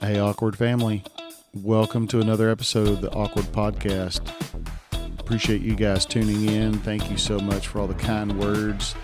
Hey, 0.00 0.20
Awkward 0.20 0.56
Family. 0.56 1.02
Welcome 1.52 2.06
to 2.08 2.20
another 2.20 2.50
episode 2.50 2.88
of 2.88 3.00
the 3.00 3.10
Awkward 3.10 3.46
Podcast. 3.46 4.20
Appreciate 5.18 5.60
you 5.60 5.74
guys 5.74 6.06
tuning 6.06 6.48
in. 6.48 6.78
Thank 6.78 7.10
you 7.10 7.16
so 7.16 7.40
much 7.40 7.66
for 7.66 7.80
all 7.80 7.88
the 7.88 7.94
kind 7.94 8.38
words 8.38 8.94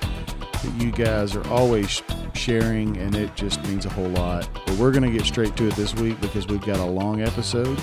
that 0.63 0.73
you 0.79 0.93
guys 0.93 1.35
are 1.35 1.47
always 1.49 2.01
sharing, 2.35 2.97
and 2.99 3.17
it 3.17 3.35
just 3.35 3.61
means 3.65 3.87
a 3.87 3.91
whole 3.91 4.09
lot. 4.11 4.49
But 4.67 4.77
we're 4.79 4.93
going 4.93 5.03
to 5.03 5.11
get 5.11 5.27
straight 5.27 5.57
to 5.57 5.67
it 5.67 5.75
this 5.75 5.95
week 5.97 6.21
because 6.21 6.47
we've 6.47 6.65
got 6.65 6.79
a 6.79 6.85
long 6.85 7.23
episode 7.23 7.81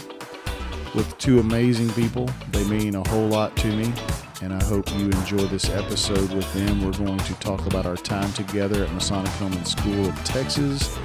with 0.96 1.14
two 1.18 1.40
amazing 1.40 1.90
people. 1.90 2.30
They 2.52 2.64
mean 2.64 2.96
a 2.96 3.08
whole 3.10 3.28
lot 3.28 3.58
to 3.58 3.68
me, 3.68 3.92
and 4.42 4.54
I 4.54 4.64
hope 4.64 4.90
you 4.96 5.06
enjoy 5.06 5.46
this 5.48 5.70
episode 5.70 6.32
with 6.34 6.52
them. 6.54 6.84
We're 6.86 6.94
going 6.94 7.20
to 7.20 7.34
talk 7.36 7.66
about 7.66 7.86
our 7.86 7.98
time 7.98 8.32
together 8.34 8.86
at 8.86 8.94
Masonic 8.94 9.32
and 9.42 9.68
School 9.68 10.06
of 10.08 10.24
Texas, 10.24 10.98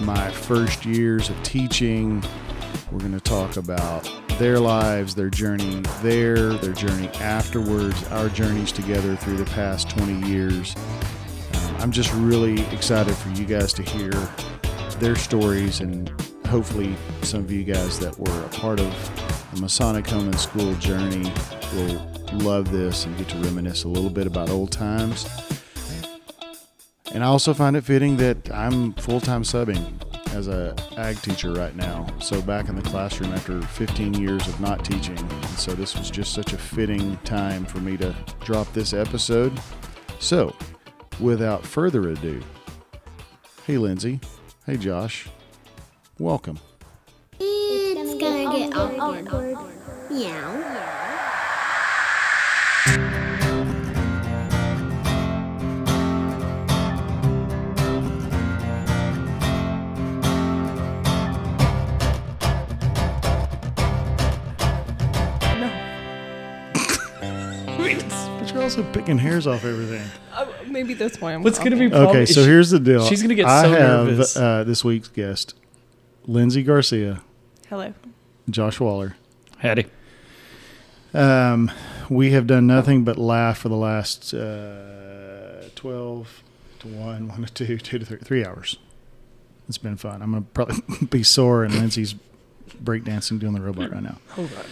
my 0.00 0.30
first 0.30 0.84
years 0.84 1.28
of 1.28 1.42
teaching. 1.42 2.22
We're 2.90 2.98
going 2.98 3.12
to 3.12 3.20
talk 3.20 3.56
about 3.56 4.08
their 4.38 4.58
lives, 4.58 5.14
their 5.14 5.30
journey 5.30 5.82
there, 6.02 6.52
their 6.54 6.72
journey 6.72 7.08
afterwards, 7.20 8.02
our 8.08 8.28
journeys 8.28 8.72
together 8.72 9.16
through 9.16 9.36
the 9.36 9.50
past 9.52 9.90
20 9.90 10.28
years. 10.28 10.74
Um, 11.54 11.76
I'm 11.78 11.92
just 11.92 12.12
really 12.14 12.60
excited 12.72 13.14
for 13.14 13.30
you 13.30 13.44
guys 13.44 13.72
to 13.74 13.82
hear 13.82 14.10
their 14.98 15.16
stories 15.16 15.80
and 15.80 16.08
hopefully 16.46 16.94
some 17.22 17.40
of 17.40 17.50
you 17.50 17.64
guys 17.64 17.98
that 17.98 18.18
were 18.18 18.44
a 18.44 18.48
part 18.50 18.78
of 18.78 19.50
the 19.54 19.60
Masonic 19.60 20.06
Home 20.08 20.26
and 20.26 20.38
School 20.38 20.74
journey 20.74 21.32
will 21.74 22.12
love 22.34 22.70
this 22.70 23.04
and 23.06 23.16
get 23.16 23.28
to 23.30 23.38
reminisce 23.38 23.84
a 23.84 23.88
little 23.88 24.10
bit 24.10 24.26
about 24.26 24.50
old 24.50 24.70
times. 24.70 25.26
And 27.14 27.22
I 27.22 27.26
also 27.26 27.52
find 27.52 27.76
it 27.76 27.84
fitting 27.84 28.16
that 28.16 28.50
I'm 28.50 28.94
full 28.94 29.20
time 29.20 29.42
subbing 29.42 30.02
as 30.32 30.48
a 30.48 30.74
ag 30.96 31.20
teacher 31.20 31.52
right 31.52 31.76
now. 31.76 32.06
So 32.20 32.40
back 32.40 32.68
in 32.70 32.74
the 32.76 32.82
classroom 32.82 33.32
after 33.32 33.60
15 33.60 34.14
years 34.14 34.48
of 34.48 34.58
not 34.60 34.82
teaching. 34.84 35.18
And 35.18 35.44
so 35.58 35.72
this 35.72 35.96
was 35.96 36.10
just 36.10 36.32
such 36.32 36.54
a 36.54 36.58
fitting 36.58 37.18
time 37.18 37.66
for 37.66 37.78
me 37.78 37.98
to 37.98 38.14
drop 38.40 38.72
this 38.72 38.94
episode. 38.94 39.52
So, 40.20 40.54
without 41.20 41.66
further 41.66 42.08
ado, 42.08 42.42
hey 43.66 43.76
Lindsay, 43.76 44.20
hey 44.66 44.76
Josh, 44.78 45.28
welcome. 46.18 46.58
It's 47.38 48.14
gonna 48.14 48.56
get 48.56 48.74
awkward. 48.74 49.56
Meow. 50.10 50.62
But 50.62 50.70
you're 50.70 51.01
also 68.62 68.82
picking 68.92 69.18
hairs 69.18 69.46
off 69.46 69.64
everything. 69.64 70.06
Uh, 70.32 70.46
maybe 70.66 70.94
that's 70.94 71.20
why 71.20 71.34
I'm. 71.34 71.42
What's 71.42 71.58
going 71.58 71.72
to 71.72 71.76
be 71.76 71.90
problem? 71.90 72.08
Okay, 72.08 72.24
so 72.24 72.40
she- 72.42 72.48
here's 72.48 72.70
the 72.70 72.80
deal. 72.80 73.04
she's 73.04 73.20
gonna 73.20 73.34
get 73.34 73.44
I 73.44 73.64
so 73.64 73.70
have 73.72 74.06
nervous. 74.06 74.34
Uh, 74.34 74.64
this 74.64 74.82
week's 74.82 75.08
guest, 75.08 75.54
Lindsay 76.24 76.62
Garcia, 76.62 77.20
Hello. 77.68 77.92
Josh 78.48 78.80
Waller. 78.80 79.14
Hattie. 79.58 79.84
Um, 81.12 81.70
we 82.08 82.30
have 82.30 82.46
done 82.46 82.66
nothing 82.66 83.04
but 83.04 83.18
laugh 83.18 83.58
for 83.58 83.68
the 83.68 83.76
last 83.76 84.32
uh, 84.32 85.64
12 85.74 86.42
to 86.78 86.88
1, 86.88 87.28
1 87.28 87.44
to 87.44 87.66
2, 87.66 87.76
2 87.76 87.98
to 87.98 88.06
3, 88.06 88.16
three 88.20 88.44
hours. 88.46 88.78
It's 89.68 89.76
been 89.76 89.98
fun. 89.98 90.22
I'm 90.22 90.30
going 90.30 90.44
to 90.44 90.48
probably 90.50 91.06
be 91.10 91.22
sore, 91.22 91.62
and 91.64 91.74
Lindsay's 91.74 92.14
breakdancing 92.82 93.38
doing 93.38 93.52
the 93.52 93.60
robot 93.60 93.92
right 93.92 94.02
now. 94.02 94.16
Hold 94.30 94.50
on. 94.54 94.64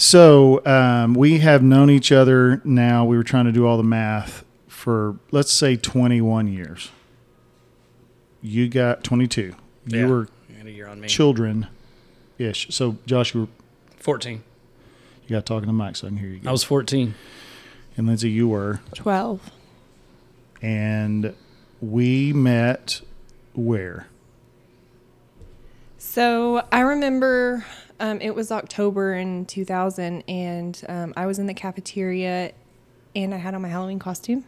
So 0.00 0.64
um, 0.64 1.12
we 1.12 1.40
have 1.40 1.62
known 1.62 1.90
each 1.90 2.10
other 2.10 2.62
now. 2.64 3.04
We 3.04 3.18
were 3.18 3.22
trying 3.22 3.44
to 3.44 3.52
do 3.52 3.66
all 3.66 3.76
the 3.76 3.82
math 3.82 4.46
for, 4.66 5.18
let's 5.30 5.52
say, 5.52 5.76
21 5.76 6.48
years. 6.48 6.90
You 8.40 8.66
got 8.70 9.04
22. 9.04 9.42
You 9.42 9.54
Yeah. 9.86 10.06
were 10.06 10.28
You 10.48 10.56
got 10.56 10.66
a 10.66 10.70
year 10.70 10.88
on 10.88 11.02
me. 11.02 11.06
children 11.08 11.66
ish. 12.38 12.68
So, 12.70 12.96
Josh, 13.04 13.34
you, 13.34 13.42
were, 13.42 13.46
14. 13.98 14.42
you 15.28 15.36
got 15.36 15.44
talking 15.44 15.66
to 15.66 15.72
Mike 15.74 15.96
so 15.96 16.06
I 16.06 16.10
can 16.10 16.16
hear 16.16 16.30
you. 16.30 16.40
I 16.46 16.50
was 16.50 16.64
14. 16.64 17.14
and 17.98 18.06
Lindsay, 18.06 18.30
you 18.30 18.48
were. 18.48 18.80
Twelve. 18.94 19.50
and 20.62 21.34
we 21.82 22.32
met 22.32 23.02
where? 23.52 24.06
So 25.98 26.64
I 26.72 26.80
remember 26.80 27.66
um, 28.00 28.20
it 28.20 28.34
was 28.34 28.50
October 28.50 29.14
in 29.14 29.46
2000, 29.46 30.22
and 30.26 30.82
um, 30.88 31.14
I 31.16 31.26
was 31.26 31.38
in 31.38 31.46
the 31.46 31.54
cafeteria, 31.54 32.52
and 33.14 33.34
I 33.34 33.36
had 33.36 33.54
on 33.54 33.62
my 33.62 33.68
Halloween 33.68 33.98
costume. 33.98 34.44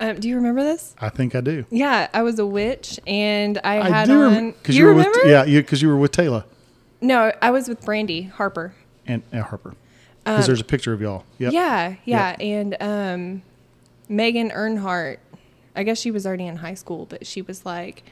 Um, 0.00 0.18
do 0.18 0.28
you 0.28 0.34
remember 0.36 0.62
this? 0.62 0.94
I 0.98 1.08
think 1.08 1.34
I 1.36 1.40
do. 1.40 1.66
Yeah, 1.70 2.08
I 2.12 2.22
was 2.22 2.38
a 2.38 2.46
witch, 2.46 2.98
and 3.06 3.58
I, 3.62 3.88
had 3.88 4.06
do 4.06 4.22
on. 4.22 4.32
rem- 4.32 4.54
you, 4.66 4.74
you 4.74 4.84
were 4.84 4.90
remember? 4.90 5.18
with 5.22 5.28
yeah, 5.30 5.44
because 5.44 5.80
you 5.82 5.88
were 5.88 5.96
with 5.96 6.10
Taylor 6.10 6.44
No, 7.00 7.32
I 7.40 7.50
was 7.50 7.68
with 7.68 7.84
Brandy 7.84 8.22
Harper. 8.22 8.74
and 9.06 9.22
uh, 9.32 9.42
Harper. 9.42 9.74
Because 10.24 10.46
there's 10.46 10.60
a 10.60 10.64
picture 10.64 10.92
of 10.94 11.02
y'all. 11.02 11.24
Yep. 11.38 11.48
Um, 11.50 11.54
Yeah, 11.54 11.94
yeah, 12.06 12.36
and 12.40 12.76
um, 12.80 13.42
Megan 14.08 14.50
Earnhardt. 14.50 15.18
I 15.76 15.82
guess 15.82 15.98
she 15.98 16.10
was 16.10 16.24
already 16.26 16.46
in 16.46 16.56
high 16.56 16.74
school, 16.74 17.04
but 17.04 17.26
she 17.26 17.42
was 17.42 17.66
like, 17.66 18.04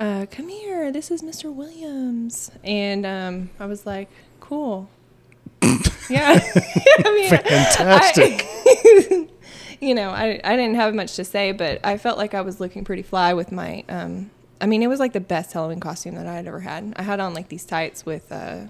uh, 0.00 0.26
"Come 0.30 0.48
here, 0.48 0.90
this 0.92 1.10
is 1.10 1.22
Mr. 1.22 1.52
Williams," 1.52 2.50
and 2.64 3.06
um, 3.06 3.50
I 3.58 3.66
was 3.66 3.86
like, 3.86 4.08
"Cool." 4.40 4.88
yeah, 6.10 6.38
I 7.04 7.14
mean, 7.14 7.30
Fantastic. 7.30 8.46
I- 8.46 9.28
you 9.80 9.94
know, 9.94 10.10
I 10.10 10.40
I 10.44 10.56
didn't 10.56 10.76
have 10.76 10.94
much 10.94 11.16
to 11.16 11.24
say, 11.24 11.52
but 11.52 11.80
I 11.84 11.96
felt 11.98 12.18
like 12.18 12.34
I 12.34 12.40
was 12.42 12.60
looking 12.60 12.84
pretty 12.84 13.02
fly 13.02 13.34
with 13.34 13.52
my. 13.52 13.84
Um, 13.88 14.30
I 14.60 14.66
mean, 14.66 14.82
it 14.82 14.86
was 14.86 15.00
like 15.00 15.12
the 15.12 15.20
best 15.20 15.52
Halloween 15.52 15.80
costume 15.80 16.14
that 16.14 16.26
I 16.26 16.34
had 16.34 16.46
ever 16.46 16.60
had. 16.60 16.94
I 16.96 17.02
had 17.02 17.20
on 17.20 17.34
like 17.34 17.48
these 17.48 17.64
tights 17.64 18.04
with. 18.06 18.30
Uh, 18.32 18.66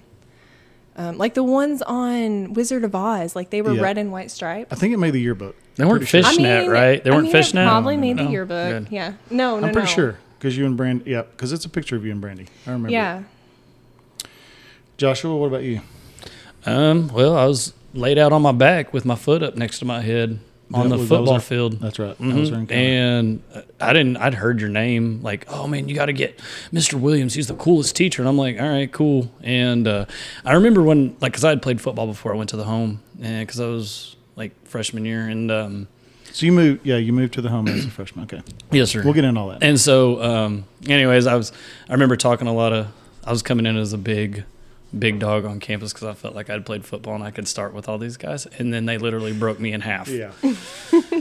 um, 0.99 1.19
like 1.19 1.35
the 1.35 1.45
ones 1.45 1.83
on 1.83 2.55
Wizard 2.55 2.83
of 2.83 2.95
Oz, 2.95 3.37
like 3.37 3.51
they 3.51 3.61
were 3.61 3.73
Yeah. 3.75 3.83
pretty 3.83 4.01
and 4.01 4.11
white 4.13 4.31
stripes. 4.31 4.73
I 4.73 4.77
think 4.77 4.95
it 4.95 4.97
made 4.97 5.11
the 5.13 5.21
yearbook. 5.21 5.55
They 5.75 5.85
weren't 5.85 5.99
Pretty 5.99 6.07
sure. 6.07 6.23
fishnet, 6.23 6.71
right? 6.71 7.05
They 7.05 7.11
weren't 7.11 7.25
mean, 7.25 7.33
fishnet. 7.33 7.65
It 7.65 7.69
probably 7.69 7.97
No, 7.97 8.01
made 8.01 8.17
no, 8.17 8.25
the 8.25 8.31
yearbook. 8.31 8.71
Good. 8.85 8.89
Yeah. 8.91 9.13
No, 9.29 9.61
no, 9.61 9.67
I'm 9.67 9.73
pretty 9.75 9.89
no. 9.89 9.95
sure 9.95 10.19
because 10.39 10.57
you 10.57 10.67
and 10.67 10.77
Brandy. 10.77 11.11
Yeah, 11.11 11.23
because 11.23 11.53
it's 11.53 11.65
a 11.65 11.69
picture 11.69 11.97
of 11.97 12.05
you 12.05 12.13
and 12.13 12.21
Brandy. 12.21 12.47
I 12.67 12.71
remember. 12.71 12.91
Yeah. 12.91 13.23
Joshua, 14.97 15.37
what 15.37 15.47
about 15.49 15.63
you? 15.63 15.81
Um, 16.65 17.09
well, 17.09 17.37
I 17.37 17.45
was 17.47 17.73
laid 17.95 18.19
out 18.19 18.33
on 18.33 18.43
my 18.43 18.53
back 18.53 18.93
with 18.93 19.05
my 19.05 19.15
foot 19.15 19.43
up 19.43 19.57
next 19.57 19.79
to 19.81 19.85
my 19.85 20.01
head 20.01 20.39
on 20.73 20.85
That 20.85 20.97
the 20.97 21.01
was- 21.01 21.09
that 21.09 21.17
football 21.17 21.35
our- 21.35 21.41
field. 21.41 21.81
That's 21.81 21.99
right. 21.99 22.17
That 22.19 22.25
Mhm. 22.25 22.41
was. 22.41 22.71
And 22.71 23.43
uh, 23.55 23.61
I 23.81 23.93
didn't. 23.93 24.17
I'd 24.17 24.35
heard 24.35 24.61
your 24.61 24.71
name, 24.71 25.21
like, 25.23 25.47
oh 25.49 25.67
man, 25.69 25.89
you 25.89 25.95
got 25.95 26.07
to 26.07 26.13
get 26.13 26.41
Mr. 26.73 26.95
Williams. 26.95 27.35
He's 27.35 27.47
the 27.47 27.55
coolest 27.55 27.95
teacher. 27.95 28.23
And 28.23 28.29
I'm 28.29 28.39
like, 28.39 28.61
all 28.61 28.69
right, 28.69 28.91
cool. 28.91 29.31
And 29.43 29.87
uh, 29.87 30.07
I 30.45 30.55
remember 30.55 30.83
when, 30.83 31.17
like, 31.21 31.33
because 31.33 31.45
I 31.45 31.51
had 31.51 31.63
played 31.63 31.81
football 31.81 32.07
before 32.07 32.33
I 32.35 32.37
went 32.37 32.51
to 32.51 32.57
the 32.57 32.65
home, 32.65 33.01
and 33.23 33.47
because 33.47 33.61
I 33.61 33.67
was 33.67 34.17
like 34.35 34.53
freshman 34.67 35.05
year, 35.05 35.29
and 35.29 35.51
um, 35.53 35.89
so 36.37 36.45
you 36.47 36.53
moved. 36.53 36.85
Yeah, 36.87 36.97
you 36.99 37.13
moved 37.13 37.33
to 37.35 37.41
the 37.41 37.49
home 37.49 37.67
as 37.69 37.85
a 37.87 37.91
freshman. 37.91 38.25
Okay, 38.25 38.43
yes, 38.71 38.91
sir. 38.91 39.03
we'll 39.03 39.15
get 39.15 39.25
into 39.25 39.41
all 39.41 39.49
that. 39.49 39.63
And 39.63 39.81
so, 39.81 40.23
um, 40.23 40.65
anyways, 40.87 41.27
I 41.27 41.35
was 41.35 41.51
I 41.89 41.93
remember 41.93 42.17
talking 42.17 42.47
a 42.47 42.53
lot 42.53 42.73
of. 42.73 42.89
I 43.25 43.31
was 43.31 43.43
coming 43.43 43.65
in 43.67 43.77
as 43.77 43.93
a 43.93 43.99
big, 43.99 44.45
big 44.97 45.19
dog 45.19 45.45
on 45.47 45.59
campus 45.61 45.93
because 45.93 46.07
I 46.07 46.13
felt 46.15 46.35
like 46.35 46.49
I'd 46.51 46.65
played 46.67 46.85
football 46.85 47.15
and 47.15 47.25
I 47.25 47.31
could 47.31 47.49
start 47.49 47.73
with 47.75 47.89
all 47.89 47.99
these 47.99 48.17
guys. 48.17 48.47
And 48.47 48.73
then 48.73 48.85
they 48.85 48.99
literally 48.99 49.33
broke 49.33 49.59
me 49.59 49.73
in 49.73 49.81
half. 49.81 50.09
yeah. 50.09 50.33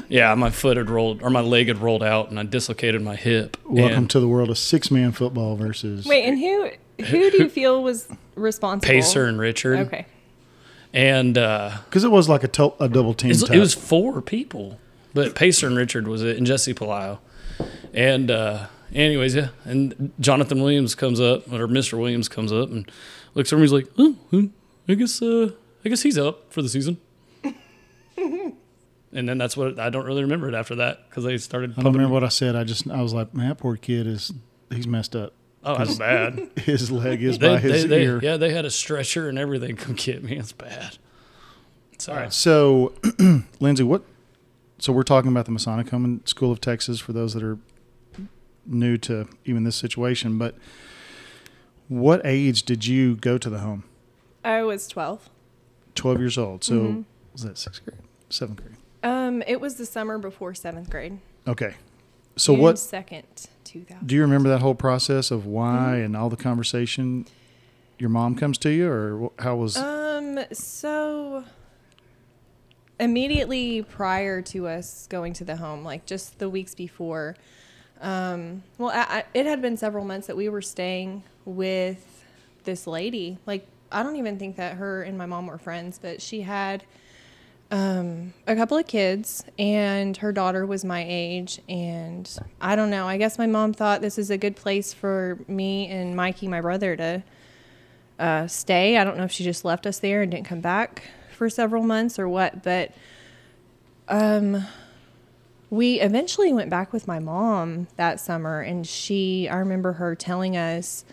Yeah, 0.08 0.36
my 0.36 0.52
foot 0.52 0.78
had 0.78 0.90
rolled 0.90 1.24
or 1.24 1.32
my 1.32 1.42
leg 1.42 1.68
had 1.68 1.80
rolled 1.80 2.04
out 2.04 2.30
and 2.30 2.40
I 2.40 2.44
dislocated 2.44 3.02
my 3.02 3.16
hip. 3.16 3.58
Welcome 3.66 3.98
and 3.98 4.10
to 4.12 4.20
the 4.20 4.28
world 4.28 4.50
of 4.52 4.58
six 4.60 4.92
man 4.92 5.14
football 5.14 5.56
versus. 5.56 6.06
Wait, 6.06 6.26
and 6.26 6.38
who 6.38 6.70
who 7.06 7.32
do 7.32 7.38
you 7.44 7.50
feel 7.50 7.82
was 7.82 8.08
responsible? 8.36 8.92
Pacer 8.94 9.26
and 9.26 9.40
Richard. 9.40 9.80
Okay. 9.88 10.06
And 10.94 11.38
uh, 11.38 11.78
Because 11.86 12.04
it 12.04 12.12
was 12.12 12.30
like 12.30 12.44
a, 12.44 12.48
to- 12.50 12.74
a 12.80 12.88
double 12.88 13.14
team. 13.16 13.32
It 13.32 13.60
was 13.60 13.74
four 13.74 14.22
people, 14.22 14.80
but 15.16 15.34
Pacer 15.34 15.66
and 15.66 15.76
Richard 15.76 16.08
was 16.08 16.22
it, 16.22 16.38
and 16.38 16.46
Jesse 16.46 16.76
Palaio. 16.76 17.18
And 17.94 18.30
uh, 18.30 18.68
anyways, 18.94 19.34
yeah, 19.34 19.48
and 19.64 20.12
Jonathan 20.20 20.62
Williams 20.62 20.94
comes 20.94 21.20
up, 21.20 21.52
or 21.52 21.68
Mr. 21.68 21.98
Williams 21.98 22.30
comes 22.30 22.52
up 22.52 22.70
and 22.70 22.92
looks 23.34 23.52
at 23.52 23.56
me. 23.56 23.64
He's 23.64 23.74
like, 23.74 23.88
"Oh, 23.98 24.12
hmm, 24.30 24.48
I 24.88 24.94
guess, 24.94 25.22
uh, 25.22 25.52
I 25.84 25.90
guess 25.90 26.04
he's 26.04 26.18
up 26.18 26.52
for 26.54 26.62
the 26.62 26.70
season." 26.70 26.98
and 28.16 28.54
then 29.12 29.38
that's 29.38 29.56
what 29.56 29.80
I 29.80 29.90
don't 29.90 30.06
really 30.06 30.22
remember 30.22 30.50
it 30.50 30.54
after 30.54 30.76
that 30.76 31.10
because 31.10 31.24
they 31.24 31.38
started. 31.38 31.72
I 31.78 31.82
don't 31.82 31.94
remember 31.94 32.14
what 32.14 32.26
I 32.26 32.30
said. 32.30 32.56
I 32.58 32.66
just 32.66 32.88
I 32.90 33.02
was 33.02 33.14
like, 33.14 33.34
man, 33.34 33.50
that 33.50 33.58
poor 33.58 33.78
kid 33.78 34.06
is 34.06 34.34
he's 34.70 34.86
messed 34.86 35.16
up. 35.16 35.34
Oh, 35.64 35.78
that's 35.78 35.96
bad. 35.98 36.52
His 36.58 36.92
leg 36.92 37.24
is 37.24 37.40
they, 37.40 37.48
by 37.48 37.60
his 37.60 37.84
they, 37.84 37.88
they, 37.88 38.04
ear. 38.04 38.20
yeah, 38.22 38.38
they 38.38 38.54
had 38.54 38.66
a 38.66 38.70
stretcher 38.70 39.28
and 39.30 39.40
everything. 39.40 39.76
Come 39.78 39.96
get 39.96 40.24
me. 40.24 40.38
It's 40.38 40.52
bad. 40.52 41.00
So, 41.98 42.12
All 42.12 42.20
right. 42.20 42.32
So, 42.32 42.94
Lindsay, 43.60 43.84
what? 43.84 44.04
So 44.78 44.92
we're 44.92 45.04
talking 45.04 45.32
about 45.32 45.46
the 45.46 45.52
Masonic 45.52 45.90
Home 45.90 46.04
and 46.06 46.28
School 46.28 46.52
of 46.52 46.60
Texas 46.62 47.00
for 47.00 47.14
those 47.14 47.34
that 47.34 47.44
are 47.44 47.58
new 48.66 48.98
to 49.00 49.28
even 49.46 49.64
this 49.64 49.76
situation. 49.76 50.38
But 50.38 50.56
What 51.88 52.22
age 52.26 52.64
did 52.64 52.86
you 52.86 53.16
go 53.16 53.38
to 53.38 53.50
the 53.50 53.60
home? 53.60 53.84
I 54.44 54.64
was 54.64 54.88
12. 54.88 55.30
12 55.96 56.20
years 56.20 56.38
old. 56.38 56.64
So 56.64 56.74
Mm-hmm. 56.76 57.02
was 57.34 57.44
that 57.44 57.58
sixth 57.58 57.84
grade? 57.86 57.98
Seventh 58.30 58.62
grade. 58.64 58.76
Um, 59.04 59.44
it 59.48 59.62
was 59.62 59.76
the 59.76 59.86
summer 59.86 60.18
before 60.18 60.54
seventh 60.56 60.90
grade. 60.90 61.20
Okay. 61.48 61.76
So 62.38 62.54
June 62.54 62.62
what 62.64 62.80
second, 62.80 63.24
2000. 63.64 64.06
do 64.08 64.16
you 64.16 64.22
remember 64.22 64.50
that 64.50 64.62
whole 64.62 64.76
process 64.76 65.32
of 65.32 65.46
why 65.46 65.94
Mm-hmm. 65.98 66.06
and 66.06 66.18
all 66.18 66.30
the 66.30 66.36
conversation? 66.36 67.26
Your 67.98 68.10
mom 68.10 68.36
comes 68.36 68.58
to 68.58 68.70
you, 68.72 68.90
or 68.92 69.32
how 69.40 69.56
was? 69.56 69.78
Um, 69.78 70.40
so 70.52 71.46
immediately 73.00 73.82
prior 73.82 74.42
to 74.42 74.68
us 74.68 75.08
going 75.08 75.34
to 75.34 75.44
the 75.44 75.58
home, 75.58 75.84
like 75.84 76.06
just 76.06 76.40
the 76.40 76.50
weeks 76.50 76.76
before, 76.76 77.36
um, 78.02 78.64
well, 78.78 78.90
I, 78.90 79.18
I, 79.18 79.24
it 79.34 79.46
had 79.46 79.62
been 79.62 79.78
several 79.78 80.06
months 80.06 80.28
that 80.28 80.36
we 80.36 80.50
were 80.50 80.62
staying 80.62 81.24
with 81.46 82.24
this 82.64 82.88
lady. 82.88 83.38
Like, 83.46 83.68
I 83.92 84.04
don't 84.04 84.16
even 84.18 84.38
think 84.38 84.58
that 84.58 84.78
her 84.78 85.04
and 85.04 85.18
my 85.18 85.26
mom 85.26 85.48
were 85.48 85.58
friends, 85.58 86.00
but 86.02 86.22
she 86.22 86.42
had 86.42 86.84
um, 87.72 88.34
a 88.48 88.56
couple 88.56 88.78
of 88.78 88.88
kids, 88.88 89.44
and 89.58 90.16
her 90.18 90.32
daughter 90.32 90.66
was 90.66 90.84
my 90.84 91.06
age. 91.08 91.60
And 91.70 92.30
I 92.60 92.76
don't 92.76 92.90
know, 92.90 93.08
I 93.08 93.18
guess 93.18 93.38
my 93.38 93.48
mom 93.48 93.74
thought 93.74 94.02
this 94.02 94.18
is 94.18 94.30
a 94.30 94.38
good 94.38 94.56
place 94.56 94.94
for 94.94 95.40
me 95.48 95.88
and 95.88 96.16
Mikey, 96.16 96.48
my 96.48 96.62
brother, 96.62 96.96
to 96.96 97.24
uh, 98.20 98.48
stay. 98.48 98.98
I 98.98 99.04
don't 99.04 99.18
know 99.18 99.24
if 99.24 99.32
she 99.32 99.44
just 99.44 99.66
left 99.66 99.86
us 99.86 100.00
there 100.00 100.22
and 100.22 100.32
didn't 100.32 100.46
come 100.46 100.62
back 100.62 101.04
for 101.36 101.50
several 101.50 101.84
months 101.84 102.18
or 102.18 102.28
what, 102.28 102.64
but 102.64 102.92
um, 104.08 104.66
we 105.70 106.00
eventually 106.00 106.54
went 106.54 106.70
back 106.70 106.94
with 106.94 107.08
my 107.08 107.20
mom 107.20 107.88
that 107.98 108.20
summer, 108.20 108.62
and 108.62 108.88
she, 108.88 109.50
I 109.50 109.58
remember 109.58 109.94
her 109.94 110.16
telling 110.16 110.56
us 110.56 111.06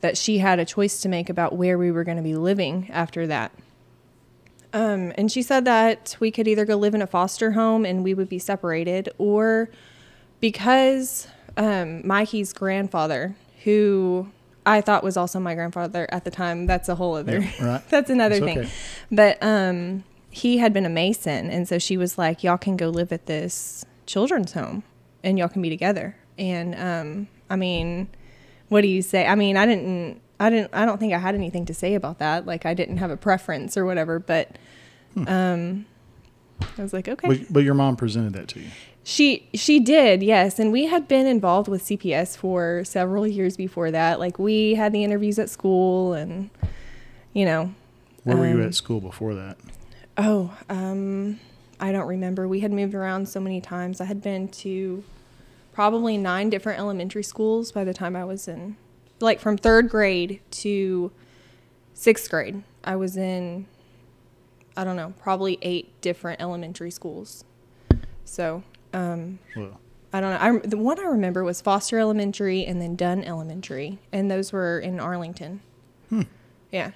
that 0.00 0.16
she 0.16 0.38
had 0.38 0.58
a 0.58 0.64
choice 0.64 1.00
to 1.02 1.08
make 1.08 1.28
about 1.28 1.54
where 1.54 1.76
we 1.76 1.90
were 1.90 2.04
going 2.04 2.16
to 2.16 2.22
be 2.22 2.34
living 2.34 2.88
after 2.90 3.26
that. 3.26 3.52
Um, 4.72 5.12
and 5.16 5.30
she 5.30 5.42
said 5.42 5.64
that 5.64 6.16
we 6.20 6.30
could 6.30 6.46
either 6.46 6.64
go 6.64 6.76
live 6.76 6.94
in 6.94 7.02
a 7.02 7.06
foster 7.06 7.52
home 7.52 7.84
and 7.84 8.04
we 8.04 8.14
would 8.14 8.28
be 8.28 8.38
separated, 8.38 9.08
or 9.18 9.68
because 10.40 11.26
um, 11.56 12.06
Mikey's 12.06 12.52
grandfather, 12.52 13.34
who 13.64 14.30
I 14.66 14.80
thought 14.80 15.02
was 15.02 15.16
also 15.16 15.40
my 15.40 15.54
grandfather 15.54 16.06
at 16.10 16.24
the 16.24 16.30
time, 16.30 16.66
that's 16.66 16.88
a 16.88 16.94
whole 16.94 17.14
other, 17.14 17.40
Yeah, 17.40 17.64
right. 17.64 17.88
that's 17.88 18.10
another 18.10 18.40
thing. 18.40 18.58
okay. 18.58 18.70
But 19.10 19.38
um, 19.42 20.04
he 20.30 20.58
had 20.58 20.72
been 20.72 20.84
a 20.86 20.90
mason, 20.90 21.50
and 21.50 21.66
so 21.66 21.78
she 21.78 21.96
was 21.96 22.18
like, 22.18 22.44
"Y'all 22.44 22.58
can 22.58 22.76
go 22.76 22.88
live 22.90 23.12
at 23.12 23.26
this 23.26 23.84
children's 24.06 24.52
home, 24.52 24.82
and 25.24 25.38
y'all 25.38 25.48
can 25.48 25.62
be 25.62 25.70
together." 25.70 26.16
And 26.38 26.74
um, 26.74 27.28
I 27.48 27.56
mean, 27.56 28.08
what 28.68 28.82
do 28.82 28.88
you 28.88 29.02
say? 29.02 29.26
I 29.26 29.34
mean, 29.34 29.56
I 29.56 29.66
didn't, 29.66 30.20
I 30.38 30.50
didn't, 30.50 30.70
I 30.72 30.86
don't 30.86 30.98
think 30.98 31.12
I 31.12 31.18
had 31.18 31.34
anything 31.34 31.66
to 31.66 31.74
say 31.74 31.94
about 31.94 32.18
that. 32.18 32.46
Like, 32.46 32.64
I 32.64 32.74
didn't 32.74 32.98
have 32.98 33.10
a 33.10 33.16
preference 33.16 33.76
or 33.76 33.84
whatever. 33.84 34.18
But 34.18 34.56
um, 35.26 35.86
I 36.78 36.82
was 36.82 36.92
like, 36.92 37.08
okay. 37.08 37.28
But, 37.28 37.52
but 37.52 37.64
your 37.64 37.74
mom 37.74 37.96
presented 37.96 38.32
that 38.34 38.48
to 38.48 38.60
you. 38.60 38.68
She 39.10 39.48
she 39.54 39.80
did, 39.80 40.22
yes, 40.22 40.60
and 40.60 40.70
we 40.70 40.86
had 40.86 41.08
been 41.08 41.26
involved 41.26 41.66
with 41.66 41.82
CPS 41.82 42.36
for 42.36 42.84
several 42.84 43.26
years 43.26 43.56
before 43.56 43.90
that. 43.90 44.20
Like 44.20 44.38
we 44.38 44.74
had 44.76 44.92
the 44.92 45.02
interviews 45.02 45.36
at 45.40 45.50
school, 45.50 46.12
and 46.12 46.48
you 47.32 47.44
know, 47.44 47.74
Where 48.22 48.36
were 48.36 48.46
you 48.46 48.54
Um, 48.54 48.62
at 48.62 48.74
school 48.76 49.00
before 49.00 49.34
that? 49.34 49.56
oh, 50.16 50.56
um, 50.68 51.40
I 51.80 51.90
don't 51.90 52.06
remember. 52.06 52.46
We 52.46 52.60
had 52.60 52.70
moved 52.70 52.94
around 52.94 53.28
so 53.28 53.40
many 53.40 53.60
times. 53.60 54.00
I 54.00 54.04
had 54.04 54.22
been 54.22 54.46
to 54.48 55.02
probably 55.72 56.16
nine 56.16 56.48
different 56.48 56.78
elementary 56.78 57.24
schools 57.24 57.72
by 57.72 57.82
the 57.82 57.92
time 57.94 58.14
I 58.14 58.24
was 58.24 58.46
in, 58.46 58.76
like 59.18 59.40
from 59.40 59.56
third 59.58 59.88
grade 59.88 60.38
to 60.62 61.10
sixth 61.94 62.30
grade. 62.30 62.62
I 62.84 62.94
was 62.94 63.16
in, 63.16 63.66
I 64.76 64.84
don't 64.84 64.94
know, 64.94 65.14
probably 65.18 65.58
eight 65.62 66.00
different 66.00 66.40
elementary 66.40 66.92
schools. 66.92 67.42
So. 68.24 68.62
Um, 68.92 69.38
Well, 69.56 69.80
I 70.12 70.20
don't 70.20 70.30
know. 70.30 70.58
I, 70.64 70.66
the 70.66 70.76
one 70.76 70.98
I 70.98 71.04
remember 71.04 71.44
was 71.44 71.60
Foster 71.60 71.98
Elementary 71.98 72.64
and 72.66 72.80
then 72.82 72.96
Dunn 72.96 73.22
Elementary, 73.24 73.98
and 74.12 74.30
those 74.30 74.52
were 74.52 74.78
in 74.80 74.98
Arlington. 75.00 75.60
Yeah. 76.72 76.92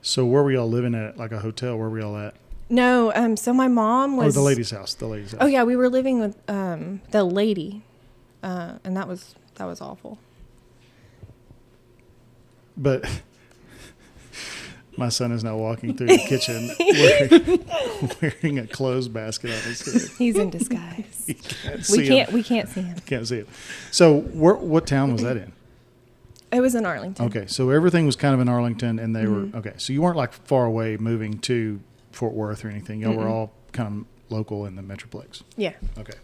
so 0.00 0.24
where 0.26 0.42
were 0.42 0.52
y'all 0.52 0.68
living 0.68 0.94
at? 0.94 1.16
Like 1.16 1.32
a 1.32 1.38
hotel? 1.40 1.76
Where 1.76 1.88
were 1.88 1.98
y'all 2.00 2.16
at? 2.16 2.34
No. 2.68 3.12
Um. 3.14 3.36
So 3.36 3.52
my 3.52 3.68
mom 3.68 4.14
Or 4.18 4.24
was 4.24 4.34
the 4.34 4.40
lady's 4.40 4.70
house? 4.70 4.94
The 4.94 5.06
lady's 5.06 5.32
house. 5.32 5.40
Oh 5.42 5.46
yeah, 5.46 5.62
we 5.64 5.76
were 5.76 5.88
living 5.88 6.18
with 6.20 6.36
um 6.48 7.00
the 7.10 7.22
lady, 7.24 7.82
uh, 8.42 8.74
and 8.84 8.96
that 8.96 9.06
was 9.08 9.34
that 9.56 9.64
was 9.66 9.80
awful. 9.80 10.18
But 12.76 13.04
my 14.96 15.08
son 15.08 15.32
is 15.32 15.42
now 15.42 15.56
walking 15.56 15.96
through 15.96 16.08
the 16.08 16.18
kitchen 16.18 16.70
wearing, 16.80 18.12
wearing 18.42 18.58
a 18.58 18.66
clothes 18.66 19.08
basket 19.08 19.50
on 19.50 19.60
his 19.62 19.80
head. 20.08 20.16
He's 20.18 20.36
in 20.36 20.50
disguise. 20.50 21.24
You 21.28 21.34
can't 21.34 21.88
we 21.90 22.06
can't 22.08 22.28
him. 22.28 22.34
we 22.34 22.42
can't 22.42 22.68
see 22.68 22.80
him. 22.82 22.98
Can't 23.06 23.26
see 23.28 23.38
it. 23.38 23.48
So, 23.90 24.20
where, 24.20 24.54
what 24.54 24.86
town 24.86 25.12
was 25.12 25.22
that 25.22 25.36
in? 25.36 25.52
It 26.52 26.60
was 26.60 26.74
in 26.74 26.84
Arlington. 26.84 27.26
Okay, 27.26 27.46
so 27.46 27.70
everything 27.70 28.04
was 28.04 28.16
kind 28.16 28.34
of 28.34 28.40
in 28.40 28.48
Arlington, 28.48 28.98
and 28.98 29.16
they 29.16 29.22
Mm-hmm. 29.24 29.52
were 29.52 29.58
okay. 29.60 29.72
So 29.78 29.92
you 29.94 30.02
weren't 30.02 30.16
like 30.18 30.32
far 30.32 30.66
away 30.66 30.96
moving 30.98 31.38
to 31.40 31.80
Fort 32.10 32.34
Worth 32.34 32.64
or 32.64 32.68
anything. 32.68 33.00
Y'all 33.00 33.14
were 33.16 33.28
all 33.28 33.52
kind 33.72 33.88
of 34.00 34.32
local 34.32 34.66
in 34.66 34.76
the 34.76 34.82
metroplex. 34.82 35.42
Yeah. 35.56 35.72
Okay. 35.98 36.18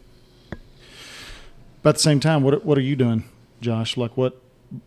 But 1.83 1.91
at 1.91 1.95
the 1.95 2.01
same 2.01 2.21
time, 2.21 2.43
what 2.43 2.65
what 2.65 2.77
are 2.77 2.83
you 2.83 2.97
doing, 2.97 3.25
Josh? 3.61 3.97
Like, 3.97 4.17
what 4.17 4.41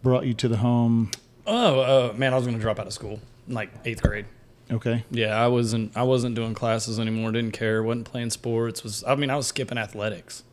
brought 0.04 0.25
you 0.25 0.33
to 0.36 0.48
the 0.48 0.57
home? 0.57 1.10
Oh 1.48 1.80
uh, 1.80 2.13
man, 2.16 2.33
I 2.33 2.36
was 2.36 2.45
going 2.45 2.57
to 2.57 2.62
drop 2.62 2.78
out 2.80 2.86
of 2.86 2.94
school 2.94 3.13
in 3.13 3.22
like 3.53 3.71
eighth 3.86 4.01
grade. 4.01 4.25
Okay, 4.71 5.03
Yeah, 5.12 5.36
I 5.36 5.48
wasn't. 5.48 5.98
I 5.98 6.03
wasn't 6.03 6.36
doing 6.36 6.53
classes 6.53 6.98
anymore. 6.98 7.31
Didn't 7.33 7.51
care. 7.51 7.83
wasn't 7.83 8.06
playing 8.06 8.30
sports. 8.30 8.83
Was 8.83 9.03
I 9.03 9.15
mean, 9.15 9.30
I 9.30 9.36
was 9.36 9.48
skipping 9.48 9.77
athletics. 9.77 10.44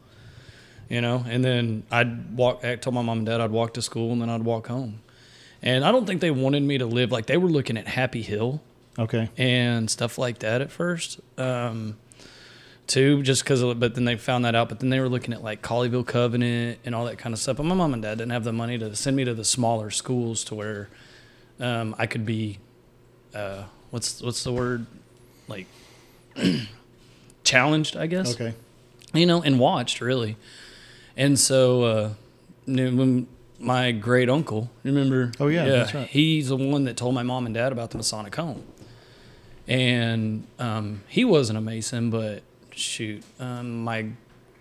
You 0.89 1.03
know, 1.03 1.25
and 1.29 1.45
then 1.45 1.85
I'd 1.91 2.37
walk. 2.37 2.65
I 2.65 2.77
told 2.77 2.95
my 2.95 3.03
mom 3.03 3.19
and 3.19 3.27
dad 3.27 3.41
I'd 3.41 3.51
walk 3.51 3.75
to 3.75 3.83
school, 3.83 4.11
and 4.13 4.21
then 4.21 4.31
I'd 4.31 4.43
walk 4.43 4.67
home. 4.67 5.03
And 5.63 5.85
I 5.85 5.93
don't 5.93 6.07
think 6.07 6.21
they 6.21 6.31
wanted 6.31 6.63
me 6.63 6.79
to 6.79 6.87
live 6.87 7.13
like 7.13 7.27
they 7.27 7.37
were 7.37 7.51
looking 7.51 7.77
at 7.77 7.87
Happy 7.87 8.23
Hill 8.23 8.61
okay, 8.99 9.29
and 9.37 9.91
stuff 9.91 10.19
like 10.19 10.41
that 10.41 10.63
at 10.63 10.73
first. 10.73 11.21
Um, 11.37 11.97
too, 12.89 13.23
just 13.23 13.45
because. 13.45 13.63
But 13.75 13.95
then 13.95 14.05
they 14.05 14.17
found 14.17 14.45
that 14.47 14.55
out. 14.55 14.69
But 14.69 14.81
then 14.81 14.89
they 14.91 14.99
were 14.99 15.09
looking 15.09 15.33
at 15.33 15.45
like 15.45 15.63
Colleyville 15.63 16.07
Covenant 16.07 16.81
and 16.85 16.95
all 16.95 17.05
that 17.05 17.19
kind 17.19 17.33
of 17.33 17.39
stuff. 17.39 17.59
But 17.59 17.67
my 17.67 17.75
mom 17.75 17.93
and 17.93 18.03
dad 18.03 18.19
didn't 18.19 18.33
have 18.33 18.45
the 18.45 18.53
money 18.53 18.79
to 18.79 18.97
send 18.97 19.15
me 19.15 19.25
to 19.25 19.35
the 19.35 19.45
smaller 19.45 19.91
schools 19.91 20.43
to 20.45 20.55
where 20.55 20.89
um, 21.61 21.95
I 21.99 22.07
could 22.07 22.27
be. 22.27 22.59
Uh, 23.39 23.65
what's 23.91 24.21
what's 24.21 24.43
the 24.45 24.53
word? 24.53 24.87
Like 25.47 25.67
challenged, 27.45 27.97
I 27.97 28.07
guess 28.07 28.35
okay. 28.35 28.55
you 29.15 29.27
know, 29.27 29.43
and 29.43 29.59
watched 29.59 30.01
really. 30.01 30.37
And 31.17 31.39
so, 31.39 31.83
uh, 31.83 32.11
when 32.67 33.27
my 33.59 33.91
great 33.93 34.31
uncle, 34.31 34.71
remember? 34.85 35.33
Oh, 35.41 35.49
yeah, 35.49 35.65
that's 35.65 35.95
right. 35.95 36.09
He's 36.09 36.49
the 36.49 36.57
one 36.57 36.85
that 36.85 36.97
told 36.97 37.15
my 37.15 37.25
mom 37.25 37.45
and 37.45 37.55
dad 37.55 37.73
about 37.73 37.91
the 37.91 37.97
Masonic 37.97 38.35
home. 38.37 38.65
And 39.67 40.47
um, 40.59 41.03
he 41.09 41.25
wasn't 41.25 41.59
a 41.59 41.61
Mason, 41.61 42.11
but 42.11 42.43
shoot, 42.71 43.25
um, 43.41 43.83
my 43.85 44.07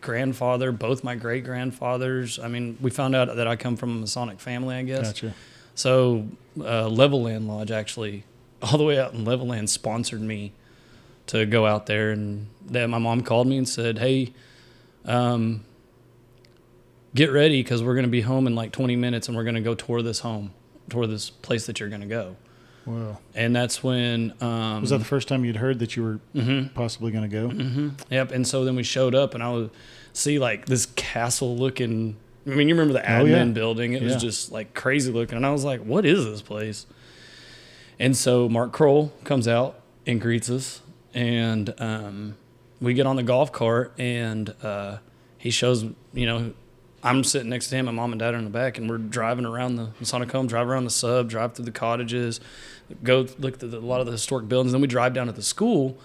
grandfather, 0.02 0.72
both 0.72 1.04
my 1.04 1.16
great 1.16 1.44
grandfathers. 1.44 2.40
I 2.40 2.48
mean, 2.48 2.78
we 2.82 2.90
found 2.90 3.16
out 3.16 3.36
that 3.36 3.48
I 3.48 3.56
come 3.56 3.78
from 3.78 3.92
a 3.92 4.00
Masonic 4.00 4.40
family, 4.40 4.76
I 4.76 4.84
guess. 4.84 5.08
Gotcha. 5.08 5.34
So, 5.76 6.28
uh, 6.60 6.90
Levelland 6.90 7.48
Lodge 7.48 7.72
actually, 7.72 8.24
all 8.62 8.78
the 8.78 8.84
way 8.84 9.00
out 9.00 9.14
in 9.14 9.24
Levelland, 9.26 9.70
sponsored 9.70 10.22
me 10.22 10.54
to 11.28 11.46
go 11.46 11.66
out 11.66 11.86
there. 11.86 12.12
And 12.12 12.48
then 12.66 12.90
my 12.90 12.98
mom 12.98 13.22
called 13.22 13.48
me 13.48 13.58
and 13.58 13.68
said, 13.68 14.00
"Hey, 14.00 14.34
um, 15.06 15.64
get 17.16 17.32
ready 17.32 17.62
because 17.64 17.84
we're 17.84 17.94
going 17.96 18.06
to 18.06 18.12
be 18.12 18.22
home 18.22 18.48
in 18.48 18.56
like 18.56 18.72
20 18.72 18.96
minutes, 18.96 19.28
and 19.28 19.36
we're 19.38 19.44
going 19.44 19.56
to 19.56 19.62
go 19.62 19.76
tour 19.76 20.02
this 20.02 20.20
home, 20.20 20.52
tour 20.90 21.08
this 21.08 21.30
place 21.30 21.66
that 21.68 21.80
you're 21.80 21.90
going 21.90 22.02
to 22.02 22.08
go." 22.08 22.36
Well, 22.86 23.22
And 23.36 23.54
that's 23.54 23.84
when 23.84 24.34
um, 24.42 24.80
was 24.80 24.92
that 24.92 25.00
the 25.00 25.06
first 25.06 25.28
time 25.28 25.44
you'd 25.44 25.58
heard 25.58 25.80
that 25.80 25.98
you 25.98 26.04
were 26.04 26.20
Mhm. 26.34 26.74
possibly 26.74 27.12
going 27.12 27.30
to 27.30 27.36
go? 27.42 27.50
hmm 27.50 27.90
Yep. 28.10 28.32
And 28.32 28.48
so 28.48 28.64
then 28.64 28.78
we 28.78 28.84
showed 28.84 29.14
up, 29.14 29.34
and 29.34 29.44
I 29.44 29.52
would 29.52 29.72
see 30.14 30.40
like 30.40 30.68
this 30.68 30.86
castle 30.96 31.58
looking. 31.58 32.16
I 32.46 32.52
mean, 32.52 32.70
you 32.70 32.76
remember 32.76 32.94
the 32.94 33.02
admin 33.06 33.20
Oh, 33.20 33.26
yeah. 33.26 33.44
building? 33.46 33.92
It 33.94 34.04
was 34.04 34.16
just 34.16 34.54
like 34.54 34.74
crazy 34.74 35.12
looking, 35.12 35.36
and 35.36 35.46
I 35.46 35.52
was 35.52 35.66
like, 35.66 35.82
"What 35.82 36.06
is 36.06 36.24
this 36.24 36.42
place?" 36.42 36.86
And 38.00 38.16
so 38.16 38.48
Mark 38.48 38.72
Kroll 38.72 39.12
comes 39.24 39.48
out 39.48 39.80
and 40.06 40.22
greets 40.22 40.50
us, 40.50 40.82
and 41.13 41.74
um, 41.80 42.38
we 42.80 42.94
get 42.94 43.06
on 43.06 43.16
the 43.16 43.24
golf 43.24 43.51
cart, 43.51 43.94
and 43.98 44.54
uh, 44.62 44.98
he 45.38 45.50
shows, 45.50 45.84
you 46.13 46.25
know, 46.25 46.54
I'm 47.04 47.24
sitting 47.24 47.50
next 47.50 47.70
to 47.70 47.75
him, 47.75 47.86
my 47.86 47.92
mom 47.92 48.12
and 48.12 48.20
dad 48.20 48.34
are 48.34 48.38
in 48.38 48.44
the 48.44 48.50
back, 48.50 48.77
and 48.77 48.89
we're 48.89 48.98
driving 48.98 49.46
around 49.46 49.75
the 49.75 49.89
Masonic 50.00 50.32
home, 50.32 50.48
drive 50.48 50.68
around 50.68 50.84
the 50.84 50.89
sub, 50.92 51.30
drive 51.30 51.54
through 51.54 51.66
the 51.66 51.72
cottages, 51.72 52.39
go 53.04 53.27
look 53.39 53.62
at 53.62 53.63
a 53.63 53.80
lot 53.80 54.00
of 54.00 54.06
the 54.06 54.12
historic 54.12 54.48
buildings. 54.48 54.72
Then 54.74 54.82
we 54.82 54.88
drive 54.88 55.13
down 55.13 55.27
to 55.27 55.34
the 55.34 55.44
school, 55.44 55.98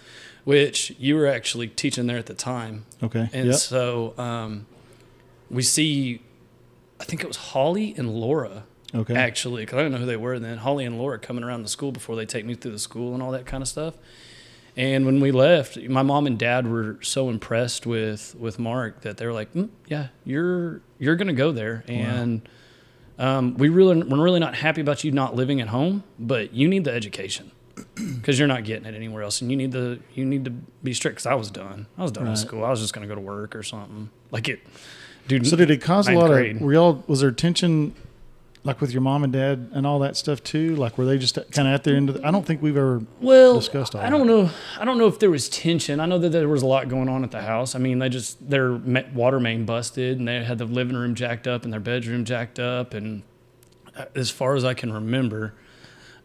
which 0.44 0.94
you 0.98 1.16
were 1.16 1.26
actually 1.26 1.68
teaching 1.68 2.06
there 2.06 2.18
at 2.18 2.26
the 2.26 2.34
time. 2.34 2.84
Okay. 3.02 3.28
And 3.32 3.48
yep. 3.48 3.56
so 3.56 4.14
um, 4.18 4.66
we 5.50 5.62
see, 5.62 6.20
I 7.00 7.04
think 7.04 7.22
it 7.22 7.26
was 7.26 7.36
Holly 7.36 7.94
and 7.96 8.14
Laura 8.14 8.64
Okay. 8.94 9.14
Actually, 9.14 9.62
because 9.62 9.78
I 9.78 9.82
didn't 9.82 9.92
know 9.92 9.98
who 9.98 10.06
they 10.06 10.16
were 10.16 10.34
And 10.34 10.44
then. 10.44 10.58
Holly 10.58 10.84
and 10.84 10.98
Laura 10.98 11.18
coming 11.18 11.44
around 11.44 11.62
the 11.62 11.68
school 11.68 11.92
before 11.92 12.14
they 12.14 12.26
take 12.26 12.44
me 12.44 12.54
through 12.54 12.72
the 12.72 12.78
school 12.78 13.14
and 13.14 13.22
all 13.22 13.30
that 13.30 13.46
kind 13.46 13.62
of 13.62 13.68
stuff. 13.68 13.94
And 14.76 15.04
when 15.04 15.20
we 15.20 15.32
left, 15.32 15.78
my 15.82 16.02
mom 16.02 16.26
and 16.26 16.38
dad 16.38 16.66
were 16.66 16.98
so 17.02 17.28
impressed 17.28 17.86
with 17.86 18.34
with 18.38 18.58
Mark 18.58 19.02
that 19.02 19.18
they 19.18 19.26
were 19.26 19.32
like, 19.32 19.52
mm, 19.52 19.68
"Yeah, 19.86 20.08
you're 20.24 20.80
you're 20.98 21.16
gonna 21.16 21.34
go 21.34 21.52
there." 21.52 21.84
And 21.88 22.48
um, 23.18 23.54
we 23.58 23.68
really 23.68 24.02
we're 24.02 24.22
really 24.22 24.40
not 24.40 24.54
happy 24.54 24.80
about 24.80 25.04
you 25.04 25.12
not 25.12 25.34
living 25.34 25.60
at 25.60 25.68
home, 25.68 26.04
but 26.18 26.54
you 26.54 26.68
need 26.68 26.84
the 26.84 26.92
education 26.92 27.50
because 27.94 28.38
you're 28.38 28.48
not 28.48 28.64
getting 28.64 28.86
it 28.86 28.94
anywhere 28.94 29.22
else, 29.22 29.42
and 29.42 29.50
you 29.50 29.58
need 29.58 29.72
the 29.72 30.00
you 30.14 30.24
need 30.24 30.46
to 30.46 30.50
be 30.50 30.94
strict. 30.94 31.16
Because 31.16 31.26
I 31.26 31.34
was 31.34 31.50
done. 31.50 31.86
I 31.98 32.02
was 32.02 32.12
done 32.12 32.30
with 32.30 32.38
school. 32.38 32.64
I 32.64 32.70
was 32.70 32.80
just 32.80 32.94
gonna 32.94 33.06
go 33.06 33.14
to 33.14 33.20
work 33.20 33.54
or 33.54 33.62
something. 33.62 34.08
Like 34.30 34.48
it, 34.48 34.60
dude. 35.28 35.46
So 35.46 35.56
did 35.56 35.70
it 35.70 35.82
cause 35.82 36.08
a 36.08 36.12
lot 36.12 36.28
grade. 36.28 36.56
of? 36.56 36.62
Were 36.62 36.72
y'all? 36.72 37.04
Was 37.06 37.20
there 37.20 37.30
tension, 37.30 37.94
like 38.64 38.80
with 38.80 38.92
your 38.92 39.00
mom 39.00 39.24
and 39.24 39.32
dad 39.32 39.70
and 39.72 39.86
all 39.86 39.98
that 40.00 40.16
stuff 40.16 40.42
too? 40.42 40.76
Like 40.76 40.96
were 40.96 41.04
they 41.04 41.18
just 41.18 41.34
kind 41.50 41.66
of 41.68 41.74
at 41.74 41.84
their 41.84 41.96
end 41.96 42.08
of? 42.08 42.16
The, 42.16 42.26
I 42.26 42.30
don't 42.30 42.46
think 42.46 42.62
we've 42.62 42.76
ever. 42.76 43.02
well 43.20 43.54
discussed 43.54 43.94
all 43.94 44.00
I 44.00 44.08
don't 44.10 44.26
that. 44.26 44.32
know. 44.32 44.50
I 44.78 44.84
don't 44.84 44.98
know 44.98 45.08
if 45.08 45.18
there 45.18 45.30
was 45.30 45.48
tension. 45.48 46.00
I 46.00 46.06
know 46.06 46.18
that 46.18 46.30
there 46.30 46.48
was 46.48 46.62
a 46.62 46.66
lot 46.66 46.88
going 46.88 47.08
on 47.08 47.24
at 47.24 47.30
the 47.30 47.42
house. 47.42 47.74
I 47.74 47.78
mean, 47.78 47.98
they 47.98 48.08
just 48.08 48.48
their 48.48 48.72
water 49.14 49.40
main 49.40 49.64
busted, 49.64 50.18
and 50.18 50.28
they 50.28 50.44
had 50.44 50.58
the 50.58 50.64
living 50.64 50.96
room 50.96 51.14
jacked 51.14 51.46
up 51.46 51.64
and 51.64 51.72
their 51.72 51.80
bedroom 51.80 52.24
jacked 52.24 52.58
up, 52.58 52.94
and 52.94 53.22
uh, 53.96 54.04
as 54.14 54.30
far 54.30 54.54
as 54.54 54.64
I 54.64 54.74
can 54.74 54.92
remember, 54.92 55.54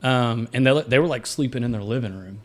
um, 0.03 0.47
and 0.53 0.65
they 0.65 0.81
they 0.83 0.99
were 0.99 1.07
like 1.07 1.25
sleeping 1.25 1.63
in 1.63 1.71
their 1.71 1.83
living 1.83 2.17
room. 2.17 2.39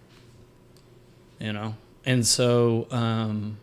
You 1.38 1.52
know, 1.52 1.74
and 2.06 2.26
so 2.26 2.86
um, 2.92 3.58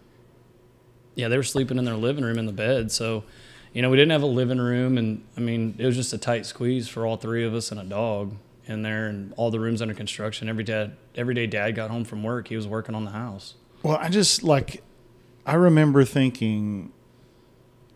yeah, 1.15 1.27
they 1.27 1.37
were 1.37 1.43
sleeping 1.43 1.77
in 1.77 1.85
their 1.85 1.95
living 1.95 2.23
room 2.23 2.37
in 2.37 2.45
the 2.45 2.53
bed. 2.53 2.91
So, 2.91 3.23
you 3.73 3.81
know, 3.81 3.89
we 3.89 3.97
didn't 3.97 4.11
have 4.11 4.23
a 4.23 4.27
living 4.27 4.59
room, 4.59 4.97
and 4.97 5.23
I 5.37 5.41
mean, 5.41 5.75
it 5.77 5.85
was 5.85 5.95
just 5.95 6.11
a 6.13 6.17
tight 6.17 6.45
squeeze 6.45 6.87
for 6.87 7.05
all 7.05 7.17
three 7.17 7.43
of 7.45 7.53
us 7.53 7.71
and 7.71 7.79
a 7.79 7.83
dog 7.83 8.35
in 8.65 8.81
there, 8.81 9.07
and 9.07 9.33
all 9.37 9.51
the 9.51 9.59
rooms 9.59 9.81
under 9.81 9.93
construction. 9.93 10.49
Every 10.49 10.63
dad, 10.63 10.95
every 11.15 11.33
day, 11.33 11.47
Dad 11.47 11.75
got 11.75 11.89
home 11.89 12.03
from 12.05 12.23
work, 12.23 12.47
he 12.47 12.55
was 12.55 12.67
working 12.67 12.95
on 12.95 13.05
the 13.05 13.11
house. 13.11 13.55
Well, 13.83 13.97
I 13.97 14.09
just 14.09 14.43
like, 14.43 14.83
I 15.45 15.53
remember 15.55 16.03
thinking, 16.05 16.91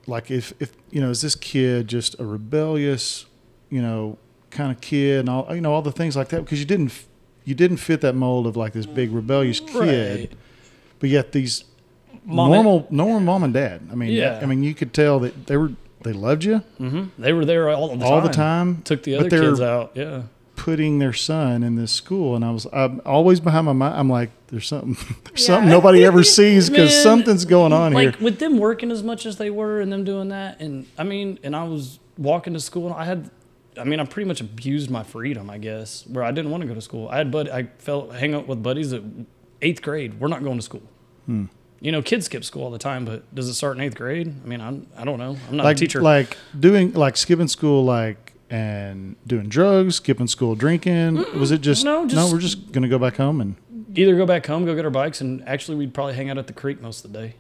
like 0.08 0.30
if 0.32 0.53
if 0.60 0.72
you 0.92 1.01
know, 1.01 1.10
is 1.10 1.22
this 1.22 1.36
kid 1.36 1.88
just 1.88 2.20
a 2.20 2.25
rebellious, 2.25 3.25
you 3.70 3.82
know, 3.82 4.18
kind 4.50 4.72
of 4.72 4.80
kid 4.82 5.22
and 5.22 5.30
all 5.30 5.53
you 5.56 5.62
know 5.62 5.74
all 5.74 5.82
the 5.82 5.92
things 5.92 6.15
like 6.15 6.30
that 6.30 6.42
because 6.44 6.60
you 6.60 6.65
didn't 6.65 7.06
you 7.46 7.56
didn't 7.56 7.77
fit 7.77 8.01
that 8.01 8.13
mold 8.15 8.48
of 8.48 8.56
like 8.56 8.74
this 8.74 8.86
big 8.86 9.12
rebellious 9.12 9.60
kid, 9.60 9.74
Right. 10.30 10.32
but 11.00 11.10
yet 11.10 11.32
these 11.34 11.65
Mom- 12.25 12.51
normal 12.51 12.88
normal 12.89 13.20
mom 13.20 13.44
and 13.44 13.53
dad. 13.53 13.82
I 13.92 13.96
mean, 13.96 14.12
Yeah. 14.12 14.39
I 14.42 14.46
mean, 14.46 14.63
you 14.63 14.74
could 14.74 14.94
tell 14.94 15.20
that 15.20 15.48
they 15.48 15.58
were 15.58 15.72
they 16.03 16.13
loved 16.13 16.44
you 16.44 16.58
hmm 16.77 17.03
They 17.18 17.32
were 17.34 17.46
there 17.46 17.70
all 17.70 17.88
the 17.89 17.98
time. 17.98 18.12
all 18.13 18.22
the 18.22 18.30
time. 18.30 18.82
Took 18.84 19.03
the 19.03 19.15
other 19.15 19.30
they're 19.30 19.42
kids 19.42 19.62
out. 19.62 19.92
Yeah. 19.96 20.24
Putting 20.56 21.00
their 21.00 21.13
son 21.13 21.63
in 21.63 21.75
this 21.75 21.92
school, 21.92 22.36
and 22.36 22.46
I 22.46 22.51
was 22.51 22.68
I'm 22.72 23.01
always 23.06 23.39
behind 23.39 23.65
my 23.65 23.74
mind. 23.74 23.96
I'm 23.98 24.10
like, 24.10 24.30
there's 24.48 24.68
something, 24.68 24.94
there's 25.24 25.42
Yeah. 25.42 25.56
something 25.56 25.70
nobody 25.70 26.06
ever 26.06 26.24
sees 26.38 26.70
because 26.70 26.96
something's 27.01 27.44
going 27.46 27.74
on 27.74 27.92
like 27.94 28.15
here. 28.18 28.24
with 28.24 28.39
them 28.39 28.58
working 28.60 28.92
as 28.92 29.01
much 29.03 29.25
as 29.25 29.38
they 29.38 29.50
were 29.50 29.82
and 29.82 29.92
them 29.92 30.03
doing 30.03 30.30
that 30.30 30.62
and 30.62 30.86
i 30.98 31.03
mean 31.03 31.39
and 31.44 31.56
i 31.56 31.63
was 31.63 32.00
walking 32.20 32.53
to 32.53 32.60
school 32.60 32.86
and 32.86 32.96
i 32.96 33.03
had 33.03 33.32
i 33.80 33.84
mean 33.84 34.00
i 34.00 34.06
pretty 34.06 34.27
much 34.27 34.42
abused 34.42 34.92
my 34.92 35.01
freedom 35.01 35.50
i 35.50 35.58
guess 35.58 36.06
where 36.08 36.24
i 36.24 36.30
didn't 36.32 36.51
want 36.51 36.62
to 36.62 36.68
go 36.68 36.75
to 36.75 36.82
school 36.82 37.10
i 37.10 37.18
had 37.18 37.32
bud 37.32 37.50
i 37.50 37.63
felt 37.80 38.13
hang 38.13 38.36
out 38.36 38.48
with 38.48 38.62
buddies 38.62 38.94
at 38.94 39.01
eighth 39.63 39.82
grade 39.82 40.20
we're 40.20 40.27
not 40.27 40.44
going 40.44 40.58
to 40.58 40.62
school 40.63 40.84
Hmm. 41.25 41.46
You 41.84 41.92
know 41.92 42.02
kids 42.02 42.25
skip 42.25 42.44
school 42.44 42.63
all 42.63 42.72
the 42.72 42.80
time 42.80 43.04
but 43.06 43.20
does 43.36 43.48
it 43.50 43.54
start 43.56 43.78
in 43.78 43.84
eighth 43.84 43.96
grade? 43.96 44.34
I 44.44 44.48
mean 44.48 44.62
i'm 44.62 44.88
i 44.98 45.04
don't 45.04 45.20
know. 45.20 45.36
I'm 45.50 45.58
not 45.58 45.63
like 45.66 45.78
a 45.78 45.80
teacher. 45.80 46.02
like 46.02 46.38
doing 46.60 46.94
like 46.94 47.16
skipping 47.18 47.48
school 47.50 47.84
like 47.84 48.34
and 48.50 49.16
doing 49.28 49.48
drugs 49.50 49.96
skipping 49.98 50.28
school 50.28 50.56
drinking 50.56 51.16
was 51.40 51.52
it 51.52 51.62
just 51.62 51.84
no, 51.84 52.04
no, 52.06 52.32
we're 52.32 52.40
just 52.40 52.72
gonna 52.72 52.88
go 52.88 52.98
back 53.00 53.18
home 53.18 53.42
and 53.42 53.56
either 53.96 54.16
go 54.16 54.25
back 54.25 54.46
home 54.46 54.66
go 54.66 54.74
get 54.75 54.86
our 54.86 54.92
bikes 54.92 55.22
and 55.22 55.48
actually 55.48 55.75
we'd 55.78 55.94
probably 55.94 56.13
hang 56.16 56.30
out 56.30 56.38
at 56.38 56.48
the 56.48 56.54
creek 56.54 56.82
most 56.82 57.04
of 57.06 57.12
the 57.13 57.20
day. 57.20 57.36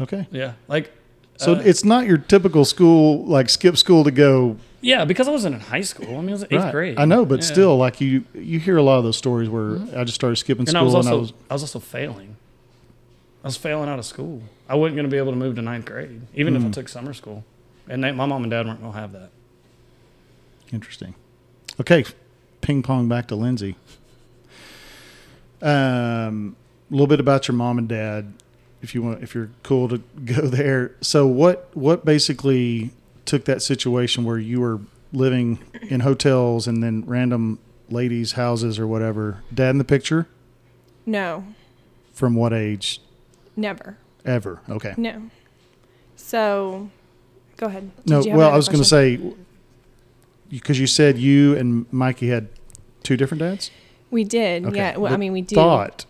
Okay. 0.00 0.26
Yeah 0.30 0.52
like 0.68 0.92
so 1.36 1.54
uh, 1.54 1.62
it's 1.64 1.84
not 1.84 2.06
your 2.06 2.18
typical 2.18 2.64
school 2.64 3.24
like 3.24 3.48
skip 3.48 3.76
school 3.76 4.04
to 4.04 4.10
go 4.10 4.56
yeah 4.82 5.04
because 5.04 5.26
i 5.26 5.30
wasn't 5.30 5.54
in 5.54 5.60
high 5.60 5.80
school. 5.80 6.18
I 6.18 6.20
mean 6.20 6.28
i 6.30 6.32
was 6.32 6.44
eighth 6.44 6.52
right. 6.52 6.72
grade. 6.72 6.98
I 6.98 7.04
know 7.06 7.24
but 7.24 7.40
Yeah. 7.40 7.46
still 7.46 7.76
like 7.78 8.00
you 8.00 8.24
you 8.34 8.58
hear 8.58 8.76
a 8.76 8.82
lot 8.82 8.98
of 8.98 9.04
those 9.04 9.16
stories 9.16 9.48
where 9.48 9.78
i 9.96 10.04
just 10.04 10.16
started 10.16 10.36
skipping 10.36 10.62
And 10.62 10.68
school 10.70 10.90
I 10.90 10.94
also 10.96 10.98
and 10.98 11.08
i 11.08 11.14
was 11.14 11.32
I 11.50 11.54
was 11.54 11.62
also 11.62 11.78
failing. 11.78 12.36
I 13.44 13.48
was 13.48 13.56
failing 13.56 13.88
out 13.88 13.98
of 13.98 14.04
school. 14.04 14.42
I 14.68 14.74
wasn't 14.76 14.96
going 14.96 15.06
to 15.06 15.10
be 15.10 15.18
able 15.18 15.32
to 15.32 15.36
move 15.38 15.56
to 15.56 15.62
ninth 15.62 15.84
grade, 15.84 16.20
even 16.34 16.54
if 16.56 16.62
I 16.62 16.66
Mm. 16.66 16.72
took 16.72 16.88
summer 16.88 17.12
school. 17.12 17.44
And 17.88 18.04
they, 18.04 18.12
my 18.12 18.26
mom 18.26 18.42
and 18.44 18.50
dad 18.50 18.66
weren't 18.66 18.80
going 18.80 18.92
to 18.92 18.98
have 18.98 19.12
that. 19.12 19.30
Interesting. 20.72 21.14
Okay, 21.80 22.04
ping 22.60 22.82
pong 22.82 23.08
back 23.08 23.26
to 23.28 23.34
Lindsay. 23.34 23.76
Um, 25.60 26.56
a 26.90 26.92
little 26.94 27.06
bit 27.06 27.20
about 27.20 27.48
your 27.48 27.56
mom 27.56 27.78
and 27.78 27.88
dad, 27.88 28.32
if 28.82 28.94
you 28.94 29.02
want, 29.02 29.22
if 29.22 29.34
you're 29.34 29.50
cool 29.62 29.88
to 29.88 29.98
go 30.24 30.46
there. 30.46 30.94
So, 31.00 31.26
what 31.26 31.68
what 31.74 32.04
basically 32.04 32.90
took 33.24 33.44
that 33.46 33.62
situation 33.62 34.24
where 34.24 34.38
you 34.38 34.60
were 34.60 34.80
living 35.12 35.58
in 35.82 36.00
hotels 36.00 36.66
and 36.66 36.82
then 36.82 37.04
random 37.06 37.58
ladies' 37.90 38.32
houses 38.32 38.78
or 38.78 38.86
whatever? 38.86 39.42
Dad 39.54 39.70
in 39.70 39.78
the 39.78 39.84
picture. 39.84 40.26
No, 41.04 41.44
From 42.12 42.34
what 42.36 42.52
age 42.52 43.00
never. 43.56 43.98
ever? 44.24 44.60
Okay. 44.68 44.94
No. 44.96 45.30
So, 46.16 46.90
go 47.56 47.66
ahead. 47.66 47.90
Did 48.04 48.26
No. 48.26 48.36
Well, 48.36 48.52
I 48.52 48.56
was 48.56 48.68
going 48.68 48.82
to 48.82 48.88
say 48.88 49.18
because 50.48 50.78
you 50.78 50.86
said 50.86 51.18
you 51.18 51.56
and 51.56 51.90
Mikey 51.92 52.28
had 52.28 52.48
two 53.02 53.16
different 53.16 53.40
dads. 53.40 53.70
we 54.10 54.24
did. 54.24 54.66
Okay. 54.66 54.76
Yeah. 54.76 54.96
Well, 54.98 55.12
I 55.12 55.16
mean, 55.16 55.32
we 55.32 55.40
do. 55.40 55.54
Thought, 55.56 56.04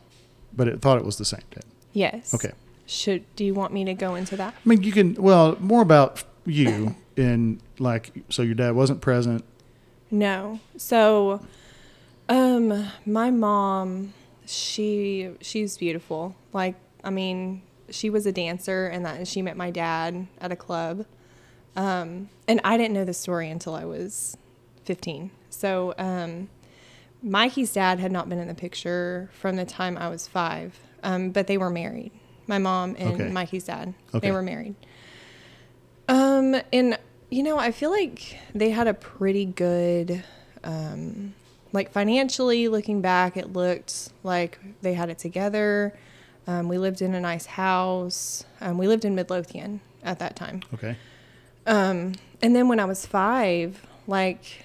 but 0.53 0.69
it 0.69 0.81
thought 0.83 0.99
it 0.99 1.05
was 1.05 1.17
the 1.17 1.25
same 1.25 1.43
dad. 1.51 1.65
Yes. 1.93 2.35
Okay. 2.35 2.53
Should 2.87 3.25
do 3.37 3.45
you 3.45 3.55
want 3.55 3.73
me 3.73 3.85
to 3.85 3.95
go 3.95 4.15
into 4.17 4.37
that? 4.37 4.55
I 4.55 4.69
mean, 4.69 4.83
you 4.83 4.93
can. 4.93 5.15
Well, 5.15 5.57
more 5.61 5.83
about 5.83 6.25
you 6.45 6.97
and 7.17 7.61
like. 7.79 8.13
So 8.29 8.43
your 8.43 8.55
dad 8.55 8.75
wasn't 8.75 9.01
present. 9.01 9.45
No. 10.11 10.61
So, 10.77 11.41
um, 12.29 12.89
my 13.07 13.31
mom, 13.31 14.13
she 14.45 15.31
she's 15.41 15.79
beautiful. 15.79 16.35
Like, 16.53 16.75
I 17.05 17.11
mean, 17.11 17.63
she 17.91 18.11
was 18.11 18.27
a 18.27 18.33
dancer, 18.33 18.87
and 18.87 19.05
that 19.05 19.17
and 19.19 19.29
she 19.29 19.43
met 19.43 19.57
my 19.57 19.71
dad 19.71 20.27
at 20.41 20.53
a 20.53 20.57
club. 20.57 21.05
Um, 21.77 22.29
and 22.47 22.61
I 22.65 22.77
didn't 22.77 22.93
know 22.95 23.05
the 23.05 23.15
story 23.15 23.49
until 23.51 23.75
I 23.75 23.85
was 23.85 24.37
15. 24.85 25.31
So, 25.51 25.95
um, 25.99 26.49
Mikey's 27.23 27.73
dad 27.73 27.99
had 28.01 28.13
not 28.13 28.29
been 28.29 28.39
in 28.39 28.49
the 28.49 28.55
picture 28.55 29.31
from 29.33 29.57
the 29.57 29.65
time 29.65 29.97
I 29.97 30.09
was 30.09 30.27
five, 30.27 30.79
um, 31.03 31.31
but 31.31 31.47
they 31.47 31.57
were 31.57 31.71
married. 31.71 32.11
My 32.47 32.59
mom 32.59 32.97
and 32.99 33.15
Okay. 33.21 33.31
Mikey's 33.31 33.65
dad, 33.65 33.95
Okay. 34.15 34.27
they 34.29 34.33
were 34.33 34.43
married. 34.43 34.75
Um, 36.09 36.57
and 36.73 36.99
you 37.31 37.43
know, 37.43 37.57
I 37.59 37.73
feel 37.73 37.91
like 37.91 38.37
they 38.55 38.71
had 38.71 38.87
a 38.89 38.93
pretty 38.95 39.47
good, 39.47 40.23
um, 40.65 41.33
like 41.73 41.91
financially 41.91 42.69
looking 42.69 43.01
back, 43.01 43.39
it 43.39 43.55
looked 43.55 44.11
like 44.23 44.59
they 44.83 44.93
had 44.93 45.09
it 45.09 45.19
together. 45.19 45.97
Um, 46.47 46.69
we 46.69 46.79
lived 46.79 47.03
in 47.03 47.15
a 47.15 47.21
nice 47.21 47.47
house. 47.47 48.45
Um, 48.61 48.79
we 48.79 48.89
lived 48.89 49.05
in 49.05 49.15
Midlothian 49.15 49.81
at 50.03 50.19
that 50.19 50.37
time. 50.37 50.63
Okay. 50.75 50.97
Um, 51.67 52.15
and 52.41 52.57
then 52.57 52.69
when 52.69 52.81
I 52.81 52.85
was 52.85 53.07
five, 53.07 53.87
like, 54.07 54.65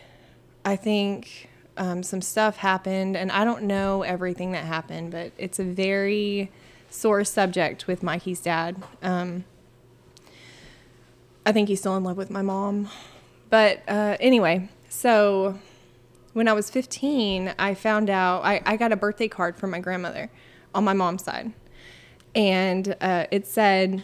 I 0.65 0.75
think 0.75 1.49
um, 1.77 2.01
some 2.01 2.21
stuff 2.21 2.57
happened, 2.57 3.15
and 3.15 3.31
I 3.31 3.45
don't 3.45 3.63
know 3.63 4.01
everything 4.01 4.51
that 4.53 4.65
happened, 4.65 5.11
but 5.11 5.31
it's 5.37 5.59
a 5.59 5.63
very 5.63 6.51
sore 6.89 7.23
subject 7.23 7.85
with 7.85 8.01
Mikey's 8.01 8.41
dad. 8.41 8.81
Um, 9.03 9.43
I 11.45 11.51
think 11.51 11.69
he's 11.69 11.79
still 11.79 11.95
in 11.95 12.03
love 12.03 12.17
with 12.17 12.29
my 12.29 12.41
mom. 12.41 12.89
But 13.49 13.81
uh, 13.87 14.17
anyway, 14.19 14.69
so 14.89 15.57
when 16.33 16.47
I 16.47 16.53
was 16.53 16.69
15, 16.69 17.53
I 17.57 17.73
found 17.73 18.09
out 18.09 18.43
I, 18.43 18.61
I 18.65 18.75
got 18.75 18.91
a 18.91 18.97
birthday 18.97 19.27
card 19.27 19.55
from 19.55 19.69
my 19.69 19.79
grandmother 19.79 20.29
on 20.75 20.83
my 20.83 20.93
mom's 20.93 21.23
side. 21.23 21.53
And 22.37 22.95
uh, 23.01 23.25
it 23.31 23.47
said, 23.47 24.03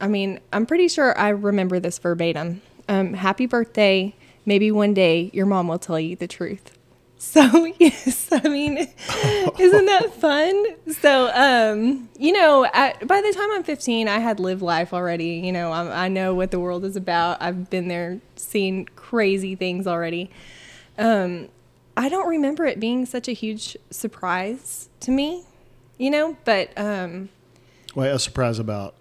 I 0.00 0.08
mean, 0.08 0.40
I'm 0.52 0.66
pretty 0.66 0.88
sure 0.88 1.16
I 1.16 1.28
remember 1.28 1.78
this 1.78 1.96
verbatim. 1.98 2.60
Um, 2.88 3.14
Happy 3.14 3.46
birthday. 3.46 4.16
Maybe 4.44 4.72
one 4.72 4.92
day 4.92 5.30
your 5.32 5.46
mom 5.46 5.68
will 5.68 5.78
tell 5.78 6.00
you 6.00 6.16
the 6.16 6.28
truth. 6.28 6.76
So, 7.22 7.72
yes, 7.78 8.30
I 8.32 8.48
mean, 8.48 8.76
isn't 9.60 9.84
that 9.86 10.12
fun? 10.14 10.64
So, 10.90 11.30
um, 11.32 12.08
you 12.18 12.32
know, 12.32 12.64
at, 12.64 13.06
by 13.06 13.20
the 13.20 13.32
time 13.32 13.48
I'm 13.52 13.62
15, 13.62 14.08
I 14.08 14.18
had 14.18 14.40
lived 14.40 14.60
life 14.60 14.92
already. 14.92 15.34
You 15.34 15.52
know, 15.52 15.70
I'm, 15.70 15.86
I 15.92 16.08
know 16.08 16.34
what 16.34 16.50
the 16.50 16.58
world 16.58 16.84
is 16.84 16.96
about. 16.96 17.40
I've 17.40 17.70
been 17.70 17.86
there, 17.86 18.20
seen 18.34 18.86
crazy 18.96 19.54
things 19.54 19.86
already. 19.86 20.32
Um, 20.98 21.46
I 21.96 22.08
don't 22.08 22.26
remember 22.26 22.66
it 22.66 22.80
being 22.80 23.06
such 23.06 23.28
a 23.28 23.32
huge 23.32 23.76
surprise 23.90 24.88
to 24.98 25.12
me, 25.12 25.44
you 25.98 26.10
know, 26.10 26.36
but 26.44 26.76
um, 26.76 27.28
Well, 27.94 28.14
a 28.14 28.18
surprise 28.18 28.58
about 28.58 28.94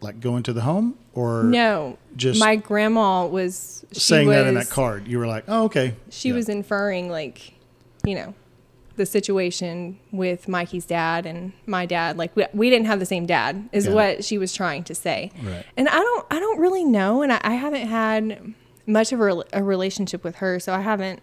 like 0.00 0.20
going 0.20 0.42
to 0.44 0.52
the 0.52 0.60
home 0.60 0.96
or 1.12 1.42
No, 1.44 1.98
just 2.16 2.38
my 2.38 2.56
grandma 2.56 3.26
was 3.26 3.84
saying 3.92 4.28
that 4.28 4.46
in 4.46 4.54
that 4.54 4.70
card? 4.70 5.08
You 5.08 5.18
were 5.18 5.26
like, 5.26 5.44
oh, 5.48 5.64
okay. 5.64 5.94
She 6.10 6.28
Yeah. 6.28 6.34
was 6.36 6.48
inferring 6.48 7.10
like, 7.10 7.54
you 8.04 8.14
know, 8.14 8.34
the 8.96 9.06
situation 9.06 9.98
with 10.12 10.48
Mikey's 10.48 10.84
dad 10.84 11.24
and 11.26 11.52
my 11.66 11.86
dad. 11.86 12.16
Like 12.18 12.34
we, 12.36 12.46
we 12.52 12.70
didn't 12.70 12.86
have 12.86 12.98
the 13.00 13.06
same 13.06 13.26
dad, 13.26 13.68
is 13.72 13.84
Got 13.86 13.90
it. 13.90 13.94
what 13.94 14.24
she 14.24 14.38
was 14.38 14.52
trying 14.54 14.84
to 14.84 14.94
say. 14.94 15.30
Right. 15.42 15.64
And 15.76 15.88
I 15.88 15.98
don't 15.98 16.26
I 16.30 16.38
don't 16.40 16.60
really 16.60 16.84
know, 16.84 17.22
and 17.22 17.32
I, 17.32 17.40
I 17.42 17.54
haven't 17.54 17.86
had 17.88 18.54
much 18.86 19.12
of 19.12 19.20
a, 19.20 19.44
a 19.52 19.62
relationship 19.62 20.22
with 20.24 20.36
her, 20.36 20.58
so 20.60 20.72
I 20.74 20.80
haven't 20.80 21.22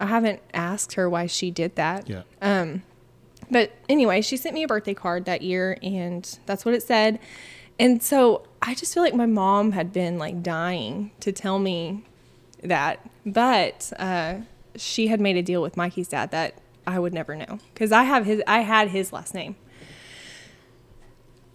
I 0.00 0.06
haven't 0.06 0.40
asked 0.54 0.94
her 0.94 1.08
why 1.08 1.26
she 1.26 1.50
did 1.50 1.76
that. 1.76 2.08
Yeah. 2.08 2.22
Um, 2.42 2.82
but 3.50 3.72
anyway, 3.88 4.20
she 4.20 4.36
sent 4.36 4.54
me 4.54 4.62
a 4.62 4.68
birthday 4.68 4.94
card 4.94 5.24
that 5.26 5.42
year, 5.42 5.78
and 5.82 6.38
that's 6.46 6.64
what 6.64 6.74
it 6.74 6.82
said. 6.82 7.18
And 7.78 8.02
so 8.02 8.46
I 8.62 8.74
just 8.74 8.94
feel 8.94 9.02
like 9.02 9.14
my 9.14 9.26
mom 9.26 9.72
had 9.72 9.92
been 9.92 10.18
like 10.18 10.42
dying 10.42 11.10
to 11.20 11.32
tell 11.32 11.58
me 11.58 12.04
that, 12.62 13.06
but 13.24 13.92
uh, 13.98 14.36
she 14.76 15.08
had 15.08 15.20
made 15.20 15.36
a 15.36 15.42
deal 15.42 15.60
with 15.62 15.76
Mikey's 15.76 16.08
dad 16.08 16.30
that 16.30 16.54
I 16.86 16.98
would 16.98 17.12
never 17.12 17.36
know 17.36 17.58
because 17.74 17.92
I 17.92 18.04
have 18.04 18.24
his, 18.24 18.42
I 18.46 18.60
had 18.60 18.88
his 18.88 19.12
last 19.12 19.34
name. 19.34 19.56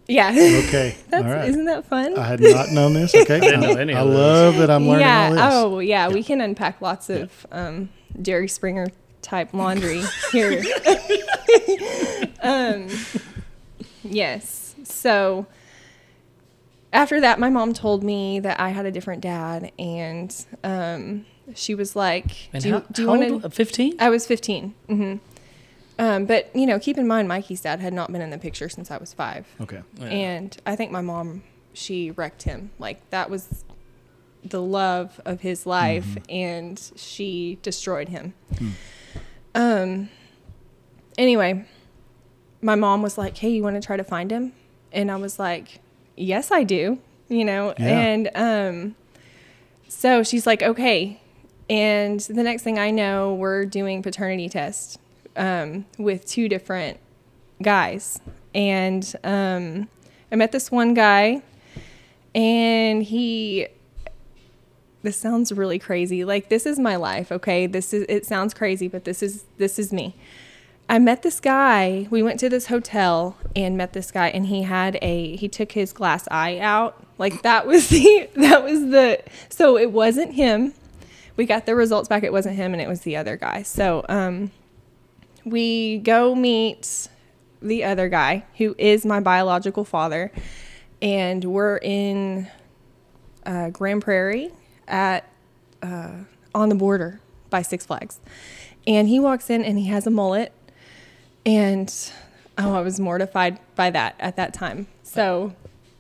Yeah, 0.08 0.30
Okay. 0.32 0.96
that's 1.10 1.24
all 1.24 1.32
right. 1.32 1.48
isn't 1.50 1.66
that 1.66 1.86
fun? 1.86 2.18
I 2.18 2.26
had 2.26 2.42
not 2.42 2.70
known 2.70 2.94
this. 2.94 3.16
Okay. 3.16 3.40
didn't 3.42 3.62
know 3.62 3.76
any 3.76 3.94
I 3.94 4.02
love 4.02 4.58
that 4.58 4.70
I'm 4.70 4.88
learning 4.88 5.08
yeah. 5.08 5.26
all 5.26 5.32
this. 5.32 5.42
Oh, 5.44 5.80
yeah, 5.80 6.10
We 6.10 6.22
can 6.22 6.42
unpack 6.42 6.82
lots 6.82 7.10
of 7.10 7.46
um, 7.52 7.90
Jerry 8.22 8.48
Springer 8.50 8.88
type 9.22 9.54
laundry 9.54 10.04
here. 10.32 10.62
um, 12.42 12.88
yes. 14.04 14.76
So 14.84 15.46
after 16.94 17.22
that, 17.22 17.40
my 17.40 17.50
mom 17.50 17.74
told 17.74 18.04
me 18.04 18.40
that 18.40 18.60
I 18.60 18.70
had 18.70 18.86
a 18.86 18.92
different 18.92 19.22
dad, 19.22 19.72
and 19.80 20.46
um, 20.64 21.26
she 21.56 21.76
was 21.76 21.96
like, 21.96 22.50
And 22.54 22.62
"Do 22.64 22.70
you, 22.70 22.74
how, 22.76 22.80
do 22.92 23.02
you 23.04 23.08
want 23.08 23.32
old? 23.32 23.42
to?" 23.44 23.50
Fifteen. 23.50 23.96
I 24.00 24.10
was 24.10 24.26
15. 24.28 24.74
hmm 24.88 25.16
Um, 26.00 26.26
but 26.26 26.54
you 26.56 26.66
know, 26.66 26.80
keep 26.80 26.98
in 26.98 27.08
mind, 27.08 27.28
Mikey's 27.28 27.62
dad 27.62 27.80
had 27.80 27.94
not 27.94 28.12
been 28.12 28.22
in 28.22 28.30
the 28.30 28.38
picture 28.38 28.70
since 28.70 28.92
I 28.92 28.98
was 28.98 29.14
five. 29.14 29.48
Okay. 29.62 29.82
Yeah. 30.00 30.06
And 30.08 30.58
I 30.66 30.76
think 30.76 30.92
my 30.92 31.02
mom, 31.02 31.44
she 31.74 32.12
wrecked 32.12 32.44
him. 32.44 32.72
Like 32.80 33.10
that 33.12 33.30
was 33.30 33.64
the 34.44 34.62
love 34.62 35.22
of 35.24 35.42
his 35.42 35.66
life, 35.68 36.18
and 36.28 36.92
she 36.96 37.60
destroyed 37.62 38.10
him. 38.10 38.34
Um. 39.56 40.10
Anyway, 41.18 41.66
my 42.62 42.76
mom 42.76 43.02
was 43.02 43.18
like, 43.18 43.38
"Hey, 43.38 43.50
you 43.50 43.64
want 43.64 43.76
to 43.82 43.86
try 43.86 43.98
to 43.98 44.04
find 44.04 44.32
him?" 44.32 44.54
And 44.92 45.12
I 45.12 45.16
was 45.18 45.38
like, 45.40 45.80
"Yes, 46.16 46.52
I 46.52 46.64
do." 46.64 47.00
You 47.30 47.46
know, 47.46 47.74
Yeah. 47.80 47.88
and 47.88 48.30
um, 48.36 48.96
so 49.88 50.24
she's 50.24 50.46
like, 50.48 50.62
"Okay." 50.64 51.20
And 51.70 52.20
the 52.20 52.44
next 52.44 52.64
thing 52.64 52.78
I 52.78 52.92
know, 52.92 53.34
we're 53.34 53.64
doing 53.66 54.02
paternity 54.04 54.50
tests 54.50 54.98
um, 55.38 55.86
with 55.98 56.26
two 56.26 56.50
different 56.50 56.98
guys. 57.62 58.20
And 58.54 59.10
um, 59.24 59.88
I 60.32 60.36
met 60.36 60.52
this 60.52 60.70
one 60.72 60.94
guy, 60.94 61.42
and 62.36 63.04
he. 63.04 63.68
This 65.04 65.18
sounds 65.18 65.52
really 65.52 65.80
crazy. 65.80 66.24
Like 66.24 66.50
this 66.50 66.66
is 66.66 66.78
my 66.78 66.96
life, 66.96 67.32
okay? 67.32 67.66
This 67.68 67.94
is 67.94 68.06
it 68.08 68.26
sounds 68.26 68.54
crazy, 68.54 68.88
but 68.88 69.04
this 69.04 69.24
is 69.24 69.46
this 69.58 69.80
is 69.80 69.92
me. 69.92 70.16
I 70.88 71.00
met 71.00 71.24
this 71.24 71.40
guy. 71.40 72.08
We 72.10 72.22
went 72.22 72.40
to 72.42 72.50
this 72.50 72.68
hotel 72.68 73.38
and 73.56 73.78
met 73.78 73.94
this 73.94 74.12
guy 74.12 74.28
and 74.30 74.46
he 74.46 74.64
had 74.64 75.00
a 75.02 75.36
he 75.38 75.48
took 75.48 75.72
his 75.72 75.94
glass 75.94 76.28
eye 76.30 76.60
out. 76.60 77.04
Like 77.18 77.42
that 77.42 77.66
was 77.66 77.90
the 77.90 78.30
that 78.36 78.64
was 78.64 78.80
the 78.82 79.24
so 79.50 79.78
it 79.78 79.92
wasn't 79.92 80.34
him. 80.34 80.74
We 81.36 81.46
got 81.46 81.66
the 81.66 81.76
results 81.76 82.08
back. 82.08 82.24
It 82.24 82.32
wasn't 82.32 82.58
him 82.58 82.74
and 82.74 82.82
it 82.82 82.88
was 82.88 83.02
the 83.02 83.18
other 83.18 83.38
guy. 83.38 83.64
So 83.64 84.06
um 84.08 84.52
we 85.46 85.98
go 85.98 86.36
meet 86.36 87.08
the 87.62 87.84
other 87.84 88.10
guy 88.10 88.44
who 88.58 88.76
is 88.78 89.06
my 89.06 89.20
biological 89.20 89.84
father 89.84 90.32
and 91.02 91.44
we're 91.44 91.78
in 91.78 92.48
uh, 93.46 93.70
Grand 93.70 94.04
Prairie 94.04 94.52
at 94.88 95.28
uh, 95.82 96.12
on 96.54 96.70
the 96.70 96.76
border 96.76 97.20
by 97.50 97.62
Six 97.62 97.86
Flags. 97.86 98.20
And 98.88 99.08
he 99.08 99.20
walks 99.20 99.50
in 99.50 99.64
and 99.64 99.78
he 99.78 99.86
has 99.88 100.08
a 100.08 100.12
mullet. 100.12 100.52
And 101.46 101.94
oh, 102.58 102.74
I 102.76 102.82
was 102.82 103.00
mortified 103.00 103.60
by 103.76 103.90
that 103.92 104.16
at 104.20 104.36
that 104.36 104.54
time. 104.54 104.88
So 105.04 105.54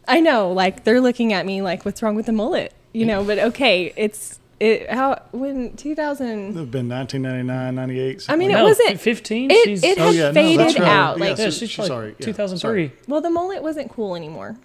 I 0.08 0.20
know, 0.20 0.52
like, 0.52 0.84
they're 0.84 1.02
looking 1.02 1.34
at 1.34 1.46
me 1.46 1.62
like, 1.62 1.86
what's 1.86 2.02
wrong 2.02 2.16
with 2.16 2.26
the 2.26 2.32
mullet? 2.32 2.74
You 2.94 3.06
know, 3.06 3.24
but 3.24 3.40
okay, 3.40 3.94
it's 3.96 4.40
it 4.60 4.90
how 4.92 5.22
when 5.32 5.76
2000 5.76 6.28
It 6.28 6.48
would 6.48 6.56
have 6.58 6.72
been 6.72 6.90
1999, 6.90 7.74
98. 7.76 8.02
I 8.04 8.06
mean, 8.06 8.20
something 8.20 8.50
it 8.50 8.54
no, 8.54 8.64
wasn't- 8.66 9.00
fifteen. 9.00 9.50
it, 9.50 9.64
she's, 9.66 9.84
it 9.84 9.98
Oh, 9.98 10.08
had 10.08 10.16
yeah, 10.16 10.32
faded 10.34 10.60
that's 10.60 10.80
right. 10.80 10.88
out. 10.88 11.18
Yeah, 11.18 11.24
Like, 11.26 11.38
so 11.38 11.44
yeah, 11.44 11.50
she's 11.50 11.70
she's 11.70 11.80
like 11.80 11.88
sorry, 11.88 12.16
yeah, 12.20 12.26
2003. 12.26 12.92
well, 13.08 13.22
the 13.22 13.30
mullet 13.32 13.64
wasn't 13.64 13.90
cool 13.90 14.16
anymore 14.16 14.58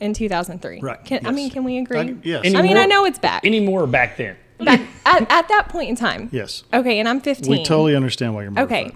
in 0.00 0.14
2003. 0.14 0.80
Right, 0.80 1.04
Can, 1.04 1.26
I 1.26 1.30
mean, 1.30 1.50
can 1.50 1.64
we 1.64 1.78
agree? 1.78 1.98
I- 1.98 2.14
yes. 2.22 2.40
I 2.40 2.48
mean, 2.48 2.56
Anymore- 2.56 2.78
I 2.82 2.86
know 2.86 3.04
it's 3.04 3.18
back. 3.18 3.44
Any 3.44 3.60
more 3.60 3.86
back 3.86 4.16
then? 4.16 4.36
back 4.58 4.80
at, 5.06 5.22
at 5.30 5.48
that 5.48 5.68
point 5.70 5.88
in 5.88 5.96
time. 5.96 6.28
Yes. 6.32 6.64
Okay, 6.72 6.98
and 6.98 7.08
I'm 7.08 7.20
15. 7.20 7.50
We 7.50 7.64
totally 7.64 7.96
understand 7.96 8.34
why 8.34 8.42
you're 8.42 8.58
Okay. 8.58 8.92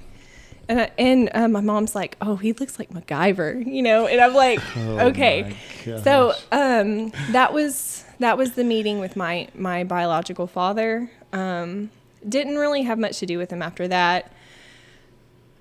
And, 0.68 0.80
I- 0.80 0.90
and 0.98 1.30
uh, 1.34 1.48
my 1.48 1.60
mom's 1.60 1.94
like, 1.94 2.16
oh, 2.20 2.36
he 2.36 2.52
looks 2.52 2.78
like 2.78 2.90
MacGyver, 2.90 3.64
you 3.72 3.82
know, 3.82 4.06
and 4.06 4.20
I'm 4.20 4.34
like, 4.34 4.60
okay. 4.76 5.54
Oh 5.86 5.90
my 5.92 6.00
So 6.02 6.34
um, 6.52 7.10
that 7.32 7.52
was 7.52 8.04
that 8.20 8.38
was 8.38 8.52
the 8.52 8.64
meeting 8.64 9.00
with 9.00 9.16
my 9.16 9.48
my 9.54 9.84
biological 9.84 10.46
father. 10.46 11.10
Um, 11.32 11.90
didn't 12.26 12.56
really 12.56 12.82
have 12.82 12.98
much 12.98 13.18
to 13.18 13.26
do 13.26 13.36
with 13.38 13.50
him 13.50 13.60
after 13.60 13.88
that. 13.88 14.32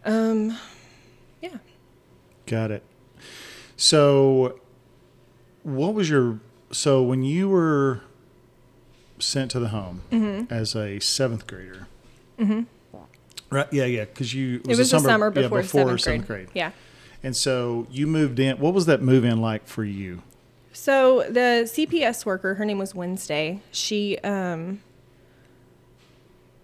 Um, 0.06 0.58
yeah. 1.42 1.58
Got 2.46 2.72
it. 2.72 2.84
So, 3.76 4.60
what 5.64 5.94
was 5.94 6.10
your 6.10 6.40
so 6.72 7.02
when 7.04 7.24
you 7.24 7.50
were 7.50 8.02
sent 9.20 9.52
to 9.52 9.60
the 9.60 9.70
home 9.70 10.02
Mm-hmm. 10.12 10.54
as 10.54 10.76
a 10.76 11.00
seventh 11.00 11.48
grader? 11.48 11.88
Right. 13.50 13.68
Yeah. 13.72 13.86
Yeah. 13.86 14.06
Because 14.06 14.34
you 14.34 14.62
It 14.68 14.68
was, 14.68 14.78
the 14.80 14.86
summer 15.00 15.32
yeah, 15.36 15.48
before, 15.48 15.98
seventh, 15.98 16.28
grade. 16.28 16.50
Yeah. 16.54 16.72
And 17.22 17.36
so 17.36 17.86
you 17.92 18.08
moved 18.08 18.40
in. 18.40 18.58
What 18.58 18.74
was 18.74 18.88
that 18.88 19.02
move 19.02 19.24
in 19.24 19.40
like 19.42 19.68
for 19.68 19.84
you? 19.84 20.24
So 20.74 21.24
the 21.30 21.64
CPS 21.66 22.26
worker, 22.26 22.56
her 22.56 22.66
name 22.66 22.80
was 22.80 22.96
Wednesday. 22.96 23.62
She 23.72 24.18
um 24.20 24.82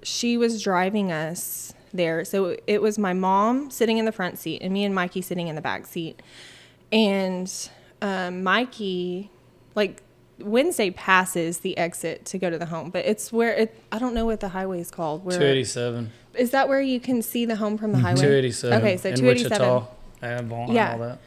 she 0.01 0.37
was 0.37 0.61
driving 0.63 1.11
us 1.11 1.73
there. 1.93 2.25
So 2.25 2.57
it 2.67 2.81
was 2.81 2.97
my 2.97 3.13
mom 3.13 3.69
sitting 3.69 3.97
in 3.97 4.05
the 4.05 4.11
front 4.11 4.39
seat 4.39 4.61
and 4.61 4.73
me 4.73 4.83
and 4.83 4.95
Mikey 4.95 5.21
sitting 5.21 5.47
in 5.47 5.55
the 5.55 5.61
back 5.61 5.85
seat. 5.85 6.21
And 6.91 7.51
um, 8.01 8.43
Mikey, 8.43 9.29
like 9.75 10.01
Wednesday 10.39 10.89
passes 10.91 11.59
the 11.59 11.77
exit 11.77 12.25
to 12.25 12.37
go 12.37 12.49
to 12.49 12.57
the 12.57 12.65
home, 12.67 12.89
but 12.89 13.05
it's 13.05 13.31
where 13.31 13.53
it. 13.53 13.75
I 13.91 13.99
don't 13.99 14.13
know 14.13 14.25
what 14.25 14.39
the 14.39 14.49
highway 14.49 14.79
is 14.79 14.91
called. 14.91 15.25
Where 15.25 15.37
Two 15.37 15.45
eighty 15.45 15.63
seven. 15.65 16.11
is 16.33 16.51
that? 16.51 16.67
Where 16.69 16.81
you 16.81 16.99
can 16.99 17.21
see 17.21 17.45
the 17.45 17.55
home 17.57 17.77
from 17.77 17.91
the 17.91 17.99
highway? 17.99 18.21
Two 18.21 18.31
eighty 18.33 18.51
seven. 18.51 18.77
Okay, 18.79 18.97
so 18.97 19.13
two 19.13 19.29
eighty 19.29 19.43
seven. 19.43 19.83
Avon, 20.21 20.71
Yeah. 20.71 20.93
all 20.93 20.99
that. 20.99 21.19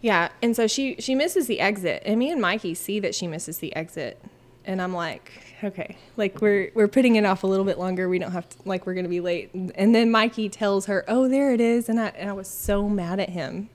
Yeah, 0.00 0.28
and 0.42 0.54
so 0.54 0.66
she 0.66 0.96
she 0.98 1.14
misses 1.14 1.46
the 1.46 1.60
exit, 1.60 2.02
and 2.06 2.18
me 2.18 2.30
and 2.30 2.40
Mikey 2.40 2.74
see 2.74 3.00
that 3.00 3.14
she 3.14 3.26
misses 3.26 3.58
the 3.58 3.74
exit, 3.74 4.22
and 4.64 4.80
I'm 4.80 4.94
like, 4.94 5.32
okay, 5.64 5.96
like 6.16 6.40
we're 6.40 6.70
we're 6.74 6.88
putting 6.88 7.16
it 7.16 7.24
off 7.24 7.42
a 7.42 7.46
little 7.48 7.64
bit 7.64 7.78
longer. 7.78 8.08
We 8.08 8.18
don't 8.20 8.30
have 8.32 8.48
to 8.48 8.56
like 8.64 8.86
we're 8.86 8.94
gonna 8.94 9.08
be 9.08 9.20
late. 9.20 9.52
And 9.54 9.94
then 9.94 10.10
Mikey 10.10 10.48
tells 10.50 10.86
her, 10.86 11.04
oh, 11.08 11.28
there 11.28 11.52
it 11.52 11.60
is, 11.60 11.88
and 11.88 11.98
I 11.98 12.08
and 12.16 12.30
I 12.30 12.32
was 12.32 12.46
so 12.48 12.88
mad 12.88 13.18
at 13.18 13.30
him. 13.30 13.70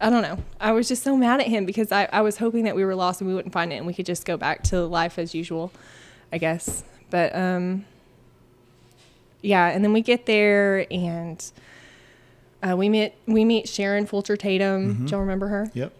I 0.00 0.08
don't 0.10 0.22
know. 0.22 0.38
I 0.60 0.72
was 0.72 0.88
just 0.88 1.02
so 1.02 1.16
mad 1.16 1.40
at 1.40 1.46
him 1.48 1.66
because 1.66 1.92
I, 1.92 2.08
I 2.12 2.22
was 2.22 2.38
hoping 2.38 2.64
that 2.64 2.74
we 2.74 2.84
were 2.84 2.94
lost 2.94 3.20
and 3.20 3.28
we 3.28 3.34
wouldn't 3.34 3.52
find 3.52 3.72
it 3.72 3.76
and 3.76 3.86
we 3.86 3.92
could 3.94 4.06
just 4.06 4.24
go 4.24 4.36
back 4.36 4.62
to 4.64 4.84
life 4.86 5.18
as 5.18 5.34
usual, 5.34 5.72
I 6.32 6.38
guess. 6.38 6.84
But 7.10 7.34
um, 7.36 7.84
yeah, 9.42 9.66
and 9.68 9.84
then 9.84 9.92
we 9.92 10.00
get 10.00 10.26
there 10.26 10.86
and 10.90 11.44
uh, 12.62 12.76
we 12.76 12.88
meet 12.88 13.12
we 13.26 13.44
meet 13.44 13.68
Sharon 13.68 14.06
Fulcher 14.06 14.36
Tatum. 14.36 15.06
Do 15.06 15.10
y'all 15.10 15.20
remember 15.20 15.48
her? 15.48 15.70
Yep. 15.74 15.92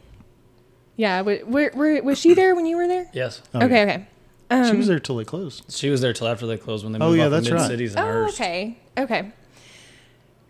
Yeah, 0.97 1.21
wa- 1.23 1.37
were, 1.47 1.71
were, 1.75 2.03
was 2.03 2.19
she 2.19 2.35
there 2.35 2.55
when 2.55 2.67
you 2.67 2.77
were 2.77 2.87
there? 2.87 3.09
Yes. 3.15 3.43
Oh, 3.55 3.63
okay, 3.63 3.75
yeah. 3.77 3.83
okay. 3.83 4.07
Um, 4.51 4.71
she 4.71 4.77
was 4.77 4.87
there 4.89 4.99
till 4.99 5.17
they 5.17 5.25
closed. 5.25 5.65
She 5.73 5.89
was 5.89 6.01
there 6.03 6.13
till 6.13 6.27
after 6.29 6.47
they 6.47 6.59
closed 6.59 6.85
when 6.85 6.93
they 6.93 6.99
Oh, 6.99 7.07
moved 7.09 7.19
yeah, 7.19 7.25
off 7.27 7.31
that's 7.31 7.49
the 7.49 7.55
mid 7.55 7.67
cities 7.67 7.95
and 7.95 8.05
Oh, 8.05 8.09
Hurst. 8.09 8.35
okay, 8.41 8.79
okay. 8.99 9.33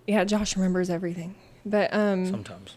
Yeah, 0.07 0.25
Josh 0.25 0.57
remembers 0.57 0.91
everything. 0.91 1.35
But 1.65 1.93
um, 1.95 2.27
Sometimes. 2.27 2.75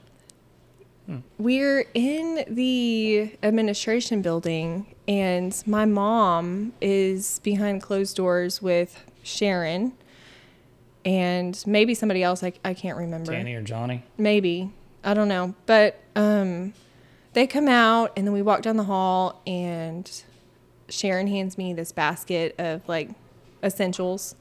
We're 1.38 1.86
in 1.94 2.46
the 2.48 3.36
administration 3.44 4.22
building, 4.22 4.96
and 5.08 5.62
my 5.66 5.86
mom 5.86 6.74
is 6.82 7.39
behind 7.39 7.82
closed 7.82 8.16
doors 8.16 8.62
with 8.62 9.04
Sharon 9.24 9.94
and 11.06 11.62
maybe 11.68 11.94
somebody 11.94 12.24
else. 12.24 12.44
I, 12.44 12.54
I 12.63 12.74
can't 12.74 12.98
remember. 12.98 13.32
Danny 13.32 13.54
or 13.56 13.62
Johnny. 13.62 14.04
maybe 14.18 14.72
i 15.04 15.13
don't 15.13 15.28
know 15.28 15.54
but 15.66 16.00
um 16.16 16.74
they 17.34 17.48
come 17.48 17.68
out, 17.68 18.13
and 18.16 18.26
then 18.28 18.34
we 18.34 18.42
walk 18.44 18.62
down 18.62 18.78
the 18.78 18.84
hall, 18.84 19.42
and 19.46 20.10
Sharon 20.88 21.28
hands 21.28 21.58
me 21.58 21.74
this 21.74 21.92
basket 21.92 22.56
of 22.60 22.88
like 22.88 23.10
essentials. 23.63 24.36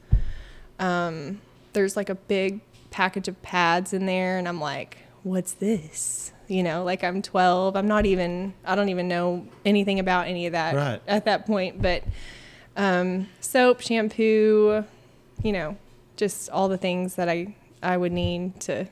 Um, 0.79 1.41
there's 1.73 1.95
like 1.97 2.09
a 2.09 2.15
big 2.15 2.61
package 2.91 3.27
of 3.27 3.41
pads 3.41 3.93
in 3.93 4.05
there, 4.05 4.37
and 4.37 4.47
I'm 4.47 4.61
like, 4.61 4.99
what's 5.23 5.53
this? 5.53 6.32
You 6.53 6.61
know, 6.61 6.83
like 6.83 7.03
I'm 7.03 7.23
12. 7.23 7.75
I'm 7.75 7.87
not 7.87 8.05
even, 8.05 8.53
I 8.63 8.75
don't 8.75 8.89
even 8.89 9.07
know 9.07 9.47
anything 9.65 9.97
about 9.99 10.27
any 10.27 10.45
of 10.45 10.51
that 10.51 10.75
Right. 10.75 11.01
at 11.07 11.25
that 11.25 11.47
point. 11.47 11.81
But 11.81 12.03
um, 12.77 13.27
soap, 13.41 13.81
shampoo, 13.81 14.83
you 15.41 15.51
know, 15.51 15.77
just 16.15 16.51
all 16.51 16.69
the 16.69 16.77
things 16.77 17.15
that 17.15 17.27
I, 17.27 17.55
I 17.81 17.97
would 17.97 18.11
need 18.11 18.59
to 18.61 18.85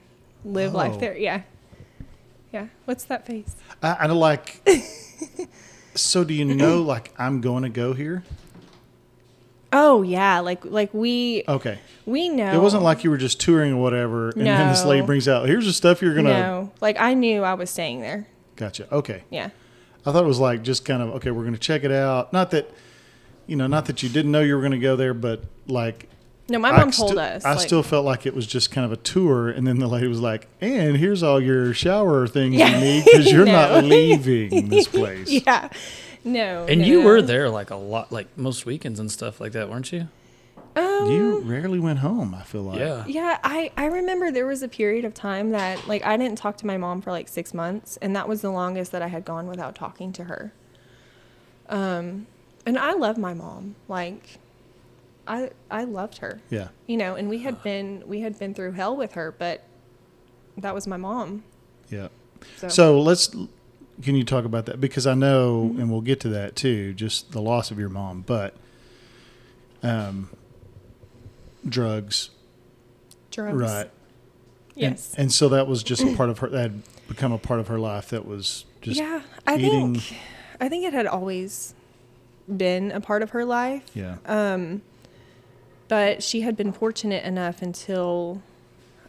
live 0.44 0.74
Oh. 0.74 0.78
life 0.80 1.00
there. 1.00 1.16
Yeah. 1.16 1.42
Yeah. 2.52 2.66
What's 2.86 3.04
that 3.06 3.28
face? 3.28 3.56
I, 3.84 3.98
I 4.02 4.08
don't 4.08 4.18
like. 4.20 4.68
so 5.94 6.24
do 6.24 6.34
you 6.34 6.46
know 6.46 6.82
like 6.82 7.14
I'm 7.20 7.42
going 7.42 7.62
to 7.62 7.70
go 7.70 7.94
here? 7.94 8.24
Oh 9.74 10.02
yeah, 10.02 10.40
like 10.40 10.66
like 10.66 10.94
we 10.94 11.44
Okay. 11.48 11.80
we 12.06 12.28
know. 12.30 12.52
It 12.54 12.62
wasn't 12.62 12.84
like 12.84 13.04
you 13.04 13.10
were 13.10 13.18
just 13.18 13.40
touring 13.40 13.74
or 13.74 13.82
whatever, 13.82 14.30
and 14.32 14.46
then 14.46 14.70
this 14.70 14.84
lady 14.84 15.06
brings 15.06 15.28
out, 15.28 15.48
"Here's 15.48 15.66
the 15.66 15.74
stuff 15.74 16.02
you're 16.02 16.14
gonna." 16.16 16.30
no, 16.30 16.72
like 16.82 17.00
I 17.00 17.14
knew 17.14 17.44
I 17.44 17.54
was 17.54 17.70
staying 17.70 18.02
there. 18.02 18.28
Gotcha. 18.58 18.94
Okay. 18.94 19.24
Yeah. 19.30 19.50
I 20.06 20.12
thought 20.12 20.24
it 20.24 20.28
was 20.28 20.40
like 20.40 20.62
just 20.64 20.84
kind 20.84 21.02
of 21.02 21.10
okay. 21.16 21.32
We're 21.32 21.46
gonna 21.46 21.58
check 21.58 21.84
it 21.84 21.92
out. 21.92 22.34
Not 22.34 22.52
that, 22.52 22.70
you 23.48 23.56
know, 23.56 23.68
not 23.68 23.86
that 23.86 24.04
you 24.04 24.10
didn't 24.10 24.32
know 24.32 24.42
you 24.42 24.56
were 24.56 24.62
gonna 24.62 24.78
go 24.78 24.96
there, 24.96 25.14
but 25.14 25.44
like 25.68 26.10
No, 26.52 26.60
my 26.60 26.70
I 26.70 26.78
mom 26.78 26.92
told 26.92 27.12
sti- 27.12 27.36
us. 27.36 27.46
I 27.46 27.54
like- 27.56 27.60
still 27.68 27.82
felt 27.84 28.06
like 28.06 28.26
it 28.26 28.36
was 28.36 28.46
just 28.46 28.70
kind 28.72 28.86
of 28.86 28.92
a 28.92 28.98
tour, 28.98 29.50
and 29.50 29.66
then 29.66 29.80
the 29.80 29.88
lady 29.88 30.08
was 30.08 30.20
like, 30.20 30.48
"And 30.60 30.98
here's 30.98 31.24
all 31.24 31.42
your 31.42 31.74
shower 31.74 32.28
things 32.28 32.56
Yeah. 32.56 32.76
you 32.76 32.80
need 32.82 33.06
because 33.06 33.32
you're 33.32 33.46
No. 33.46 33.52
not 33.52 33.84
leaving 33.86 34.70
this 34.70 34.88
place." 35.00 35.30
Yeah. 35.30 35.70
No. 36.24 36.66
And 36.70 36.82
no, 36.82 36.88
you 36.88 37.02
were 37.02 37.22
there 37.22 37.50
like 37.50 37.72
a 37.72 37.76
lot, 37.76 38.12
like 38.12 38.28
most 38.38 38.66
weekends 38.66 39.00
and 39.00 39.12
stuff 39.12 39.42
like 39.42 39.54
that, 39.54 39.70
weren't 39.70 39.92
you? 39.92 40.08
Um, 40.76 41.10
You 41.12 41.40
rarely 41.40 41.80
went 41.80 42.00
home. 42.00 42.34
I 42.34 42.44
feel 42.44 42.62
like. 42.64 42.80
Yeah. 42.80 43.04
Yeah, 43.08 43.40
I, 43.44 43.72
I 43.76 43.86
remember 43.88 44.32
there 44.32 44.46
was 44.46 44.62
a 44.64 44.68
period 44.70 45.04
of 45.04 45.14
time 45.14 45.50
that 45.50 45.88
like 45.88 46.06
I 46.06 46.16
didn't 46.18 46.38
talk 46.38 46.58
to 46.58 46.68
my 46.68 46.78
mom 46.78 47.02
for 47.02 47.12
like 47.12 47.28
six 47.28 47.54
months, 47.54 47.98
and 48.02 48.16
that 48.16 48.28
was 48.30 48.42
the 48.42 48.52
longest 48.52 48.92
that 48.94 49.02
I 49.02 49.08
had 49.08 49.26
gone 49.26 49.48
without 49.48 49.74
talking 49.76 50.14
to 50.14 50.26
her. 50.26 50.54
Um, 51.70 52.28
and 52.66 52.78
I 52.78 52.94
love 52.94 53.18
my 53.18 53.34
mom. 53.34 53.76
Like, 53.88 54.38
I 55.28 55.52
I 55.70 55.84
loved 55.84 56.18
her. 56.20 56.42
Yeah. 56.50 56.70
You 56.88 56.98
know, 56.98 57.16
and 57.16 57.30
we 57.30 57.40
had 57.40 57.62
been 57.64 58.04
we 58.08 58.22
had 58.22 58.38
been 58.40 58.54
through 58.54 58.72
hell 58.74 58.96
with 58.98 59.14
her, 59.14 59.34
but 59.38 59.64
that 60.58 60.74
was 60.74 60.88
my 60.88 60.98
mom. 60.98 61.44
Yeah. 61.90 62.08
So, 62.58 62.68
So 62.70 63.02
let's. 63.02 63.36
Can 64.02 64.16
you 64.16 64.24
talk 64.24 64.46
about 64.46 64.66
that? 64.66 64.82
Because 64.82 65.06
I 65.06 65.14
know, 65.14 65.66
Mm-hmm. 65.70 65.80
and 65.82 65.92
we'll 65.92 66.02
get 66.02 66.20
to 66.22 66.30
that 66.30 66.56
too. 66.56 66.94
Just 66.94 67.32
the 67.34 67.42
loss 67.42 67.70
of 67.72 67.78
your 67.78 67.90
mom, 67.90 68.24
but 68.26 68.56
um, 69.84 70.30
drugs, 71.68 72.30
drugs. 73.32 73.56
right? 73.58 73.90
Yes. 74.76 75.12
And, 75.12 75.20
and 75.24 75.32
so 75.32 75.50
that 75.50 75.68
was 75.68 75.84
just 75.84 76.02
a 76.04 76.16
part 76.16 76.30
of 76.30 76.40
her. 76.40 76.48
That 76.50 76.62
had 76.62 76.82
become 77.08 77.32
a 77.32 77.38
part 77.38 77.60
of 77.60 77.68
her 77.68 77.78
life. 77.80 78.10
That 78.10 78.26
was 78.26 78.66
just 78.82 78.98
yeah, 79.00 79.22
I 79.46 79.58
eating- 79.58 79.96
think 80.00 80.20
I 80.60 80.70
think 80.70 80.86
it 80.86 80.94
had 80.94 81.06
always 81.08 81.76
been 82.48 82.92
a 82.92 83.02
part 83.02 83.22
of 83.22 83.32
her 83.32 83.46
life. 83.46 83.84
yeah. 83.94 84.16
Um, 84.26 84.82
but 85.92 86.24
she 86.24 86.40
had 86.40 86.56
been 86.56 86.72
fortunate 86.72 87.22
enough 87.26 87.62
until 87.62 88.42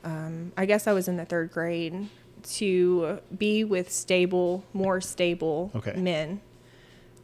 um, 0.02 0.50
I 0.56 0.66
guess 0.66 0.88
I 0.88 0.92
was 0.92 1.06
in 1.06 1.16
the 1.16 1.24
third 1.24 1.52
grade 1.52 2.08
to 2.54 3.20
be 3.38 3.62
with 3.62 3.88
stable, 3.88 4.64
more 4.72 5.00
stable 5.00 5.70
Okay. 5.76 5.92
men. 5.92 6.40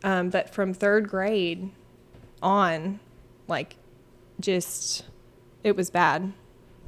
Um, 0.05 0.31
but 0.31 0.49
from 0.49 0.73
third 0.75 1.09
grade 1.09 1.71
on, 2.41 3.01
like, 3.49 3.75
just 4.39 5.05
it 5.65 5.75
was 5.75 5.91
bad. 5.91 6.33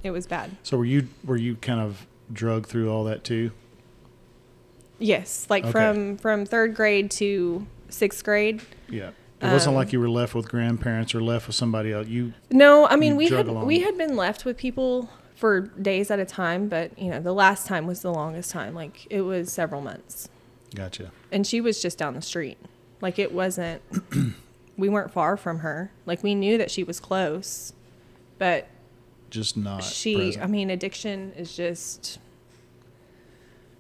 It 0.05 0.13
was 0.13 0.29
bad. 0.29 0.53
So 0.63 0.77
were 0.79 0.85
you 0.85 1.09
were 1.25 1.37
you 1.37 1.57
kind 1.57 1.81
of 1.81 2.07
drug 2.33 2.69
through 2.69 2.89
all 2.89 3.03
that 3.03 3.25
too? 3.25 3.51
Yes, 5.01 5.49
like 5.51 5.65
Okay. 5.65 5.73
from 5.73 6.19
from 6.19 6.47
third 6.47 6.77
grade 6.77 7.11
to 7.13 7.67
sixth 7.89 8.23
grade. 8.23 8.61
Yeah. 8.89 9.11
It 9.43 9.47
wasn't 9.51 9.71
Um, 9.71 9.77
like 9.77 9.93
you 9.93 10.01
were 10.01 10.11
left 10.11 10.35
with 10.35 10.49
grandparents 10.49 11.15
or 11.15 11.23
left 11.23 11.47
with 11.47 11.57
somebody 11.57 11.93
else. 11.93 12.07
You 12.09 12.35
No, 12.51 12.87
I 12.87 12.97
mean 12.97 13.17
we 13.17 13.29
had 13.29 13.49
along. 13.49 13.67
we 13.67 13.81
had 13.81 13.97
been 13.97 14.15
left 14.17 14.45
with 14.45 14.57
people 14.59 15.09
for 15.35 15.61
days 15.61 16.11
at 16.11 16.19
a 16.19 16.27
time, 16.27 16.69
but 16.69 16.99
you 16.99 17.11
know 17.11 17.21
the 17.21 17.33
last 17.33 17.67
time 17.67 17.87
was 17.87 18.03
the 18.03 18.13
longest 18.13 18.51
time. 18.51 18.75
Like 18.75 19.07
it 19.09 19.23
was 19.23 19.51
several 19.53 19.81
months, 19.81 20.29
gotcha. 20.75 21.11
and 21.33 21.47
she 21.47 21.61
was 21.61 21.81
just 21.81 21.97
down 21.97 22.15
the 22.15 22.23
street. 22.23 22.59
Like 23.01 23.19
it 23.19 23.33
wasn't. 23.33 23.81
we 24.77 24.89
weren't 24.91 25.11
far 25.11 25.37
from 25.39 25.61
her. 25.61 25.91
Like 26.05 26.23
we 26.23 26.35
knew 26.35 26.59
that 26.59 26.71
she 26.71 26.85
was 26.85 27.01
close, 27.01 27.73
but 28.39 28.69
Just 29.31 29.57
not 29.57 29.83
she. 29.83 30.17
present. 30.17 30.45
I 30.45 30.47
mean, 30.49 30.69
addiction 30.69 31.33
is 31.37 31.57
just. 31.57 32.19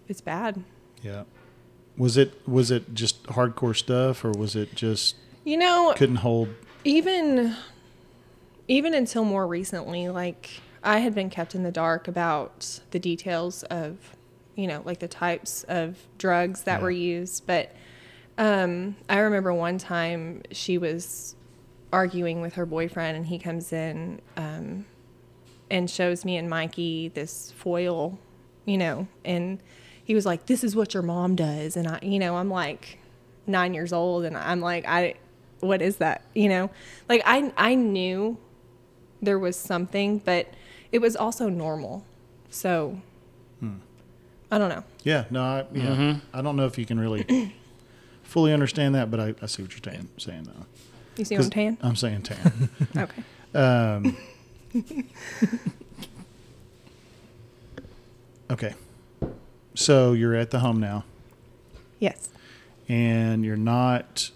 It's 0.08 0.20
bad. 0.22 0.64
yeah. 1.02 1.24
Was 1.96 2.16
it 2.16 2.48
was 2.48 2.70
it 2.70 2.94
just 2.94 3.22
hardcore 3.24 3.76
stuff 3.76 4.24
or 4.24 4.30
was 4.30 4.56
it 4.56 4.74
just 4.74 5.16
You 5.44 5.56
know, 5.56 5.94
couldn't 5.96 6.16
hold? 6.16 6.48
even 6.84 7.54
even 8.68 8.94
until 8.94 9.24
more 9.24 9.46
recently 9.46 10.08
like 10.08 10.62
i 10.82 10.98
had 11.00 11.14
been 11.14 11.28
kept 11.28 11.54
in 11.54 11.62
the 11.62 11.70
dark 11.72 12.08
about 12.08 12.80
the 12.92 12.98
details 12.98 13.62
of 13.64 13.98
you 14.54 14.66
know 14.66 14.80
like 14.86 14.98
the 15.00 15.08
types 15.08 15.62
of 15.64 15.98
drugs 16.16 16.62
that 16.62 16.78
Yeah. 16.78 16.82
were 16.84 16.90
used 16.90 17.46
but 17.46 17.70
um 18.38 18.96
i 19.10 19.18
remember 19.18 19.52
one 19.52 19.76
time 19.76 20.40
she 20.52 20.78
was 20.78 21.36
arguing 21.92 22.40
with 22.40 22.54
her 22.54 22.64
boyfriend 22.64 23.14
and 23.16 23.26
he 23.26 23.38
comes 23.38 23.72
in 23.74 24.22
um 24.38 24.86
and 25.70 25.90
shows 25.90 26.24
me 26.24 26.38
and 26.38 26.48
mikey 26.48 27.08
this 27.12 27.52
foil 27.58 28.18
you 28.64 28.78
know 28.78 29.06
and 29.24 29.60
he 30.02 30.14
was 30.14 30.24
like 30.24 30.46
this 30.46 30.64
is 30.64 30.74
what 30.74 30.94
your 30.94 31.02
mom 31.02 31.34
does 31.36 31.76
and 31.76 31.86
i 31.86 31.98
you 32.00 32.18
know 32.18 32.36
i'm 32.36 32.48
like 32.48 32.98
nine 33.46 33.74
years 33.74 33.92
old 33.92 34.24
and 34.24 34.34
i'm 34.36 34.60
like 34.62 34.86
i 34.86 35.12
what 35.60 35.80
is 35.82 35.96
that 35.98 36.22
you 36.34 36.48
know 36.48 36.70
like 37.08 37.22
i 37.26 37.52
i 37.56 37.74
knew 37.74 38.36
there 39.22 39.38
was 39.38 39.56
something 39.56 40.18
but 40.18 40.48
it 40.92 40.98
was 41.00 41.14
also 41.16 41.48
normal 41.48 42.04
so 42.50 42.98
i 44.50 44.58
don't 44.58 44.68
know 44.70 44.82
Yeah, 45.04 45.24
no, 45.30 45.42
I, 45.42 45.58
yeah. 45.72 45.82
Mm-hmm. 45.84 46.18
I 46.36 46.42
don't 46.42 46.56
know 46.56 46.66
if 46.66 46.76
you 46.78 46.84
can 46.86 46.98
really 46.98 47.24
fully 48.24 48.52
understand 48.52 48.94
that, 48.96 49.10
but 49.10 49.20
I, 49.20 49.34
I 49.40 49.46
see 49.46 49.62
what 49.62 49.70
you're 49.72 49.92
saying. 49.92 50.08
Saying 50.18 50.42
though, 50.44 50.66
you 51.16 51.24
see 51.24 51.36
what 51.36 51.44
i'm 51.44 51.50
'Cause 51.50 51.54
saying 51.54 51.78
I'm 51.82 51.96
saying 51.96 52.22
tan. 52.22 52.70
okay 52.96 53.22
Um, 53.54 54.16
okay, 58.50 58.74
so 59.74 60.12
you're 60.12 60.34
at 60.34 60.50
the 60.50 60.58
home 60.60 60.80
now, 60.80 61.04
yes 61.98 62.28
and 62.88 63.44
you're 63.44 63.56
not. 63.56 64.30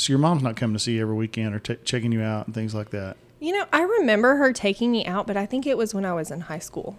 So 0.00 0.14
your 0.14 0.18
mom's 0.18 0.42
not 0.42 0.56
coming 0.56 0.74
to 0.74 0.78
see 0.78 0.94
you 0.94 1.02
every 1.02 1.14
weekend 1.14 1.54
or 1.54 1.58
t- 1.58 1.76
checking 1.84 2.10
you 2.10 2.22
out 2.22 2.46
and 2.46 2.54
things 2.54 2.74
like 2.74 2.88
that. 2.90 3.18
You 3.38 3.52
know, 3.52 3.66
I 3.70 3.82
remember 3.82 4.36
her 4.36 4.50
taking 4.50 4.90
me 4.90 5.04
out, 5.04 5.26
but 5.26 5.36
I 5.36 5.44
think 5.44 5.66
it 5.66 5.76
was 5.76 5.94
when 5.94 6.06
I 6.06 6.14
was 6.14 6.30
in 6.30 6.40
high 6.40 6.58
school. 6.58 6.98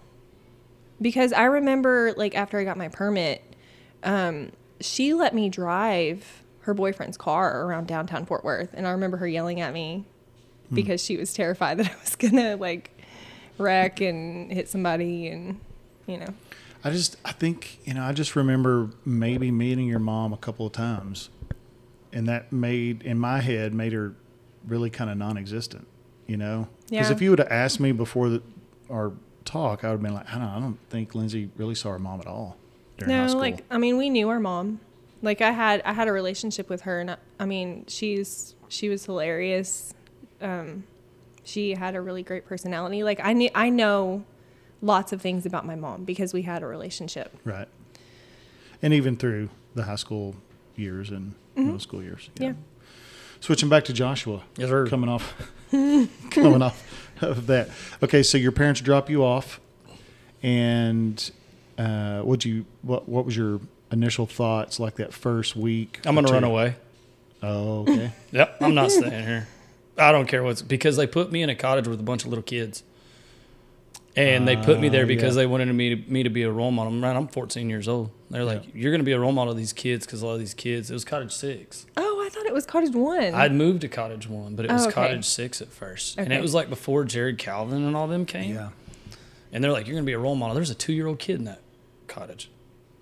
Because 1.02 1.34
I 1.34 1.46
remember, 1.46 2.14
like, 2.16 2.36
after 2.36 2.60
I 2.60 2.64
got 2.64 2.78
my 2.78 2.90
permit, 2.90 3.44
um, 4.04 4.52
she 4.80 5.16
let 5.16 5.34
me 5.34 5.50
drive 5.50 6.44
her 6.62 6.76
boyfriend's 6.76 7.18
car 7.18 7.66
around 7.66 7.88
downtown 7.88 8.28
Fort 8.28 8.44
Worth. 8.44 8.70
And 8.74 8.88
I 8.88 8.92
remember 8.92 9.18
her 9.18 9.28
yelling 9.28 9.62
at 9.62 9.74
me 9.74 10.06
because 10.72 11.04
she 11.04 11.18
was 11.18 11.34
terrified 11.34 11.78
that 11.80 11.88
I 11.88 11.96
was 12.02 12.16
going 12.16 12.36
to, 12.36 12.56
like, 12.56 12.92
wreck 13.58 14.00
and 14.00 14.52
hit 14.52 14.70
somebody 14.70 15.28
and, 15.28 15.60
you 16.06 16.18
know. 16.18 16.34
I 16.84 16.92
just, 16.92 17.18
I 17.26 17.32
think, 17.32 17.80
you 17.84 17.96
know, 17.96 18.04
I 18.04 18.14
just 18.14 18.36
remember 18.36 18.92
maybe 19.06 19.50
meeting 19.50 19.88
your 19.88 20.00
mom 20.00 20.34
a 20.34 20.38
couple 20.38 20.68
of 20.68 20.74
times, 20.74 21.30
and 22.14 22.28
that 22.28 22.52
made, 22.52 23.02
in 23.04 23.18
my 23.20 23.40
head, 23.40 23.74
made 23.74 23.94
her 23.94 24.14
really 24.68 24.90
kind 24.90 25.10
of 25.10 25.18
non-existent. 25.18 25.88
You 26.28 26.38
know, 26.38 26.68
because 26.90 27.10
Yeah. 27.10 27.12
if 27.16 27.22
you 27.22 27.30
would 27.32 27.40
have 27.40 27.52
asked 27.52 27.80
me 27.82 27.92
before 27.92 28.30
the, 28.30 28.42
our 28.90 29.12
talk, 29.44 29.84
I 29.84 29.88
would 29.88 29.94
have 29.96 30.02
been 30.02 30.14
like, 30.14 30.30
I 30.34 30.38
don't, 30.38 30.48
I 30.48 30.60
don't 30.60 30.78
think 30.90 31.14
Lindsay 31.14 31.50
really 31.58 31.76
saw 31.76 31.90
her 31.92 32.00
mom 32.00 32.22
at 32.22 32.28
all 32.28 32.56
during 32.98 33.14
high 33.14 33.28
No, 33.28 33.38
like 33.38 33.66
I 33.70 33.78
mean, 33.78 33.98
we 33.98 34.10
knew 34.10 34.30
our 34.30 34.40
mom. 34.40 34.80
Like 35.22 35.42
I 35.42 35.52
had 35.52 35.82
I 35.84 35.92
had 35.94 36.08
a 36.08 36.12
relationship 36.14 36.70
with 36.70 36.82
her, 36.82 37.00
and 37.02 37.12
I, 37.12 37.18
I 37.40 37.46
mean, 37.46 37.86
she's 37.88 38.56
she 38.70 38.88
was 38.88 39.06
hilarious. 39.06 39.94
Um, 40.42 40.86
she 41.44 41.74
had 41.76 41.96
a 41.96 42.02
really 42.02 42.24
great 42.24 42.46
personality. 42.46 43.04
Like 43.04 43.20
I 43.24 43.34
knew 43.34 43.50
I 43.54 43.70
know 43.70 44.24
lots 44.82 45.12
of 45.12 45.22
things 45.22 45.46
about 45.46 45.66
my 45.66 45.76
mom 45.76 46.06
because 46.06 46.34
we 46.34 46.44
had 46.44 46.64
a 46.64 46.66
relationship. 46.66 47.36
right, 47.44 47.68
and 48.82 48.94
even 48.94 49.18
through 49.18 49.50
the 49.76 49.84
high 49.84 49.96
school 49.96 50.36
years 50.76 51.10
and 51.12 51.36
middle 51.56 51.80
school 51.80 52.02
years. 52.02 52.30
Mm-hmm. 52.36 52.44
Yeah. 52.44 52.54
Switching 53.40 53.70
back 53.70 53.86
to 53.86 53.94
Joshua. 53.94 54.44
Yes, 54.58 54.70
sir. 54.70 54.88
Coming 54.88 55.10
off, 55.10 55.34
coming 55.72 56.62
off 56.62 56.84
of 57.22 57.48
that. 57.48 57.70
Okay, 58.04 58.22
so 58.24 58.38
your 58.38 58.52
parents 58.52 58.82
drop 58.82 59.10
you 59.10 59.24
off, 59.24 59.60
and 60.44 61.32
uh, 61.78 62.22
what 62.22 62.46
you 62.46 62.66
what 62.84 63.10
what 63.10 63.26
was 63.26 63.36
your 63.36 63.60
initial 63.92 64.26
thoughts 64.26 64.80
like 64.80 64.96
that 64.96 65.14
first 65.14 65.56
week? 65.56 66.00
I'm 66.06 66.16
gonna 66.16 66.32
run 66.32 66.44
away. 66.44 66.76
Oh, 67.44 67.82
okay. 67.82 68.12
Yep, 68.32 68.58
I'm 68.62 68.76
not 68.76 68.92
staying 68.92 69.26
here. 69.26 69.48
I 69.98 70.12
don't 70.12 70.28
care 70.28 70.44
what's 70.44 70.62
because 70.62 70.96
they 70.96 71.08
put 71.08 71.32
me 71.32 71.42
in 71.42 71.50
a 71.50 71.56
cottage 71.56 71.88
with 71.88 72.00
a 72.00 72.04
bunch 72.04 72.24
of 72.24 72.30
little 72.30 72.44
kids, 72.44 72.84
and 74.16 74.48
they 74.48 74.56
put 74.58 74.80
me 74.80 74.90
there 74.90 75.04
Ah, 75.04 75.08
because 75.08 75.36
yeah. 75.36 75.42
they 75.42 75.46
wanted 75.48 75.72
me 75.74 75.96
to, 75.96 76.12
me 76.12 76.24
to 76.24 76.30
be 76.30 76.44
a 76.44 76.52
role 76.52 76.72
model. 76.72 76.92
Man, 76.92 77.16
I'm 77.16 77.28
14 77.28 77.70
years 77.70 77.88
old. 77.88 78.12
They're 78.30 78.44
like, 78.46 78.64
"You're 78.74 78.92
going 78.92 79.00
to 79.02 79.06
be 79.06 79.12
a 79.12 79.20
role 79.20 79.32
model 79.32 79.52
of 79.52 79.58
these 79.58 79.74
kids 79.74 80.06
because 80.06 80.22
a 80.22 80.26
lot 80.26 80.34
of 80.34 80.40
these 80.40 80.54
kids." 80.54 80.90
It 80.90 80.94
was 80.94 81.06
cottage 81.06 81.32
six. 81.34 81.86
Oh, 81.98 82.22
I 82.26 82.30
thought 82.30 82.46
it 82.46 82.54
was 82.54 82.66
Cottage 82.66 82.94
One. 82.96 83.34
I'd 83.34 83.54
moved 83.54 83.82
to 83.82 83.88
cottage 83.88 84.28
one, 84.30 84.56
but 84.56 84.66
it 84.66 84.72
was 84.72 84.84
Oh, 84.84 84.88
okay. 84.88 84.94
cottage 84.94 85.26
six 85.26 85.62
at 85.62 85.68
first, 85.70 86.18
and 86.18 86.32
it 86.32 86.42
was 86.42 86.54
like 86.54 86.70
before 86.70 87.04
Jared 87.04 87.38
Calvin 87.38 87.84
and 87.86 87.96
all 87.96 88.08
them 88.08 88.26
came. 88.26 88.54
yeah. 88.56 88.70
And 89.54 89.64
they're 89.64 89.72
like, 89.72 89.86
"You're 89.88 89.96
going 89.96 90.04
to 90.06 90.10
be 90.10 90.14
a 90.14 90.20
role 90.20 90.36
model." 90.36 90.56
There's 90.56 90.70
a 90.70 90.76
two 90.76 90.94
year 90.94 91.08
old 91.08 91.20
kid 91.20 91.36
in 91.40 91.46
that 91.46 91.60
cottage. 92.08 92.50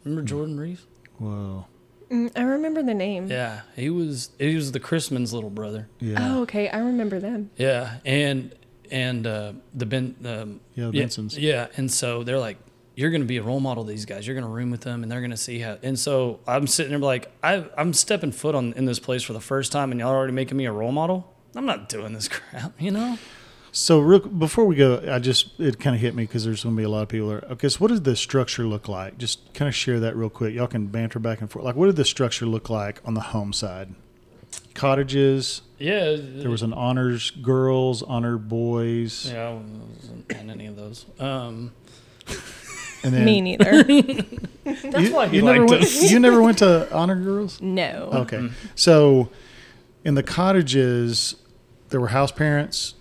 Remember 0.04 0.28
Jordan 0.28 0.60
Reeves? 0.60 0.86
Whoa. 1.20 1.66
Mm, 2.10 2.32
I 2.36 2.42
remember 2.42 2.82
the 2.82 2.96
name. 2.96 3.28
Yeah, 3.28 3.62
he 3.76 3.92
was. 3.92 4.32
He 4.40 4.56
was 4.56 4.72
the 4.72 4.80
Chrisman's 4.80 5.32
little 5.32 5.52
brother. 5.52 5.88
Yeah. 6.00 6.18
Oh, 6.20 6.42
okay. 6.42 6.68
I 6.70 6.80
remember 6.80 7.20
them. 7.20 7.52
Yeah, 7.56 7.98
and 8.04 8.52
and 8.92 9.26
uh, 9.28 9.54
the 9.74 9.86
Ben, 9.86 10.16
um, 10.26 10.60
Yeah, 10.76 10.90
the 10.90 10.98
yeah, 10.98 11.04
Bensons. 11.06 11.38
yeah, 11.40 11.68
and 11.78 11.92
so 11.92 12.24
they're 12.24 12.40
like, 12.40 12.58
you're 12.96 13.12
going 13.12 13.22
to 13.22 13.28
be 13.28 13.38
a 13.38 13.44
role 13.44 13.60
model 13.62 13.86
to 13.86 13.90
these 13.90 14.06
guys. 14.06 14.28
You're 14.28 14.36
going 14.36 14.46
to 14.46 14.52
room 14.52 14.72
with 14.72 14.82
them, 14.82 15.04
and 15.04 15.12
they're 15.12 15.22
going 15.22 15.32
to 15.32 15.38
see 15.38 15.60
how. 15.60 15.78
And 15.82 15.98
so 15.98 16.40
I'm 16.46 16.68
sitting 16.68 16.90
there 16.92 17.00
like, 17.00 17.32
I 17.44 17.66
I'm 17.78 17.94
stepping 17.94 18.32
foot 18.34 18.56
on 18.56 18.74
in 18.74 18.86
this 18.86 19.00
place 19.00 19.24
for 19.24 19.34
the 19.34 19.40
first 19.40 19.72
time, 19.72 19.92
and 19.92 20.00
y'all 20.00 20.10
are 20.12 20.18
already 20.18 20.34
making 20.34 20.58
me 20.58 20.66
a 20.66 20.72
role 20.72 20.92
model. 20.92 21.34
I'm 21.56 21.66
not 21.66 21.88
doing 21.90 22.14
this 22.14 22.28
crap, 22.30 22.74
you 22.80 22.92
know. 22.92 23.18
So, 23.72 24.00
real, 24.00 24.20
before 24.20 24.66
we 24.66 24.76
go, 24.76 25.02
I 25.10 25.20
just 25.20 25.60
it 25.60 25.80
kind 25.80 25.96
of 25.96 26.02
hit 26.02 26.16
me 26.16 26.24
because 26.24 26.44
there's 26.44 26.64
going 26.64 26.76
to 26.76 26.78
be 26.80 26.84
a 26.84 26.90
lot 26.90 27.04
of 27.04 27.08
people 27.10 27.30
there. 27.30 27.44
Okay, 27.52 27.70
so 27.70 27.78
what 27.78 27.90
does 27.90 28.02
the 28.02 28.16
structure 28.16 28.66
look 28.66 28.88
like? 28.88 29.18
Just 29.20 29.54
kind 29.54 29.70
of 29.70 29.76
share 29.76 30.00
that 30.00 30.16
real 30.16 30.30
quick. 30.32 30.56
Y'all 30.56 30.66
can 30.68 30.88
banter 30.88 31.20
back 31.20 31.40
and 31.40 31.50
forth. 31.52 31.64
Like, 31.64 31.76
what 31.76 31.86
did 31.86 31.96
the 31.96 32.04
structure 32.06 32.48
look 32.48 32.70
like 32.70 33.00
on 33.06 33.14
the 33.14 33.22
home 33.22 33.54
side? 33.54 33.94
Cottages. 34.74 35.62
Yeah, 35.80 36.18
There 36.20 36.50
was 36.50 36.62
an 36.62 36.74
honors 36.74 37.32
girls, 37.32 38.04
honor 38.04 38.38
boys, 38.38 39.32
Yeah, 39.32 39.48
I 39.50 39.54
wasn't 39.54 40.32
in 40.32 40.50
any 40.50 40.66
of 40.68 40.76
those. 40.76 41.06
Um, 41.20 41.72
and 43.04 43.14
then 43.14 43.24
Me 43.26 43.40
neither. 43.42 43.84
that's 44.64 44.84
you, 44.84 45.14
why 45.14 45.28
he 45.28 45.38
you 45.38 45.44
never 45.44 45.60
liked 45.60 45.70
went. 45.72 45.84
us. 45.84 46.12
you 46.12 46.20
never 46.20 46.42
went 46.42 46.58
to 46.60 46.94
honor 46.94 47.16
girls. 47.16 47.62
no. 47.62 48.10
Okay, 48.14 48.50
so 48.76 49.30
in 50.04 50.16
the 50.16 50.24
cottages, 50.24 51.36
there 51.90 52.00
were 52.02 52.10
house 52.10 52.32
parents 52.32 52.96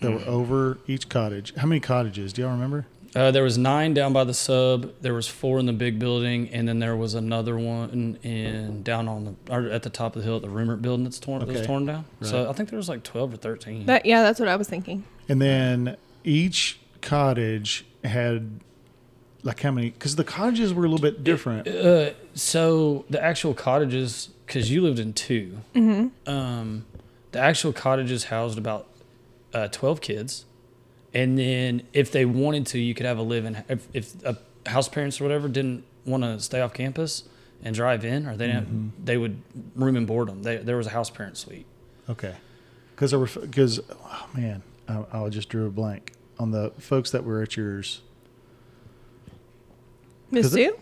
that 0.00 0.10
were 0.12 0.24
over 0.30 0.78
each 0.86 1.08
cottage. 1.08 1.54
How 1.56 1.66
many 1.66 1.80
cottages? 1.80 2.32
Do 2.32 2.42
y'all 2.42 2.50
remember? 2.52 2.86
Uh, 3.14 3.30
there 3.30 3.42
was 3.42 3.58
nine 3.58 3.92
down 3.92 4.12
by 4.12 4.24
the 4.24 4.32
sub. 4.32 4.90
There 5.02 5.12
was 5.12 5.28
four 5.28 5.58
in 5.58 5.66
the 5.66 5.72
big 5.74 5.98
building, 5.98 6.48
and 6.50 6.66
then 6.66 6.78
there 6.78 6.96
was 6.96 7.14
another 7.14 7.58
one 7.58 8.18
in 8.22 8.82
down 8.82 9.06
on 9.08 9.24
the 9.46 9.52
or 9.54 9.68
at 9.68 9.82
the 9.82 9.90
top 9.90 10.16
of 10.16 10.22
the 10.22 10.26
hill 10.26 10.36
at 10.36 10.42
the 10.42 10.48
Rumor 10.48 10.76
building 10.76 11.04
that's 11.04 11.18
torn 11.18 11.40
that 11.40 11.48
was 11.48 11.66
torn 11.66 11.84
down. 11.86 12.04
So 12.22 12.48
I 12.48 12.52
think 12.54 12.70
there 12.70 12.78
was 12.78 12.88
like 12.88 13.02
twelve 13.02 13.34
or 13.34 13.36
thirteen. 13.36 13.84
That 13.86 14.06
yeah, 14.06 14.22
that's 14.22 14.40
what 14.40 14.48
I 14.48 14.56
was 14.56 14.68
thinking. 14.68 15.04
And 15.28 15.42
then 15.42 15.96
each 16.24 16.80
cottage 17.02 17.84
had 18.02 18.60
like 19.42 19.60
how 19.60 19.72
many? 19.72 19.90
Because 19.90 20.16
the 20.16 20.24
cottages 20.24 20.72
were 20.72 20.84
a 20.84 20.88
little 20.88 21.02
bit 21.02 21.22
different. 21.22 21.68
uh, 21.68 22.10
so 22.34 23.04
the 23.10 23.22
actual 23.22 23.52
cottages, 23.54 24.30
because 24.46 24.70
you 24.70 24.80
lived 24.80 24.98
in 24.98 25.12
2 25.12 25.58
Mm-hmm. 25.74 26.30
um, 26.32 26.86
the 27.32 27.38
actual 27.40 27.72
cottages 27.72 28.24
housed 28.24 28.56
about 28.56 28.86
uh, 29.52 29.68
twelve 29.68 30.00
kids, 30.00 30.44
and 31.14 31.38
then 31.38 31.82
if 31.92 32.10
they 32.12 32.24
wanted 32.24 32.66
to, 32.68 32.78
you 32.78 32.94
could 32.94 33.06
have 33.06 33.18
a 33.18 33.22
live-in. 33.22 33.62
If, 33.68 33.88
if 33.92 34.26
uh, 34.26 34.34
house 34.66 34.88
parents 34.88 35.20
or 35.20 35.24
whatever 35.24 35.48
didn't 35.48 35.84
want 36.04 36.22
to 36.22 36.40
stay 36.40 36.60
off 36.60 36.72
campus 36.74 37.24
and 37.62 37.74
drive 37.74 38.04
in, 38.04 38.26
or 38.26 38.36
they 38.36 38.46
didn't, 38.46 38.92
they 39.04 39.16
would 39.16 39.40
room 39.76 39.96
and 39.96 40.06
board 40.06 40.28
them. 40.28 40.42
They, 40.42 40.56
there 40.56 40.76
was 40.76 40.86
a 40.86 40.90
house 40.90 41.10
parent 41.10 41.36
suite. 41.36 41.66
Okay, 42.08 42.34
because 42.94 43.10
there 43.10 43.20
were 43.20 43.28
because 43.40 43.80
oh 43.90 44.28
man, 44.34 44.62
I, 44.88 45.04
I 45.12 45.28
just 45.28 45.48
drew 45.48 45.66
a 45.66 45.70
blank 45.70 46.12
on 46.38 46.50
the 46.50 46.72
folks 46.78 47.10
that 47.12 47.24
were 47.24 47.42
at 47.42 47.56
yours. 47.56 48.00
Miss 50.30 50.46
it- 50.46 50.50
Sue? 50.50 50.78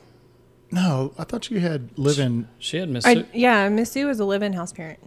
No, 0.73 1.13
I 1.19 1.25
thought 1.25 1.51
you 1.51 1.59
had 1.59 1.91
live 1.99 2.21
in. 2.21 2.49
She 2.61 2.77
had 2.77 2.89
Miss. 2.89 3.05
I, 3.05 3.15
Sue- 3.15 3.27
yeah, 3.35 3.69
Miss 3.69 3.91
Sue 3.91 4.07
was 4.07 4.21
a 4.21 4.25
live-in 4.25 4.53
house 4.53 4.73
parent. 4.73 5.01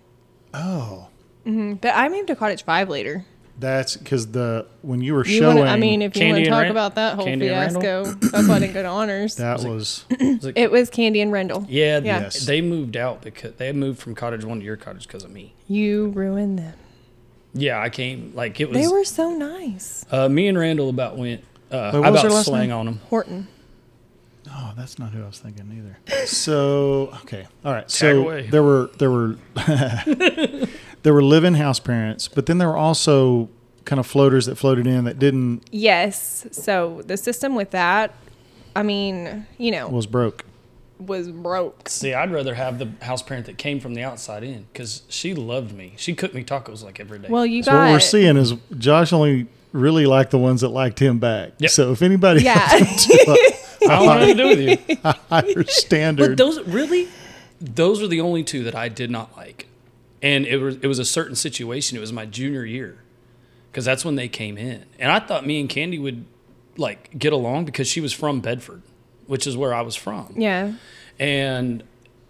Oh, 0.54 1.08
hmm 1.46 1.74
But 1.76 1.96
I 1.96 2.10
moved 2.10 2.28
to 2.28 2.36
Cottage 2.36 2.64
Five 2.66 2.90
later. 2.90 3.26
That's 3.60 3.96
because 3.96 4.28
the 4.32 4.66
when 4.82 5.02
you 5.02 5.14
were 5.14 5.26
You 5.26 5.38
showing. 5.40 5.58
wanna, 5.60 5.70
I 5.70 5.78
mean, 5.78 6.02
if 6.02 6.16
you 6.18 6.26
want 6.26 6.36
to 6.38 6.42
and 6.42 6.50
talk 6.50 6.62
Ran- 6.64 6.72
about 6.72 6.96
that 6.96 7.16
whole 7.16 7.26
Candy 7.26 7.50
and 7.50 7.72
fiasco, 7.72 8.04
that's 8.32 8.48
why 8.48 8.56
I 8.56 8.60
didn't 8.60 8.74
go 8.74 8.82
to 8.82 8.88
honors. 8.90 9.36
that 9.36 9.58
Was 9.64 9.64
it- 9.64 9.70
was 9.70 10.06
was 10.20 10.46
it- 10.46 10.58
It 10.58 10.72
was 10.72 10.90
Candy 10.90 11.22
and 11.22 11.32
Randall. 11.32 11.66
yeah, 11.70 12.00
Yeah. 12.04 12.22
Yes. 12.22 12.46
they 12.46 12.62
moved 12.62 12.98
out 12.98 13.22
because 13.22 13.54
they 13.58 13.72
moved 13.72 14.00
from 14.00 14.16
cottage 14.16 14.44
one 14.44 14.60
to 14.60 14.66
your 14.66 14.76
cottage 14.76 15.08
because 15.08 15.24
of 15.24 15.32
me. 15.32 15.54
You 15.68 16.08
ruined 16.10 16.58
them. 16.60 16.74
Yeah, 17.54 17.80
I 17.80 17.90
came 17.90 18.32
like 18.34 18.60
it 18.60 18.70
was. 18.70 18.78
They 18.78 18.88
were 18.88 19.04
so 19.06 19.32
nice. 19.32 20.04
Uh, 20.12 20.28
me 20.28 20.48
and 20.48 20.58
Randall 20.58 20.90
about 20.90 21.16
went. 21.18 21.44
Uh, 21.72 21.92
Wait, 21.94 22.00
what 22.00 22.08
I 22.08 22.10
was 22.12 22.20
about 22.22 22.22
their 22.24 22.32
last 22.32 22.46
swang 22.48 22.70
name? 22.70 22.78
on 22.78 22.86
them. 22.88 23.02
Horton. 23.10 23.48
Oh, 24.52 24.74
that's 24.76 24.98
not 25.00 25.12
who 25.12 25.24
I 25.24 25.28
was 25.28 25.40
thinking 25.40 25.72
either. 25.78 26.26
So 26.26 27.10
okay, 27.24 27.48
all 27.64 27.72
right. 27.72 27.88
Tag 27.88 27.88
So 27.88 28.22
away. 28.24 28.48
there 28.50 28.64
were 28.64 28.90
there 28.98 29.10
were 29.12 29.38
there 31.04 31.14
were 31.14 31.24
live-in 31.24 31.56
house 31.56 31.80
parents, 31.80 32.28
but 32.28 32.46
then 32.46 32.58
there 32.58 32.68
were 32.68 32.78
also 32.78 33.50
kind 33.86 34.00
of 34.00 34.08
floaters 34.08 34.46
that 34.46 34.56
floated 34.56 34.88
in 34.88 35.04
that 35.04 35.20
didn't 35.20 35.62
Yes. 35.72 36.48
So 36.52 37.02
the 37.06 37.18
system 37.18 37.56
with 37.56 37.72
that, 37.72 38.14
I 38.76 38.84
mean, 38.84 39.46
you 39.58 39.72
know, 39.72 39.88
was 39.90 40.08
broke. 40.08 40.46
was 41.00 41.30
broke. 41.30 41.90
See, 41.90 42.14
I'd 42.14 42.32
rather 42.32 42.54
have 42.56 42.80
the 42.80 42.90
house 43.06 43.22
parent 43.22 43.46
that 43.48 43.58
came 43.58 43.80
from 43.82 43.94
the 43.94 44.04
outside 44.04 44.44
in 44.44 44.68
because 44.72 45.04
she 45.10 45.34
loved 45.34 45.76
me. 45.76 45.94
She 45.98 46.16
cooked 46.16 46.34
me 46.34 46.44
tacos 46.44 46.84
like 46.84 47.00
every 47.00 47.20
day. 47.20 47.28
Well, 47.30 47.46
you 47.46 47.62
So 47.64 47.72
got 47.72 47.86
what 47.86 47.92
we're 47.92 48.00
seeing 48.00 48.38
is 48.38 48.54
Josh 48.78 49.12
only 49.12 49.48
really 49.74 50.06
liked 50.06 50.32
the 50.32 50.38
ones 50.38 50.62
that 50.62 50.70
liked 50.70 51.00
him 51.00 51.20
back. 51.20 51.52
Yep. 51.58 51.72
So 51.72 51.92
if 51.92 52.02
anybody 52.02 52.44
Yeah. 52.44 52.54
has 52.60 53.08
a 53.10 53.54
I 53.90 53.98
don't 53.98 54.06
know 54.06 54.16
what 54.16 54.26
to 54.28 54.34
do 54.34 54.48
with 54.48 54.90
you. 54.90 54.96
higher 55.30 56.16
But 56.16 56.38
those 56.38 56.62
really, 56.68 57.10
those 57.60 58.02
are 58.02 58.08
the 58.08 58.22
only 58.22 58.44
two 58.44 58.64
that 58.64 58.76
I 58.76 58.88
did 58.88 59.12
not 59.12 59.36
like, 59.36 59.68
and 60.24 60.46
it 60.48 60.58
was 60.58 60.78
it 60.82 60.88
was 60.88 60.98
a 60.98 61.06
certain 61.06 61.36
situation. 61.36 61.96
It 61.98 62.02
was 62.02 62.12
my 62.12 62.26
junior 62.26 62.66
year, 62.66 62.98
because 63.72 63.86
that's 63.86 64.04
when 64.04 64.16
they 64.16 64.28
came 64.28 64.58
in, 64.58 64.86
and 64.98 65.12
I 65.12 65.20
thought 65.20 65.46
me 65.46 65.60
and 65.60 65.70
Candy 65.70 66.00
would 66.00 66.26
like 66.78 67.16
get 67.20 67.32
along 67.34 67.66
because 67.66 67.88
she 67.88 68.02
was 68.02 68.12
from 68.14 68.40
Bedford, 68.42 68.82
which 69.28 69.46
is 69.46 69.56
where 69.56 69.74
I 69.76 69.82
was 69.82 69.96
from. 69.96 70.34
yeah. 70.38 70.74
and 71.20 71.84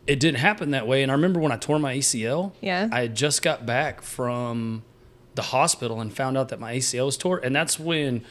it 0.06 0.20
didn't 0.20 0.40
happen 0.40 0.72
that 0.72 0.86
way. 0.86 1.02
And 1.02 1.10
I 1.10 1.16
remember 1.16 1.40
when 1.40 1.54
I 1.54 1.56
tore 1.56 1.80
my 1.80 1.96
ACL, 1.96 2.52
Yeah. 2.60 2.90
I 2.92 3.04
had 3.04 3.16
just 3.16 3.42
got 3.42 3.66
back 3.66 4.02
from 4.02 4.84
the 5.36 5.42
hospital 5.44 6.02
and 6.02 6.14
found 6.14 6.38
out 6.38 6.50
that 6.50 6.60
my 6.60 6.76
ACL 6.76 7.06
was 7.06 7.16
tore, 7.18 7.38
and 7.38 7.56
that's 7.56 7.80
when. 7.80 8.24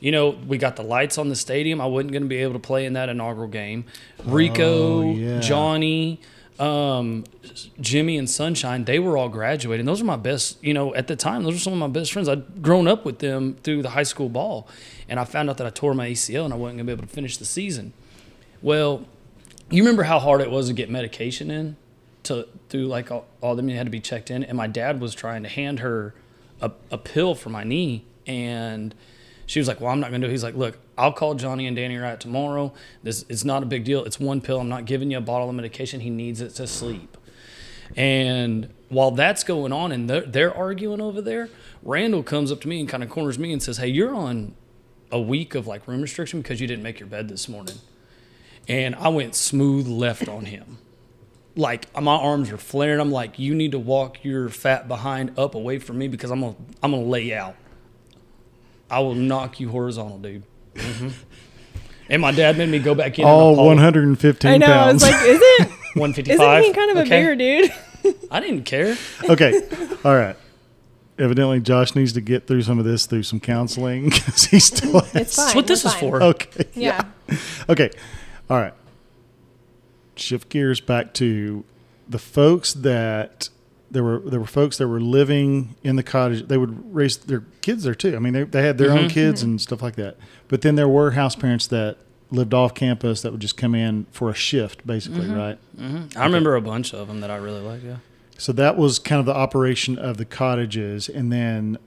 You 0.00 0.12
know, 0.12 0.28
we 0.30 0.58
got 0.58 0.76
the 0.76 0.84
lights 0.84 1.18
on 1.18 1.28
the 1.28 1.34
stadium. 1.34 1.80
I 1.80 1.86
wasn't 1.86 2.12
going 2.12 2.22
to 2.22 2.28
be 2.28 2.36
able 2.36 2.52
to 2.52 2.60
play 2.60 2.86
in 2.86 2.92
that 2.92 3.08
inaugural 3.08 3.48
game. 3.48 3.84
Rico, 4.24 5.00
Oh, 5.02 5.12
yeah. 5.12 5.40
Johnny, 5.40 6.20
um, 6.58 7.24
Jimmy, 7.80 8.18
and 8.18 8.28
Sunshine, 8.28 8.84
they 8.84 8.98
were 8.98 9.16
all 9.16 9.28
graduating. 9.28 9.86
Those 9.86 10.00
are 10.00 10.04
my 10.04 10.16
best, 10.16 10.62
you 10.62 10.74
know, 10.74 10.94
at 10.94 11.06
the 11.06 11.16
time, 11.16 11.44
those 11.44 11.56
are 11.56 11.60
some 11.60 11.72
of 11.72 11.78
my 11.78 11.88
best 11.88 12.12
friends. 12.12 12.28
I'd 12.28 12.62
grown 12.62 12.88
up 12.88 13.04
with 13.04 13.20
them 13.20 13.56
through 13.62 13.82
the 13.82 13.90
high 13.90 14.02
school 14.02 14.28
ball. 14.28 14.68
And 15.08 15.20
I 15.20 15.24
found 15.24 15.48
out 15.50 15.56
that 15.58 15.66
I 15.66 15.70
tore 15.70 15.94
my 15.94 16.08
ACL 16.10 16.44
and 16.44 16.52
I 16.52 16.56
wasn't 16.56 16.78
going 16.78 16.78
to 16.78 16.84
be 16.84 16.92
able 16.92 17.06
to 17.06 17.14
finish 17.14 17.36
the 17.36 17.44
season. 17.44 17.92
Well, 18.60 19.06
you 19.70 19.82
remember 19.82 20.04
how 20.04 20.18
hard 20.18 20.40
it 20.40 20.50
was 20.50 20.68
to 20.68 20.72
get 20.72 20.90
medication 20.90 21.50
in 21.50 21.76
to 22.24 22.48
through 22.68 22.86
like 22.86 23.10
all, 23.10 23.26
all 23.40 23.54
them 23.56 23.68
you 23.68 23.76
had 23.76 23.86
to 23.86 23.90
be 23.90 24.00
checked 24.00 24.30
in 24.30 24.44
and 24.44 24.56
my 24.56 24.66
dad 24.66 25.00
was 25.00 25.14
trying 25.14 25.42
to 25.42 25.48
hand 25.48 25.80
her 25.80 26.14
a, 26.60 26.70
a 26.90 26.98
pill 26.98 27.34
for 27.34 27.50
my 27.50 27.64
knee 27.64 28.04
and 28.26 28.94
she 29.46 29.58
was 29.58 29.68
like 29.68 29.80
well 29.80 29.90
i'm 29.90 30.00
not 30.00 30.10
going 30.10 30.20
to 30.20 30.26
do 30.26 30.30
it 30.30 30.32
he's 30.32 30.44
like 30.44 30.54
look 30.54 30.78
i'll 30.98 31.12
call 31.12 31.34
johnny 31.34 31.66
and 31.66 31.76
danny 31.76 31.96
right 31.96 32.20
tomorrow 32.20 32.72
this 33.02 33.24
it's 33.28 33.44
not 33.44 33.62
a 33.62 33.66
big 33.66 33.84
deal 33.84 34.04
it's 34.04 34.20
one 34.20 34.40
pill 34.40 34.60
i'm 34.60 34.68
not 34.68 34.84
giving 34.84 35.10
you 35.10 35.18
a 35.18 35.22
bottle 35.22 35.48
of 35.48 35.54
medication 35.54 36.00
he 36.00 36.10
needs 36.10 36.40
it 36.40 36.50
to 36.50 36.66
sleep 36.66 37.16
and 37.96 38.72
while 38.90 39.10
that's 39.10 39.44
going 39.44 39.72
on 39.72 39.92
and 39.92 40.10
they're, 40.10 40.20
they're 40.22 40.54
arguing 40.54 41.00
over 41.00 41.22
there 41.22 41.48
randall 41.82 42.22
comes 42.22 42.52
up 42.52 42.60
to 42.60 42.68
me 42.68 42.80
and 42.80 42.88
kind 42.88 43.02
of 43.02 43.08
corners 43.08 43.38
me 43.38 43.52
and 43.52 43.62
says 43.62 43.78
hey 43.78 43.88
you're 43.88 44.14
on 44.14 44.54
a 45.10 45.20
week 45.20 45.54
of 45.54 45.66
like 45.66 45.86
room 45.88 46.02
restriction 46.02 46.42
because 46.42 46.60
you 46.60 46.66
didn't 46.66 46.82
make 46.82 47.00
your 47.00 47.08
bed 47.08 47.28
this 47.28 47.48
morning 47.48 47.76
and 48.68 48.94
I 48.96 49.08
went 49.08 49.34
smooth 49.34 49.88
left 49.88 50.28
on 50.28 50.44
him. 50.44 50.78
Like 51.56 51.92
my 52.00 52.14
arms 52.14 52.50
are 52.52 52.58
flaring. 52.58 53.00
I'm 53.00 53.10
like, 53.10 53.38
you 53.38 53.54
need 53.54 53.72
to 53.72 53.78
walk 53.78 54.22
your 54.22 54.48
fat 54.48 54.86
behind 54.86 55.36
up 55.38 55.54
away 55.54 55.78
from 55.78 55.98
me 55.98 56.06
because 56.06 56.30
I'm 56.30 56.40
gonna 56.40 56.54
I'm 56.82 56.92
gonna 56.92 57.02
lay 57.02 57.34
out. 57.34 57.56
I 58.90 59.00
will 59.00 59.14
knock 59.14 59.58
you 59.58 59.70
horizontal, 59.70 60.18
dude. 60.18 60.44
Hmm 60.80 61.08
And 62.10 62.22
my 62.22 62.32
dad 62.32 62.56
made 62.58 62.68
me 62.70 62.78
go 62.78 62.94
back 62.94 63.18
in. 63.18 63.24
all 63.24 63.50
and 63.58 63.66
115 63.66 64.50
I 64.50 64.56
know. 64.56 64.66
I 64.66 64.68
pounds. 64.68 65.02
was 65.02 65.10
like, 65.12 65.22
is 65.26 65.38
it? 65.42 65.70
one 65.94 66.12
fifty 66.12 66.30
Isn't 66.32 66.44
five. 66.44 66.64
he 66.64 66.72
kind 66.72 66.90
of 66.90 66.96
a 66.98 67.02
bigger 67.08 67.34
dude? 67.36 67.72
I 68.30 68.40
didn't 68.40 68.64
care. 68.64 68.96
okay, 69.28 69.60
all 70.04 70.14
right. 70.14 70.36
Evidently, 71.18 71.58
Josh 71.60 71.94
needs 71.96 72.12
to 72.12 72.20
get 72.20 72.46
through 72.46 72.62
some 72.62 72.78
of 72.78 72.84
this 72.84 73.06
through 73.06 73.24
some 73.24 73.40
counseling 73.40 74.04
because 74.10 74.44
he 74.44 74.60
still 74.60 75.00
has. 75.00 75.14
It's 75.16 75.36
fine. 75.36 75.44
That's 75.46 75.54
what 75.56 75.66
this 75.66 75.84
we're 75.84 75.88
is 75.88 75.94
fine. 75.94 76.10
for. 76.10 76.22
Okay. 76.22 76.64
Yeah. 76.74 77.04
Okay. 77.68 77.90
All 78.48 78.56
right. 78.58 78.72
shift 80.16 80.48
gears 80.48 80.80
back 80.80 81.12
to 81.14 81.64
the 82.08 82.18
folks 82.18 82.72
that 82.72 83.48
there 83.90 84.04
were 84.04 84.18
there 84.20 84.40
were 84.40 84.46
folks 84.46 84.78
that 84.78 84.88
were 84.88 85.00
living 85.00 85.76
in 85.82 85.96
the 85.96 86.02
cottage. 86.02 86.46
They 86.48 86.58
would 86.58 86.94
raise 86.94 87.16
their 87.16 87.44
kids 87.60 87.84
there 87.84 87.94
too. 87.94 88.16
I 88.16 88.18
mean, 88.18 88.32
they, 88.32 88.44
they 88.44 88.62
had 88.62 88.78
their 88.78 88.90
own 88.90 88.98
mm-hmm. 89.00 89.08
kids 89.08 89.40
mm-hmm. 89.40 89.52
and 89.52 89.60
stuff 89.60 89.82
like 89.82 89.96
that. 89.96 90.16
But 90.48 90.62
then 90.62 90.74
there 90.74 90.88
were 90.88 91.12
house 91.12 91.34
parents 91.34 91.66
that 91.68 91.98
lived 92.30 92.52
off 92.52 92.74
campus 92.74 93.22
that 93.22 93.32
would 93.32 93.40
just 93.40 93.56
come 93.56 93.74
in 93.74 94.06
for 94.10 94.28
a 94.28 94.34
shift, 94.34 94.86
basically, 94.86 95.26
mm-hmm. 95.26 95.34
right? 95.34 95.58
I 96.16 96.24
remember 96.24 96.56
a 96.56 96.60
bunch 96.60 96.92
of 96.92 97.08
them 97.08 97.20
that 97.20 97.30
I 97.30 97.36
really 97.36 97.62
liked. 97.62 97.84
Yeah. 97.84 97.96
So 98.36 98.52
that 98.52 98.76
was 98.76 98.98
kind 98.98 99.18
of 99.18 99.26
the 99.26 99.34
operation 99.34 99.98
of 99.98 100.16
the 100.16 100.24
cottages, 100.24 101.08
and 101.08 101.32
then 101.32 101.78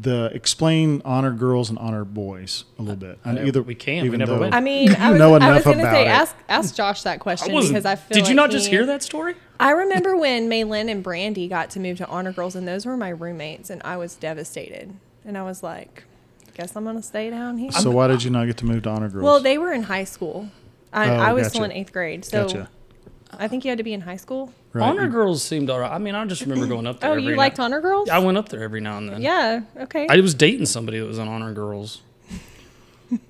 the 0.00 0.30
explain 0.34 1.00
honor 1.04 1.30
girls 1.30 1.70
and 1.70 1.78
honor 1.78 2.04
boys 2.04 2.64
a 2.78 2.82
little 2.82 2.96
bit. 2.96 3.18
And 3.24 3.38
Uh, 3.38 3.62
we 3.62 3.74
can't. 3.74 4.02
We 4.02 4.08
even 4.08 4.18
never 4.18 4.34
though- 4.34 4.40
went. 4.40 4.54
I 4.54 4.60
mean, 4.60 4.94
I 4.98 5.10
was, 5.10 5.18
know 5.18 5.34
I 5.34 5.52
was 5.54 5.64
going 5.64 5.76
to 5.78 5.82
about 5.84 5.92
say, 5.94 6.02
it. 6.04 6.08
ask 6.08 6.36
ask 6.48 6.74
Josh 6.74 7.02
that 7.02 7.20
question 7.20 7.54
because 7.56 7.84
I 7.84 7.94
feel 7.96 8.14
Did 8.16 8.28
you 8.28 8.34
like 8.34 8.36
not 8.36 8.50
just 8.50 8.66
he- 8.66 8.72
hear 8.72 8.86
that 8.86 9.02
story? 9.02 9.34
I 9.60 9.70
remember 9.70 10.16
when 10.16 10.48
Maylin 10.48 10.90
and 10.90 11.02
Brandy 11.02 11.46
got 11.46 11.70
to 11.70 11.80
move 11.80 11.98
to 11.98 12.06
Honor 12.08 12.32
Girls, 12.32 12.56
and 12.56 12.66
those 12.66 12.84
were 12.84 12.96
my 12.96 13.10
roommates, 13.10 13.70
and 13.70 13.80
I 13.84 13.96
was 13.96 14.16
devastated. 14.16 14.92
And 15.24 15.38
I 15.38 15.42
was 15.44 15.62
like, 15.62 16.02
guess 16.54 16.74
I'm 16.74 16.82
going 16.84 16.96
to 16.96 17.02
stay 17.02 17.30
down 17.30 17.58
here. 17.58 17.70
So 17.70 17.90
why 17.92 18.08
did 18.08 18.24
you 18.24 18.30
not 18.30 18.46
get 18.46 18.56
to 18.58 18.64
move 18.66 18.82
to 18.82 18.90
honor 18.90 19.08
girls? 19.08 19.22
well, 19.24 19.40
they 19.40 19.56
were 19.58 19.72
in 19.72 19.84
high 19.84 20.04
school. 20.04 20.48
I, 20.92 21.08
Oh, 21.08 21.14
I 21.16 21.32
was 21.32 21.46
still 21.48 21.64
in 21.64 21.72
eighth 21.72 21.92
grade. 21.92 22.24
So 22.24 22.46
gotcha. 22.46 22.68
I 23.32 23.46
think 23.48 23.64
you 23.64 23.70
had 23.70 23.78
to 23.78 23.84
be 23.84 23.92
in 23.92 24.02
high 24.02 24.16
school. 24.16 24.52
Right. 24.74 24.88
Honor 24.88 25.08
girls 25.08 25.42
seemed 25.42 25.70
all 25.70 25.78
right. 25.78 25.92
I 25.92 25.98
mean, 25.98 26.14
I 26.16 26.24
just 26.26 26.42
remember 26.42 26.66
going 26.66 26.86
up 26.86 26.98
there. 27.00 27.10
Oh, 27.10 27.12
every 27.12 27.24
you 27.24 27.36
liked 27.36 27.58
night. 27.58 27.64
Honor 27.66 27.80
Girls? 27.80 28.08
I 28.08 28.18
went 28.18 28.36
up 28.36 28.48
there 28.48 28.62
every 28.62 28.80
now 28.80 28.98
and 28.98 29.08
then. 29.08 29.22
yeah. 29.22 29.60
Okay. 29.76 30.06
I 30.10 30.16
was 30.20 30.34
dating 30.34 30.66
somebody 30.66 30.98
that 30.98 31.06
was 31.06 31.18
on 31.18 31.28
honor 31.28 31.52
girls, 31.52 32.02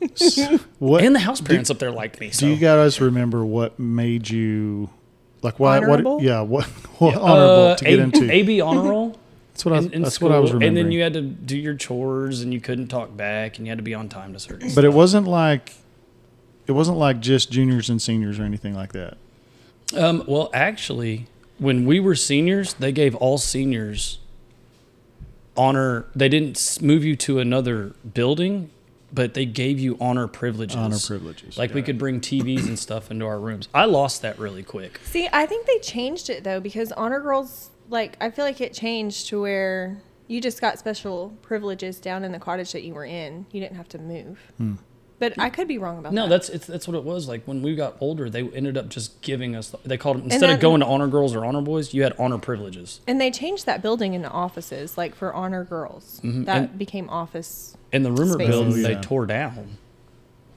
What 0.78 1.04
and 1.04 1.14
the 1.14 1.18
house 1.20 1.40
parents 1.40 1.70
up 1.70 1.78
there 1.78 1.90
liked 1.90 2.18
me. 2.20 2.30
So. 2.30 2.46
do 2.46 2.52
you 2.52 2.56
guys 2.58 3.00
remember? 3.00 3.44
What 3.44 3.78
made 3.78 4.28
you 4.30 4.88
like 5.42 5.60
why? 5.60 5.76
Honorable? 5.78 6.14
What? 6.16 6.22
Yeah. 6.24 6.40
What? 6.40 6.64
what 6.98 7.14
honorable 7.16 7.66
Uh, 7.72 7.76
to 7.76 7.84
get 7.84 7.98
A- 7.98 8.02
into? 8.02 8.30
AB 8.32 8.60
honor 8.60 8.82
roll. 8.82 9.18
that's 9.52 9.64
what 9.64 9.74
I. 9.74 9.78
in, 9.78 9.92
in 9.92 10.02
that's 10.02 10.14
school, 10.14 10.30
what 10.30 10.36
I 10.36 10.38
was 10.40 10.52
remembering. 10.52 10.68
and 10.78 10.86
then 10.86 10.92
you 10.92 11.02
had 11.02 11.12
to 11.14 11.20
do 11.22 11.58
your 11.58 11.74
chores, 11.74 12.40
and 12.40 12.54
you 12.54 12.60
couldn't 12.60 12.88
talk 12.88 13.14
back, 13.16 13.58
and 13.58 13.66
you 13.66 13.70
had 13.70 13.78
to 13.78 13.84
be 13.84 13.94
on 13.94 14.08
time 14.08 14.32
to 14.32 14.38
certain. 14.38 14.72
but 14.74 14.84
it 14.84 14.92
wasn't 14.92 15.26
like. 15.26 15.72
It 16.66 16.72
wasn't 16.72 16.96
like 16.96 17.20
just 17.20 17.50
juniors 17.50 17.90
and 17.90 18.00
seniors 18.00 18.38
or 18.38 18.44
anything 18.44 18.74
like 18.74 18.92
that. 18.92 19.18
Um, 19.94 20.24
well, 20.26 20.48
actually, 20.54 21.26
when 21.58 21.84
we 21.84 22.00
were 22.00 22.14
seniors, 22.14 22.74
they 22.74 22.92
gave 22.92 23.14
all 23.16 23.38
seniors 23.38 24.18
honor. 25.56 26.06
They 26.14 26.28
didn't 26.28 26.78
move 26.82 27.04
you 27.04 27.16
to 27.16 27.38
another 27.38 27.94
building, 28.12 28.70
but 29.12 29.34
they 29.34 29.46
gave 29.46 29.78
you 29.78 29.96
honor 30.00 30.26
privileges. 30.26 30.76
Honor 30.76 30.98
privileges. 30.98 31.56
Like 31.56 31.74
we 31.74 31.82
could 31.82 31.98
bring 31.98 32.20
TVs 32.20 32.66
and 32.66 32.78
stuff 32.78 33.10
into 33.10 33.24
our 33.26 33.38
rooms. 33.38 33.68
I 33.72 33.84
lost 33.84 34.22
that 34.22 34.38
really 34.38 34.62
quick. 34.62 35.00
See, 35.04 35.28
I 35.32 35.46
think 35.46 35.66
they 35.66 35.78
changed 35.78 36.30
it 36.30 36.44
though 36.44 36.60
because 36.60 36.92
Honor 36.92 37.20
Girls, 37.20 37.70
like, 37.88 38.16
I 38.20 38.30
feel 38.30 38.44
like 38.44 38.60
it 38.60 38.72
changed 38.72 39.28
to 39.28 39.40
where 39.40 40.02
you 40.26 40.40
just 40.40 40.60
got 40.60 40.78
special 40.78 41.36
privileges 41.42 42.00
down 42.00 42.24
in 42.24 42.32
the 42.32 42.38
cottage 42.38 42.72
that 42.72 42.82
you 42.82 42.94
were 42.94 43.04
in. 43.04 43.46
You 43.52 43.60
didn't 43.60 43.76
have 43.76 43.88
to 43.90 43.98
move. 43.98 44.40
Hmm. 44.56 44.74
But 45.36 45.42
I 45.42 45.50
could 45.50 45.66
be 45.68 45.78
wrong 45.78 45.98
about 45.98 46.12
No, 46.12 46.22
that. 46.22 46.28
that's 46.30 46.48
it's, 46.48 46.66
that's 46.66 46.86
what 46.88 46.96
it 46.96 47.04
was. 47.04 47.28
Like 47.28 47.44
when 47.46 47.62
we 47.62 47.74
got 47.74 47.96
older, 48.00 48.28
they 48.30 48.42
ended 48.48 48.76
up 48.76 48.88
just 48.88 49.20
giving 49.22 49.56
us. 49.56 49.74
They 49.84 49.96
called 49.96 50.18
it 50.18 50.24
instead 50.24 50.50
of 50.50 50.60
going 50.60 50.80
to 50.80 50.86
honor 50.86 51.06
girls 51.08 51.34
or 51.34 51.44
honor 51.44 51.60
boys, 51.62 51.94
you 51.94 52.02
had 52.02 52.14
honor 52.18 52.38
privileges. 52.38 53.00
And 53.06 53.20
they 53.20 53.30
changed 53.30 53.66
that 53.66 53.82
building 53.82 54.14
into 54.14 54.28
offices, 54.30 54.96
like 54.98 55.14
for 55.14 55.32
honor 55.34 55.64
girls. 55.64 56.20
That 56.22 56.28
Mm-hmm. 56.28 56.48
And- 56.50 56.78
became 56.78 57.08
office. 57.10 57.76
And 57.92 58.04
the 58.04 58.10
rumor 58.12 58.34
Spaces. 58.34 58.50
building 58.54 58.82
they 58.82 58.92
yeah. 58.92 59.00
tore 59.00 59.26
down. 59.26 59.78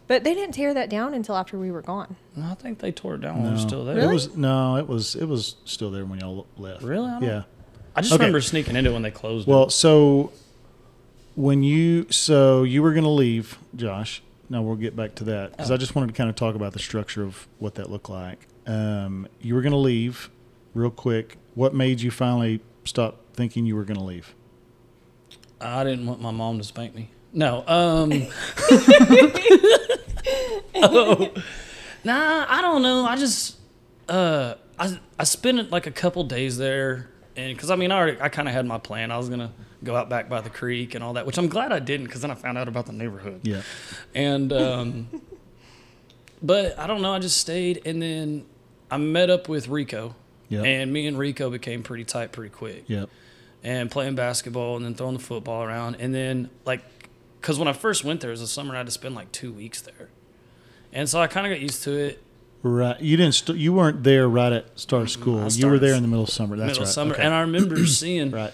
But 0.08 0.24
they 0.24 0.34
didn't 0.34 0.54
tear 0.54 0.74
that 0.74 0.90
down 0.90 1.14
until 1.14 1.36
after 1.36 1.60
we 1.60 1.70
were 1.70 1.82
gone. 1.82 2.16
No, 2.36 2.46
I 2.46 2.54
think 2.56 2.80
they 2.80 2.92
tore 2.92 3.16
it 3.16 3.22
down 3.22 3.36
while 3.36 3.44
we 3.44 3.50
No. 3.50 3.56
were 3.56 3.62
still 3.68 3.86
there. 3.86 4.00
It 4.00 4.08
was 4.14 4.36
no. 4.38 4.78
It 4.78 4.88
was. 4.88 5.16
It 5.16 5.26
was 5.26 5.56
still 5.66 5.92
there 5.92 6.06
when 6.06 6.20
y'all 6.20 6.48
left. 6.58 6.82
Really? 6.82 7.08
I 7.10 7.20
don't- 7.20 7.24
Yeah. 7.24 7.44
I 7.96 8.02
just 8.02 8.14
Okay. 8.14 8.22
remember 8.24 8.42
sneaking 8.42 8.76
into 8.76 8.90
it 8.92 8.94
when 8.94 9.02
they 9.02 9.12
closed. 9.12 9.48
Well, 9.48 9.66
it. 9.66 9.72
so 9.72 10.32
when 11.36 11.62
you 11.64 12.08
so 12.12 12.64
you 12.64 12.82
were 12.82 12.94
going 12.94 13.04
to 13.04 13.10
leave, 13.10 13.58
Josh. 13.76 14.22
Now 14.50 14.62
we'll 14.62 14.76
get 14.76 14.96
back 14.96 15.16
to 15.16 15.24
that 15.26 15.52
because 15.52 15.72
I 15.72 15.78
just 15.78 15.94
wanted 15.96 16.08
to 16.08 16.14
kind 16.14 16.30
of 16.30 16.36
talk 16.36 16.56
about 16.56 16.74
the 16.74 16.80
structure 16.80 17.24
of 17.24 17.48
what 17.60 17.76
that 17.76 17.90
looked 17.92 18.10
like. 18.10 18.48
Um, 18.66 19.28
you 19.42 19.56
were 19.56 19.62
going 19.62 19.72
to 19.72 19.78
leave 19.78 20.30
real 20.74 20.90
quick. 20.92 21.38
What 21.56 21.74
made 21.74 22.02
you 22.02 22.12
finally 22.12 22.62
stop 22.86 23.20
thinking 23.34 23.66
you 23.66 23.76
were 23.76 23.84
going 23.84 23.98
to 24.00 24.04
leave? 24.04 24.34
I 25.60 25.84
didn't 25.84 26.06
want 26.06 26.22
my 26.22 26.32
mom 26.32 26.60
to 26.60 26.64
spank 26.64 26.96
me. 26.96 27.10
No. 27.34 27.64
Um. 27.68 28.28
oh. 30.76 31.34
Nah, 32.04 32.46
I 32.48 32.62
don't 32.62 32.84
know. 32.84 33.06
I 33.06 33.18
just 33.18 33.58
uh 34.08 34.54
I 34.80 34.98
I 35.20 35.26
spent 35.26 35.72
like 35.72 35.88
a 35.88 35.92
couple 35.92 36.24
days 36.24 36.58
there 36.58 37.10
and 37.36 37.54
because 37.54 37.70
I 37.70 37.76
mean 37.76 37.92
I 37.92 37.98
already 37.98 38.22
I 38.22 38.30
kind 38.30 38.48
of 38.48 38.54
had 38.54 38.66
my 38.66 38.78
plan. 38.78 39.12
I 39.12 39.18
was 39.18 39.28
gonna 39.28 39.52
go 39.84 39.96
out 39.96 40.10
back 40.10 40.28
by 40.30 40.42
the 40.42 40.50
creek 40.50 40.96
and 40.96 41.04
all 41.04 41.14
that, 41.14 41.26
which 41.26 41.38
I'm 41.38 41.48
glad 41.48 41.72
I 41.72 41.80
didn't 41.80 42.08
because 42.08 42.22
then 42.22 42.32
I 42.32 42.36
found 42.36 42.58
out 42.58 42.68
about 42.68 42.86
the 42.88 42.94
neighborhood. 42.94 43.42
Yeah. 43.44 43.62
And 44.16 44.52
um, 44.54 45.08
but 46.42 46.78
I 46.78 46.88
don't 46.88 47.02
know. 47.02 47.14
I 47.14 47.20
just 47.20 47.38
stayed, 47.38 47.82
and 47.86 48.02
then 48.02 48.46
I 48.92 48.98
met 48.98 49.30
up 49.30 49.50
with 49.50 49.68
Rico, 49.68 50.16
Yep. 50.50 50.66
and 50.66 50.94
me 50.94 51.08
and 51.08 51.18
Rico 51.18 51.50
became 51.50 51.84
pretty 51.84 52.04
tight 52.06 52.32
pretty 52.32 52.50
quick. 52.54 52.84
Yep. 52.88 53.10
And 53.64 53.90
playing 53.92 54.16
basketball, 54.16 54.78
and 54.78 54.86
then 54.86 54.96
throwing 54.96 55.16
the 55.18 55.24
football 55.24 55.64
around, 55.64 55.96
and 55.96 56.14
then 56.14 56.50
like, 56.64 56.82
because 57.42 57.58
when 57.60 57.68
I 57.68 57.74
first 57.74 58.04
went 58.04 58.22
there, 58.22 58.30
it 58.30 58.34
was 58.34 58.42
a 58.42 58.48
summer, 58.48 58.74
I 58.76 58.78
had 58.78 58.86
to 58.86 58.92
spend 58.92 59.16
like 59.16 59.32
two 59.32 59.52
weeks 59.52 59.82
there, 59.82 60.10
and 60.94 61.10
so 61.10 61.20
I 61.20 61.28
kind 61.28 61.46
of 61.48 61.52
got 61.52 61.60
used 61.60 61.84
to 61.84 61.92
it. 61.92 62.24
Right. 62.64 63.00
You 63.00 63.18
didn't. 63.18 63.34
St- 63.36 63.58
you 63.58 63.74
weren't 63.74 64.04
there 64.04 64.28
right 64.28 64.52
at 64.52 64.80
start 64.80 65.04
of 65.04 65.10
school. 65.12 65.48
You 65.50 65.68
were 65.68 65.80
there 65.80 65.94
in 65.96 66.02
the 66.02 66.08
middle 66.08 66.24
of 66.24 66.30
summer. 66.30 66.56
That's 66.56 66.68
middle 66.70 66.84
right. 66.86 66.92
summer, 66.94 67.14
Okay. 67.14 67.24
and 67.24 67.34
I 67.34 67.42
remember 67.42 67.84
seeing 67.86 68.32
right. 68.32 68.54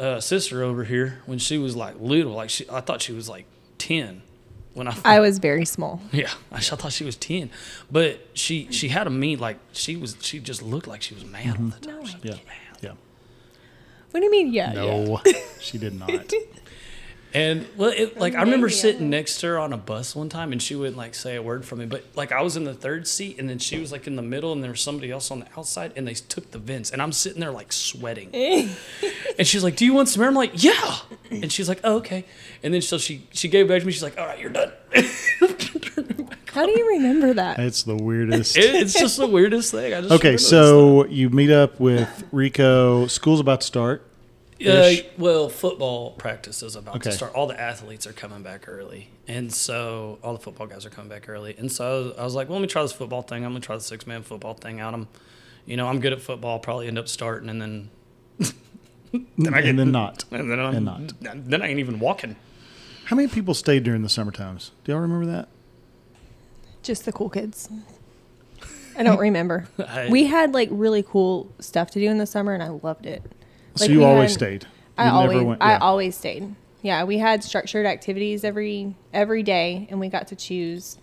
Uh, 0.00 0.20
sister 0.20 0.62
over 0.62 0.84
here 0.84 1.20
when 1.26 1.38
she 1.38 1.58
was 1.58 1.76
like 1.76 2.00
little, 2.00 2.32
like 2.32 2.50
she, 2.50 2.64
I 2.70 2.80
thought 2.80 3.02
she 3.02 3.12
was 3.12 3.28
like 3.28 3.44
ten 3.78 4.22
when 4.74 4.88
I 4.88 4.96
I 5.04 5.20
was 5.20 5.38
very 5.38 5.64
small. 5.64 6.00
Yeah, 6.12 6.30
I 6.50 6.56
I 6.56 6.60
thought 6.60 6.92
she 6.92 7.04
was 7.04 7.16
ten, 7.16 7.50
but 7.90 8.26
she 8.34 8.68
she 8.72 8.88
had 8.88 9.06
a 9.06 9.10
mean 9.10 9.38
like 9.38 9.58
she 9.72 9.96
was 9.96 10.16
she 10.20 10.38
just 10.40 10.62
looked 10.62 10.86
like 10.88 11.02
she 11.02 11.14
was 11.14 11.24
mad 11.24 11.56
all 11.58 11.66
the 11.66 11.86
time. 11.86 11.98
No, 12.00 12.04
She 12.06 12.14
I 12.14 12.16
was 12.16 12.24
Yeah. 12.24 12.32
mad. 12.32 12.78
Yeah. 12.80 12.92
What 14.10 14.20
do 14.20 14.24
you 14.24 14.30
mean? 14.30 14.52
Yeah. 14.52 14.72
yeah. 14.72 14.80
No, 15.04 15.20
she 15.60 15.78
did 15.78 15.98
not. 15.98 16.10
And 17.32 17.66
well, 17.76 17.92
it, 17.94 18.18
like 18.18 18.34
I 18.34 18.42
remember 18.42 18.68
sitting 18.68 19.08
next 19.08 19.38
to 19.40 19.46
her 19.48 19.58
on 19.58 19.72
a 19.72 19.76
bus 19.76 20.16
one 20.16 20.28
time, 20.28 20.50
and 20.52 20.60
she 20.60 20.74
wouldn't 20.74 20.96
like 20.96 21.14
say 21.14 21.36
a 21.36 21.42
word 21.42 21.64
from 21.64 21.78
me. 21.78 21.86
But 21.86 22.04
like 22.16 22.32
I 22.32 22.42
was 22.42 22.56
in 22.56 22.64
the 22.64 22.74
third 22.74 23.06
seat, 23.06 23.38
and 23.38 23.48
then 23.48 23.58
she 23.58 23.78
was 23.78 23.92
like 23.92 24.06
in 24.08 24.16
the 24.16 24.22
middle, 24.22 24.52
and 24.52 24.62
there 24.64 24.72
was 24.72 24.80
somebody 24.80 25.12
else 25.12 25.30
on 25.30 25.40
the 25.40 25.46
outside, 25.56 25.92
and 25.94 26.08
they 26.08 26.14
took 26.14 26.50
the 26.50 26.58
vents, 26.58 26.90
and 26.90 27.00
I'm 27.00 27.12
sitting 27.12 27.40
there 27.40 27.52
like 27.52 27.72
sweating. 27.72 28.30
and 29.38 29.46
she's 29.46 29.62
like, 29.62 29.76
"Do 29.76 29.84
you 29.84 29.94
want 29.94 30.08
some 30.08 30.22
air?" 30.22 30.28
I'm 30.28 30.34
like, 30.34 30.62
"Yeah." 30.62 30.96
And 31.30 31.52
she's 31.52 31.68
like, 31.68 31.80
oh, 31.84 31.96
"Okay." 31.98 32.24
And 32.64 32.74
then 32.74 32.82
so 32.82 32.98
she 32.98 33.28
she 33.32 33.48
gave 33.48 33.66
it 33.66 33.68
back 33.68 33.80
to 33.80 33.86
me. 33.86 33.92
She's 33.92 34.02
like, 34.02 34.18
"All 34.18 34.26
right, 34.26 34.38
you're 34.38 34.50
done." 34.50 34.72
How 36.52 36.66
do 36.66 36.72
you 36.72 36.88
remember 36.96 37.32
that? 37.34 37.60
It's 37.60 37.84
the 37.84 37.94
weirdest. 37.94 38.56
It- 38.56 38.74
it's 38.74 38.94
just 38.94 39.16
the 39.18 39.26
weirdest 39.28 39.70
thing. 39.70 39.94
I 39.94 40.00
just 40.00 40.12
okay, 40.12 40.36
so 40.36 41.06
you 41.06 41.30
meet 41.30 41.50
up 41.50 41.78
with 41.78 42.24
Rico. 42.32 43.06
School's 43.06 43.38
about 43.40 43.60
to 43.60 43.66
start. 43.68 44.04
Uh, 44.66 44.92
well, 45.16 45.48
football 45.48 46.10
practice 46.12 46.62
is 46.62 46.76
about 46.76 46.96
Okay. 46.96 47.10
to 47.10 47.16
start. 47.16 47.32
All 47.34 47.46
the 47.46 47.58
athletes 47.58 48.06
are 48.06 48.12
coming 48.12 48.42
back 48.42 48.68
early, 48.68 49.08
and 49.26 49.52
so 49.52 50.18
all 50.22 50.34
the 50.34 50.38
football 50.38 50.66
guys 50.66 50.84
are 50.84 50.90
coming 50.90 51.08
back 51.08 51.28
early. 51.28 51.54
And 51.58 51.72
so 51.72 51.84
I 51.84 51.98
was, 52.08 52.18
I 52.18 52.24
was 52.24 52.34
like, 52.34 52.48
well, 52.48 52.58
let 52.58 52.62
me 52.62 52.68
try 52.68 52.82
this 52.82 52.92
football 52.92 53.22
thing. 53.22 53.44
I'm 53.44 53.52
gonna 53.52 53.60
try 53.60 53.76
the 53.76 53.82
six 53.82 54.06
man 54.06 54.22
football 54.22 54.52
thing 54.54 54.78
out. 54.80 54.92
I'm, 54.92 55.08
you 55.64 55.76
know, 55.78 55.88
I'm 55.88 55.98
good 56.00 56.12
at 56.12 56.20
football. 56.20 56.52
I'll 56.52 56.58
probably 56.58 56.88
end 56.88 56.98
up 56.98 57.08
starting, 57.08 57.48
and 57.48 57.60
then 57.62 57.90
then 59.38 59.54
I 59.54 59.62
get- 59.62 59.76
then 59.76 59.92
not. 59.92 60.24
and 60.30 60.50
then 60.50 60.60
I'm 60.60 60.74
And 60.76 60.84
not. 60.84 61.12
Then 61.48 61.62
I 61.62 61.68
ain't 61.68 61.78
even 61.80 61.98
walking. 61.98 62.36
How 63.06 63.16
many 63.16 63.28
people 63.28 63.54
stayed 63.54 63.82
during 63.82 64.02
the 64.02 64.08
summer 64.08 64.30
times? 64.30 64.70
Do 64.84 64.92
y'all 64.92 65.00
remember 65.00 65.26
that? 65.26 65.48
Just 66.82 67.04
the 67.06 67.12
cool 67.12 67.28
kids. 67.30 67.68
I 68.96 69.02
don't 69.02 69.18
remember. 69.18 69.68
I- 69.78 70.08
we 70.10 70.26
had 70.26 70.52
like 70.52 70.68
really 70.70 71.02
cool 71.02 71.50
stuff 71.60 71.90
to 71.92 71.98
do 72.00 72.10
in 72.10 72.18
the 72.18 72.26
summer, 72.26 72.52
and 72.52 72.62
I 72.62 72.68
loved 72.68 73.06
it. 73.06 73.22
So 73.80 73.84
Like, 73.86 73.92
you 73.92 74.04
always 74.04 74.30
had- 74.30 74.38
stayed. 74.38 74.66
I 74.98 75.06
You 75.06 75.10
always, 75.12 75.58
I 75.60 75.70
yeah. 75.72 75.78
always 75.78 76.16
stayed. 76.16 76.54
Yeah, 76.82 77.04
we 77.04 77.18
had 77.18 77.42
structured 77.44 77.86
activities 77.86 78.44
every 78.44 78.94
every 79.12 79.42
day, 79.42 79.86
and 79.90 79.98
we 80.00 80.08
got 80.08 80.28
to 80.28 80.36
choose. 80.36 80.98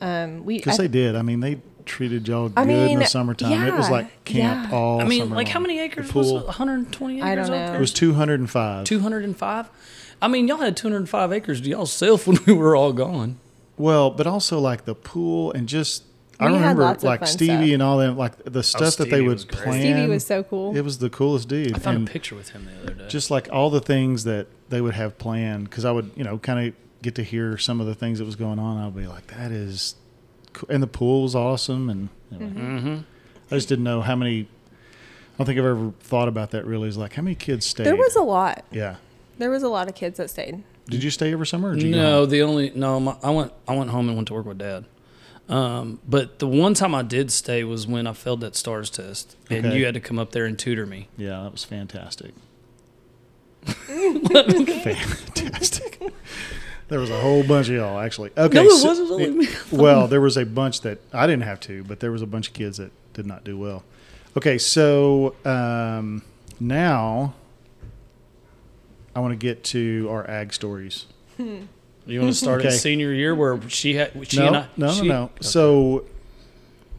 Um, 0.00 0.44
we 0.44 0.58
Because 0.58 0.76
they 0.78 0.88
did. 0.88 1.16
I 1.16 1.22
mean, 1.22 1.40
they 1.40 1.60
treated 1.86 2.26
y'all 2.28 2.48
good 2.48 2.58
I 2.58 2.62
in 2.70 2.98
the 2.98 3.04
summertime. 3.06 3.66
it 3.66 3.74
was 3.74 3.90
like 3.90 4.24
camp 4.24 4.70
yeah. 4.70 4.76
all 4.76 5.00
I 5.00 5.04
mean, 5.04 5.22
summer 5.22 5.36
like 5.36 5.48
how 5.48 5.60
many 5.60 5.76
The 5.78 5.84
acres 5.84 6.14
was 6.14 6.30
it? 6.30 6.34
120 6.46 7.16
acres 7.18 7.26
I 7.28 7.34
don't 7.34 7.50
know. 7.50 7.74
It 7.74 7.80
was 7.80 7.92
205. 7.92 8.84
205. 8.84 9.68
I 10.22 10.28
mean, 10.28 10.48
y'all 10.48 10.58
had 10.58 10.76
205 10.76 11.32
acres 11.32 11.60
to 11.60 11.68
y'allself 11.68 12.26
when 12.26 12.38
we 12.46 12.52
were 12.54 12.74
all 12.76 12.92
gone. 12.92 13.38
Well, 13.76 14.10
but 14.10 14.26
also 14.26 14.58
like 14.58 14.84
the 14.84 14.94
pool 14.94 15.52
and 15.52 15.68
just 15.68 16.04
I 16.40 16.46
We 16.46 16.52
had 16.54 16.60
remember 16.60 16.82
lots 16.82 17.04
of 17.04 17.08
like 17.08 17.20
fun 17.20 17.28
Stevie 17.28 17.52
stuff. 17.66 17.74
and 17.74 17.82
all 17.82 17.98
them 17.98 18.16
like 18.16 18.32
the 18.44 18.62
stuff 18.62 18.96
that 18.96 19.10
they 19.10 19.20
would 19.20 19.46
plan. 19.48 19.80
Stevie 19.80 20.06
was 20.08 20.26
so 20.26 20.42
cool. 20.42 20.76
It 20.76 20.80
was 20.82 20.98
the 20.98 21.10
coolest 21.10 21.48
dude. 21.48 21.74
I 21.74 21.78
found 21.78 21.98
and 21.98 22.08
a 22.08 22.10
picture 22.10 22.34
with 22.34 22.50
him 22.50 22.66
the 22.66 22.82
other 22.82 22.94
day. 22.94 23.08
just 23.08 23.30
like 23.30 23.48
all 23.52 23.70
the 23.70 23.80
things 23.80 24.24
that 24.24 24.48
they 24.68 24.80
would 24.80 24.94
have 24.94 25.16
planned 25.18 25.64
because 25.70 25.84
I 25.84 25.92
would 25.92 26.10
you 26.16 26.24
know 26.24 26.38
kind 26.38 26.68
of 26.68 26.74
get 27.02 27.14
to 27.16 27.22
hear 27.22 27.56
some 27.58 27.80
of 27.80 27.86
the 27.86 27.94
things 27.94 28.18
that 28.18 28.24
was 28.24 28.36
going 28.36 28.58
on. 28.58 28.78
I'll 28.78 28.90
be 28.90 29.06
like, 29.06 29.26
that 29.28 29.52
is 29.52 29.94
co- 30.52 30.66
and 30.70 30.82
the 30.82 30.86
pool 30.88 31.22
was 31.22 31.34
awesome. 31.34 31.88
And 31.90 32.08
anyway, 32.32 32.50
Mm-hmm. 32.50 32.96
I 33.50 33.54
just 33.54 33.68
didn't 33.68 33.84
know 33.84 34.00
how 34.00 34.16
many. 34.16 34.42
I 34.42 35.36
don't 35.38 35.46
think 35.46 35.58
I've 35.58 35.64
ever 35.66 35.92
thought 36.00 36.28
about 36.28 36.50
that. 36.52 36.64
Really, 36.66 36.88
is 36.88 36.96
like 36.96 37.12
how 37.14 37.22
many 37.22 37.34
kids 37.36 37.66
stayed. 37.66 37.84
There 37.86 37.96
was 37.96 38.16
a 38.16 38.22
lot. 38.22 38.64
yeah. 38.72 38.96
There 39.38 39.50
was 39.50 39.62
a 39.62 39.68
lot 39.68 39.88
of 39.88 39.94
kids 39.94 40.16
that 40.18 40.30
stayed. 40.30 40.62
Did 40.88 41.02
you 41.02 41.10
stay 41.10 41.34
over 41.34 41.44
summer? 41.44 41.70
Or 41.70 41.74
did 41.76 41.86
No, 41.86 42.20
home? 42.20 42.28
the 42.30 42.42
only 42.42 42.70
no, 42.74 43.00
my, 43.00 43.16
I 43.22 43.30
went 43.30 43.52
I 43.68 43.74
went 43.76 43.90
home 43.90 44.08
and 44.08 44.16
went 44.16 44.28
to 44.28 44.34
work 44.34 44.46
with 44.46 44.58
dad. 44.58 44.84
Um, 45.48 46.00
but 46.08 46.38
the 46.38 46.46
one 46.46 46.72
time 46.74 46.94
I 46.94 47.02
did 47.02 47.30
stay 47.30 47.64
was 47.64 47.86
when 47.86 48.06
I 48.06 48.12
failed 48.14 48.40
that 48.40 48.56
stars 48.56 48.88
test, 48.90 49.36
and 49.50 49.66
Okay. 49.66 49.76
you 49.78 49.84
had 49.84 49.92
to 49.94 50.00
come 50.00 50.18
up 50.18 50.32
there 50.32 50.46
and 50.46 50.58
tutor 50.58 50.86
me. 50.86 51.08
Yeah, 51.18 51.42
that 51.42 51.52
was 51.52 51.64
fantastic. 51.64 52.32
fantastic. 54.84 56.00
There 56.88 57.00
was 57.00 57.10
a 57.10 57.18
whole 57.20 57.42
bunch 57.42 57.68
of 57.68 57.74
y'all 57.76 57.98
actually. 57.98 58.30
Okay. 58.36 58.54
No, 58.62 58.64
it 58.64 58.70
so- 58.78 58.88
wasn't 58.88 59.10
only 59.10 59.30
me. 59.30 59.48
well, 59.72 60.06
there 60.06 60.20
was 60.20 60.36
a 60.36 60.44
bunch 60.44 60.82
that 60.82 60.98
I 61.12 61.26
didn't 61.26 61.44
have 61.44 61.60
to, 61.60 61.82
but 61.84 62.00
there 62.00 62.12
was 62.12 62.22
a 62.22 62.26
bunch 62.26 62.48
of 62.48 62.54
kids 62.54 62.76
that 62.78 62.92
did 63.14 63.26
not 63.26 63.42
do 63.44 63.56
well. 63.58 63.84
Okay, 64.36 64.58
so 64.58 65.34
um, 65.44 66.22
now 66.60 67.34
I 69.14 69.20
want 69.20 69.32
to 69.32 69.36
get 69.36 69.64
to 69.64 70.08
our 70.10 70.28
ag 70.28 70.52
stories. 70.52 71.06
You 72.06 72.20
want 72.20 72.32
to 72.32 72.38
start 72.38 72.60
Okay. 72.60 72.68
at 72.68 72.74
senior 72.74 73.12
year 73.12 73.34
where 73.34 73.58
she 73.68 73.94
had 73.94 74.12
she 74.28 74.38
no, 74.38 74.46
and 74.48 74.56
I 74.56 74.66
no, 74.76 74.92
she- 74.92 75.08
no, 75.08 75.24
no. 75.24 75.30
So, 75.40 76.04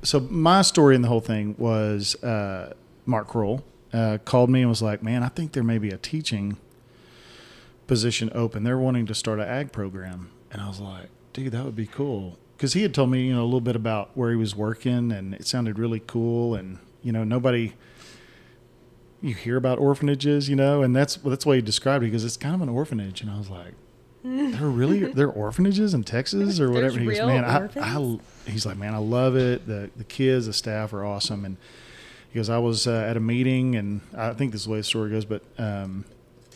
so 0.04 0.20
my 0.20 0.62
story 0.64 0.96
in 0.96 1.02
the 1.04 1.08
whole 1.08 1.20
thing 1.22 1.56
was 1.58 2.16
uh, 2.24 2.74
Mark 3.06 3.28
Kroll 3.28 3.64
uh, 3.94 4.18
called 4.26 4.50
me 4.50 4.62
and 4.62 4.70
was 4.70 4.82
like, 4.82 5.04
"Man, 5.04 5.22
I 5.24 5.30
think 5.30 5.52
there 5.52 5.64
may 5.64 5.78
be 5.78 5.90
a 5.90 5.98
teaching 5.98 6.58
position 7.88 8.32
open. 8.34 8.64
They're 8.64 8.78
wanting 8.80 9.06
to 9.08 9.14
start 9.16 9.40
an 9.40 9.48
ag 9.48 9.72
program." 9.72 10.30
And 10.52 10.62
I 10.62 10.68
was 10.68 10.80
like, 10.80 11.10
"Dude, 11.34 11.52
that 11.52 11.66
would 11.66 11.76
be 11.76 11.86
cool." 11.88 12.38
Because 12.58 12.74
he 12.74 12.82
had 12.84 12.94
told 12.94 13.12
me, 13.12 13.28
you 13.28 13.34
know, 13.36 13.44
a 13.44 13.46
little 13.46 13.60
bit 13.62 13.76
about 13.76 14.12
where 14.16 14.32
he 14.32 14.38
was 14.38 14.56
working, 14.56 15.12
and 15.12 15.34
it 15.34 15.46
sounded 15.46 15.78
really 15.78 16.02
cool. 16.08 16.56
And 16.56 16.80
you 17.04 17.12
know, 17.12 17.24
nobody 17.24 17.74
you 19.22 19.34
hear 19.34 19.58
about 19.58 19.80
orphanages, 19.80 20.50
you 20.50 20.56
know, 20.56 20.82
and 20.82 20.96
that's 20.96 21.16
that's 21.18 21.44
the 21.46 21.50
way 21.50 21.56
he 21.58 21.62
described 21.62 22.04
it 22.04 22.08
because 22.08 22.24
it's 22.26 22.38
kind 22.38 22.56
of 22.56 22.62
an 22.62 22.70
orphanage. 22.70 23.22
And 23.22 23.30
I 23.30 23.38
was 23.38 23.50
like, 23.50 23.74
"They're 24.26 24.68
really 24.68 25.00
they're 25.14 25.30
orphanages 25.30 25.94
in 25.94 26.04
Texas 26.04 26.60
or 26.60 26.72
whatever." 26.72 27.00
He 27.00 27.06
goes, 27.06 27.18
real 27.20 27.28
"Man, 27.28 27.46
I. 27.46 27.70
I 27.80 28.20
he's 28.48 28.66
like, 28.66 28.78
man, 28.78 28.94
I 28.94 28.98
love 28.98 29.36
it. 29.36 29.68
The 29.68 29.90
the 29.96 30.04
kids, 30.04 30.46
the 30.46 30.54
staff 30.54 30.94
are 30.94 31.06
awesome. 31.06 31.46
And 31.46 31.58
he 32.32 32.40
goes, 32.40 32.50
I 32.50 32.58
was 32.58 32.88
uh, 32.88 33.06
at 33.10 33.18
a 33.18 33.20
meeting, 33.20 33.76
and 33.76 34.02
I 34.16 34.34
think 34.34 34.52
this 34.52 34.62
is 34.62 34.66
the 34.66 34.74
way 34.74 34.80
the 34.80 34.84
story 34.84 35.10
goes, 35.10 35.26
but 35.26 35.42
um, 35.58 36.06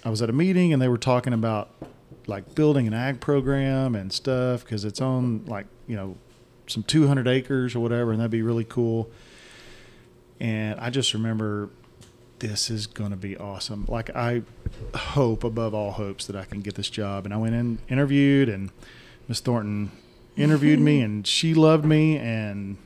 I 0.04 0.10
was 0.10 0.22
at 0.22 0.30
a 0.30 0.34
meeting, 0.34 0.74
and 0.74 0.82
they 0.82 0.88
were 0.88 0.98
talking 0.98 1.34
about 1.34 1.70
like 2.28 2.54
building 2.54 2.86
an 2.86 2.94
ag 2.94 3.20
program 3.20 3.96
and 3.96 4.14
stuff 4.14 4.64
because 4.64 4.86
it's 4.86 5.02
on 5.02 5.46
like 5.46 5.66
you 5.88 5.96
know 5.96 6.16
some 6.68 6.84
200 6.84 7.28
acres 7.28 7.76
or 7.76 7.80
whatever, 7.80 8.12
and 8.12 8.20
that'd 8.20 8.32
be 8.32 8.42
really 8.42 8.66
cool. 8.66 9.10
And 10.40 10.80
I 10.80 10.90
just 10.90 11.14
remember 11.14 11.70
this 12.40 12.70
is 12.70 12.88
going 12.88 13.12
to 13.12 13.18
be 13.18 13.38
awesome. 13.38 13.86
Like 13.88 14.10
I 14.16 14.44
hope 14.96 15.44
above 15.44 15.74
all 15.74 15.92
hopes 15.92 16.26
that 16.28 16.36
I 16.36 16.46
can 16.46 16.62
get 16.62 16.76
this 16.76 16.90
job. 16.90 17.26
And 17.26 17.34
I 17.34 17.38
went 17.38 17.56
in, 17.56 17.80
interviewed, 17.90 18.50
and 18.50 18.72
Miss 19.28 19.40
Thornton 19.40 19.92
interviewed 20.38 20.80
me, 20.80 21.02
and 21.02 21.26
she 21.28 21.54
loved 21.54 21.86
me, 21.86 22.18
and 22.18 22.78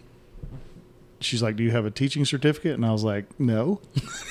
she's 1.20 1.41
like, 1.43 1.56
"Do 1.56 1.64
you 1.64 1.72
have 1.72 1.86
a 1.86 1.91
teaching 1.91 2.26
certificate?" 2.26 2.74
And 2.74 2.86
I 2.86 2.91
was 2.91 3.04
like, 3.04 3.26
"No, 3.39 3.80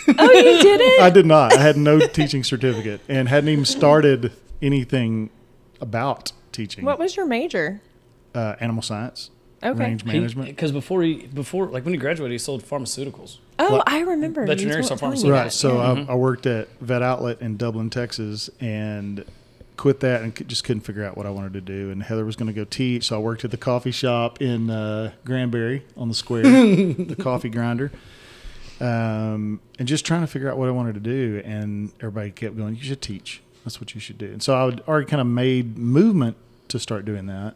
Oh, 0.08 0.32
you 0.32 0.62
did 0.62 0.80
it? 0.80 1.00
I 1.00 1.10
did 1.10 1.26
not. 1.26 1.54
I 1.56 1.60
had 1.60 1.76
no 1.76 2.00
teaching 2.00 2.44
certificate, 2.44 3.00
and 3.08 3.28
hadn't 3.28 3.48
even 3.48 3.64
started 3.64 4.32
anything 4.60 5.30
about 5.80 6.32
teaching. 6.52 6.84
What 6.84 6.98
was 6.98 7.16
your 7.16 7.26
major? 7.26 7.80
uh, 8.34 8.56
animal 8.60 8.82
science, 8.82 9.30
Okay. 9.62 9.78
range 9.78 10.04
management? 10.06 10.48
because 10.48 10.72
before 10.72 11.02
he 11.02 11.26
before 11.26 11.66
like 11.66 11.84
when 11.84 11.92
he 11.92 11.98
graduated 12.00 12.32
he 12.32 12.38
sold 12.38 12.62
pharmaceuticals. 12.64 13.38
Oh, 13.68 13.72
Well- 13.72 13.82
I 13.86 14.00
remember. 14.00 14.44
Veterinary 14.46 14.82
You 14.82 14.88
told- 14.88 14.88
self 14.88 15.00
telling 15.00 15.12
me 15.14 15.22
pharmacy. 15.22 15.30
Right. 15.30 15.44
that, 15.44 15.52
So 15.52 15.76
yeah. 15.96 16.04
I, 16.08 16.12
I 16.12 16.14
worked 16.16 16.46
at 16.46 16.68
Vet 16.80 17.02
Outlet 17.02 17.40
in 17.40 17.56
Dublin, 17.56 17.90
Texas, 17.90 18.50
and 18.60 19.24
quit 19.76 20.00
that 20.00 20.22
and 20.22 20.48
just 20.48 20.64
couldn't 20.64 20.82
figure 20.82 21.04
out 21.04 21.16
what 21.16 21.26
I 21.26 21.30
wanted 21.30 21.54
to 21.54 21.60
do. 21.60 21.90
And 21.90 22.02
Heather 22.02 22.24
was 22.24 22.36
going 22.36 22.46
to 22.48 22.52
go 22.52 22.64
teach, 22.64 23.04
so 23.08 23.16
I 23.16 23.18
worked 23.20 23.44
at 23.44 23.50
the 23.50 23.56
coffee 23.56 23.90
shop 23.90 24.40
in 24.40 24.70
uh, 24.70 25.12
Granbury 25.24 25.84
on 25.96 26.08
the 26.08 26.14
square, 26.14 26.42
the 26.44 27.16
coffee 27.18 27.48
grinder, 27.48 27.90
um, 28.80 29.60
and 29.78 29.86
just 29.88 30.04
trying 30.04 30.20
to 30.22 30.26
figure 30.26 30.50
out 30.50 30.56
what 30.58 30.68
I 30.68 30.72
wanted 30.72 30.94
to 30.94 31.00
do. 31.00 31.42
And 31.44 31.92
everybody 32.00 32.30
kept 32.30 32.56
going, 32.56 32.76
"You 32.76 32.82
should 32.82 33.02
teach. 33.02 33.40
That's 33.64 33.80
what 33.80 33.94
you 33.94 34.00
should 34.00 34.18
do." 34.18 34.26
And 34.26 34.42
so 34.42 34.54
I 34.54 34.64
would 34.64 34.80
already 34.86 35.06
kind 35.06 35.20
of 35.20 35.26
made 35.26 35.78
movement 35.78 36.36
to 36.68 36.78
start 36.78 37.04
doing 37.04 37.26
that. 37.26 37.54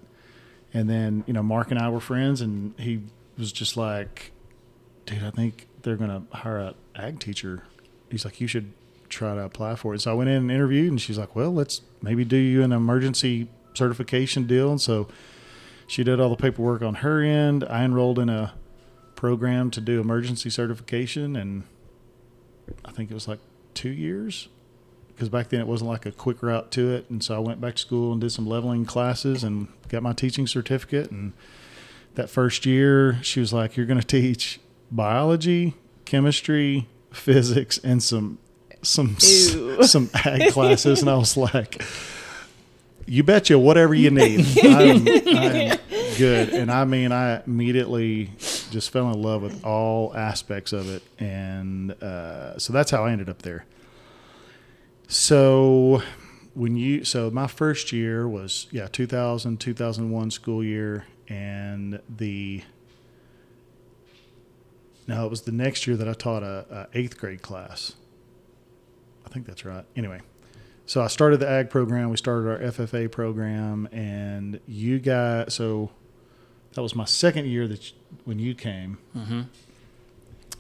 And 0.75 0.89
then 0.91 1.25
you 1.27 1.33
know, 1.33 1.43
Mark 1.43 1.71
and 1.71 1.79
I 1.81 1.89
were 1.91 2.01
friends, 2.01 2.41
and 2.41 2.75
he 2.79 3.01
was 3.39 3.53
just 3.53 3.77
like, 3.77 4.33
dude, 5.05 5.23
I 5.23 5.31
think 5.31 5.66
they're 5.87 5.97
going 5.97 6.11
to 6.11 6.37
hire 6.37 6.59
a 6.59 6.75
ag 6.97 7.21
teacher. 7.21 7.63
He's 8.11 8.25
like, 8.25 8.41
you 8.41 8.49
should 8.49 8.73
try 9.09 9.37
to 9.37 9.43
apply 9.43 9.77
for 9.77 9.95
it. 9.95 10.01
So 10.01 10.11
I 10.11 10.15
went 10.15 10.29
in 10.29 10.37
and 10.37 10.51
interviewed, 10.51 10.91
and 10.91 11.01
she's 11.01 11.17
like, 11.17 11.37
well, 11.37 11.53
let's 11.53 11.81
maybe 12.03 12.25
do 12.25 12.37
you 12.37 12.65
an 12.65 12.73
emergency 12.73 13.47
certification 13.73 14.49
deal. 14.49 14.69
And 14.69 14.81
so 14.81 15.07
she 15.87 16.03
did 16.03 16.19
all 16.19 16.29
the 16.29 16.37
paperwork 16.37 16.83
on 16.83 16.97
her 16.97 17.23
end. 17.23 17.63
I 17.71 17.85
enrolled 17.85 18.19
in 18.19 18.29
a 18.29 18.55
program 19.15 19.71
to 19.71 19.81
do 19.81 20.01
emergency 20.01 20.51
certification, 20.51 21.37
and 21.37 21.63
I 22.85 22.91
think 22.91 23.13
it 23.13 23.15
was 23.15 23.29
like 23.29 23.39
two 23.75 23.91
years 23.91 24.49
because 25.09 25.29
back 25.29 25.51
then 25.51 25.61
it 25.61 25.69
wasn't 25.69 25.89
like 25.89 26.05
a 26.05 26.11
quick 26.11 26.43
route 26.43 26.73
to 26.73 26.93
it. 26.93 27.09
And 27.09 27.23
so 27.23 27.37
I 27.37 27.39
went 27.39 27.61
back 27.61 27.77
to 27.77 27.81
school 27.81 28.11
and 28.11 28.21
did 28.21 28.33
some 28.33 28.47
leveling 28.47 28.87
classes 28.87 29.45
and 29.45 29.69
got 29.89 30.03
my 30.03 30.13
teaching 30.13 30.49
certificate. 30.49 31.13
And 31.13 31.33
that 32.17 32.29
first 32.29 32.67
year, 32.67 33.21
she 33.23 33.39
was 33.39 33.53
like, 33.53 33.77
"You're 33.77 33.87
going 33.87 34.01
to 34.01 34.07
teach 34.07 34.59
biology, 34.91 35.75
chemistry, 36.05 36.89
physics, 37.13 37.79
and 37.79 38.03
some 38.03 38.39
some 38.83 39.19
some 39.19 40.11
ag 40.15 40.53
classes." 40.53 41.01
And 41.01 41.11
I 41.11 41.17
was 41.17 41.37
like, 41.37 41.83
"You 43.07 43.23
betcha, 43.23 43.59
whatever 43.59 43.95
you 43.95 44.11
need, 44.11 44.47
I'm, 44.63 45.07
I'm 45.09 45.79
good." 46.17 46.51
And 46.51 46.71
I 46.71 46.85
mean, 46.85 47.13
I 47.13 47.43
immediately 47.45 48.31
just 48.71 48.91
fell 48.91 49.11
in 49.11 49.21
love 49.21 49.43
with 49.43 49.65
all 49.65 50.17
aspects 50.17 50.73
of 50.73 50.89
it, 50.89 51.03
and 51.19 51.93
uh, 52.03 52.59
so 52.59 52.73
that's 52.73 52.91
how 52.91 53.05
I 53.05 53.13
ended 53.13 53.29
up 53.29 53.43
there. 53.43 53.65
So 55.09 56.03
when 56.57 56.75
you 56.75 57.05
so 57.05 57.31
my 57.31 57.47
first 57.47 57.93
year 57.93 58.27
was 58.27 58.67
yeah 58.71 58.89
2000 58.91 59.59
2001 59.59 60.31
school 60.31 60.65
year 60.65 61.05
and 61.29 62.01
the 62.09 62.63
no 65.07 65.25
it 65.25 65.31
was 65.31 65.43
the 65.43 65.53
next 65.53 65.87
year 65.87 65.97
that 65.97 66.09
i 66.09 66.13
taught 66.13 66.43
a, 66.43 66.67
a 66.95 66.99
eighth 66.99 67.19
grade 67.19 67.43
class. 67.43 67.95
I 69.25 69.29
think 69.29 69.47
that's 69.47 69.65
right. 69.65 69.85
Anyway 69.97 70.21
so 70.87 71.03
i 71.03 71.09
started 71.09 71.41
the 71.41 71.49
ag 71.49 71.69
program. 71.71 72.11
We 72.11 72.17
started 72.17 72.49
our 72.49 72.59
ffa 72.71 73.11
program 73.11 73.89
and 73.93 74.61
you 74.67 74.99
guys 74.99 75.55
so 75.55 75.91
that 76.75 76.83
was 76.83 76.95
my 76.95 77.05
second 77.07 77.47
year 77.47 77.67
that 77.67 77.91
you, 77.91 77.97
when 78.25 78.39
you 78.39 78.55
came. 78.55 78.99
Mm-hmm. 79.17 79.43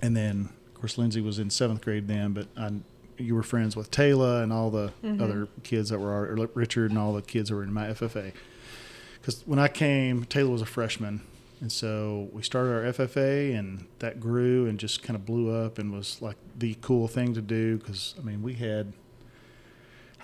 and 0.03 0.17
then 0.17 0.49
of 0.69 0.75
course 0.75 0.99
lindsay 0.99 1.21
was 1.21 1.39
in 1.39 1.51
seventh 1.51 1.83
grade 1.83 2.09
then 2.09 2.33
but 2.33 2.49
I, 2.57 2.73
you 3.19 3.35
were 3.35 3.43
friends 3.43 3.77
with 3.77 3.91
Taylor 3.91 4.43
and 4.43 4.53
all 4.53 4.71
the 4.71 4.93
other 5.21 5.49
kids 5.63 5.89
that 5.91 5.99
were 5.99 6.13
our, 6.13 6.49
Richard 6.55 6.91
and 6.91 6.99
all 6.99 7.13
the 7.15 7.23
kids 7.23 7.49
that 7.49 7.55
were 7.57 7.63
in 7.63 7.73
my 7.73 7.87
FFA. 7.87 8.33
Because 9.19 9.43
when 9.47 9.59
I 9.59 9.69
came, 9.69 10.25
Taylor 10.25 10.51
was 10.51 10.63
a 10.63 10.67
freshman, 10.67 11.23
and 11.61 11.73
so 11.73 12.29
we 12.33 12.43
started 12.43 12.71
our 12.73 12.93
FFA, 12.93 13.59
and 13.59 13.87
that 14.01 14.21
grew 14.21 14.67
and 14.67 14.79
just 14.79 15.03
kind 15.03 15.17
of 15.17 15.25
blew 15.25 15.55
up 15.55 15.79
and 15.79 15.93
was 15.93 16.21
like 16.21 16.37
the 16.59 16.77
cool 16.83 17.09
thing 17.09 17.35
to 17.35 17.41
do. 17.41 17.79
Because 17.79 18.15
I 18.19 18.23
mean, 18.23 18.43
we 18.43 18.55
had, 18.55 18.93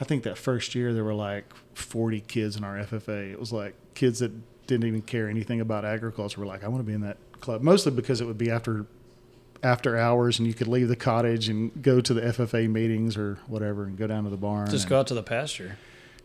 I 0.00 0.04
think 0.04 0.22
that 0.24 0.36
first 0.36 0.74
year 0.74 0.92
there 0.92 1.04
were 1.04 1.14
like 1.14 1.52
40 1.74 2.20
kids 2.20 2.56
in 2.56 2.64
our 2.64 2.76
FFA. 2.76 3.32
It 3.32 3.40
was 3.40 3.52
like 3.52 3.74
kids 3.94 4.18
that 4.18 4.32
didn't 4.66 4.86
even 4.86 5.02
care 5.02 5.28
anything 5.28 5.60
about 5.60 5.84
agriculture 5.84 6.40
were 6.40 6.46
like, 6.46 6.64
I 6.64 6.68
want 6.68 6.80
to 6.80 6.86
be 6.86 6.92
in 6.92 7.00
that 7.02 7.16
club. 7.40 7.62
Mostly 7.62 7.92
because 7.92 8.20
it 8.20 8.26
would 8.26 8.38
be 8.38 8.50
after 8.50 8.86
after 9.62 9.96
hours 9.96 10.38
and 10.38 10.48
you 10.48 10.54
could 10.54 10.66
leave 10.66 10.88
the 10.88 10.96
cottage 10.96 11.48
and 11.48 11.82
go 11.82 12.00
to 12.00 12.12
the 12.12 12.20
FFA 12.20 12.68
meetings 12.68 13.16
or 13.16 13.38
whatever 13.46 13.84
and 13.84 13.96
go 13.96 14.06
down 14.08 14.24
to 14.24 14.30
the 14.30 14.36
barn. 14.36 14.68
Just 14.68 14.88
go 14.88 14.98
out 14.98 15.06
to 15.06 15.14
the 15.14 15.22
pasture. 15.22 15.76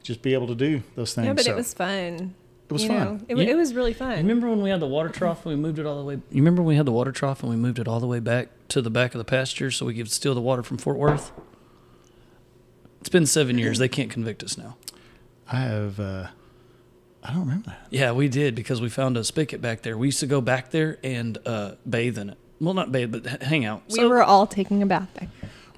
just 0.02 0.22
be 0.22 0.34
able 0.34 0.48
to 0.48 0.56
do 0.56 0.82
those 0.96 1.14
things. 1.14 1.28
Yeah, 1.28 1.34
but 1.34 1.46
So 1.46 1.52
it 1.52 1.56
was 1.56 1.74
fun. 1.74 2.34
It 2.70 2.74
was 2.74 2.84
you 2.84 2.90
fun. 2.90 3.00
know? 3.00 3.20
It, 3.30 3.38
You- 3.38 3.44
it 3.54 3.56
was 3.58 3.74
really 3.74 3.94
fun. 3.94 4.18
Remember 4.18 4.50
when 4.50 4.62
we 4.62 4.70
had 4.70 4.80
the 4.80 4.88
water 4.88 5.10
trough 5.10 5.46
and 5.46 5.56
we 5.56 5.62
moved 5.62 5.80
it 5.80 5.86
all 5.86 5.98
the 5.98 6.04
way? 6.04 6.16
You 6.16 6.42
remember 6.42 6.62
when 6.62 6.70
we 6.70 6.76
had 6.76 6.86
the 6.86 6.92
water 6.92 7.12
trough 7.12 7.42
and 7.42 7.50
we 7.50 7.56
moved 7.56 7.80
it 7.80 7.88
all 7.88 8.00
the 8.00 8.08
way 8.08 8.20
back 8.20 8.50
to 8.70 8.82
the 8.82 8.90
back 8.90 9.14
of 9.14 9.20
the 9.20 9.26
pasture 9.26 9.72
so 9.72 9.86
we 9.86 9.94
could 9.94 10.12
steal 10.12 10.36
the 10.36 10.42
water 10.42 10.64
from 10.64 10.78
Fort 10.78 10.98
Worth? 10.98 11.32
It's 13.00 13.10
been 13.10 13.26
seven 13.26 13.58
years. 13.58 13.80
They 13.80 13.88
can't 13.88 14.10
convict 14.10 14.44
us 14.44 14.58
now. 14.58 14.76
I 15.50 15.58
have, 15.62 16.00
uh, 16.00 16.28
I 17.24 17.30
don't 17.32 17.42
remember 17.42 17.68
that. 17.70 17.88
Yeah, 17.90 18.12
we 18.12 18.28
did 18.28 18.54
because 18.56 18.82
we 18.82 18.90
found 18.90 19.16
a 19.18 19.24
spigot 19.24 19.62
back 19.62 19.82
there. 19.82 19.98
We 19.98 20.08
used 20.08 20.20
to 20.20 20.28
go 20.28 20.42
back 20.42 20.72
there 20.72 20.98
and 21.04 21.38
uh, 21.46 21.76
bathe 21.90 22.18
in 22.18 22.32
it. 22.32 22.38
Well, 22.60 22.74
not 22.74 22.92
bathe, 22.92 23.12
but 23.12 23.44
hang 23.44 23.66
out. 23.66 23.84
we 23.90 24.06
were 24.06 24.24
all 24.24 24.48
taking 24.48 24.82
a 24.82 24.86
bath 24.86 25.10
there. 25.14 25.30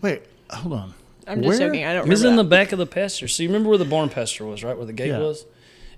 Wait, 0.01 0.23
hold 0.49 0.73
on. 0.73 0.93
I'm 1.27 1.43
just 1.43 1.59
Where? 1.59 1.67
joking. 1.67 1.83
I 1.85 1.93
don't 1.93 2.07
It 2.07 2.09
was 2.09 2.21
remember. 2.23 2.41
in 2.41 2.45
the 2.47 2.49
back 2.49 2.71
of 2.71 2.79
the 2.79 2.87
pasture. 2.87 3.27
So 3.27 3.43
you 3.43 3.49
remember 3.49 3.69
where 3.69 3.77
the 3.77 3.85
barn 3.85 4.09
pasture 4.09 4.45
was, 4.45 4.63
right? 4.63 4.75
Where 4.75 4.85
the 4.87 4.93
gate 4.93 5.09
Yeah. 5.09 5.19
was, 5.19 5.45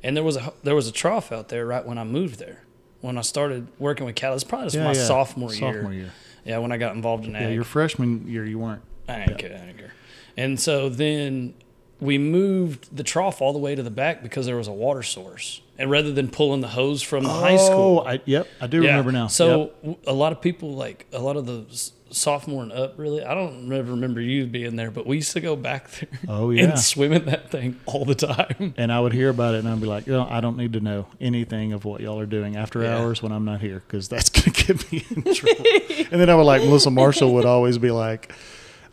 and 0.03 0.15
there 0.15 0.23
was 0.23 0.37
a 0.37 0.53
there 0.63 0.75
was 0.75 0.87
a 0.87 0.91
trough 0.91 1.31
out 1.31 1.49
there 1.49 1.65
right 1.65 1.85
when 1.85 1.97
I 1.97 2.03
moved 2.03 2.39
there. 2.39 2.63
when 3.01 3.17
I 3.17 3.21
started 3.21 3.67
working 3.79 4.05
with 4.05 4.13
cattle. 4.15 4.35
It's 4.35 4.43
probably 4.43 4.67
just 4.67 4.75
Yeah, 4.75 4.83
my 4.83 4.93
yeah. 4.93 5.03
sophomore, 5.05 5.51
year. 5.53 5.73
Sophomore 5.73 5.93
year. 5.93 6.11
Yeah, 6.45 6.59
when 6.59 6.71
I 6.71 6.77
got 6.77 6.93
involved 6.95 7.25
in 7.25 7.35
ag. 7.35 7.41
Yeah, 7.43 7.49
your 7.49 7.63
freshman 7.63 8.27
year 8.27 8.45
you 8.45 8.59
weren't. 8.59 8.83
I 9.07 9.19
didn't 9.25 9.37
care. 9.39 9.55
I 9.55 9.65
didn't 9.65 9.77
care. 9.79 9.93
And 10.37 10.59
so 10.59 10.87
then 10.87 11.55
we 11.99 12.17
moved 12.19 12.95
the 12.95 13.03
trough 13.03 13.41
all 13.41 13.53
the 13.53 13.59
way 13.59 13.73
to 13.75 13.81
the 13.83 13.89
back 13.91 14.21
because 14.23 14.45
there 14.45 14.55
was 14.55 14.67
a 14.67 14.71
water 14.71 15.01
source. 15.03 15.61
And 15.79 15.89
rather 15.89 16.11
than 16.13 16.29
pulling 16.29 16.61
the 16.61 16.67
hose 16.67 17.01
from 17.01 17.23
the 17.23 17.29
high 17.31 17.57
school, 17.57 18.03
Oh, 18.05 18.07
I, 18.07 18.21
yep, 18.25 18.47
I 18.59 18.67
do 18.67 18.81
remember 18.81 19.11
now. 19.11 19.25
So 19.27 19.71
Yep. 19.83 19.99
a 20.07 20.13
lot 20.13 20.31
of 20.31 20.39
people, 20.41 20.73
like 20.75 21.07
a 21.11 21.19
lot 21.19 21.37
of 21.37 21.45
the 21.47 21.65
sophomore 22.11 22.63
and 22.63 22.71
up, 22.71 22.93
really, 22.97 23.23
I 23.23 23.33
don't 23.33 23.67
never 23.69 23.91
remember 23.91 24.19
you 24.21 24.45
being 24.45 24.75
there, 24.75 24.91
but 24.91 25.07
we 25.07 25.17
used 25.17 25.31
to 25.33 25.39
go 25.39 25.55
back 25.55 25.89
there 25.91 26.09
Oh, 26.27 26.49
yeah. 26.51 26.63
and 26.65 26.79
swim 26.79 27.13
in 27.13 27.25
that 27.25 27.49
thing 27.49 27.79
all 27.85 28.05
the 28.05 28.15
time. 28.15 28.73
and 28.77 28.91
I 28.91 28.99
would 28.99 29.13
hear 29.13 29.29
about 29.29 29.55
it, 29.55 29.59
and 29.59 29.67
I'd 29.69 29.79
be 29.81 29.87
like, 29.87 30.07
"No, 30.07 30.27
I 30.29 30.41
don't 30.41 30.57
need 30.57 30.73
to 30.73 30.79
know 30.79 31.07
anything 31.19 31.73
of 31.73 31.85
what 31.85 32.01
y'all 32.01 32.19
are 32.19 32.25
doing 32.25 32.55
after 32.57 32.81
Yeah. 32.83 32.97
hours 32.97 33.21
when 33.23 33.31
I'm 33.31 33.45
not 33.45 33.61
here, 33.61 33.81
because 33.87 34.07
that's 34.07 34.29
going 34.29 34.51
to 34.53 34.65
get 34.73 34.91
me 34.91 35.05
in 35.09 35.33
trouble." 35.33 35.65
and 36.11 36.19
then 36.21 36.29
I 36.29 36.35
would 36.35 36.43
like 36.43 36.61
Melissa 36.63 36.91
Marshall 36.91 37.33
would 37.35 37.45
always 37.45 37.77
be 37.77 37.91
like, 37.91 38.33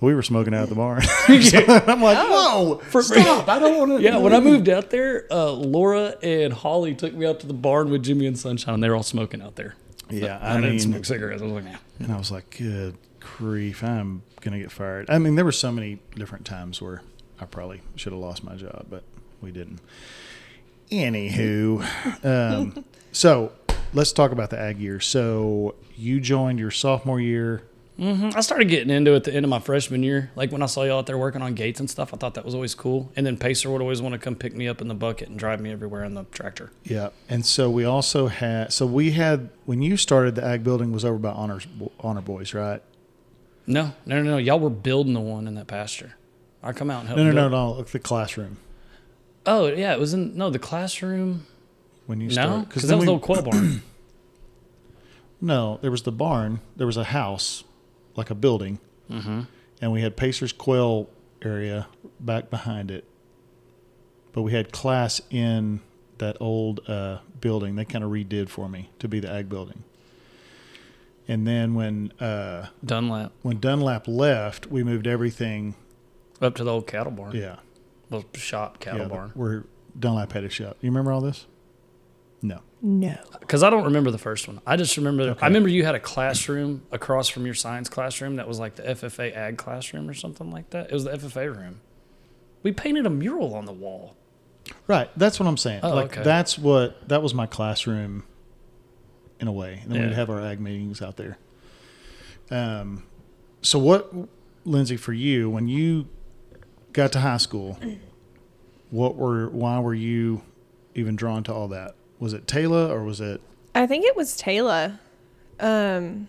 "We 0.00 0.14
were 0.14 0.22
smoking 0.22 0.54
out 0.54 0.62
at 0.64 0.68
the 0.68 0.74
barn." 0.76 1.02
I'm 1.28 2.00
like, 2.02 2.18
Oh. 2.20 2.80
"Whoa, 2.92 3.00
stop! 3.00 3.48
I 3.48 3.58
don't 3.58 3.76
want 3.78 3.98
to." 4.00 4.02
Yeah, 4.02 4.18
when 4.18 4.32
I 4.34 4.40
moved 4.40 4.68
out 4.68 4.90
there, 4.90 5.26
uh, 5.30 5.50
Laura 5.52 6.14
and 6.22 6.52
Holly 6.52 6.94
took 6.94 7.12
me 7.14 7.26
out 7.26 7.40
to 7.40 7.46
the 7.46 7.54
barn 7.54 7.90
with 7.90 8.04
Jimmy 8.04 8.26
and 8.26 8.38
Sunshine. 8.38 8.74
and 8.74 8.82
They 8.82 8.88
were 8.88 8.96
all 8.96 9.02
smoking 9.02 9.42
out 9.42 9.56
there. 9.56 9.74
yeah, 10.10 10.38
I, 10.40 10.56
I 10.56 10.60
didn't 10.60 10.80
smoke 10.80 11.04
cigarettes. 11.04 11.42
I 11.42 11.44
was 11.46 11.52
like, 11.54 11.64
nah. 11.64 11.78
and 11.98 12.12
I 12.12 12.16
was 12.16 12.30
like, 12.30 12.56
"Good 12.56 12.96
grief, 13.38 13.82
I'm 13.82 14.22
gonna 14.40 14.58
get 14.58 14.70
fired." 14.70 15.08
I 15.08 15.18
mean, 15.18 15.36
there 15.36 15.44
were 15.44 15.52
so 15.52 15.72
many 15.72 16.00
different 16.14 16.44
times 16.44 16.82
where 16.82 17.02
I 17.40 17.44
probably 17.46 17.80
should 17.96 18.12
have 18.12 18.20
lost 18.20 18.44
my 18.44 18.56
job, 18.56 18.86
but 18.90 19.04
we 19.40 19.52
didn't. 19.52 19.80
Anywho, 20.90 22.24
um, 22.24 22.84
so 23.12 23.52
let's 23.92 24.12
talk 24.12 24.32
about 24.32 24.50
the 24.50 24.58
ag 24.58 24.78
year. 24.78 25.00
So 25.00 25.74
you 25.96 26.20
joined 26.20 26.58
your 26.58 26.70
sophomore 26.70 27.20
year. 27.20 27.62
I 28.00 28.42
started 28.42 28.68
getting 28.68 28.90
into 28.90 29.14
it 29.14 29.16
at 29.16 29.24
the 29.24 29.34
end 29.34 29.44
of 29.44 29.50
my 29.50 29.58
freshman 29.58 30.04
year. 30.04 30.30
Like 30.36 30.52
when 30.52 30.62
I 30.62 30.66
saw 30.66 30.84
y'all 30.84 31.00
out 31.00 31.06
there 31.06 31.18
working 31.18 31.42
on 31.42 31.54
gates 31.54 31.80
and 31.80 31.90
stuff, 31.90 32.14
I 32.14 32.16
thought 32.16 32.34
that 32.34 32.44
was 32.44 32.54
always 32.54 32.72
cool. 32.72 33.10
And 33.16 33.26
then 33.26 33.36
Pacer 33.36 33.68
would 33.70 33.80
always 33.80 34.00
want 34.00 34.12
to 34.12 34.20
come 34.20 34.36
pick 34.36 34.54
me 34.54 34.68
up 34.68 34.80
in 34.80 34.86
the 34.86 34.94
bucket 34.94 35.28
and 35.28 35.36
drive 35.36 35.60
me 35.60 35.72
everywhere 35.72 36.04
in 36.04 36.14
the 36.14 36.22
tractor. 36.30 36.70
Yeah, 36.84 37.08
and 37.28 37.44
so 37.44 37.68
we 37.68 37.84
also 37.84 38.28
had. 38.28 38.72
So 38.72 38.86
we 38.86 39.10
had 39.12 39.50
when 39.64 39.82
you 39.82 39.96
started 39.96 40.36
the 40.36 40.44
ag 40.44 40.62
building 40.62 40.92
was 40.92 41.04
over 41.04 41.18
by 41.18 41.30
honors 41.30 41.66
honor 41.98 42.20
boys, 42.20 42.54
right? 42.54 42.80
No, 43.68 43.92
no, 44.06 44.22
no, 44.22 44.30
no. 44.30 44.36
Y'all 44.38 44.58
were 44.58 44.70
building 44.70 45.12
the 45.14 45.20
one 45.20 45.46
in 45.46 45.54
that 45.54 45.66
pasture. 45.66 46.14
I 46.62 46.72
come 46.72 46.90
out 46.90 47.00
and 47.00 47.08
help. 47.08 47.18
No, 47.18 47.24
no, 47.24 47.32
no, 47.32 47.48
no. 47.48 47.82
The 47.82 47.98
classroom 48.00 48.56
Oh 49.48 49.66
yeah, 49.68 49.94
it 49.94 49.98
was 49.98 50.12
in 50.12 50.36
no 50.36 50.50
the 50.50 50.58
classroom. 50.58 51.46
when 52.06 52.20
you 52.20 52.28
No, 52.28 52.66
because 52.68 52.82
that 52.82 52.96
was 52.96 53.02
we- 53.02 53.06
the 53.06 53.12
old 53.12 53.22
quail 53.22 53.42
barn. 53.42 53.82
No, 55.40 55.78
there 55.82 55.92
was 55.92 56.02
the 56.02 56.10
barn. 56.10 56.58
There 56.76 56.86
was 56.88 56.96
a 56.96 57.04
house, 57.04 57.62
like 58.16 58.28
a 58.28 58.34
building, 58.34 58.80
mm-hmm. 59.08 59.42
and 59.80 59.92
we 59.92 60.02
had 60.02 60.16
Pacers 60.16 60.52
Quail 60.52 61.08
area 61.40 61.86
back 62.18 62.50
behind 62.50 62.90
it. 62.90 63.04
But 64.32 64.42
we 64.42 64.50
had 64.50 64.72
class 64.72 65.20
in 65.30 65.78
that 66.18 66.36
old 66.40 66.80
uh, 66.88 67.18
building. 67.40 67.76
They 67.76 67.84
kind 67.84 68.02
of 68.02 68.10
redid 68.10 68.48
for 68.48 68.68
me 68.68 68.90
to 68.98 69.06
be 69.06 69.20
the 69.20 69.30
ag 69.30 69.48
building. 69.48 69.84
And 71.28 71.46
then 71.46 71.74
when 71.74 72.12
uh, 72.20 72.68
Dunlap 72.84 73.32
when 73.42 73.60
Dunlap 73.60 74.08
left, 74.08 74.66
we 74.68 74.82
moved 74.82 75.06
everything. 75.06 75.74
up 76.40 76.54
to 76.56 76.64
the 76.64 76.72
old 76.72 76.86
cattle 76.86 77.12
barn. 77.12 77.36
Yeah, 77.36 77.56
Well, 78.08 78.24
shop 78.34 78.80
cattle 78.80 79.02
yeah, 79.02 79.08
barn. 79.08 79.30
where 79.34 79.66
Dunlap 79.98 80.32
had 80.32 80.44
a 80.44 80.48
shop. 80.48 80.78
You 80.80 80.90
remember 80.90 81.12
all 81.12 81.20
this? 81.20 81.46
No. 82.40 82.60
No. 82.80 83.16
Because 83.40 83.62
I 83.62 83.70
don't 83.70 83.84
remember 83.84 84.10
the 84.10 84.18
first 84.18 84.46
one. 84.48 84.60
I 84.66 84.76
just 84.76 84.96
remember. 84.96 85.24
Okay. 85.24 85.40
I 85.42 85.46
remember 85.48 85.68
you 85.68 85.84
had 85.84 85.94
a 85.96 86.00
classroom 86.00 86.82
across 86.92 87.28
from 87.28 87.44
your 87.44 87.54
science 87.54 87.88
classroom 87.88 88.36
that 88.36 88.48
was 88.48 88.58
like 88.58 88.76
the 88.76 88.84
FFA 88.84 89.34
ag 89.36 89.58
classroom 89.58 90.08
or 90.08 90.14
something 90.14 90.50
like 90.50 90.70
that. 90.70 90.86
It 90.86 90.92
was 90.92 91.04
the 91.04 91.10
FFA 91.10 91.54
room. 91.54 91.80
We 92.62 92.72
painted 92.72 93.04
a 93.06 93.10
mural 93.10 93.54
on 93.54 93.64
the 93.66 93.72
wall. 93.72 94.16
Right. 94.86 95.10
That's 95.16 95.40
what 95.40 95.46
I'm 95.48 95.56
saying. 95.56 95.80
Oh, 95.82 95.94
like 95.94 96.12
okay. 96.12 96.22
that's 96.22 96.58
what 96.58 97.08
that 97.08 97.22
was 97.22 97.34
my 97.34 97.46
classroom 97.46 98.24
in 99.40 99.48
a 99.48 99.52
way. 99.52 99.80
And 99.82 99.92
then 99.92 100.02
we'd 100.02 100.14
have 100.14 100.30
our 100.30 100.40
ag 100.40 100.60
meetings 100.60 101.02
out 101.02 101.16
there. 101.16 101.38
Um 102.50 103.04
so 103.62 103.78
what 103.78 104.12
Lindsay 104.64 104.96
for 104.96 105.12
you 105.12 105.50
when 105.50 105.68
you 105.68 106.06
got 106.92 107.12
to 107.12 107.20
high 107.20 107.36
school, 107.36 107.78
what 108.90 109.16
were 109.16 109.48
why 109.48 109.78
were 109.80 109.94
you 109.94 110.42
even 110.94 111.16
drawn 111.16 111.42
to 111.44 111.52
all 111.52 111.68
that? 111.68 111.94
Was 112.18 112.32
it 112.32 112.46
Taylor 112.46 112.90
or 112.90 113.04
was 113.04 113.20
it 113.20 113.40
I 113.74 113.86
think 113.86 114.04
it 114.04 114.16
was 114.16 114.36
Taylor. 114.36 114.98
Um, 115.60 116.28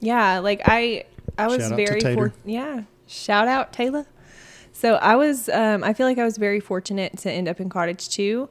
yeah, 0.00 0.38
like 0.38 0.62
I, 0.64 1.04
I 1.36 1.46
was 1.46 1.58
Shout 1.58 1.72
out 1.72 1.76
to 1.76 1.86
very 1.86 2.00
Tater. 2.00 2.30
for, 2.30 2.32
yeah. 2.44 2.82
Shout 3.06 3.48
out 3.48 3.72
Taylor. 3.72 4.06
So 4.72 4.94
I 4.94 5.16
was, 5.16 5.48
um, 5.50 5.84
I 5.84 5.92
feel 5.92 6.06
like 6.06 6.18
I 6.18 6.24
was 6.24 6.38
very 6.38 6.60
fortunate 6.60 7.18
to 7.18 7.30
end 7.30 7.48
up 7.48 7.60
in 7.60 7.68
Cottage 7.68 8.08
too, 8.08 8.48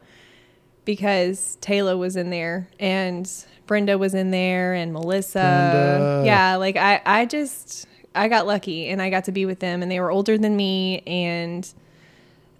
because 0.86 1.58
Taylor 1.62 1.96
was 1.98 2.16
in 2.16 2.30
there 2.30 2.68
and 2.80 3.30
Brenda 3.68 3.98
was 3.98 4.14
in 4.14 4.32
there 4.32 4.74
and 4.74 4.92
Melissa. 4.94 5.40
Brenda. 5.40 6.24
Yeah, 6.26 6.56
like 6.58 6.76
I, 6.76 7.02
I 7.06 7.26
just, 7.26 7.88
I 8.14 8.28
got 8.28 8.46
lucky 8.48 8.90
and 8.90 9.02
I 9.02 9.10
got 9.10 9.26
to 9.26 9.32
be 9.32 9.46
with 9.46 9.60
them, 9.60 9.82
and 9.82 9.92
they 9.92 10.00
were 10.00 10.12
older 10.12 10.38
than 10.38 10.56
me, 10.56 11.00
and 11.08 11.72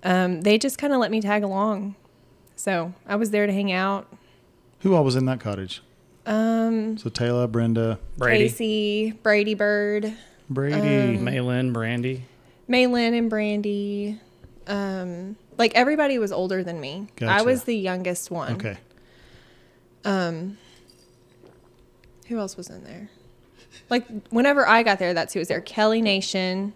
um, 0.04 0.42
they 0.42 0.58
just 0.58 0.78
kind 0.78 0.94
of 0.94 1.00
let 1.00 1.12
me 1.12 1.20
tag 1.22 1.44
along. 1.44 1.96
So 2.56 2.94
I 3.08 3.16
was 3.18 3.32
there 3.32 3.46
to 3.48 3.52
hang 3.54 3.72
out. 3.72 4.08
who 4.80 4.94
all 4.96 5.04
was 5.04 5.16
in 5.16 5.26
that 5.26 5.40
cottage? 5.40 5.82
Um, 6.26 6.98
So 6.98 7.10
Taylor, 7.10 7.48
Brenda, 7.48 7.98
Brady, 8.18 8.44
Casey, 8.46 9.12
Brady 9.24 9.56
Bird, 9.56 10.14
Brady. 10.50 11.18
Um, 11.18 11.24
Malin, 11.24 11.74
Brandy. 11.74 12.26
Maylin, 12.70 13.18
and 13.18 13.30
Brandy. 13.30 14.20
Um, 14.68 15.36
like 15.58 15.74
everybody 15.76 16.18
was 16.20 16.32
older 16.32 16.64
than 16.64 16.80
me. 16.80 17.08
I 17.22 17.42
was 17.42 17.64
the 17.66 17.76
youngest 17.76 18.32
one. 18.32 18.54
okay. 18.54 18.78
Um, 20.04 20.58
who 22.28 22.40
else 22.40 22.58
was 22.58 22.70
in 22.70 22.84
there? 22.84 23.10
Like 23.90 24.08
whenever 24.30 24.68
I 24.68 24.84
got 24.84 25.00
there, 25.00 25.14
that's 25.14 25.34
who 25.34 25.40
was 25.40 25.48
there. 25.48 25.62
Kelly 25.62 26.02
Nation, 26.02 26.74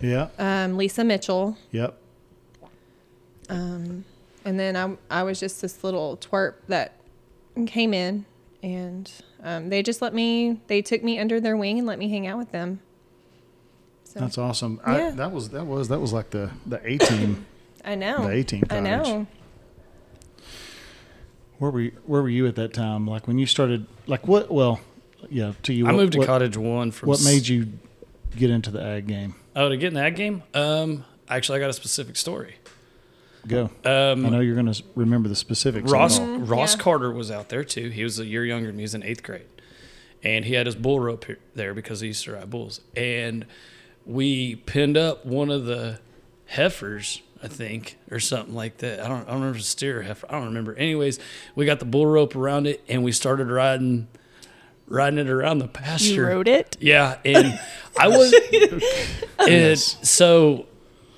Yeah. 0.00 0.28
um, 0.38 0.76
Lisa 0.76 1.02
Mitchell, 1.04 1.56
Yep. 1.72 1.98
um, 3.48 4.04
and 4.44 4.58
then 4.58 4.76
I 4.76 4.96
I 5.10 5.22
was 5.22 5.40
just 5.40 5.60
this 5.62 5.82
little 5.82 6.16
twerp 6.18 6.54
that 6.68 6.96
came 7.66 7.92
in, 7.94 8.24
and 8.62 9.10
um, 9.42 9.68
they 9.70 9.82
just 9.82 10.00
let 10.02 10.14
me. 10.14 10.60
They 10.66 10.82
took 10.82 11.02
me 11.02 11.18
under 11.18 11.40
their 11.40 11.56
wing 11.56 11.78
and 11.78 11.86
let 11.86 11.98
me 11.98 12.08
hang 12.08 12.26
out 12.26 12.38
with 12.38 12.52
them. 12.52 12.80
So 14.04 14.20
That's 14.20 14.38
awesome. 14.38 14.80
I, 14.84 14.98
Yeah. 14.98 15.10
that 15.12 15.32
was 15.32 15.48
that 15.50 15.66
was 15.66 15.88
that 15.88 15.98
was 16.00 16.12
like 16.12 16.30
the 16.30 16.50
the 16.66 16.80
A 16.86 16.98
team. 16.98 17.46
I 17.84 17.94
know. 17.94 18.26
The 18.26 18.32
18 18.32 18.64
I 18.70 18.80
know. 18.80 19.26
Where 21.58 21.70
were 21.70 21.80
you, 21.80 21.92
where 22.04 22.22
were 22.22 22.28
you 22.28 22.46
at 22.46 22.56
that 22.56 22.72
time? 22.72 23.06
Like 23.06 23.26
when 23.28 23.38
you 23.38 23.46
started, 23.46 23.86
like 24.06 24.26
what? 24.26 24.50
Well, 24.50 24.80
yeah, 25.30 25.52
to 25.62 25.72
you. 25.72 25.86
I 25.86 25.92
what, 25.92 25.98
moved 25.98 26.12
to 26.14 26.18
what, 26.20 26.26
Cottage 26.26 26.56
One 26.56 26.90
from. 26.90 27.08
What 27.08 27.22
made 27.24 27.46
you 27.46 27.72
get 28.36 28.50
into 28.50 28.70
the 28.70 28.82
ag 28.82 29.06
game? 29.06 29.34
Oh, 29.56 29.68
to 29.68 29.76
get 29.76 29.88
in 29.88 29.94
that 29.94 30.16
game? 30.16 30.42
Um, 30.52 31.04
actually, 31.28 31.58
I 31.58 31.60
got 31.60 31.70
a 31.70 31.74
specific 31.74 32.16
story. 32.16 32.56
Go. 33.46 33.70
Um, 33.84 34.24
I 34.24 34.30
know 34.30 34.40
you're 34.40 34.54
going 34.54 34.72
to 34.72 34.82
remember 34.94 35.28
the 35.28 35.36
specifics. 35.36 35.84
of 35.84 35.90
it 35.90 35.92
Ross 35.92 36.18
all. 36.18 36.38
Ross 36.38 36.76
yeah. 36.76 36.82
Carter 36.82 37.10
was 37.12 37.30
out 37.30 37.50
there 37.50 37.62
too. 37.62 37.90
He 37.90 38.02
was 38.02 38.18
a 38.18 38.24
year 38.24 38.44
younger 38.44 38.68
than 38.68 38.76
me. 38.76 38.80
He 38.80 38.84
was 38.84 38.94
in 38.94 39.02
eighth 39.02 39.22
grade, 39.22 39.46
and 40.22 40.44
he 40.44 40.54
had 40.54 40.66
his 40.66 40.74
bull 40.74 40.98
rope 40.98 41.24
here, 41.26 41.38
there 41.54 41.74
because 41.74 42.00
he 42.00 42.08
used 42.08 42.24
to 42.24 42.32
ride 42.32 42.50
bulls. 42.50 42.80
And 42.96 43.46
we 44.06 44.56
pinned 44.56 44.96
up 44.96 45.26
one 45.26 45.50
of 45.50 45.66
the 45.66 46.00
heifers, 46.46 47.20
I 47.44 47.48
think, 47.48 47.98
or 48.10 48.18
something 48.20 48.54
like 48.54 48.78
that. 48.78 49.00
I 49.00 49.08
don't, 49.08 49.22
I 49.22 49.32
don't 49.32 49.34
remember 49.34 49.50
if 49.50 49.56
it's 49.58 49.68
a 49.68 49.70
steer 49.70 50.02
heifer. 50.02 50.26
I 50.30 50.32
don't 50.32 50.46
remember. 50.46 50.74
Anyways, 50.74 51.18
we 51.54 51.66
got 51.66 51.78
the 51.78 51.84
bull 51.84 52.06
rope 52.06 52.34
around 52.34 52.66
it, 52.66 52.82
and 52.88 53.04
we 53.04 53.12
started 53.12 53.48
riding, 53.48 54.08
riding 54.88 55.18
it 55.18 55.28
around 55.28 55.58
the 55.58 55.68
pasture. 55.68 56.14
You 56.14 56.26
wrote 56.26 56.48
it. 56.48 56.76
Yeah, 56.80 57.18
and 57.24 57.60
I 58.00 58.08
was, 58.08 58.32
and 59.38 59.78
so, 59.78 60.66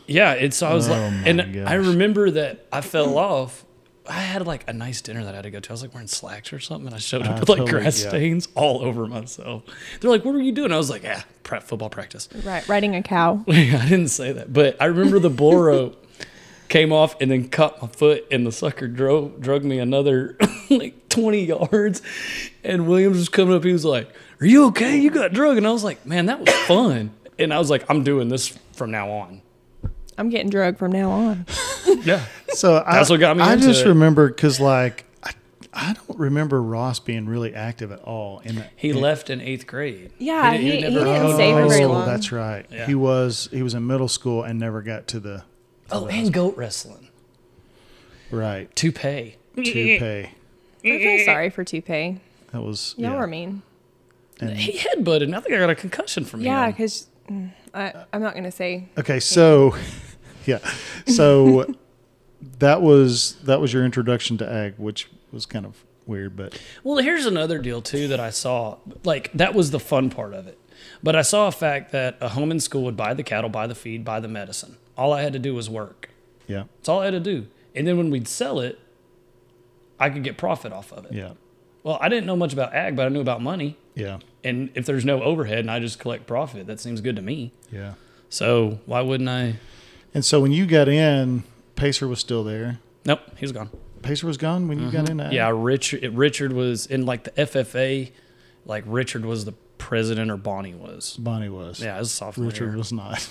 yeah, 0.07 0.33
it's 0.33 0.57
so 0.59 0.67
I 0.69 0.75
was 0.75 0.89
Oh 0.89 0.93
like, 0.93 1.27
and 1.27 1.55
gosh. 1.55 1.69
I 1.69 1.75
remember 1.75 2.31
that 2.33 2.67
I 2.73 2.81
fell 2.81 3.17
off. 3.19 3.65
I 4.09 4.21
had 4.21 4.47
like 4.47 4.69
a 4.69 4.73
nice 4.73 5.01
dinner 5.01 5.25
that 5.25 5.33
I 5.33 5.37
had 5.39 5.43
to 5.45 5.51
go 5.51 5.59
to. 5.59 5.71
I 5.71 5.73
was 5.73 5.83
like 5.83 5.93
wearing 5.93 6.07
slacks 6.07 6.53
or 6.53 6.61
something, 6.61 6.87
and 6.87 6.95
I 6.95 6.99
showed 6.99 7.23
up 7.23 7.37
I 7.37 7.41
with 7.41 7.49
like 7.49 7.59
totally- 7.59 7.81
grass 7.83 8.03
yeah. 8.03 8.11
stains 8.11 8.47
all 8.55 8.83
over 8.83 9.07
myself. 9.09 9.65
They're 10.01 10.11
like, 10.11 10.25
"What 10.25 10.33
were 10.35 10.41
you 10.41 10.53
doing?" 10.53 10.71
I 10.71 10.77
was 10.77 10.89
like, 10.91 11.03
"Ah, 11.05 11.25
prep 11.43 11.65
football 11.65 11.91
practice." 11.91 12.29
Right, 12.45 12.67
riding 12.69 12.95
a 12.95 13.03
cow. 13.03 13.45
I 13.49 13.87
didn't 13.89 14.09
say 14.09 14.31
that, 14.33 14.53
but 14.53 14.77
I 14.81 14.85
remember 14.85 15.19
the 15.19 15.31
bull 15.31 15.57
rope 15.61 16.06
came 16.69 16.93
off 16.93 17.17
and 17.21 17.31
then 17.31 17.49
caught 17.49 17.81
my 17.83 17.89
foot, 17.89 18.27
and 18.31 18.47
the 18.47 18.53
sucker 18.53 18.89
drove 18.89 19.41
drug 19.41 19.65
me 19.65 19.79
another 19.79 20.37
like 20.71 21.09
twenty 21.09 21.45
yards. 21.45 22.03
And 22.65 22.87
Williams 22.89 23.17
was 23.19 23.29
coming 23.29 23.55
up. 23.55 23.65
He 23.65 23.73
was 23.73 23.85
like, 23.85 24.09
"Are 24.41 24.47
you 24.47 24.67
okay? 24.67 24.97
You 24.99 25.11
got 25.11 25.33
drug?" 25.33 25.57
And 25.57 25.67
I 25.67 25.71
was 25.73 25.85
like, 25.85 26.05
"Man, 26.07 26.27
that 26.27 26.41
was 26.41 26.51
fun." 26.67 27.11
And 27.39 27.53
I 27.53 27.59
was 27.59 27.71
like, 27.71 27.85
"I'm 27.91 28.03
doing 28.05 28.29
this 28.29 28.49
from 28.73 28.91
now 28.91 29.11
on." 29.11 29.43
I'm 30.19 30.31
getting 30.31 30.49
drugged 30.49 30.79
from 30.79 30.93
now 30.93 31.11
on. 31.11 31.45
Yeah, 32.05 32.25
So 32.49 32.83
That's 32.89 33.11
I, 33.11 33.13
what 33.13 33.21
got 33.21 33.37
me 33.37 33.43
I 33.43 33.53
into 33.53 33.67
just 33.67 33.85
it. 33.85 33.89
remember 33.89 34.29
because 34.29 34.59
like 34.59 35.05
I, 35.23 35.33
I 35.75 35.93
don't 35.93 36.19
remember 36.19 36.63
Ross 36.63 36.99
being 37.01 37.27
really 37.27 37.55
active 37.55 37.93
at 37.93 38.01
all 38.01 38.39
in 38.41 38.55
that. 38.57 38.71
He 38.77 38.91
in- 38.91 39.01
left 39.03 39.29
in 39.29 39.43
eighth 39.43 39.67
grade. 39.67 40.13
Yeah, 40.19 40.53
didn't- 40.53 40.65
he- 40.67 40.73
he 40.77 40.81
never- 40.81 41.05
didn't 41.05 41.23
Oh, 41.27 41.35
stay 41.35 41.53
for 41.53 41.69
very 41.69 41.85
long. 41.85 42.07
That's 42.07 42.33
right. 42.33 42.65
Yeah. 42.71 42.87
He 42.87 42.95
was 42.95 43.51
he 43.53 43.63
was 43.63 43.75
in 43.75 43.87
middle 43.87 44.09
school 44.09 44.43
and 44.43 44.59
never 44.59 44.81
got 44.81 45.07
to 45.09 45.21
the 45.21 45.45
Oh, 45.91 46.07
and 46.09 46.33
goat 46.33 46.57
wrestling. 46.57 47.09
right 48.31 48.75
Toupee. 48.75 49.37
toupee. 49.57 50.29
I 50.29 50.33
feel 50.83 51.25
sorry 51.25 51.51
for 51.51 51.65
Toupee. 51.65 52.21
That 52.53 52.63
was 52.63 52.95
Y'all 52.97 53.13
yeah. 53.13 53.19
were 53.19 53.27
mean. 53.27 53.63
And- 54.41 54.57
He 54.57 54.79
headbutted. 54.79 55.23
and 55.25 55.37
I 55.37 55.41
think 55.41 55.55
I 55.55 55.59
got 55.59 55.71
a 55.71 55.75
concussion 55.75 56.25
from 56.25 56.41
Yeah, 56.43 56.65
him. 56.67 56.71
because 56.73 57.07
mm, 57.29 57.51
I 57.75 58.05
I'm 58.13 58.23
not 58.23 58.35
gonna 58.35 58.51
say. 58.53 58.89
Okay, 58.99 59.21
so 59.21 59.75
yeah, 60.47 60.59
so 61.07 61.67
that 62.59 62.83
was 62.83 63.35
that 63.45 63.61
was 63.61 63.73
your 63.73 63.85
introduction 63.85 64.37
to 64.39 64.51
ag, 64.51 64.75
which 64.77 65.09
was 65.33 65.47
kind 65.47 65.65
of 65.67 65.85
weird, 66.07 66.37
but 66.37 66.61
Well, 66.85 66.99
here's 66.99 67.27
another 67.27 67.59
deal 67.59 67.83
too 67.83 68.09
that 68.09 68.21
I 68.21 68.31
saw. 68.31 68.77
Like 69.05 69.33
that 69.33 69.55
was 69.55 69.71
the 69.71 69.81
fun 69.81 70.11
part 70.11 70.35
of 70.35 70.47
it. 70.47 70.59
But 71.03 71.17
I 71.17 71.23
saw 71.23 71.49
a 71.49 71.53
fact 71.53 71.93
that 71.93 72.17
a 72.21 72.29
home 72.31 72.51
in 72.51 72.61
school 72.61 72.83
would 72.85 72.97
buy 72.97 73.15
the 73.15 73.23
cattle, 73.23 73.51
buy 73.51 73.67
the 73.67 73.75
feed, 73.75 74.05
buy 74.05 74.21
the 74.21 74.29
medicine. 74.29 74.77
All 74.97 75.13
I 75.13 75.23
had 75.23 75.33
to 75.35 75.39
do 75.39 75.55
was 75.55 75.69
work. 75.69 76.11
yeah, 76.47 76.65
That's 76.79 76.89
all 76.89 77.01
I 77.01 77.07
had 77.07 77.11
to 77.13 77.21
do. 77.21 77.47
And 77.75 77.87
then 77.87 77.97
when 77.99 78.11
we'd 78.11 78.27
sell 78.29 78.61
it, 78.61 78.79
I 80.01 80.11
could 80.11 80.23
get 80.25 80.37
profit 80.39 80.73
off 80.73 80.93
of 80.93 81.05
it. 81.07 81.13
yeah, 81.13 81.33
Well, 81.83 81.99
I 82.01 82.09
didn't 82.09 82.27
know 82.27 82.37
much 82.37 82.53
about 82.53 82.75
ag, 82.75 82.97
but 82.97 83.07
I 83.07 83.09
knew 83.09 83.21
about 83.21 83.43
money. 83.43 83.77
yeah, 83.95 84.19
And 84.45 84.71
if 84.75 84.87
there's 84.87 85.05
no 85.05 85.23
overhead 85.23 85.59
and 85.61 85.71
I 85.71 85.79
just 85.81 85.99
collect 85.99 86.27
profit, 86.27 86.67
that 86.67 86.81
seems 86.81 87.01
good 87.01 87.17
to 87.17 87.23
me. 87.23 87.53
yeah. 87.71 87.95
So 88.29 88.81
why 88.87 89.03
wouldn't 89.03 89.29
I? 89.29 89.57
And 90.13 90.25
so 90.25 90.41
when 90.41 90.51
you 90.53 90.67
got 90.67 90.89
in, 90.89 91.45
Pacer 91.77 92.09
was 92.09 92.19
still 92.19 92.43
there. 92.43 92.81
Nope, 93.05 93.21
he 93.37 93.45
was 93.45 93.53
gone. 93.53 93.71
Pacer 94.03 94.27
was 94.27 94.37
gone 94.37 94.67
when 94.69 94.81
you 94.81 94.91
got 94.91 95.09
in. 95.09 95.21
Ag? 95.21 95.27
Mm-hmm. 95.27 95.33
Yeah, 95.35 95.53
Richard. 95.55 96.03
Richard 96.15 96.53
was 96.53 96.87
in 96.87 97.07
like 97.07 97.23
the 97.25 97.31
FFA. 97.33 98.11
Like 98.65 98.83
Richard 98.87 99.25
was 99.25 99.45
the 99.45 99.53
president, 99.79 100.31
or 100.31 100.37
Bonnie 100.37 100.75
was. 100.75 101.17
Bonnie 101.19 101.49
was. 101.49 101.81
Yeah, 101.81 101.97
it 101.97 102.01
was 102.01 102.11
sophomore. 102.11 102.49
Richard 102.49 102.75
was 102.77 102.93
not. 102.93 103.29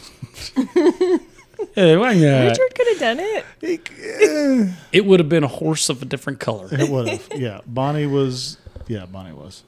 Hey, 1.73 1.97
why 1.97 2.13
not? 2.13 2.47
Richard 2.47 2.75
could 2.75 2.87
have 2.87 2.99
done 2.99 3.19
it. 3.19 3.45
Eh. 3.63 4.71
It 4.91 5.05
would 5.05 5.19
have 5.19 5.29
been 5.29 5.43
a 5.43 5.49
horse 5.49 5.89
of 5.89 6.01
a 6.01 6.05
different 6.05 6.39
color. 6.39 6.67
It 6.71 6.89
would 6.89 7.07
have. 7.07 7.27
Yeah, 7.35 7.61
Bonnie 7.65 8.05
was. 8.05 8.57
Yeah, 8.87 9.05
Bonnie 9.05 9.33
was. 9.33 9.63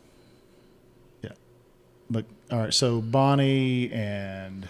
Yeah, 1.21 1.31
but 2.09 2.25
all 2.51 2.59
right. 2.59 2.73
So 2.73 3.01
Bonnie 3.01 3.91
and 3.91 4.69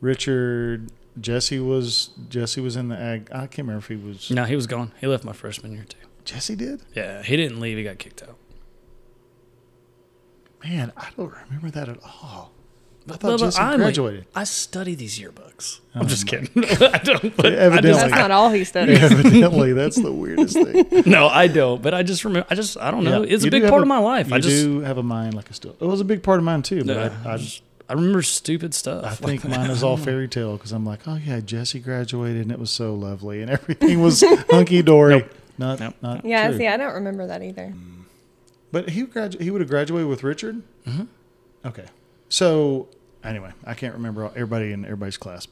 Richard, 0.00 0.90
Jesse 1.20 1.60
was 1.60 2.10
Jesse 2.28 2.60
was 2.60 2.76
in 2.76 2.88
the 2.88 2.96
ag. 2.98 3.28
I 3.32 3.46
can't 3.46 3.66
remember 3.68 3.78
if 3.78 3.88
he 3.88 3.96
was. 3.96 4.30
No, 4.30 4.44
he 4.44 4.56
was 4.56 4.66
gone. 4.66 4.92
He 5.00 5.06
left 5.06 5.24
my 5.24 5.32
freshman 5.32 5.72
year 5.72 5.84
too. 5.88 5.98
Jesse 6.24 6.56
did. 6.56 6.82
Yeah, 6.94 7.22
he 7.22 7.36
didn't 7.36 7.60
leave. 7.60 7.76
He 7.76 7.84
got 7.84 7.98
kicked 7.98 8.22
out. 8.22 8.36
Man, 10.64 10.92
I 10.96 11.10
don't 11.16 11.32
remember 11.44 11.70
that 11.70 11.90
at 11.90 11.98
all. 12.02 12.53
I 13.06 13.12
thought 13.12 13.20
but 13.22 13.36
Jesse 13.38 13.60
I'm- 13.60 13.78
graduated. 13.78 14.26
I 14.34 14.44
study 14.44 14.94
these 14.94 15.18
yearbooks. 15.18 15.80
I'm 15.94 16.08
just 16.08 16.26
kidding. 16.26 16.48
I 16.56 16.98
don't. 16.98 17.36
But 17.36 17.46
I 17.46 17.56
Evidently. 17.56 17.90
just, 17.90 18.00
That's 18.00 18.10
not 18.14 18.30
all 18.32 18.50
he 18.50 18.64
studies. 18.64 19.00
Evidently, 19.02 19.72
that's 19.74 19.96
the 19.96 20.10
weirdest 20.12 20.54
thing. 20.54 21.02
no, 21.06 21.28
I 21.28 21.46
don't. 21.46 21.80
But 21.82 21.94
I 21.94 22.02
just 22.02 22.24
remember. 22.24 22.46
I 22.50 22.54
just. 22.56 22.76
I 22.78 22.90
don't 22.90 23.04
know. 23.04 23.22
Yeah, 23.22 23.34
it's 23.34 23.44
a 23.44 23.50
big 23.50 23.62
part 23.68 23.80
a- 23.80 23.82
of 23.82 23.88
my 23.88 23.98
life. 23.98 24.28
You 24.30 24.34
I 24.34 24.38
just. 24.40 24.64
do 24.64 24.80
have 24.80 24.98
a 24.98 25.02
mind 25.02 25.34
like 25.34 25.50
a 25.50 25.54
still. 25.54 25.76
It 25.78 25.84
was 25.84 26.00
a 26.00 26.04
big 26.04 26.22
part 26.22 26.38
of 26.38 26.44
mine 26.44 26.62
too. 26.62 26.82
But 26.84 26.96
Yeah, 26.96 27.16
I, 27.24 27.34
I, 27.34 27.36
just- 27.36 27.62
I 27.88 27.92
remember 27.92 28.22
stupid 28.22 28.72
stuff. 28.74 29.04
I 29.04 29.10
think 29.14 29.44
mine 29.44 29.70
is 29.70 29.82
all 29.84 29.96
fairy 29.98 30.26
tale 30.26 30.56
because 30.56 30.72
I'm 30.72 30.84
like, 30.86 31.06
oh 31.06 31.16
yeah, 31.16 31.40
Jesse 31.40 31.78
graduated 31.80 32.42
and 32.42 32.50
it 32.52 32.58
was 32.58 32.70
so 32.70 32.94
lovely 32.94 33.42
and 33.42 33.50
everything 33.50 34.00
was 34.02 34.24
hunky 34.50 34.80
dory. 34.82 35.18
Nope. 35.18 35.30
Not, 35.58 35.78
Nope. 35.80 35.94
not 36.02 36.24
Yeah, 36.24 36.48
true. 36.48 36.56
see, 36.58 36.66
I 36.66 36.76
don't 36.78 36.94
remember 36.94 37.26
that 37.28 37.42
either. 37.42 37.72
But 38.72 38.88
he 38.88 39.04
gradu- 39.04 39.40
he 39.40 39.50
would 39.52 39.60
have 39.60 39.70
graduated 39.70 40.08
with 40.08 40.24
Richard. 40.24 40.62
Mm-hmm. 40.86 41.02
Okay, 41.66 41.84
so 42.28 42.88
anyway, 43.22 43.52
I 43.64 43.74
can't 43.74 43.94
remember 43.94 44.24
all, 44.24 44.30
everybody 44.30 44.72
in 44.72 44.84
everybody's 44.84 45.16
class. 45.16 45.46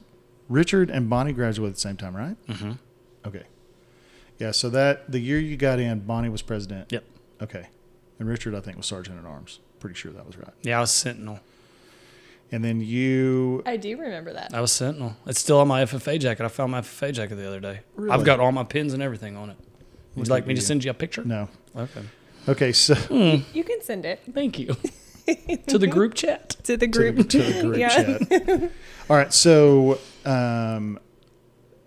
Richard 0.49 0.89
and 0.89 1.09
Bonnie 1.09 1.33
graduated 1.33 1.71
at 1.71 1.75
the 1.75 1.81
same 1.81 1.97
time, 1.97 2.15
right? 2.15 2.47
Mm-hmm. 2.47 2.71
Okay, 3.25 3.43
yeah. 4.39 4.51
So 4.51 4.69
that 4.69 5.11
the 5.11 5.19
year 5.19 5.39
you 5.39 5.55
got 5.57 5.79
in, 5.79 6.01
Bonnie 6.01 6.29
was 6.29 6.41
president. 6.41 6.91
Yep. 6.91 7.03
Okay, 7.41 7.67
and 8.19 8.27
Richard, 8.27 8.55
I 8.55 8.59
think, 8.59 8.77
was 8.77 8.85
sergeant 8.85 9.19
at 9.19 9.25
arms. 9.25 9.59
Pretty 9.79 9.95
sure 9.95 10.11
that 10.11 10.25
was 10.25 10.37
right. 10.37 10.53
Yeah, 10.61 10.77
I 10.77 10.81
was 10.81 10.91
Sentinel. 10.91 11.39
And 12.51 12.63
then 12.63 12.81
you, 12.81 13.63
I 13.65 13.77
do 13.77 13.97
remember 13.97 14.31
that. 14.33 14.53
I 14.53 14.61
was 14.61 14.71
Sentinel. 14.71 15.15
It's 15.25 15.39
still 15.39 15.59
on 15.59 15.67
my 15.67 15.83
FFA 15.85 16.19
jacket. 16.19 16.45
I 16.45 16.49
found 16.49 16.71
my 16.71 16.81
FFA 16.81 17.11
jacket 17.11 17.35
the 17.35 17.47
other 17.47 17.59
day. 17.59 17.79
Really? 17.95 18.13
I've 18.13 18.23
got 18.23 18.39
all 18.39 18.51
my 18.51 18.63
pins 18.63 18.93
and 18.93 19.01
everything 19.01 19.35
on 19.35 19.49
it. 19.49 19.57
Would 20.15 20.27
you 20.27 20.31
like 20.31 20.45
me 20.45 20.53
to 20.53 20.61
send 20.61 20.83
you 20.83 20.91
a 20.91 20.93
picture? 20.93 21.23
no. 21.25 21.49
Okay. 21.75 22.01
Okay, 22.47 22.71
so 22.73 22.93
You 23.53 23.63
can 23.63 23.81
send 23.81 24.05
it 24.05 24.21
Thank 24.31 24.59
you. 24.59 24.75
to 25.67 25.77
the 25.77 25.87
group 25.87 26.13
chat. 26.13 26.49
to 26.63 26.77
the 26.77 26.85
to 26.85 26.87
group. 26.87 27.15
the, 27.17 27.23
to 27.23 27.37
the 27.43 27.61
group 27.61 27.77
Yeah. 27.77 27.89
chat. 28.19 28.71
All 29.09 29.15
right, 29.17 29.33
so 29.33 29.99
um, 30.25 30.99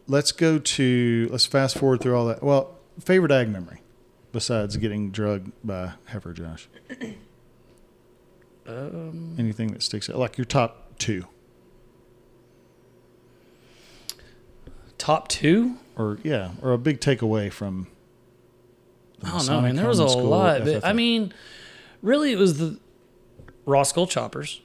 let's 0.07 0.33
go 0.33 0.59
to 0.59 1.29
let's 1.31 1.47
fast 1.47 1.79
forward 1.79 2.01
through 2.01 2.17
all 2.17 2.27
that. 2.27 2.43
Well, 2.43 2.79
favorite 3.01 3.33
ag 3.33 3.49
memory 3.49 3.81
besides 4.33 4.77
getting 4.77 5.11
drugged 5.11 5.51
by 5.65 5.93
Heifer 6.07 6.33
Josh. 6.35 6.69
Um, 8.67 9.37
Anything 9.39 9.73
that 9.73 9.83
sticks 9.83 10.11
out, 10.11 10.17
like 10.19 10.37
your 10.37 10.45
top 10.45 10.99
two, 10.99 11.25
top 14.99 15.29
two? 15.29 15.77
or 15.97 16.19
yeah, 16.23 16.51
or 16.63 16.73
a 16.73 16.79
big 16.79 17.01
takeaway 17.01 17.51
from. 17.53 17.87
the 19.21 19.27
I 19.27 19.31
don't 19.31 19.33
know, 19.33 19.39
Masonic 19.39 19.63
man. 19.63 19.77
There 19.77 19.87
was 19.89 19.99
a 19.99 20.05
lot. 20.07 20.65
But, 20.65 20.85
I 20.85 20.93
mean, 20.93 21.33
really, 22.03 22.33
it 22.33 22.39
was 22.39 22.59
the 22.59 22.79
raw 23.67 23.83
skull 23.83 24.07
choppers. 24.07 24.61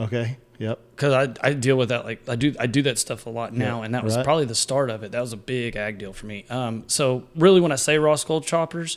okay, 0.00 0.38
yep, 0.58 0.78
because 0.96 1.12
I, 1.12 1.48
I 1.48 1.52
deal 1.52 1.76
with 1.76 1.90
that 1.90 2.04
like 2.06 2.26
I 2.28 2.36
do 2.36 2.54
I 2.58 2.66
do 2.66 2.80
that 2.82 2.98
stuff 2.98 3.26
a 3.26 3.30
lot 3.30 3.52
now, 3.52 3.80
Yeah, 3.80 3.84
and 3.84 3.94
that 3.94 4.02
was 4.04 4.16
right. 4.16 4.24
probably 4.24 4.46
the 4.46 4.54
start 4.54 4.88
of 4.90 5.02
it. 5.02 5.12
That 5.12 5.20
was 5.20 5.32
a 5.34 5.36
big 5.36 5.76
ag 5.76 5.98
deal 5.98 6.12
for 6.12 6.24
me. 6.26 6.46
Um, 6.48 6.84
so 6.86 7.24
really, 7.36 7.60
when 7.60 7.72
I 7.72 7.76
say 7.76 7.98
raw 7.98 8.14
skull 8.16 8.40
choppers, 8.40 8.96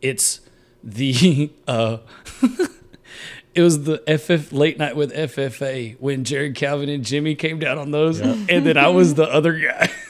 it's 0.00 0.40
the 0.82 1.50
uh, 1.68 1.98
it 3.54 3.60
was 3.62 3.84
the 3.84 3.98
FF 4.06 4.52
late 4.52 4.78
night 4.78 4.96
with 4.96 5.12
FFA 5.12 5.96
when 6.00 6.24
Jared 6.24 6.54
Calvin 6.54 6.88
and 6.88 7.04
Jimmy 7.04 7.34
came 7.34 7.58
down 7.58 7.78
on 7.78 7.90
those, 7.90 8.18
Yeah. 8.20 8.34
and 8.48 8.64
then 8.66 8.76
I 8.76 8.88
was 8.88 9.14
the 9.14 9.24
other 9.28 9.58
guy. 9.58 9.90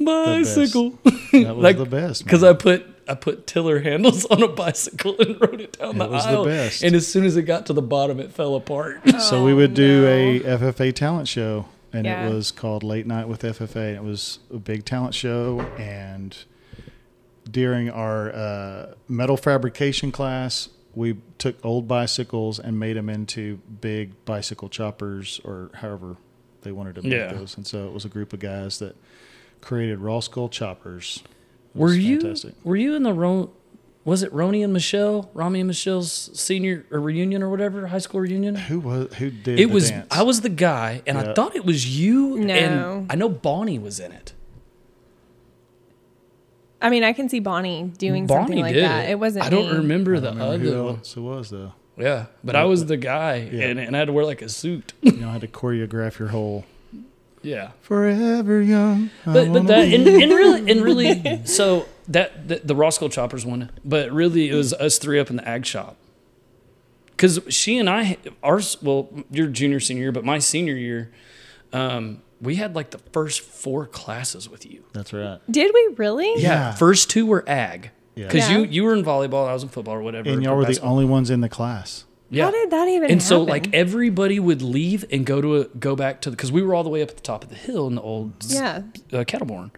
Bicycle, 0.00 0.90
that 1.04 1.54
was 1.54 1.62
Like, 1.62 1.78
the 1.78 1.86
best 1.86 2.24
because. 2.24 2.42
I 2.44 2.52
put 2.52 2.84
I 3.08 3.14
put 3.14 3.46
tiller 3.46 3.80
handles 3.80 4.24
on 4.26 4.42
a 4.42 4.48
bicycle 4.48 5.14
and 5.20 5.40
rode 5.40 5.60
it 5.60 5.78
down 5.78 5.96
It 5.96 5.98
the 5.98 6.08
was 6.08 6.24
the 6.24 6.30
aisle. 6.30 6.44
best. 6.44 6.82
And 6.82 6.94
as 6.96 7.06
soon 7.06 7.24
as 7.24 7.36
it 7.36 7.42
got 7.42 7.66
to 7.66 7.72
the 7.72 7.82
bottom, 7.82 8.18
it 8.20 8.32
fell 8.32 8.54
apart. 8.56 9.00
So 9.20 9.44
we 9.44 9.54
would 9.54 9.74
do 9.74 10.02
no. 10.02 10.08
a 10.08 10.40
FFA 10.58 10.92
talent 10.94 11.28
show, 11.28 11.66
and 11.92 12.04
Yeah. 12.04 12.26
it 12.26 12.32
was 12.34 12.50
called 12.50 12.82
Late 12.82 13.06
Night 13.06 13.28
with 13.28 13.42
FFA. 13.42 13.88
And 13.90 13.96
it 13.96 14.02
was 14.04 14.38
a 14.52 14.58
big 14.58 14.84
talent 14.84 15.14
show, 15.14 15.60
and 15.78 16.36
during 17.50 17.88
our 17.90 18.32
uh, 18.34 18.94
metal 19.08 19.36
fabrication 19.36 20.10
class, 20.12 20.68
we 20.94 21.16
took 21.38 21.62
old 21.64 21.86
bicycles 21.86 22.58
and 22.58 22.78
made 22.78 22.96
them 22.96 23.08
into 23.08 23.58
big 23.80 24.12
bicycle 24.24 24.68
choppers, 24.68 25.40
or 25.44 25.70
however 25.74 26.16
they 26.62 26.72
wanted 26.72 26.96
to 26.96 27.02
make 27.02 27.12
Yeah. 27.12 27.32
those. 27.32 27.56
And 27.56 27.66
so 27.66 27.86
it 27.86 27.92
was 27.92 28.04
a 28.04 28.08
group 28.08 28.32
of 28.32 28.40
guys 28.40 28.78
that 28.80 28.96
created 29.60 29.98
raw 30.00 30.20
skull 30.20 30.48
choppers. 30.48 31.22
It 31.76 31.80
Were 31.80 31.86
was 31.88 31.98
you 31.98 32.20
fantastic. 32.20 32.54
were 32.64 32.76
you 32.76 32.94
in 32.94 33.02
the 33.02 33.12
Ro- 33.12 33.50
was 34.04 34.22
it 34.22 34.32
Roni 34.32 34.62
and 34.62 34.72
Michelle, 34.72 35.30
Rami 35.34 35.60
and 35.60 35.66
Michelle's 35.66 36.30
senior 36.32 36.86
or 36.92 37.00
reunion 37.00 37.42
or 37.42 37.48
whatever, 37.50 37.88
high 37.88 37.98
school 37.98 38.20
reunion? 38.20 38.54
Who 38.54 38.80
was 38.80 39.14
who 39.14 39.30
did 39.30 39.58
It 39.60 39.66
the 39.68 39.74
was 39.74 39.90
dance? 39.90 40.06
I 40.10 40.22
was 40.22 40.40
the 40.42 40.48
guy 40.48 41.02
and 41.06 41.18
I 41.18 41.34
thought 41.34 41.56
it 41.56 41.64
was 41.64 41.98
you 41.98 42.38
No. 42.38 42.54
and 42.54 43.12
I 43.12 43.14
know 43.16 43.28
Bonnie 43.28 43.78
was 43.78 43.98
in 44.00 44.12
it. 44.12 44.32
I 46.80 46.90
mean, 46.90 47.04
I 47.04 47.12
can 47.12 47.28
see 47.28 47.40
Bonnie 47.40 47.84
doing 47.98 48.26
Bonnie 48.26 48.42
something 48.42 48.60
like 48.60 48.74
did 48.74 48.84
that. 48.84 49.08
It 49.10 49.18
wasn't. 49.18 49.44
I 49.46 49.50
don't 49.50 49.70
me. 49.70 49.76
remember 49.78 50.16
I 50.16 50.20
the 50.20 50.26
don't 50.30 50.38
remember 50.38 50.54
other 50.66 50.74
who 50.76 50.84
one. 50.84 50.94
else 50.96 51.16
was 51.16 51.50
though. 51.50 51.72
Yeah, 51.98 52.26
but 52.44 52.54
I 52.54 52.64
was 52.64 52.84
the 52.86 52.98
guy 52.98 53.48
Yeah. 53.50 53.68
and, 53.68 53.80
and 53.80 53.96
I 53.96 54.00
had 54.00 54.04
to 54.06 54.12
wear 54.12 54.24
like 54.26 54.42
a 54.42 54.48
suit. 54.50 54.92
You 55.00 55.12
know, 55.12 55.30
I 55.30 55.32
had 55.32 55.40
to 55.40 55.48
choreograph 55.48 56.18
your 56.18 56.28
whole 56.28 56.64
yeah. 57.46 57.70
forever 57.80 58.60
young. 58.60 59.10
I 59.24 59.32
But 59.32 59.52
but 59.52 59.66
that 59.68 59.86
be- 59.86 59.94
and, 59.94 60.06
and 60.06 60.32
really 60.40 60.70
and 60.70 60.82
really 60.82 61.46
so 61.46 61.86
that 62.08 62.48
the, 62.48 62.60
the 62.62 62.74
raw 62.74 62.90
skull 62.90 63.08
choppers 63.08 63.44
one, 63.46 63.70
but 63.84 64.10
really 64.12 64.48
it 64.50 64.54
was 64.54 64.72
us 64.74 64.98
three 64.98 65.18
up 65.18 65.30
in 65.30 65.36
the 65.36 65.48
ag 65.48 65.64
shop. 65.66 65.96
Because 67.06 67.40
she 67.48 67.78
and 67.78 67.88
I, 67.88 68.18
ours, 68.42 68.76
well, 68.82 69.08
your 69.30 69.46
junior 69.46 69.80
senior 69.80 70.02
year, 70.02 70.12
but 70.12 70.22
my 70.22 70.38
senior 70.38 70.74
year, 70.74 71.10
um, 71.72 72.22
we 72.42 72.56
had 72.56 72.74
like 72.74 72.90
the 72.90 72.98
first 72.98 73.40
four 73.40 73.86
classes 73.86 74.50
with 74.50 74.66
you. 74.66 74.84
That's 74.92 75.12
right. 75.12 75.40
Did 75.50 75.70
we 75.72 75.94
really? 75.96 76.30
Yeah. 76.36 76.72
First 76.72 77.08
two 77.08 77.24
were 77.24 77.42
ag. 77.48 77.90
Yeah. 78.14 78.26
Because 78.26 78.50
Yeah. 78.50 78.58
you 78.58 78.64
you 78.64 78.84
were 78.84 78.94
in 78.94 79.04
volleyball, 79.04 79.46
I 79.46 79.52
was 79.52 79.62
in 79.62 79.68
football 79.68 79.94
or 79.94 80.02
whatever. 80.02 80.28
And 80.28 80.42
y'all 80.42 80.54
or 80.54 80.56
were 80.56 80.64
the 80.64 80.80
only 80.80 81.04
ones 81.04 81.30
in 81.30 81.40
the 81.42 81.48
class. 81.48 82.04
Yeah. 82.30 82.46
How 82.46 82.50
did 82.50 82.70
that 82.70 82.88
even 82.88 83.10
and 83.10 83.22
so 83.22 83.42
like 83.42 83.72
everybody 83.72 84.40
would 84.40 84.60
leave 84.62 85.04
and 85.12 85.24
go 85.24 85.40
to 85.40 85.56
a, 85.56 85.64
go 85.66 85.94
back 85.94 86.20
to 86.22 86.30
the 86.30 86.36
because 86.36 86.50
we 86.50 86.62
were 86.62 86.74
all 86.74 86.82
the 86.82 86.90
way 86.90 87.02
up 87.02 87.10
at 87.10 87.16
the 87.16 87.22
top 87.22 87.44
of 87.44 87.50
the 87.50 87.56
hill 87.56 87.86
in 87.86 87.94
the 87.94 88.02
old 88.02 88.32
Yeah. 88.46 88.82
uh, 89.12 89.22
cattle 89.24 89.46
barn, 89.46 89.70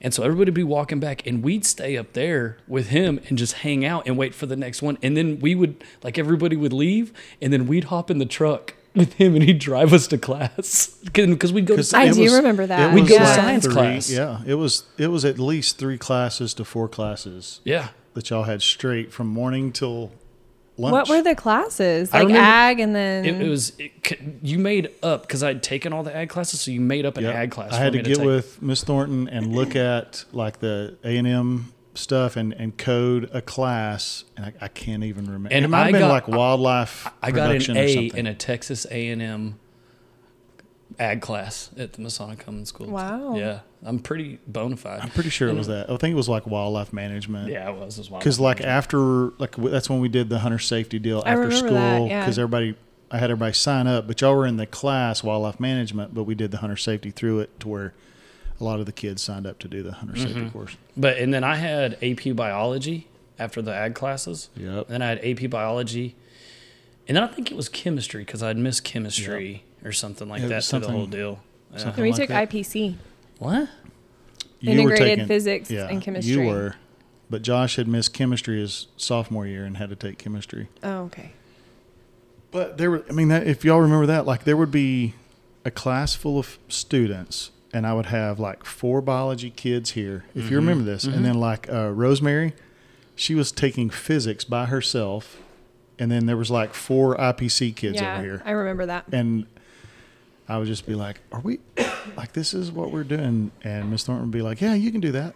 And 0.00 0.14
so 0.14 0.22
everybody 0.22 0.48
would 0.50 0.54
be 0.54 0.62
walking 0.64 0.98
back, 0.98 1.26
and 1.26 1.42
we'd 1.42 1.66
stay 1.66 1.98
up 1.98 2.14
there 2.14 2.56
with 2.66 2.88
him 2.88 3.20
and 3.28 3.36
just 3.36 3.52
hang 3.52 3.84
out 3.84 4.06
and 4.06 4.16
wait 4.16 4.34
for 4.34 4.46
the 4.46 4.56
next 4.56 4.80
one. 4.80 4.96
And 5.02 5.14
then 5.14 5.40
we 5.40 5.54
would, 5.54 5.84
like, 6.02 6.16
everybody 6.18 6.56
would 6.56 6.72
leave, 6.72 7.12
and 7.42 7.52
then 7.52 7.66
we'd 7.66 7.84
hop 7.84 8.10
in 8.10 8.16
the 8.16 8.24
truck 8.24 8.72
with 8.94 9.12
him, 9.14 9.34
and 9.34 9.44
he'd 9.44 9.58
drive 9.58 9.92
us 9.92 10.06
to 10.06 10.16
class 10.16 10.86
because 11.12 11.52
we'd 11.52 11.66
go 11.66 11.74
to 11.76 11.80
'Cause 11.80 11.92
I 11.92 12.04
it 12.06 12.14
do 12.14 12.34
remember 12.34 12.66
that. 12.66 12.94
We'd 12.94 13.02
was 13.02 13.10
go 13.10 13.18
to 13.18 13.26
science 13.26 13.64
three- 13.66 13.74
class. 13.74 14.10
Yeah, 14.10 14.40
it 14.46 14.54
was 14.54 14.84
it 14.96 15.08
was 15.08 15.26
at 15.26 15.38
least 15.38 15.76
three 15.78 15.98
classes 15.98 16.54
to 16.54 16.64
four 16.64 16.88
classes 16.88 17.60
yeah. 17.64 17.88
that 18.14 18.30
y'all 18.30 18.44
had 18.44 18.62
straight 18.62 19.12
from 19.12 19.26
morning 19.28 19.70
till 19.70 20.12
lunch. 20.80 20.92
What 20.92 21.08
were 21.08 21.22
the 21.22 21.34
classes? 21.34 22.12
Like 22.12 22.22
remember- 22.28 22.40
ag 22.42 22.80
and 22.80 22.94
then 22.94 23.24
It, 23.24 23.40
it 23.42 23.48
was 23.48 23.72
it, 23.78 23.92
you 24.42 24.58
made 24.58 24.90
up 25.02 25.22
because 25.22 25.42
I'd 25.42 25.62
taken 25.62 25.92
all 25.92 26.02
the 26.02 26.14
ag 26.14 26.28
classes, 26.28 26.60
so 26.60 26.70
you 26.70 26.80
made 26.80 27.04
up 27.06 27.16
an 27.16 27.24
Yep. 27.24 27.34
ag 27.34 27.50
class. 27.50 27.72
I 27.72 27.76
had 27.76 27.92
to 27.92 28.02
get 28.02 28.16
take. 28.16 28.26
with 28.26 28.60
Miss 28.62 28.82
Thornton 28.84 29.28
and 29.28 29.54
look 29.54 29.76
at 29.76 30.24
like 30.32 30.60
the 30.60 30.96
A 31.04 31.16
and 31.16 31.26
M 31.26 31.72
stuff 31.94 32.36
and, 32.36 32.52
and 32.54 32.78
code 32.78 33.28
a 33.32 33.42
class, 33.42 34.24
and 34.36 34.46
I, 34.46 34.52
I 34.62 34.68
can't 34.68 35.02
even 35.04 35.24
remember. 35.26 35.48
And 35.50 35.64
it 35.64 35.68
might 35.68 35.80
I 35.80 35.84
have 35.84 35.92
been 35.92 36.00
got- 36.02 36.08
like 36.10 36.28
wildlife. 36.28 37.08
I 37.22 37.30
got 37.30 37.50
an 37.50 37.76
A 37.76 38.06
in 38.14 38.26
a 38.26 38.34
Texas 38.34 38.86
A 38.90 39.08
and 39.08 39.20
M 39.20 39.58
ag 40.98 41.20
class 41.20 41.70
at 41.78 41.94
the 41.94 42.00
Masonic 42.02 42.42
Home 42.44 42.56
and 42.56 42.68
School. 42.68 42.88
Wow. 42.88 43.34
Yeah, 43.36 43.60
I'm 43.82 43.98
pretty 43.98 44.38
bona 44.46 44.76
fide. 44.76 45.00
I'm 45.00 45.08
pretty 45.10 45.30
sure 45.30 45.48
it 45.48 45.54
was 45.54 45.68
that. 45.68 45.88
I 45.90 45.96
think 45.96 46.12
it 46.12 46.16
was 46.16 46.28
like 46.28 46.46
wildlife 46.46 46.92
management. 46.92 47.48
Yeah, 47.48 47.70
it 47.70 47.76
was 47.78 47.98
as 47.98 48.10
well. 48.10 48.20
Because 48.20 48.38
like 48.38 48.60
after 48.60 48.98
like 49.38 49.52
w- 49.52 49.70
that's 49.70 49.88
when 49.88 50.00
we 50.00 50.08
did 50.08 50.28
the 50.28 50.38
hunter 50.40 50.58
safety 50.58 50.98
deal 50.98 51.22
I 51.24 51.30
after 51.32 51.50
school. 51.50 51.70
that, 51.70 52.06
yeah. 52.06 52.20
Because 52.20 52.38
everybody, 52.38 52.76
I 53.10 53.16
had 53.18 53.30
everybody 53.30 53.54
sign 53.54 53.86
up, 53.86 54.06
but 54.06 54.20
y'all 54.20 54.36
were 54.36 54.46
in 54.46 54.56
the 54.58 54.66
class 54.66 55.22
wildlife 55.24 55.58
management, 55.58 56.14
but 56.14 56.24
we 56.24 56.34
did 56.34 56.50
the 56.50 56.58
hunter 56.58 56.76
safety 56.76 57.10
through 57.10 57.40
it 57.40 57.58
to 57.60 57.68
where 57.68 57.94
a 58.60 58.64
lot 58.64 58.80
of 58.80 58.84
the 58.86 58.92
kids 58.92 59.22
signed 59.22 59.46
up 59.46 59.58
to 59.60 59.68
do 59.68 59.82
the 59.82 59.92
hunter 59.92 60.14
safety 60.16 60.34
Mm-hmm. 60.40 60.48
course. 60.50 60.76
But 60.96 61.16
and 61.16 61.32
then 61.32 61.42
I 61.42 61.56
had 61.56 61.96
AP 62.02 62.36
biology 62.36 63.08
after 63.38 63.62
the 63.62 63.74
ag 63.74 63.94
classes. 63.94 64.50
Yep. 64.56 64.68
And 64.68 64.86
Then 64.88 65.00
I 65.02 65.06
had 65.08 65.24
AP 65.24 65.48
biology, 65.48 66.14
and 67.08 67.16
then 67.16 67.24
I 67.24 67.28
think 67.28 67.50
it 67.50 67.56
was 67.56 67.70
chemistry 67.70 68.24
because 68.24 68.42
I'd 68.42 68.58
missed 68.58 68.84
chemistry 68.84 69.64
or 69.82 69.92
something 69.92 70.28
like 70.28 70.42
It 70.42 70.48
that 70.48 70.56
was 70.56 70.68
through 70.70 70.80
the 70.80 70.90
whole 70.90 71.06
deal. 71.06 71.40
Yeah. 71.72 71.78
something- 71.78 72.02
we 72.02 72.10
like 72.10 72.20
took 72.20 72.28
that. 72.28 72.50
IPC. 72.50 72.96
What? 73.40 73.68
You 74.60 74.70
were 74.70 74.90
Integrated 74.92 75.06
taking- 75.06 75.26
physics 75.26 75.70
and 75.70 76.00
chemistry. 76.02 76.32
You 76.34 76.42
were, 76.48 76.74
but 77.30 77.40
Josh 77.42 77.76
had 77.76 77.88
missed 77.88 78.12
chemistry 78.12 78.60
his 78.60 78.86
sophomore 78.96 79.46
year 79.46 79.64
and 79.64 79.76
had 79.78 79.88
to 79.90 79.96
take 79.96 80.18
chemistry. 80.18 80.68
Oh, 80.82 81.04
okay. 81.04 81.32
But 82.50 82.78
there 82.78 82.90
were, 82.90 83.04
I 83.08 83.12
mean, 83.12 83.28
that, 83.28 83.46
if 83.46 83.64
y'all 83.64 83.80
remember 83.80 84.06
that, 84.06 84.26
like 84.26 84.44
there 84.44 84.56
would 84.56 84.70
be 84.70 85.14
a 85.64 85.70
class 85.70 86.14
full 86.14 86.38
of 86.38 86.58
students, 86.68 87.50
and 87.72 87.86
I 87.86 87.94
would 87.94 88.06
have 88.06 88.38
like 88.40 88.64
four 88.64 89.00
biology 89.00 89.50
kids 89.50 89.92
here, 89.92 90.24
if 90.34 90.42
Mm-hmm. 90.44 90.50
you 90.52 90.56
remember 90.58 90.84
this. 90.84 91.04
And 91.04 91.24
then 91.24 91.34
like 91.40 91.70
uh, 91.72 91.90
Rosemary, 91.90 92.52
she 93.14 93.34
was 93.34 93.52
taking 93.52 93.88
physics 93.88 94.44
by 94.44 94.66
herself, 94.66 95.38
and 95.98 96.10
then 96.10 96.26
there 96.26 96.36
was 96.36 96.50
like 96.50 96.74
four 96.74 97.16
IPC 97.16 97.74
kids 97.76 98.00
yeah, 98.00 98.14
over 98.14 98.22
here, 98.22 98.42
I 98.44 98.50
remember 98.50 98.86
that. 98.86 99.04
and 99.12 99.46
I 100.50 100.58
would 100.58 100.66
just 100.66 100.86
be 100.86 100.94
like, 100.94 101.20
"Are 101.32 101.40
we 101.40 101.60
like 102.16 102.32
this 102.32 102.52
is 102.54 102.70
what 102.72 102.90
we're 102.92 103.04
doing?" 103.04 103.52
And 103.62 103.90
Miss 103.90 104.04
Thornton 104.04 104.26
would 104.26 104.32
be 104.32 104.42
like, 104.42 104.60
"Yeah, 104.60 104.74
you 104.74 104.90
can 104.92 105.00
do 105.00 105.12
that." 105.12 105.34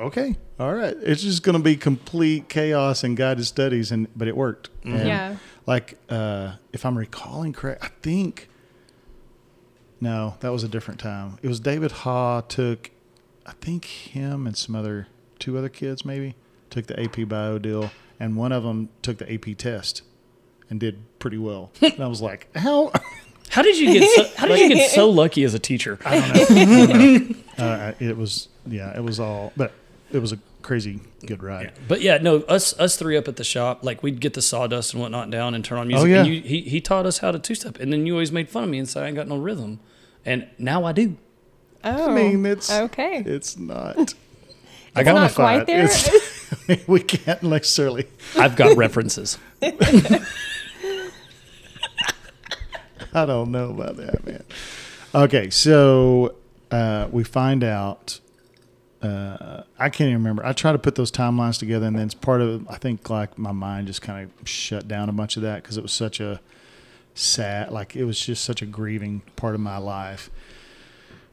Okay, 0.00 0.36
all 0.60 0.74
right. 0.74 0.96
It's 1.02 1.22
just 1.22 1.42
going 1.42 1.56
to 1.58 1.62
be 1.62 1.76
complete 1.76 2.48
chaos 2.48 3.02
and 3.04 3.16
guided 3.16 3.44
studies, 3.46 3.90
and 3.92 4.06
but 4.16 4.28
it 4.28 4.36
worked. 4.36 4.70
And 4.84 5.06
Yeah. 5.08 5.36
like 5.66 5.98
uh, 6.08 6.52
if 6.72 6.86
I'm 6.86 6.96
recalling 6.96 7.52
correct, 7.52 7.84
I 7.84 7.88
think 8.02 8.48
no, 10.00 10.36
that 10.40 10.52
was 10.52 10.62
a 10.62 10.68
different 10.68 11.00
time. 11.00 11.38
It 11.42 11.48
was 11.48 11.58
David 11.60 11.90
Hall 11.90 12.42
took, 12.42 12.90
I 13.44 13.52
think 13.60 13.84
him 13.84 14.46
and 14.46 14.56
some 14.56 14.74
other 14.76 15.08
two 15.38 15.58
other 15.58 15.68
kids 15.68 16.04
maybe 16.04 16.34
took 16.70 16.86
the 16.86 17.00
AP 17.00 17.28
Bio 17.28 17.58
deal, 17.58 17.90
and 18.20 18.36
one 18.36 18.52
of 18.52 18.62
them 18.62 18.88
took 19.02 19.18
the 19.18 19.32
AP 19.32 19.56
test 19.56 20.02
and 20.70 20.78
did 20.78 21.02
pretty 21.18 21.38
well. 21.38 21.72
and 21.82 22.00
I 22.00 22.06
was 22.06 22.22
like, 22.22 22.48
how? 22.56 22.92
How 23.58 23.62
did 23.62 23.76
you 23.76 23.92
get? 23.92 24.08
So, 24.08 24.24
how 24.36 24.46
did 24.46 24.60
you 24.60 24.68
get 24.76 24.90
so 24.92 25.10
lucky 25.22 25.42
as 25.42 25.52
a 25.52 25.58
teacher? 25.58 25.98
I 26.04 26.20
don't 26.20 26.28
know. 26.32 26.44
I 26.50 26.86
don't 26.86 27.58
know. 27.58 27.64
Uh, 27.64 27.92
it 27.98 28.16
was 28.16 28.48
yeah, 28.68 28.96
it 28.96 29.02
was 29.02 29.18
all, 29.18 29.52
but 29.56 29.72
it 30.12 30.20
was 30.20 30.30
a 30.30 30.38
crazy 30.62 31.00
good 31.26 31.42
ride. 31.42 31.72
But 31.88 32.00
yeah, 32.00 32.18
no, 32.18 32.36
us 32.42 32.78
us 32.78 32.96
three 32.96 33.16
up 33.16 33.26
at 33.26 33.34
the 33.34 33.42
shop, 33.42 33.82
like 33.82 34.00
we'd 34.00 34.20
get 34.20 34.34
the 34.34 34.42
sawdust 34.42 34.92
and 34.94 35.02
whatnot 35.02 35.32
down 35.32 35.56
and 35.56 35.64
turn 35.64 35.76
on 35.78 35.88
music. 35.88 36.04
Oh, 36.04 36.08
yeah. 36.08 36.20
And 36.20 36.28
you, 36.28 36.40
he 36.40 36.60
he 36.60 36.80
taught 36.80 37.04
us 37.04 37.18
how 37.18 37.32
to 37.32 37.40
two 37.40 37.56
step, 37.56 37.80
and 37.80 37.92
then 37.92 38.06
you 38.06 38.12
always 38.12 38.30
made 38.30 38.48
fun 38.48 38.62
of 38.62 38.70
me 38.70 38.78
and 38.78 38.88
said 38.88 39.02
I 39.02 39.08
ain't 39.08 39.16
got 39.16 39.26
no 39.26 39.38
rhythm, 39.38 39.80
and 40.24 40.46
now 40.56 40.84
I 40.84 40.92
do. 40.92 41.16
Oh, 41.82 42.10
I 42.12 42.14
mean, 42.14 42.46
it's 42.46 42.70
okay. 42.70 43.24
It's 43.26 43.58
not. 43.58 44.14
I 44.94 45.02
got 45.02 45.14
not 45.14 45.34
quite 45.34 45.66
there. 45.66 45.86
It's- 45.86 46.36
I 46.50 46.56
mean, 46.72 46.80
we 46.86 47.00
can't 47.00 47.42
necessarily. 47.42 48.06
I've 48.36 48.54
got 48.56 48.76
references. 48.76 49.36
I 53.22 53.26
don't 53.26 53.50
know 53.50 53.70
about 53.70 53.96
that, 53.96 54.24
man. 54.26 54.44
Okay, 55.14 55.50
so 55.50 56.36
uh, 56.70 57.08
we 57.10 57.24
find 57.24 57.64
out. 57.64 58.20
Uh, 59.00 59.62
I 59.78 59.90
can't 59.90 60.08
even 60.08 60.22
remember. 60.22 60.44
I 60.44 60.52
try 60.52 60.72
to 60.72 60.78
put 60.78 60.96
those 60.96 61.12
timelines 61.12 61.58
together, 61.58 61.86
and 61.86 61.96
then 61.96 62.06
it's 62.06 62.14
part 62.14 62.40
of. 62.40 62.68
I 62.68 62.76
think 62.76 63.08
like 63.08 63.38
my 63.38 63.52
mind 63.52 63.86
just 63.86 64.02
kind 64.02 64.30
of 64.40 64.48
shut 64.48 64.88
down 64.88 65.08
a 65.08 65.12
bunch 65.12 65.36
of 65.36 65.42
that 65.42 65.62
because 65.62 65.76
it 65.76 65.82
was 65.82 65.92
such 65.92 66.20
a 66.20 66.40
sad, 67.14 67.70
like 67.70 67.96
it 67.96 68.04
was 68.04 68.18
just 68.18 68.44
such 68.44 68.62
a 68.62 68.66
grieving 68.66 69.22
part 69.36 69.54
of 69.54 69.60
my 69.60 69.78
life. 69.78 70.30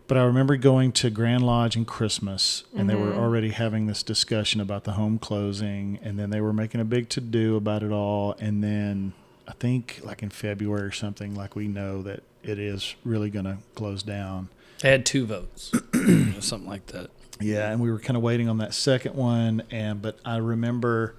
But 0.08 0.18
I 0.18 0.24
remember 0.24 0.56
going 0.56 0.92
to 0.94 1.10
Grand 1.10 1.44
Lodge 1.44 1.76
and 1.76 1.88
Christmas, 1.88 2.64
and 2.78 2.88
they 2.88 2.94
were 2.96 3.14
already 3.14 3.50
having 3.50 3.88
this 3.88 4.04
discussion 4.04 4.62
about 4.62 4.84
the 4.84 4.92
home 4.92 5.18
closing, 5.18 5.98
and 6.04 6.20
then 6.20 6.30
they 6.30 6.42
were 6.42 6.54
making 6.54 6.80
a 6.80 6.86
big 6.86 7.10
to 7.10 7.22
do 7.22 7.56
about 7.56 7.82
it 7.82 7.92
all. 7.92 8.36
And 8.40 8.64
then 8.64 9.14
I 9.48 9.54
think, 9.54 10.02
like 10.04 10.24
in 10.24 10.30
February 10.30 10.82
or 10.82 10.92
something, 10.92 11.36
like 11.36 11.56
we 11.56 11.68
know 11.68 12.02
that 12.04 12.24
it 12.44 12.60
is 12.60 12.96
really 13.04 13.30
going 13.30 13.46
to 13.46 13.58
close 13.76 14.04
down. 14.04 14.50
They 14.82 14.92
had 14.92 15.06
two 15.06 15.26
votes, 15.26 15.72
something 16.40 16.68
like 16.68 16.88
that. 16.88 17.10
Yeah, 17.40 17.72
and 17.72 17.82
we 17.82 17.92
were 17.92 18.00
kind 18.00 18.18
of 18.18 18.24
waiting 18.24 18.48
on 18.50 18.60
that 18.60 18.74
second 18.74 19.16
one, 19.16 19.64
and 19.72 20.02
but 20.02 20.20
I 20.24 20.38
remember, 20.38 21.16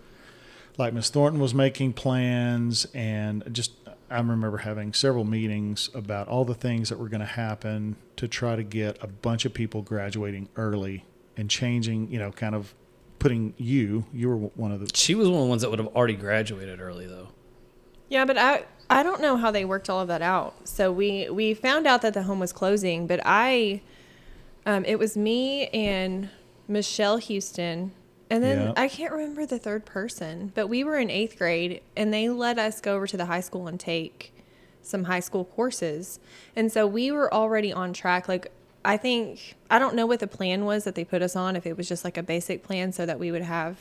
like 0.78 0.92
Miss 0.92 1.10
Thornton 1.10 1.40
was 1.40 1.54
making 1.54 1.92
plans, 1.94 2.86
and 2.94 3.44
just 3.52 3.72
I 4.10 4.18
remember 4.18 4.58
having 4.58 4.92
several 4.92 5.24
meetings 5.24 5.90
about 5.94 6.28
all 6.28 6.44
the 6.44 6.54
things 6.54 6.88
that 6.88 6.98
were 6.98 7.08
going 7.08 7.20
to 7.20 7.26
happen 7.26 7.96
to 8.16 8.28
try 8.28 8.56
to 8.56 8.62
get 8.62 9.02
a 9.02 9.06
bunch 9.06 9.44
of 9.44 9.52
people 9.52 9.82
graduating 9.82 10.48
early 10.56 11.04
and 11.36 11.50
changing, 11.50 12.10
you 12.10 12.18
know, 12.18 12.30
kind 12.30 12.54
of 12.54 12.74
putting 13.18 13.54
you, 13.56 14.04
you 14.12 14.28
were 14.28 14.36
one 14.36 14.72
of 14.72 14.80
the 14.80 14.90
She 14.94 15.14
was 15.14 15.28
one 15.28 15.38
of 15.38 15.44
the 15.44 15.48
ones 15.48 15.62
that 15.62 15.70
would 15.70 15.78
have 15.78 15.88
already 15.88 16.14
graduated 16.14 16.80
early, 16.80 17.06
though. 17.06 17.28
Yeah, 18.08 18.24
but 18.24 18.38
I 18.38 18.64
I 18.88 19.02
don't 19.02 19.20
know 19.20 19.36
how 19.36 19.50
they 19.50 19.64
worked 19.64 19.90
all 19.90 20.00
of 20.00 20.08
that 20.08 20.22
out. 20.22 20.68
So 20.68 20.92
we 20.92 21.28
we 21.30 21.54
found 21.54 21.86
out 21.86 22.02
that 22.02 22.14
the 22.14 22.22
home 22.22 22.38
was 22.40 22.52
closing, 22.52 23.06
but 23.06 23.20
I 23.24 23.82
um 24.64 24.84
it 24.84 24.98
was 24.98 25.16
me 25.16 25.66
and 25.68 26.30
Michelle 26.68 27.16
Houston 27.18 27.92
and 28.30 28.42
then 28.42 28.58
Yeah. 28.60 28.72
I 28.76 28.88
can't 28.88 29.12
remember 29.12 29.46
the 29.46 29.58
third 29.58 29.84
person, 29.84 30.50
but 30.54 30.66
we 30.68 30.82
were 30.82 30.98
in 30.98 31.08
8th 31.08 31.38
grade 31.38 31.80
and 31.96 32.12
they 32.12 32.28
let 32.28 32.58
us 32.58 32.80
go 32.80 32.96
over 32.96 33.06
to 33.06 33.16
the 33.16 33.26
high 33.26 33.40
school 33.40 33.68
and 33.68 33.78
take 33.78 34.32
some 34.82 35.04
high 35.04 35.20
school 35.20 35.44
courses. 35.44 36.18
And 36.54 36.70
so 36.72 36.86
we 36.86 37.10
were 37.10 37.32
already 37.32 37.72
on 37.72 37.92
track 37.92 38.28
like 38.28 38.50
I 38.84 38.96
think 38.96 39.56
I 39.68 39.80
don't 39.80 39.96
know 39.96 40.06
what 40.06 40.20
the 40.20 40.28
plan 40.28 40.64
was 40.64 40.84
that 40.84 40.94
they 40.94 41.04
put 41.04 41.22
us 41.22 41.34
on 41.34 41.56
if 41.56 41.66
it 41.66 41.76
was 41.76 41.88
just 41.88 42.04
like 42.04 42.16
a 42.16 42.22
basic 42.22 42.62
plan 42.62 42.92
so 42.92 43.04
that 43.04 43.18
we 43.18 43.32
would 43.32 43.42
have 43.42 43.78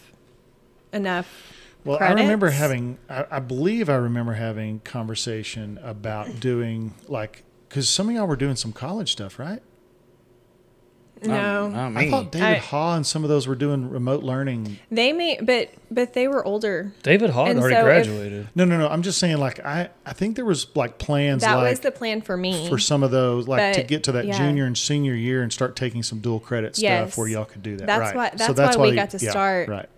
enough 0.91 1.51
Well, 1.85 1.97
I 2.01 2.09
remember 2.13 2.49
having, 2.49 2.97
I, 3.09 3.25
I 3.31 3.39
believe 3.39 3.89
I 3.89 3.95
remember 3.95 4.33
having 4.33 4.79
conversation 4.81 5.79
about 5.83 6.39
doing 6.39 6.93
like, 7.07 7.43
because 7.69 7.87
some 7.87 8.09
of 8.09 8.15
y'all 8.15 8.25
were 8.27 8.35
doing 8.35 8.55
some 8.55 8.73
college 8.73 9.11
stuff, 9.11 9.37
right? 9.39 9.61
no. 11.23 11.69
Not 11.69 11.95
I 11.97 12.09
thought 12.11 12.31
David 12.31 12.45
I- 12.47 12.53
Haw 12.57 12.95
and 12.97 13.07
some 13.07 13.23
of 13.23 13.29
those 13.29 13.47
were 13.47 13.55
doing 13.55 13.89
remote 13.89 14.21
learning. 14.23 14.77
They 14.91 15.11
may, 15.13 15.39
but 15.41 15.71
but 15.89 16.13
they 16.13 16.27
were 16.27 16.45
older. 16.45 16.91
David 17.03 17.29
Hall 17.31 17.45
had 17.45 17.51
And 17.55 17.59
already 17.61 17.75
so 17.75 17.79
if- 17.79 17.85
graduated. 17.85 18.47
No, 18.53 18.65
no, 18.65 18.77
no. 18.77 18.87
I'm 18.89 19.01
just 19.01 19.17
saying, 19.17 19.37
like, 19.37 19.59
I, 19.65 19.89
I 20.05 20.13
think 20.13 20.35
there 20.35 20.45
was 20.45 20.67
like 20.75 20.97
plans 20.99 21.41
That 21.41 21.55
like 21.55 21.69
was 21.69 21.79
the 21.79 21.91
plan 21.91 22.21
for 22.21 22.35
me. 22.37 22.67
for 22.69 22.77
some 22.77 23.01
of 23.01 23.11
those, 23.11 23.47
like 23.47 23.73
to 23.75 23.83
get 23.83 24.03
to 24.03 24.11
that 24.11 24.25
yeah. 24.25 24.37
junior 24.37 24.65
and 24.65 24.77
senior 24.77 25.13
year 25.15 25.41
and 25.41 25.51
start 25.53 25.75
taking 25.75 26.03
some 26.03 26.19
dual 26.19 26.39
credit 26.39 26.77
Yes. 26.77 27.13
stuff 27.13 27.17
where 27.17 27.27
y'all 27.27 27.45
could 27.45 27.63
do 27.63 27.77
that. 27.77 27.87
That's 27.87 28.13
right. 28.13 28.33
why- 28.37 28.45
So 28.45 28.53
that's 28.53 28.75
why 28.77 28.83
we 28.83 28.89
they- 28.91 28.95
got 28.97 29.09
to 29.11 29.17
yeah, 29.23 29.31
start 29.31 29.69
right 29.69 29.89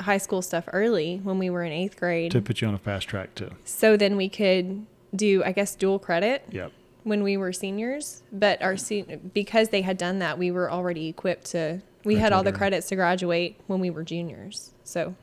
high 0.00 0.18
school 0.18 0.42
stuff 0.42 0.64
early 0.72 1.20
when 1.22 1.38
we 1.38 1.50
were 1.50 1.62
in 1.64 1.72
eighth 1.72 1.96
grade. 1.96 2.30
to 2.32 2.40
put 2.42 2.60
you 2.60 2.68
on 2.68 2.74
a 2.74 2.78
fast 2.78 3.08
track 3.08 3.34
too. 3.34 3.50
so 3.64 3.96
then 3.96 4.16
we 4.16 4.28
could 4.28 4.86
do, 5.14 5.42
I 5.44 5.52
guess, 5.52 5.74
dual 5.74 5.98
credit 5.98 6.42
Yep. 6.50 6.72
when 7.04 7.22
we 7.22 7.36
were 7.36 7.52
seniors. 7.52 8.22
But 8.32 8.60
our 8.62 8.76
se- 8.76 9.20
because 9.32 9.68
they 9.68 9.82
had 9.82 9.96
done 9.96 10.18
that, 10.18 10.38
we 10.38 10.50
were 10.50 10.70
already 10.70 11.08
equipped 11.08 11.46
to. 11.52 11.80
We 12.04 12.16
had 12.16 12.32
all 12.32 12.42
the 12.42 12.52
credits 12.52 12.88
to 12.88 12.96
graduate 12.96 13.58
when 13.66 13.80
we 13.80 13.88
were 13.90 14.02
juniors. 14.04 14.72
So 14.82 15.14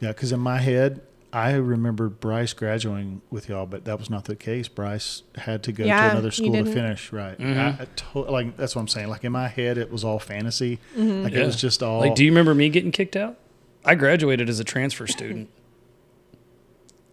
Yeah, 0.00 0.08
because 0.08 0.32
in 0.32 0.40
my 0.40 0.58
head, 0.58 1.00
I 1.32 1.52
remember 1.54 2.10
Bryce 2.10 2.52
graduating 2.52 3.22
with 3.30 3.48
y'all, 3.48 3.64
but 3.64 3.86
that 3.86 3.98
was 3.98 4.10
not 4.10 4.26
the 4.26 4.36
case. 4.36 4.68
Bryce 4.68 5.22
had 5.36 5.62
to 5.62 5.72
go 5.72 5.84
Yeah, 5.84 6.06
to 6.06 6.10
another 6.10 6.30
school 6.30 6.52
to 6.52 6.58
didn't. 6.58 6.74
finish. 6.74 7.10
Right. 7.12 7.38
Mhm. 7.38 7.56
I, 7.56 7.82
I 7.82 7.86
to, 7.96 8.18
like 8.30 8.56
that's 8.58 8.74
what 8.76 8.82
I'm 8.82 8.88
saying. 8.88 9.08
Like 9.08 9.24
in 9.24 9.32
my 9.32 9.48
head, 9.48 9.78
it 9.78 9.90
was 9.90 10.04
all 10.04 10.18
fantasy. 10.18 10.78
Mm-hmm. 10.98 11.22
Like 11.22 11.32
Yeah. 11.32 11.40
it 11.44 11.46
was 11.46 11.56
just 11.56 11.82
all. 11.82 12.00
Like, 12.00 12.14
do 12.16 12.24
you 12.24 12.30
remember 12.30 12.54
me 12.54 12.68
getting 12.68 12.90
kicked 12.92 13.16
out? 13.16 13.38
I 13.84 13.94
graduated 13.94 14.48
as 14.48 14.60
a 14.60 14.64
transfer 14.64 15.06
student. 15.06 15.48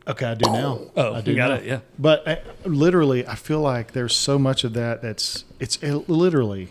okay, 0.07 0.25
I 0.25 0.33
do 0.35 0.51
now. 0.51 0.79
Oh, 0.95 1.15
I 1.15 1.21
do 1.21 1.31
you 1.31 1.37
got 1.37 1.49
now. 1.49 1.55
it. 1.55 1.63
Yeah. 1.65 1.79
But 1.97 2.27
I, 2.27 2.41
literally, 2.65 3.25
I 3.27 3.35
feel 3.35 3.61
like 3.61 3.93
there's 3.93 4.15
so 4.15 4.37
much 4.39 4.63
of 4.63 4.73
that 4.73 5.01
that's 5.01 5.45
it's 5.59 5.77
it, 5.81 6.07
literally. 6.09 6.69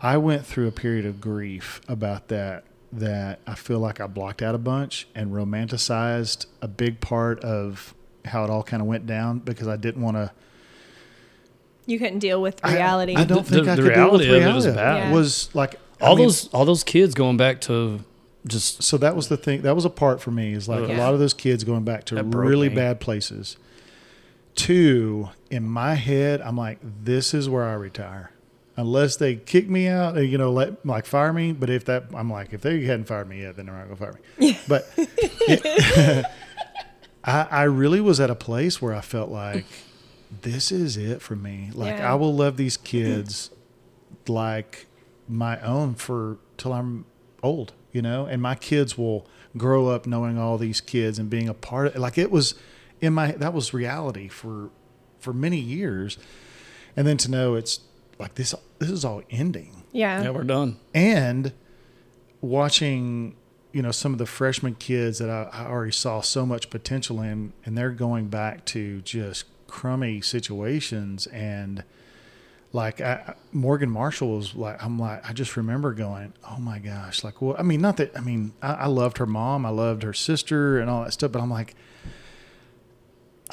I 0.00 0.16
went 0.18 0.44
through 0.44 0.68
a 0.68 0.72
period 0.72 1.06
of 1.06 1.20
grief 1.20 1.80
about 1.88 2.28
that 2.28 2.64
that 2.92 3.40
I 3.46 3.54
feel 3.54 3.78
like 3.80 4.00
I 4.00 4.06
blocked 4.06 4.40
out 4.42 4.54
a 4.54 4.58
bunch 4.58 5.08
and 5.14 5.32
romanticized 5.32 6.46
a 6.62 6.68
big 6.68 7.00
part 7.00 7.40
of 7.40 7.94
how 8.24 8.44
it 8.44 8.50
all 8.50 8.62
kind 8.62 8.80
of 8.80 8.86
went 8.86 9.06
down 9.06 9.38
because 9.40 9.66
I 9.68 9.76
didn't 9.76 10.02
want 10.02 10.16
to. 10.16 10.30
You 11.86 11.98
couldn't 11.98 12.20
deal 12.20 12.40
with 12.40 12.62
reality. 12.64 13.14
I, 13.16 13.24
don't 13.24 13.44
The- 13.46 13.50
think 13.54 13.66
the 13.66 13.72
I 13.72 13.76
could 13.76 13.94
deal 13.94 14.10
with 14.12 14.20
reality 14.22 14.36
of 14.36 14.42
it 14.50 14.54
was 14.54 14.66
bad. 14.66 14.96
Yeah. 14.96 15.12
Was 15.12 15.54
like 15.54 15.74
I 16.00 16.06
All 16.06 16.16
mean, 16.16 16.26
those 16.26 16.48
all 16.48 16.64
those 16.64 16.84
kids 16.84 17.14
going 17.14 17.36
back 17.36 17.60
to 17.62 18.00
just 18.46 18.82
So 18.82 18.96
that 18.98 19.16
was 19.16 19.28
the 19.28 19.36
thing. 19.36 19.62
That 19.62 19.74
was 19.74 19.84
a 19.84 19.90
part 19.90 20.20
for 20.20 20.30
me. 20.30 20.52
Is 20.52 20.68
like 20.68 20.88
Yeah. 20.88 20.96
a 20.96 21.00
lot 21.00 21.14
of 21.14 21.20
those 21.20 21.34
kids 21.34 21.64
going 21.64 21.84
back 21.84 22.04
to 22.06 22.22
really 22.22 22.68
me. 22.68 22.74
bad 22.74 23.00
places. 23.00 23.56
Two, 24.54 25.30
in 25.50 25.66
my 25.68 25.94
head, 25.94 26.40
I'm 26.40 26.56
like, 26.56 26.78
this 26.82 27.34
is 27.34 27.48
where 27.48 27.64
I 27.64 27.72
retire, 27.74 28.30
unless 28.76 29.16
they 29.16 29.34
kick 29.34 29.68
me 29.68 29.88
out, 29.88 30.16
or, 30.16 30.22
you 30.22 30.38
know, 30.38 30.52
let 30.52 30.86
like 30.86 31.06
fire 31.06 31.32
me. 31.32 31.50
But 31.52 31.70
if 31.70 31.84
that, 31.86 32.04
I'm 32.14 32.30
like, 32.30 32.52
if 32.52 32.60
they 32.60 32.82
hadn't 32.84 33.06
fired 33.06 33.28
me 33.28 33.40
yet, 33.42 33.56
then 33.56 33.66
they're 33.66 33.74
not 33.74 33.84
gonna 33.84 33.96
fire 33.96 34.20
me. 34.38 34.58
But 34.68 34.88
it- 34.96 36.26
I, 37.24 37.46
I 37.50 37.62
really 37.64 38.00
was 38.00 38.20
at 38.20 38.30
a 38.30 38.34
place 38.34 38.80
where 38.82 38.94
I 38.94 39.00
felt 39.00 39.30
like 39.30 39.64
this 40.42 40.70
is 40.70 40.96
it 40.98 41.22
for 41.22 41.34
me. 41.34 41.70
Like 41.74 41.96
Yeah. 41.98 42.12
I 42.12 42.14
will 42.16 42.34
love 42.34 42.56
these 42.58 42.76
kids 42.76 43.50
like 44.28 44.86
my 45.28 45.58
own 45.62 45.94
for 45.94 46.36
till 46.58 46.72
I'm 46.74 47.06
old, 47.42 47.72
you 47.94 48.02
know, 48.02 48.26
and 48.26 48.42
my 48.42 48.56
kids 48.56 48.98
will 48.98 49.26
grow 49.56 49.86
up 49.86 50.04
knowing 50.04 50.36
all 50.36 50.58
these 50.58 50.82
kids 50.82 51.18
and 51.18 51.30
being 51.30 51.48
a 51.48 51.54
part 51.54 51.86
of 51.86 51.96
like 51.96 52.18
it 52.18 52.30
was 52.30 52.54
in 53.00 53.14
my 53.14 53.30
that 53.32 53.54
was 53.54 53.72
reality 53.72 54.28
for 54.28 54.70
for 55.20 55.32
many 55.32 55.58
years. 55.58 56.18
And 56.96 57.06
then 57.06 57.16
to 57.18 57.30
know 57.30 57.54
it's 57.54 57.80
like 58.18 58.34
this 58.34 58.54
this 58.80 58.90
is 58.90 59.04
all 59.04 59.22
ending. 59.30 59.84
yeah. 59.92 60.22
yeah, 60.24 60.30
we're 60.30 60.42
done. 60.42 60.78
And 60.92 61.52
watching, 62.40 63.36
you 63.72 63.80
know, 63.80 63.92
some 63.92 64.12
of 64.12 64.18
the 64.18 64.26
freshman 64.26 64.74
kids 64.74 65.18
that 65.18 65.30
I, 65.30 65.48
I 65.52 65.66
already 65.66 65.92
saw 65.92 66.20
so 66.20 66.44
much 66.44 66.70
potential 66.70 67.20
in 67.22 67.52
and 67.64 67.78
they're 67.78 67.90
going 67.90 68.26
back 68.26 68.64
to 68.66 69.00
just 69.02 69.44
crummy 69.68 70.20
situations 70.20 71.28
and 71.28 71.84
like 72.74 73.00
I, 73.00 73.12
I- 73.28 73.34
Morgan 73.52 73.88
Marshall 73.90 74.36
was 74.36 74.54
like, 74.54 74.82
I'm 74.84 74.98
like, 74.98 75.26
I 75.28 75.32
just 75.32 75.56
remember 75.56 75.94
going, 75.94 76.34
oh 76.50 76.58
my 76.58 76.78
gosh, 76.80 77.22
like, 77.24 77.40
well, 77.40 77.54
I 77.58 77.62
mean, 77.62 77.80
not 77.80 77.96
that, 77.98 78.14
I 78.16 78.20
mean, 78.20 78.52
I, 78.60 78.72
I 78.72 78.86
loved 78.86 79.16
her 79.18 79.26
mom, 79.26 79.64
I 79.64 79.68
loved 79.70 80.02
her 80.02 80.12
sister 80.12 80.80
and 80.80 80.90
all 80.90 81.04
that 81.04 81.12
stuff, 81.12 81.30
but 81.32 81.40
I'm 81.40 81.50
like, 81.50 81.74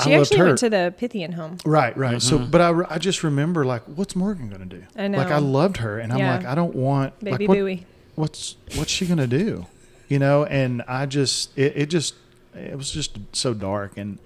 She 0.04 0.14
I 0.14 0.18
loved 0.18 0.28
actually 0.32 0.38
her. 0.40 0.46
went 0.48 0.58
to 0.60 0.70
the 0.72 0.94
Pythian 0.98 1.34
home. 1.34 1.58
Right, 1.64 1.96
right. 1.96 2.22
So, 2.22 2.40
mm-hmm. 2.40 2.50
but 2.50 2.62
I, 2.62 2.96
I 2.96 2.98
just 2.98 3.24
remember 3.24 3.64
like, 3.64 3.84
what's 3.84 4.16
Morgan 4.16 4.50
going 4.50 4.68
to 4.68 4.78
do? 4.80 4.84
I 4.96 5.08
know. 5.08 5.20
Like, 5.20 5.32
I 5.32 5.38
loved 5.38 5.78
her, 5.78 6.00
and 6.00 6.12
I'm 6.12 6.20
Yeah. 6.20 6.38
like, 6.38 6.46
I 6.46 6.56
don't 6.56 6.76
want 6.76 7.20
Baby 7.20 7.32
like, 7.32 7.50
what, 7.50 7.58
Bowie. 7.58 7.86
what's 8.16 8.56
what's 8.76 8.92
she 8.92 9.06
going 9.06 9.20
to 9.20 9.28
do? 9.28 9.68
You 10.08 10.18
know, 10.20 10.46
and 10.46 10.82
I 10.88 11.06
just 11.06 11.56
it, 11.58 11.74
it 11.76 11.86
just 11.88 12.16
it 12.56 12.76
was 12.78 12.90
just 12.92 13.18
so 13.34 13.54
dark, 13.54 13.98
and 13.98 14.18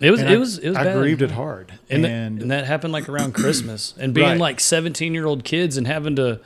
It 0.00 0.10
was 0.10 0.20
and 0.20 0.30
it 0.30 0.34
I, 0.34 0.38
was 0.38 0.58
it 0.58 0.68
was 0.68 0.78
I 0.78 0.84
bad. 0.84 0.98
grieved 0.98 1.22
it 1.22 1.30
hard, 1.30 1.72
And, 1.88 2.04
and, 2.04 2.38
that, 2.38 2.42
and 2.42 2.50
that 2.50 2.66
happened 2.66 2.92
like 2.92 3.08
around 3.08 3.32
Christmas 3.42 3.94
and 3.98 4.12
being 4.12 4.26
Right. 4.28 4.38
like 4.38 4.60
17 4.60 5.14
year 5.14 5.26
old 5.26 5.42
kids 5.44 5.76
and 5.76 5.86
having 5.86 6.16
to 6.16 6.40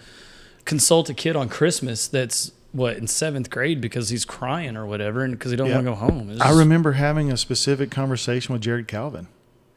consult 0.64 1.08
a 1.10 1.14
kid 1.14 1.34
on 1.36 1.48
Christmas 1.48 2.06
that's 2.06 2.52
what 2.72 2.96
in 2.96 3.06
seventh 3.08 3.50
grade 3.50 3.80
because 3.80 4.10
he's 4.10 4.24
crying 4.24 4.76
or 4.76 4.86
whatever 4.86 5.24
and 5.24 5.32
because 5.36 5.50
he 5.50 5.56
don't 5.56 5.68
Yeah. 5.68 5.76
want 5.76 5.86
to 5.86 5.90
go 5.90 5.96
home. 5.96 6.30
It's 6.30 6.40
I 6.40 6.52
remember 6.56 6.92
having 6.92 7.32
a 7.32 7.36
specific 7.36 7.90
conversation 7.90 8.52
with 8.52 8.62
Jared 8.62 8.86
Calvin, 8.86 9.26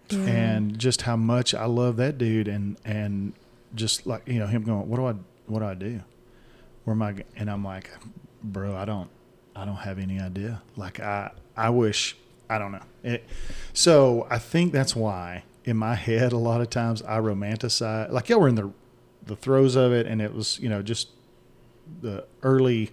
Yeah. 0.09 0.19
and 0.19 0.77
just 0.77 1.01
how 1.03 1.15
much 1.15 1.55
I 1.55 1.65
love 1.65 1.95
that 1.97 2.19
dude, 2.19 2.47
and 2.47 2.77
and 2.85 3.33
just 3.73 4.05
like 4.05 4.27
you 4.27 4.37
know 4.37 4.45
him 4.45 4.63
going, 4.63 4.87
what 4.87 4.97
do 4.97 5.07
I 5.07 5.13
what 5.47 5.59
do 5.59 5.65
I 5.65 5.73
do? 5.73 6.01
Where 6.83 6.93
am 6.93 7.01
I? 7.01 7.13
g-" 7.13 7.23
And 7.35 7.49
I'm 7.49 7.63
like, 7.65 7.89
bro, 8.43 8.75
I 8.75 8.85
don't 8.85 9.09
I 9.55 9.65
don't 9.65 9.77
have 9.77 9.97
any 9.97 10.19
idea. 10.19 10.61
Like 10.75 10.99
I 10.99 11.31
I 11.57 11.71
wish 11.71 12.15
I 12.53 12.59
don't 12.59 12.71
know. 12.71 12.83
It, 13.03 13.25
so 13.73 14.27
I 14.29 14.37
think 14.37 14.71
that's 14.71 14.95
why 14.95 15.43
in 15.65 15.77
my 15.77 15.95
head 15.95 16.31
a 16.31 16.37
lot 16.37 16.61
of 16.61 16.69
times 16.69 17.01
I 17.01 17.17
romanticize 17.17 18.11
like 18.11 18.29
y'all 18.29 18.39
were 18.39 18.47
in 18.47 18.55
the 18.55 18.71
the 19.25 19.35
throes 19.35 19.75
of 19.75 19.91
it, 19.91 20.05
and 20.05 20.21
it 20.21 20.33
was 20.33 20.59
you 20.59 20.69
know 20.69 20.81
just 20.81 21.09
the 22.01 22.25
early 22.43 22.91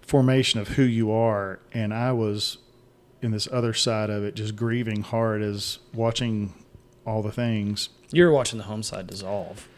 formation 0.00 0.60
of 0.60 0.68
who 0.68 0.82
you 0.82 1.12
are, 1.12 1.60
and 1.72 1.94
I 1.94 2.12
was 2.12 2.58
in 3.20 3.30
this 3.30 3.48
other 3.52 3.72
side 3.72 4.10
of 4.10 4.24
it, 4.24 4.34
just 4.34 4.56
grieving 4.56 5.02
hard 5.02 5.42
as 5.42 5.78
watching 5.94 6.52
all 7.06 7.22
the 7.22 7.30
things. 7.32 7.88
you 8.10 8.24
were 8.24 8.32
watching 8.32 8.58
the 8.58 8.64
home 8.64 8.82
side 8.82 9.06
dissolve. 9.06 9.68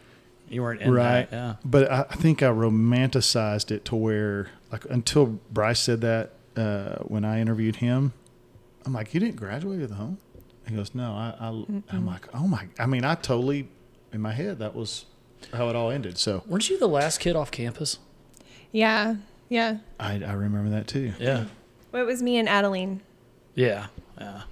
You 0.49 0.61
weren't 0.61 0.81
in 0.81 0.91
right. 0.91 1.29
that. 1.29 1.35
Yeah. 1.35 1.55
But 1.63 1.91
I, 1.91 2.05
I 2.09 2.15
think 2.15 2.43
I 2.43 2.47
romanticized 2.47 3.71
it 3.71 3.85
to 3.85 3.95
where, 3.95 4.49
like, 4.71 4.85
until 4.85 5.25
Bryce 5.51 5.79
said 5.79 6.01
that 6.01 6.33
uh, 6.55 6.97
when 7.03 7.25
I 7.25 7.39
interviewed 7.39 7.77
him, 7.77 8.13
I'm 8.85 8.93
like, 8.93 9.13
"You 9.13 9.19
didn't 9.19 9.35
graduate 9.37 9.81
at 9.81 9.89
the 9.89 9.95
home?" 9.95 10.17
He 10.67 10.75
goes, 10.75 10.93
"No." 10.95 11.11
I, 11.11 11.33
I 11.39 11.47
I'm 11.91 12.05
like, 12.05 12.27
"Oh 12.33 12.47
my!" 12.47 12.67
I 12.79 12.85
mean, 12.85 13.03
I 13.05 13.15
totally 13.15 13.67
in 14.13 14.21
my 14.21 14.31
head 14.31 14.59
that 14.59 14.75
was 14.75 15.05
how 15.53 15.69
it 15.69 15.75
all 15.75 15.91
ended. 15.91 16.17
So 16.17 16.43
Weren't 16.47 16.69
you 16.69 16.79
the 16.79 16.87
last 16.87 17.19
kid 17.19 17.35
off 17.35 17.51
campus? 17.51 17.99
Yeah. 18.71 19.15
Yeah. 19.49 19.77
I, 19.99 20.23
I 20.23 20.33
remember 20.33 20.69
that 20.71 20.87
too. 20.87 21.13
Yeah. 21.19 21.45
Well, 21.91 22.01
it 22.01 22.05
was 22.05 22.21
me 22.23 22.37
and 22.37 22.49
Adeline. 22.49 23.01
Yeah. 23.53 23.87
Yeah. 24.19 24.43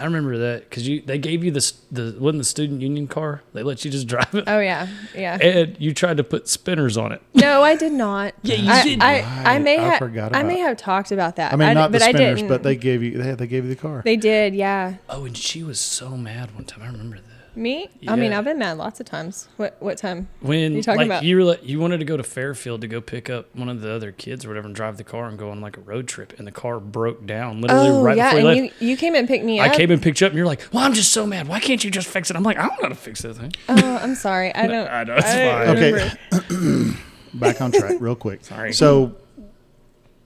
I 0.00 0.04
remember 0.04 0.38
that 0.38 0.68
because 0.68 0.88
you 0.88 1.00
they 1.02 1.18
gave 1.18 1.44
you 1.44 1.50
the 1.50 1.72
the 1.92 2.16
wasn't 2.18 2.40
the 2.40 2.44
student 2.44 2.80
union 2.80 3.06
car. 3.06 3.42
They 3.52 3.62
let 3.62 3.84
you 3.84 3.90
just 3.90 4.06
drive 4.14 4.34
it, 4.34 4.44
Oh 4.46 4.58
yeah. 4.60 4.88
Yeah. 5.14 5.36
and 5.40 5.76
you 5.78 5.92
tried 5.94 6.16
to 6.16 6.24
put 6.24 6.48
spinners 6.48 6.96
on 6.96 7.12
it. 7.12 7.22
No, 7.34 7.62
I 7.62 7.76
did 7.76 7.92
not. 7.92 8.34
Yeah, 8.42 8.56
you 8.56 8.70
I, 8.70 8.82
did. 8.82 9.02
I, 9.02 9.14
I 9.18 9.44
Right. 9.54 9.62
may 9.62 9.78
I 9.78 9.82
have. 9.82 9.98
forgot 9.98 10.34
I 10.34 10.42
may 10.42 10.58
have 10.58 10.76
talked 10.76 11.12
about 11.12 11.36
that. 11.36 11.52
I 11.52 11.56
mean, 11.56 11.74
not 11.74 11.92
but 11.92 11.98
the 12.00 12.04
spinners, 12.08 12.42
but 12.42 12.62
they 12.62 12.76
gave 12.76 13.02
you 13.02 13.22
they, 13.22 13.34
they 13.34 13.46
gave 13.46 13.64
you 13.64 13.70
the 13.70 13.80
car. 13.80 14.02
They 14.04 14.16
did. 14.16 14.54
Yeah. 14.54 14.94
Oh, 15.08 15.24
and 15.26 15.36
she 15.36 15.62
was 15.62 15.78
so 15.78 16.16
mad 16.16 16.54
one 16.54 16.64
time. 16.64 16.82
I 16.82 16.86
remember 16.86 17.16
that. 17.16 17.24
Me? 17.56 17.88
I 18.06 18.14
mean, 18.16 18.32
I've 18.32 18.44
been 18.44 18.58
mad 18.58 18.78
lots 18.78 19.00
of 19.00 19.06
times. 19.06 19.48
What 19.56 19.76
what 19.80 19.98
time? 19.98 20.28
When 20.40 20.74
You 20.74 20.82
talking 20.82 20.98
like 20.98 21.06
about- 21.06 21.24
you 21.24 21.36
were 21.36 21.42
like, 21.44 21.60
you 21.66 21.80
wanted 21.80 21.98
to 21.98 22.04
go 22.04 22.16
to 22.16 22.22
Fairfield 22.22 22.80
to 22.82 22.86
go 22.86 23.00
pick 23.00 23.28
up 23.28 23.54
one 23.56 23.68
of 23.68 23.80
the 23.80 23.92
other 23.92 24.12
kids 24.12 24.44
or 24.44 24.48
whatever 24.48 24.66
and 24.66 24.74
drive 24.76 24.96
the 24.98 25.04
car 25.04 25.26
and 25.26 25.36
go 25.38 25.50
on 25.50 25.60
like 25.60 25.76
a 25.76 25.80
road 25.80 26.06
trip 26.06 26.32
and 26.38 26.46
the 26.46 26.52
car 26.52 26.78
broke 26.78 27.26
down 27.26 27.60
literally 27.60 27.88
Oh 27.88 28.02
right 28.02 28.16
yeah, 28.16 28.34
before 28.34 28.48
and 28.50 28.56
you 28.58 28.62
left. 28.64 28.82
you 28.82 28.88
you 28.90 28.96
came 28.96 29.14
and 29.14 29.26
picked 29.26 29.44
me 29.44 29.58
I 29.60 29.66
up. 29.66 29.72
I 29.72 29.76
came 29.76 29.90
and 29.90 30.00
picked 30.00 30.20
you 30.20 30.26
up 30.26 30.32
and 30.32 30.36
you're 30.38 30.46
like, 30.46 30.60
well, 30.72 30.84
I'm 30.84 30.94
just 30.94 31.12
so 31.12 31.26
mad. 31.26 31.48
Why 31.48 31.58
can't 31.60 31.82
you 31.82 31.90
just 31.90 32.06
fix 32.08 32.30
it? 32.30 32.36
I'm 32.36 32.42
like, 32.44 32.56
I 32.56 32.62
don't 32.68 32.70
know 32.80 32.82
how 32.82 32.88
to 32.90 32.94
fix 32.94 33.22
that 33.22 33.34
thing. 33.34 33.52
Oh, 33.68 33.98
I'm 34.02 34.14
sorry. 34.14 34.54
I 34.54 34.66
don't. 34.68 34.88
I 34.88 35.04
know, 35.04 35.16
it's 35.16 35.26
I 35.26 35.64
fine. 35.66 36.56
Okay. 36.56 36.96
Back 37.34 37.60
on 37.60 37.72
track, 37.72 37.96
real 38.00 38.16
quick. 38.16 38.44
Sorry. 38.44 38.72
So, 38.72 39.14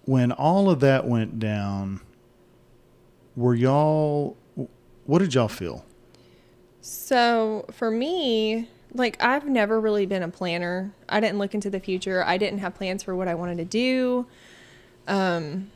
when 0.07 0.33
all 0.33 0.71
of 0.71 0.81
that 0.81 1.07
went 1.07 1.39
down, 1.39 2.01
were 3.37 3.55
y'all? 3.55 4.37
What 5.05 5.19
did 5.19 5.35
y'all 5.35 5.49
feel? 5.49 5.85
So 6.87 7.65
for 7.73 7.91
me, 7.91 8.69
like 8.93 9.17
I've 9.25 9.49
never 9.49 9.81
really 9.81 10.05
been 10.05 10.23
a 10.23 10.29
planner. 10.29 10.93
I 11.09 11.19
didn't 11.19 11.39
look 11.39 11.55
into 11.55 11.71
the 11.71 11.81
future. 11.81 12.23
I 12.23 12.37
didn't 12.37 12.59
have 12.59 12.75
plans 12.75 13.03
for 13.03 13.17
what 13.17 13.27
I 13.27 13.35
wanted 13.35 13.57
to 13.57 13.65
do. 13.65 14.27
Um, 15.09 15.71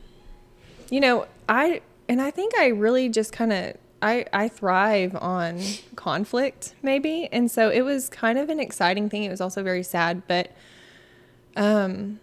you 0.91 0.99
know, 0.99 1.25
I 1.47 1.81
and 2.07 2.21
I 2.21 2.29
think 2.29 2.53
I 2.59 2.67
really 2.67 3.09
just 3.09 3.33
kind 3.33 3.51
of 3.51 3.75
I 4.03 4.27
I 4.31 4.49
thrive 4.49 5.15
on 5.15 5.59
conflict 5.95 6.75
maybe, 6.83 7.27
and 7.31 7.49
so 7.49 7.71
it 7.71 7.81
was 7.81 8.07
kind 8.09 8.37
of 8.37 8.49
an 8.49 8.59
exciting 8.59 9.09
thing. 9.09 9.23
It 9.23 9.31
was 9.31 9.41
also 9.41 9.63
very 9.63 9.81
sad, 9.81 10.21
but 10.27 10.51
um, 11.55 12.19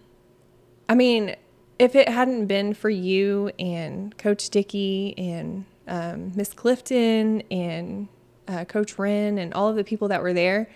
I 0.87 0.95
mean, 0.95 1.35
if 1.77 1.93
it 1.93 2.07
hadn't 2.07 2.45
been 2.45 2.73
for 2.73 2.89
you 2.89 3.51
and 3.59 4.17
Coach 4.17 4.49
Dickey 4.49 5.13
and 5.17 5.65
um, 5.89 6.31
Miss 6.35 6.53
Clifton 6.53 7.43
and 7.51 8.07
uh, 8.47 8.65
Coach 8.65 8.97
Wren 8.97 9.37
and 9.37 9.53
all 9.53 9.69
of 9.69 9.75
the 9.75 9.83
people 9.83 10.07
that 10.09 10.21
were 10.21 10.33
there, 10.33 10.69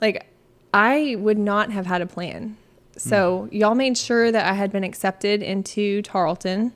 like 0.00 0.26
I 0.72 1.16
would 1.18 1.38
not 1.38 1.70
have 1.70 1.86
had 1.86 2.02
a 2.02 2.06
plan. 2.06 2.56
So 2.96 3.48
y'all 3.50 3.74
made 3.74 3.98
sure 3.98 4.30
that 4.30 4.46
I 4.46 4.54
had 4.54 4.70
been 4.70 4.84
accepted 4.84 5.42
into 5.42 6.00
Tarleton, 6.02 6.72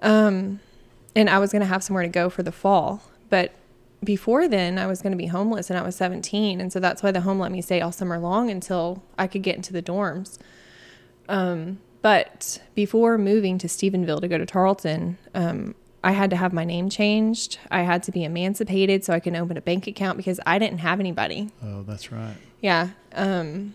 um, 0.00 0.60
and 1.16 1.28
I 1.28 1.38
was 1.40 1.50
going 1.50 1.60
to 1.60 1.66
have 1.66 1.82
somewhere 1.82 2.04
to 2.04 2.08
go 2.08 2.30
for 2.30 2.44
the 2.44 2.52
fall. 2.52 3.02
But 3.28 3.52
before 4.02 4.46
then, 4.46 4.78
I 4.78 4.86
was 4.86 5.02
going 5.02 5.10
to 5.10 5.16
be 5.16 5.26
homeless, 5.26 5.70
and 5.70 5.78
I 5.78 5.82
was 5.82 5.96
17, 5.96 6.60
and 6.60 6.72
so 6.72 6.78
that's 6.78 7.02
why 7.02 7.10
the 7.10 7.22
home 7.22 7.40
let 7.40 7.50
me 7.50 7.60
stay 7.60 7.80
all 7.80 7.90
summer 7.90 8.18
long 8.18 8.48
until 8.48 9.02
I 9.18 9.26
could 9.26 9.42
get 9.42 9.56
into 9.56 9.72
the 9.72 9.82
dorms. 9.82 10.38
Um, 11.28 11.78
but 12.00 12.60
before 12.74 13.18
moving 13.18 13.58
to 13.58 13.66
Stephenville 13.66 14.20
to 14.20 14.28
go 14.28 14.38
to 14.38 14.46
Tarleton, 14.46 15.18
um, 15.34 15.74
I 16.02 16.12
had 16.12 16.30
to 16.30 16.36
have 16.36 16.52
my 16.52 16.64
name 16.64 16.88
changed. 16.88 17.58
I 17.70 17.82
had 17.82 18.02
to 18.04 18.12
be 18.12 18.24
emancipated 18.24 19.04
so 19.04 19.12
I 19.12 19.20
can 19.20 19.34
open 19.34 19.56
a 19.56 19.60
bank 19.60 19.86
account 19.86 20.16
because 20.16 20.38
I 20.46 20.58
didn't 20.58 20.78
have 20.78 21.00
anybody. 21.00 21.50
Oh, 21.62 21.82
that's 21.82 22.12
right. 22.12 22.36
Yeah. 22.60 22.90
Um, 23.14 23.74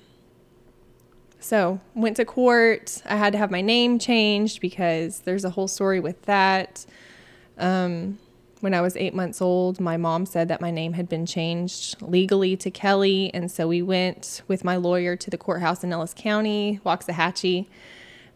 so 1.39 1.82
went 1.93 2.15
to 2.17 2.26
court. 2.26 3.01
I 3.05 3.17
had 3.17 3.34
to 3.34 3.39
have 3.39 3.51
my 3.51 3.61
name 3.61 3.99
changed 3.99 4.61
because 4.61 5.19
there's 5.21 5.43
a 5.43 5.49
whole 5.49 5.67
story 5.67 5.99
with 5.99 6.21
that. 6.24 6.86
Um, 7.57 8.19
when 8.61 8.74
I 8.74 8.80
was 8.80 8.95
eight 8.95 9.13
months 9.13 9.41
old, 9.41 9.82
my 9.82 9.97
mom 9.97 10.26
said 10.26 10.47
that 10.47 10.61
my 10.61 10.71
name 10.71 10.93
had 10.93 11.09
been 11.09 11.26
changed 11.26 12.01
legally 12.01 12.55
to 12.55 12.71
Kelly, 12.71 13.30
and 13.34 13.51
so 13.51 13.67
we 13.67 13.82
went 13.82 14.41
with 14.47 14.63
my 14.63 14.78
lawyer 14.78 15.17
to 15.17 15.30
the 15.30 15.38
courthouse 15.38 15.84
in 15.84 15.91
Ellis 15.91 16.13
County, 16.15 16.80
Waxahachie, 16.86 17.67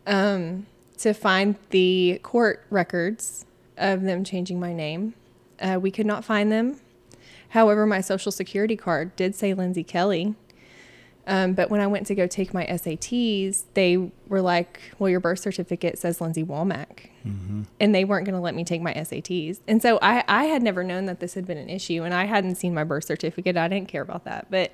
um, 0.05 0.65
to 0.97 1.13
find 1.13 1.55
the 1.69 2.19
court 2.23 2.65
records 2.69 3.45
of 3.77 4.03
them 4.03 4.23
changing 4.23 4.59
my 4.59 4.73
name. 4.73 5.13
Uh, 5.59 5.79
we 5.81 5.91
could 5.91 6.05
not 6.05 6.23
find 6.23 6.51
them. 6.51 6.79
However, 7.49 7.85
my 7.85 8.01
social 8.01 8.31
security 8.31 8.75
card 8.75 9.15
did 9.15 9.35
say 9.35 9.53
Lindsay 9.53 9.83
Kelly. 9.83 10.35
Um, 11.25 11.53
but 11.53 11.69
when 11.69 11.81
I 11.81 11.87
went 11.87 12.07
to 12.07 12.15
go 12.15 12.25
take 12.25 12.53
my 12.53 12.65
SATs, 12.65 13.63
they 13.73 14.11
were 14.29 14.41
like, 14.41 14.79
"Well, 14.97 15.09
your 15.09 15.19
birth 15.19 15.39
certificate 15.39 15.97
says 15.99 16.21
Lindsay 16.21 16.43
Walmack," 16.43 17.09
and 17.81 17.93
they 17.93 18.05
weren't 18.05 18.25
going 18.25 18.35
to 18.35 18.41
let 18.41 18.55
me 18.55 18.63
take 18.63 18.81
my 18.81 18.93
SATs. 18.93 19.59
And 19.67 19.81
so 19.81 19.99
I, 20.01 20.23
I 20.29 20.45
had 20.45 20.63
never 20.63 20.85
known 20.85 21.05
that 21.07 21.19
this 21.19 21.33
had 21.33 21.45
been 21.45 21.57
an 21.57 21.69
issue, 21.69 22.03
and 22.03 22.13
I 22.13 22.25
hadn't 22.25 22.55
seen 22.55 22.73
my 22.73 22.85
birth 22.85 23.03
certificate. 23.03 23.57
I 23.57 23.67
didn't 23.67 23.89
care 23.89 24.01
about 24.01 24.23
that, 24.23 24.47
but 24.49 24.71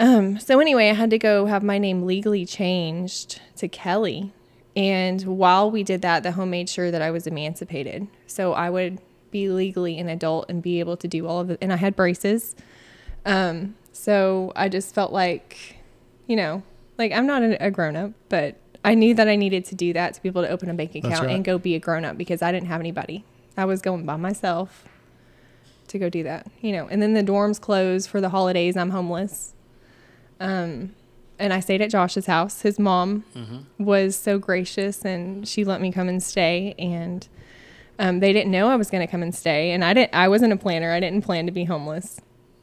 um, 0.00 0.38
so 0.40 0.58
anyway, 0.58 0.90
I 0.90 0.94
had 0.94 1.10
to 1.10 1.18
go 1.18 1.46
have 1.46 1.62
my 1.62 1.78
name 1.78 2.02
legally 2.04 2.44
changed 2.44 3.40
to 3.56 3.68
Kelly. 3.68 4.32
And 4.78 5.20
while 5.22 5.72
we 5.72 5.82
did 5.82 6.02
that, 6.02 6.22
the 6.22 6.30
home 6.30 6.50
made 6.50 6.70
sure 6.70 6.92
that 6.92 7.02
I 7.02 7.10
was 7.10 7.26
emancipated. 7.26 8.06
So 8.28 8.52
I 8.52 8.70
would 8.70 9.00
be 9.32 9.48
legally 9.48 9.98
an 9.98 10.08
adult 10.08 10.48
and 10.48 10.62
be 10.62 10.78
able 10.78 10.96
to 10.98 11.08
do 11.08 11.26
all 11.26 11.40
of 11.40 11.50
it. 11.50 11.58
And 11.60 11.72
I 11.72 11.76
had 11.76 11.96
braces. 11.96 12.54
Um, 13.26 13.74
so 13.92 14.52
I 14.54 14.68
just 14.68 14.94
felt 14.94 15.12
like, 15.12 15.78
you 16.28 16.36
know, 16.36 16.62
like 16.96 17.10
I'm 17.10 17.26
not 17.26 17.42
a, 17.42 17.66
a 17.66 17.70
grown 17.72 17.96
up, 17.96 18.12
but 18.28 18.54
I 18.84 18.94
knew 18.94 19.14
that 19.14 19.26
I 19.26 19.34
needed 19.34 19.64
to 19.64 19.74
do 19.74 19.92
that 19.94 20.14
to 20.14 20.22
be 20.22 20.28
able 20.28 20.42
to 20.42 20.48
open 20.48 20.70
a 20.70 20.74
bank 20.74 20.94
account 20.94 21.26
right. 21.26 21.34
and 21.34 21.44
go 21.44 21.58
be 21.58 21.74
a 21.74 21.80
grown 21.80 22.04
up 22.04 22.16
because 22.16 22.40
I 22.40 22.52
didn't 22.52 22.68
have 22.68 22.78
anybody. 22.78 23.24
I 23.56 23.64
was 23.64 23.82
going 23.82 24.06
by 24.06 24.14
myself 24.14 24.84
to 25.88 25.98
go 25.98 26.08
do 26.08 26.22
that, 26.22 26.46
you 26.60 26.70
know. 26.70 26.86
And 26.86 27.02
then 27.02 27.14
the 27.14 27.24
dorms 27.24 27.60
closed 27.60 28.08
for 28.08 28.20
the 28.20 28.28
holidays. 28.28 28.76
I'm 28.76 28.90
homeless. 28.90 29.54
Um, 30.38 30.94
and 31.38 31.52
I 31.52 31.60
stayed 31.60 31.80
at 31.82 31.90
Josh's 31.90 32.26
house. 32.26 32.62
His 32.62 32.78
mom 32.78 33.24
was 33.78 34.16
so 34.16 34.38
gracious 34.38 35.04
and 35.04 35.46
she 35.46 35.64
let 35.64 35.80
me 35.80 35.92
come 35.92 36.08
and 36.08 36.22
stay. 36.22 36.74
And 36.78 37.26
um, 37.98 38.20
they 38.20 38.32
didn't 38.32 38.50
know 38.50 38.68
I 38.68 38.76
was 38.76 38.90
going 38.90 39.06
to 39.06 39.10
come 39.10 39.22
and 39.22 39.34
stay. 39.34 39.70
And 39.72 39.84
I 39.84 39.92
didn't. 39.94 40.14
I 40.14 40.28
wasn't 40.28 40.52
a 40.52 40.56
planner. 40.56 40.92
I 40.92 41.00
didn't 41.00 41.22
plan 41.22 41.46
to 41.46 41.52
be 41.52 41.64
homeless 41.64 42.20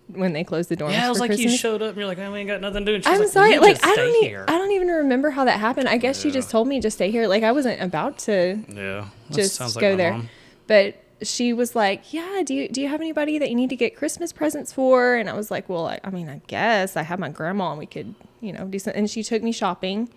when 0.07 0.34
they 0.34 0.43
closed 0.43 0.69
the 0.69 0.78
dorms. 0.78 0.91
Yeah, 0.91 1.07
it 1.07 1.09
was 1.09 1.19
like 1.19 1.38
you 1.38 1.49
showed 1.49 1.82
up 1.82 1.89
and 1.89 1.97
you're 1.97 2.05
like, 2.05 2.17
"Man, 2.19 2.32
we 2.32 2.39
ain't 2.39 2.47
got 2.47 2.61
nothing 2.61 2.86
to 2.86 2.91
do. 2.91 2.95
And 2.95 3.03
she's 3.03 3.11
I'm 3.13 3.19
like, 3.21 3.30
sorry. 3.30 3.53
"You 3.53 3.61
Like 3.61 3.73
just 3.76 3.86
I 3.86 3.93
stay 3.93 4.01
don't. 4.05 4.23
E- 4.23 4.28
here. 4.28 4.45
I 4.47 4.51
don't 4.57 4.71
even 4.71 4.88
remember 4.88 5.32
how 5.32 5.45
that 5.45 5.59
happened. 5.59 5.89
I 5.89 5.97
guess 5.97 6.21
she 6.21 6.30
just 6.32 6.49
told 6.51 6.67
me 6.67 6.80
to 6.82 6.91
stay 6.91 7.09
here. 7.11 7.28
Like 7.28 7.43
I 7.43 7.51
wasn't 7.51 7.82
about 7.82 8.19
to 8.19 8.59
yeah, 8.69 9.07
that 9.30 9.36
just 9.36 9.55
sounds 9.55 9.76
like 9.76 9.82
go 9.82 9.95
there. 9.95 10.11
mom. 10.13 10.30
But 10.67 11.01
she 11.23 11.53
was 11.53 11.76
like, 11.76 12.13
"Yeah, 12.13 12.43
do 12.45 12.53
you 12.53 12.69
do 12.69 12.82
you 12.82 12.88
have 12.88 13.01
anybody 13.01 13.39
that 13.39 13.49
you 13.49 13.55
need 13.55 13.71
to 13.71 13.76
get 13.76 13.95
Christmas 13.97 14.32
presents 14.32 14.71
for?" 14.71 15.15
And 15.15 15.28
I 15.30 15.34
was 15.34 15.49
like, 15.49 15.67
"Well, 15.67 15.88
I, 15.88 15.99
I 16.03 16.11
mean, 16.11 16.30
I 16.30 16.39
guess 16.47 16.95
I 16.95 17.01
have 17.01 17.17
my 17.19 17.30
grandma, 17.30 17.71
and 17.71 17.80
we 17.80 17.88
could, 17.88 18.13
you 18.45 18.53
know, 18.53 18.69
something." 18.77 18.93
And 18.95 19.09
she 19.09 19.23
took 19.23 19.43
me 19.43 19.51
shopping, 19.51 20.09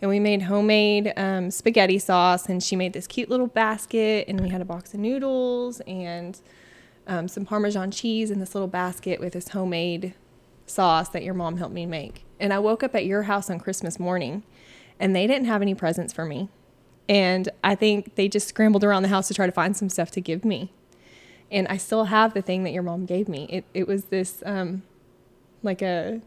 and 0.00 0.08
we 0.08 0.20
made 0.20 0.42
homemade 0.42 1.12
um, 1.16 1.50
spaghetti 1.50 1.98
sauce, 1.98 2.48
and 2.48 2.62
she 2.62 2.76
made 2.76 2.92
this 2.92 3.06
cute 3.06 3.28
little 3.28 3.46
basket, 3.46 4.26
and 4.28 4.40
we 4.40 4.48
had 4.48 4.60
a 4.60 4.64
box 4.64 4.94
of 4.94 5.00
noodles 5.00 5.80
and 5.86 6.40
um, 7.06 7.26
some 7.26 7.44
Parmesan 7.44 7.90
cheese 7.90 8.30
in 8.30 8.38
this 8.38 8.54
little 8.54 8.68
basket 8.68 9.20
with 9.20 9.32
this 9.32 9.48
homemade 9.48 10.14
sauce 10.66 11.08
that 11.08 11.22
your 11.22 11.34
mom 11.34 11.56
helped 11.56 11.74
me 11.74 11.86
make. 11.86 12.24
And 12.38 12.52
I 12.52 12.58
woke 12.58 12.82
up 12.82 12.94
at 12.94 13.06
your 13.06 13.24
house 13.24 13.50
on 13.50 13.58
Christmas 13.58 13.98
morning, 13.98 14.44
and 15.00 15.16
they 15.16 15.26
didn't 15.26 15.46
have 15.46 15.62
any 15.62 15.74
presents 15.74 16.12
for 16.12 16.24
me. 16.24 16.48
And 17.08 17.48
I 17.64 17.74
think 17.74 18.14
they 18.16 18.28
just 18.28 18.48
scrambled 18.48 18.84
around 18.84 19.02
the 19.02 19.08
house 19.08 19.28
to 19.28 19.34
try 19.34 19.46
to 19.46 19.52
find 19.52 19.76
some 19.76 19.88
stuff 19.88 20.10
to 20.12 20.20
give 20.20 20.44
me. 20.44 20.72
And 21.50 21.66
I 21.68 21.78
still 21.78 22.04
have 22.04 22.34
the 22.34 22.42
thing 22.42 22.64
that 22.64 22.72
your 22.72 22.82
mom 22.82 23.06
gave 23.06 23.28
me. 23.28 23.46
It 23.48 23.64
it 23.72 23.88
was 23.88 24.06
this 24.06 24.42
um 24.44 24.82
like 25.62 25.80
a 25.80 26.20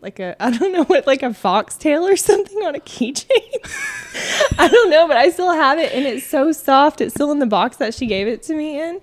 like 0.00 0.18
a 0.18 0.40
I 0.42 0.56
don't 0.56 0.72
know 0.72 0.84
what 0.84 1.06
like 1.06 1.22
a 1.22 1.32
foxtail 1.34 2.06
or 2.06 2.16
something 2.16 2.58
on 2.58 2.74
a 2.74 2.80
keychain. 2.80 3.28
I 4.58 4.68
don't 4.68 4.90
know, 4.90 5.08
but 5.08 5.16
I 5.16 5.30
still 5.30 5.52
have 5.52 5.78
it 5.78 5.92
and 5.92 6.06
it's 6.06 6.26
so 6.26 6.52
soft. 6.52 7.00
It's 7.00 7.14
still 7.14 7.30
in 7.32 7.38
the 7.38 7.46
box 7.46 7.76
that 7.78 7.94
she 7.94 8.06
gave 8.06 8.26
it 8.26 8.42
to 8.44 8.54
me 8.54 8.80
in. 8.80 9.00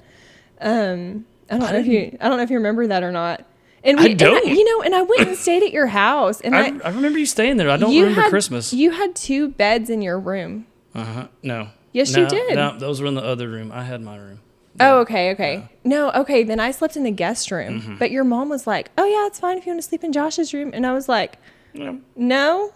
Um 0.62 1.26
I 1.50 1.58
don't 1.58 1.68
I 1.68 1.72
know 1.74 1.80
if 1.80 1.88
you 1.88 2.18
I 2.20 2.28
don't 2.28 2.38
know 2.38 2.44
if 2.44 2.50
you 2.50 2.58
remember 2.58 2.88
that 2.88 3.04
or 3.04 3.12
not. 3.12 3.46
And 3.84 4.00
we, 4.00 4.12
and 4.12 4.20
don't. 4.20 4.48
you 4.48 4.66
know, 4.66 4.84
and 4.84 4.96
I 4.96 5.04
went 5.04 5.28
and 5.28 5.38
stayed 5.38 5.62
at 5.62 5.72
your 5.72 5.86
house 5.86 6.42
and 6.42 6.56
I, 6.56 6.70
I, 6.70 6.80
I 6.86 6.90
remember 6.90 7.20
you 7.20 7.28
staying 7.28 7.58
there. 7.58 7.70
I 7.70 7.78
don't 7.78 7.94
remember 7.94 8.22
had, 8.22 8.30
Christmas. 8.32 8.74
You 8.74 8.90
had 8.90 9.16
two 9.16 9.50
beds 9.50 9.92
in 9.92 10.02
your 10.02 10.20
room. 10.20 10.66
Uh 10.96 11.04
huh. 11.04 11.28
No. 11.44 11.70
Yes, 11.92 12.14
you 12.16 12.28
did. 12.28 12.56
No, 12.56 12.78
those 12.78 13.00
were 13.00 13.08
in 13.08 13.14
the 13.14 13.24
other 13.24 13.48
room. 13.48 13.72
I 13.72 13.84
had 13.84 14.02
my 14.02 14.18
room. 14.18 14.42
Oh, 14.80 15.00
okay, 15.00 15.32
okay. 15.32 15.70
No, 15.84 16.12
okay. 16.12 16.44
Then 16.44 16.60
I 16.60 16.72
slept 16.72 16.98
in 16.98 17.04
the 17.04 17.12
guest 17.12 17.50
room, 17.52 17.82
Mm-hmm. 17.82 17.98
but 17.98 18.12
your 18.12 18.24
mom 18.24 18.50
was 18.50 18.68
like, 18.68 18.90
"Oh 18.98 19.06
yeah, 19.06 19.26
it's 19.28 19.40
fine 19.40 19.58
if 19.58 19.66
you 19.66 19.72
want 19.72 19.82
to 19.84 19.88
sleep 19.88 20.04
in 20.04 20.12
Josh's 20.12 20.54
room," 20.54 20.72
and 20.74 20.86
I 20.86 20.94
was 20.94 21.08
like, 21.08 21.38
No. 21.74 22.00
"No." 22.16 22.72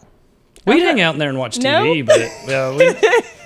We'd 0.65 0.83
hang 0.83 1.01
out 1.01 1.15
in 1.15 1.19
there 1.19 1.29
and 1.29 1.37
watch 1.39 1.57
No. 1.57 1.83
TV, 1.83 2.05
but 2.05 2.19
yeah, 2.47 2.69
we, 2.75 2.85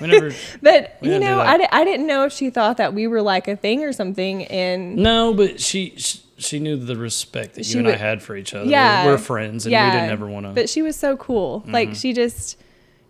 we 0.00 0.12
never. 0.12 0.30
But 0.60 0.98
We 1.00 1.12
you 1.14 1.18
know. 1.20 1.40
I, 1.40 1.66
I 1.72 1.84
didn't 1.84 2.06
know 2.06 2.24
if 2.26 2.32
she 2.32 2.50
thought 2.50 2.76
that 2.76 2.92
we 2.92 3.06
were 3.06 3.22
like 3.22 3.48
a 3.48 3.56
thing 3.56 3.82
or 3.84 3.92
something, 3.92 4.44
and 4.46 4.96
No, 4.96 5.32
but 5.32 5.60
she 5.60 5.94
she, 5.96 6.20
she 6.38 6.58
knew 6.58 6.76
the 6.76 6.96
respect 6.96 7.54
that 7.54 7.72
you 7.72 7.78
and 7.78 7.88
I 7.88 7.96
had 7.96 8.20
for 8.22 8.36
each 8.36 8.52
other. 8.52 8.68
yeah, 8.68 9.06
we're, 9.06 9.12
we're 9.12 9.18
friends, 9.18 9.64
and 9.64 9.72
we 9.72 9.78
didn't 9.90 10.10
ever 10.10 10.26
want 10.26 10.46
to. 10.46 10.52
But 10.52 10.68
she 10.68 10.82
was 10.82 10.96
so 10.96 11.16
cool. 11.16 11.60
Mm-hmm. 11.62 11.70
Like 11.72 11.94
she 11.94 12.12
just, 12.12 12.60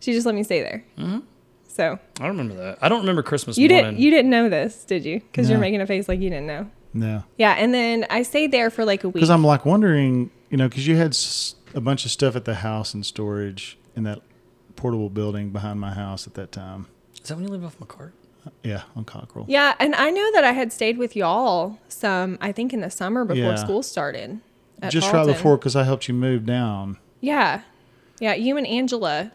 she 0.00 0.12
just 0.12 0.26
let 0.26 0.34
me 0.34 0.42
stay 0.44 0.60
there. 0.62 0.84
So 1.74 1.98
I 2.20 2.28
remember 2.28 2.54
that. 2.54 2.78
I 2.80 2.88
don't 2.88 3.00
remember 3.00 3.24
Christmas 3.24 3.58
you 3.58 3.68
morning. 3.68 3.84
didn't, 3.92 4.00
you 4.00 4.10
didn't 4.12 4.30
know 4.30 4.48
this, 4.48 4.84
did 4.84 5.04
you? 5.04 5.18
Because 5.18 5.50
you're 5.50 5.58
making 5.58 5.80
a 5.80 5.86
face 5.86 6.08
like 6.08 6.20
you 6.20 6.30
didn't 6.30 6.46
know. 6.46 6.70
No. 6.92 7.24
Yeah, 7.36 7.54
and 7.58 7.74
then 7.74 8.06
I 8.10 8.22
stayed 8.22 8.52
there 8.52 8.70
for 8.70 8.84
like 8.84 9.02
a 9.02 9.08
week. 9.08 9.14
Because 9.14 9.30
I'm 9.30 9.42
like 9.42 9.66
wondering, 9.66 10.30
you 10.50 10.56
know, 10.56 10.68
because 10.68 10.86
you 10.86 10.94
had 10.96 11.16
a 11.74 11.80
bunch 11.80 12.04
of 12.04 12.12
stuff 12.12 12.36
at 12.36 12.44
the 12.44 12.54
house 12.54 12.94
in 12.94 13.02
storage 13.02 13.76
in 13.96 14.04
that 14.04 14.20
portable 14.76 15.10
building 15.10 15.50
behind 15.50 15.80
my 15.80 15.92
house 15.92 16.28
at 16.28 16.34
that 16.34 16.52
time. 16.52 16.86
Is 17.20 17.28
that 17.28 17.34
when 17.34 17.42
you 17.44 17.50
lived 17.50 17.64
off 17.64 17.76
McCart? 17.80 18.12
Uh, 18.46 18.50
yeah, 18.62 18.82
on 18.94 19.04
Cockrell. 19.04 19.46
Yeah, 19.48 19.74
and 19.80 19.96
I 19.96 20.10
know 20.10 20.30
that 20.34 20.44
I 20.44 20.52
had 20.52 20.72
stayed 20.72 20.96
with 20.96 21.16
y'all 21.16 21.78
some, 21.88 22.38
I 22.40 22.52
think 22.52 22.72
in 22.72 22.82
the 22.82 22.90
summer 22.90 23.24
before 23.24 23.42
Yeah. 23.50 23.54
school 23.56 23.82
started. 23.82 24.38
at 24.82 24.92
Just 24.92 25.06
right 25.06 25.12
Tarleton. 25.12 25.34
before, 25.34 25.56
because 25.56 25.74
I 25.74 25.82
helped 25.82 26.06
you 26.06 26.14
move 26.14 26.46
down. 26.46 26.98
Yeah. 27.20 27.62
Yeah, 28.20 28.34
you 28.34 28.56
and 28.56 28.66
Angela 28.66 29.32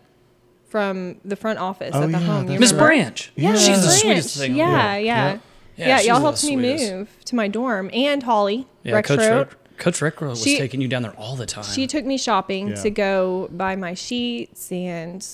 from 0.69 1.17
the 1.25 1.35
front 1.35 1.59
office 1.59 1.91
Oh, 1.93 2.03
at 2.03 2.11
the 2.11 2.19
yeah, 2.19 2.25
home. 2.25 2.49
you 2.51 2.59
Miss 2.59 2.71
remember? 2.71 2.87
Branch. 2.89 3.31
Yeah, 3.35 3.49
Yeah. 3.51 3.55
she's 3.57 3.81
the 3.81 3.87
Branch. 3.87 3.99
sweetest 4.01 4.37
thing. 4.37 4.55
Yeah, 4.55 4.67
Yeah. 4.67 4.97
yeah. 4.97 5.31
Yep. 5.31 5.41
Yeah, 5.77 5.87
Yeah, 5.87 6.01
y'all 6.01 6.19
helped 6.21 6.43
me 6.43 6.53
sweetest. 6.55 6.91
move 6.93 7.09
to 7.25 7.35
my 7.35 7.47
dorm. 7.47 7.89
And 7.93 8.23
Holly, 8.23 8.67
Yeah, 8.83 8.95
Rex 8.95 9.07
Coach 9.07 9.19
Road. 9.19 9.47
Rec- 9.47 9.77
Coach 9.77 9.99
Reckrow 10.01 10.29
was 10.31 10.43
She- 10.43 10.57
taking 10.57 10.81
you 10.81 10.87
down 10.89 11.03
there 11.03 11.13
all 11.17 11.35
the 11.37 11.45
time. 11.45 11.63
She 11.63 11.87
took 11.87 12.05
me 12.05 12.17
shopping 12.17 12.69
Yeah. 12.69 12.75
to 12.75 12.89
go 12.89 13.47
buy 13.51 13.75
my 13.77 13.93
sheets 13.93 14.71
and 14.73 15.25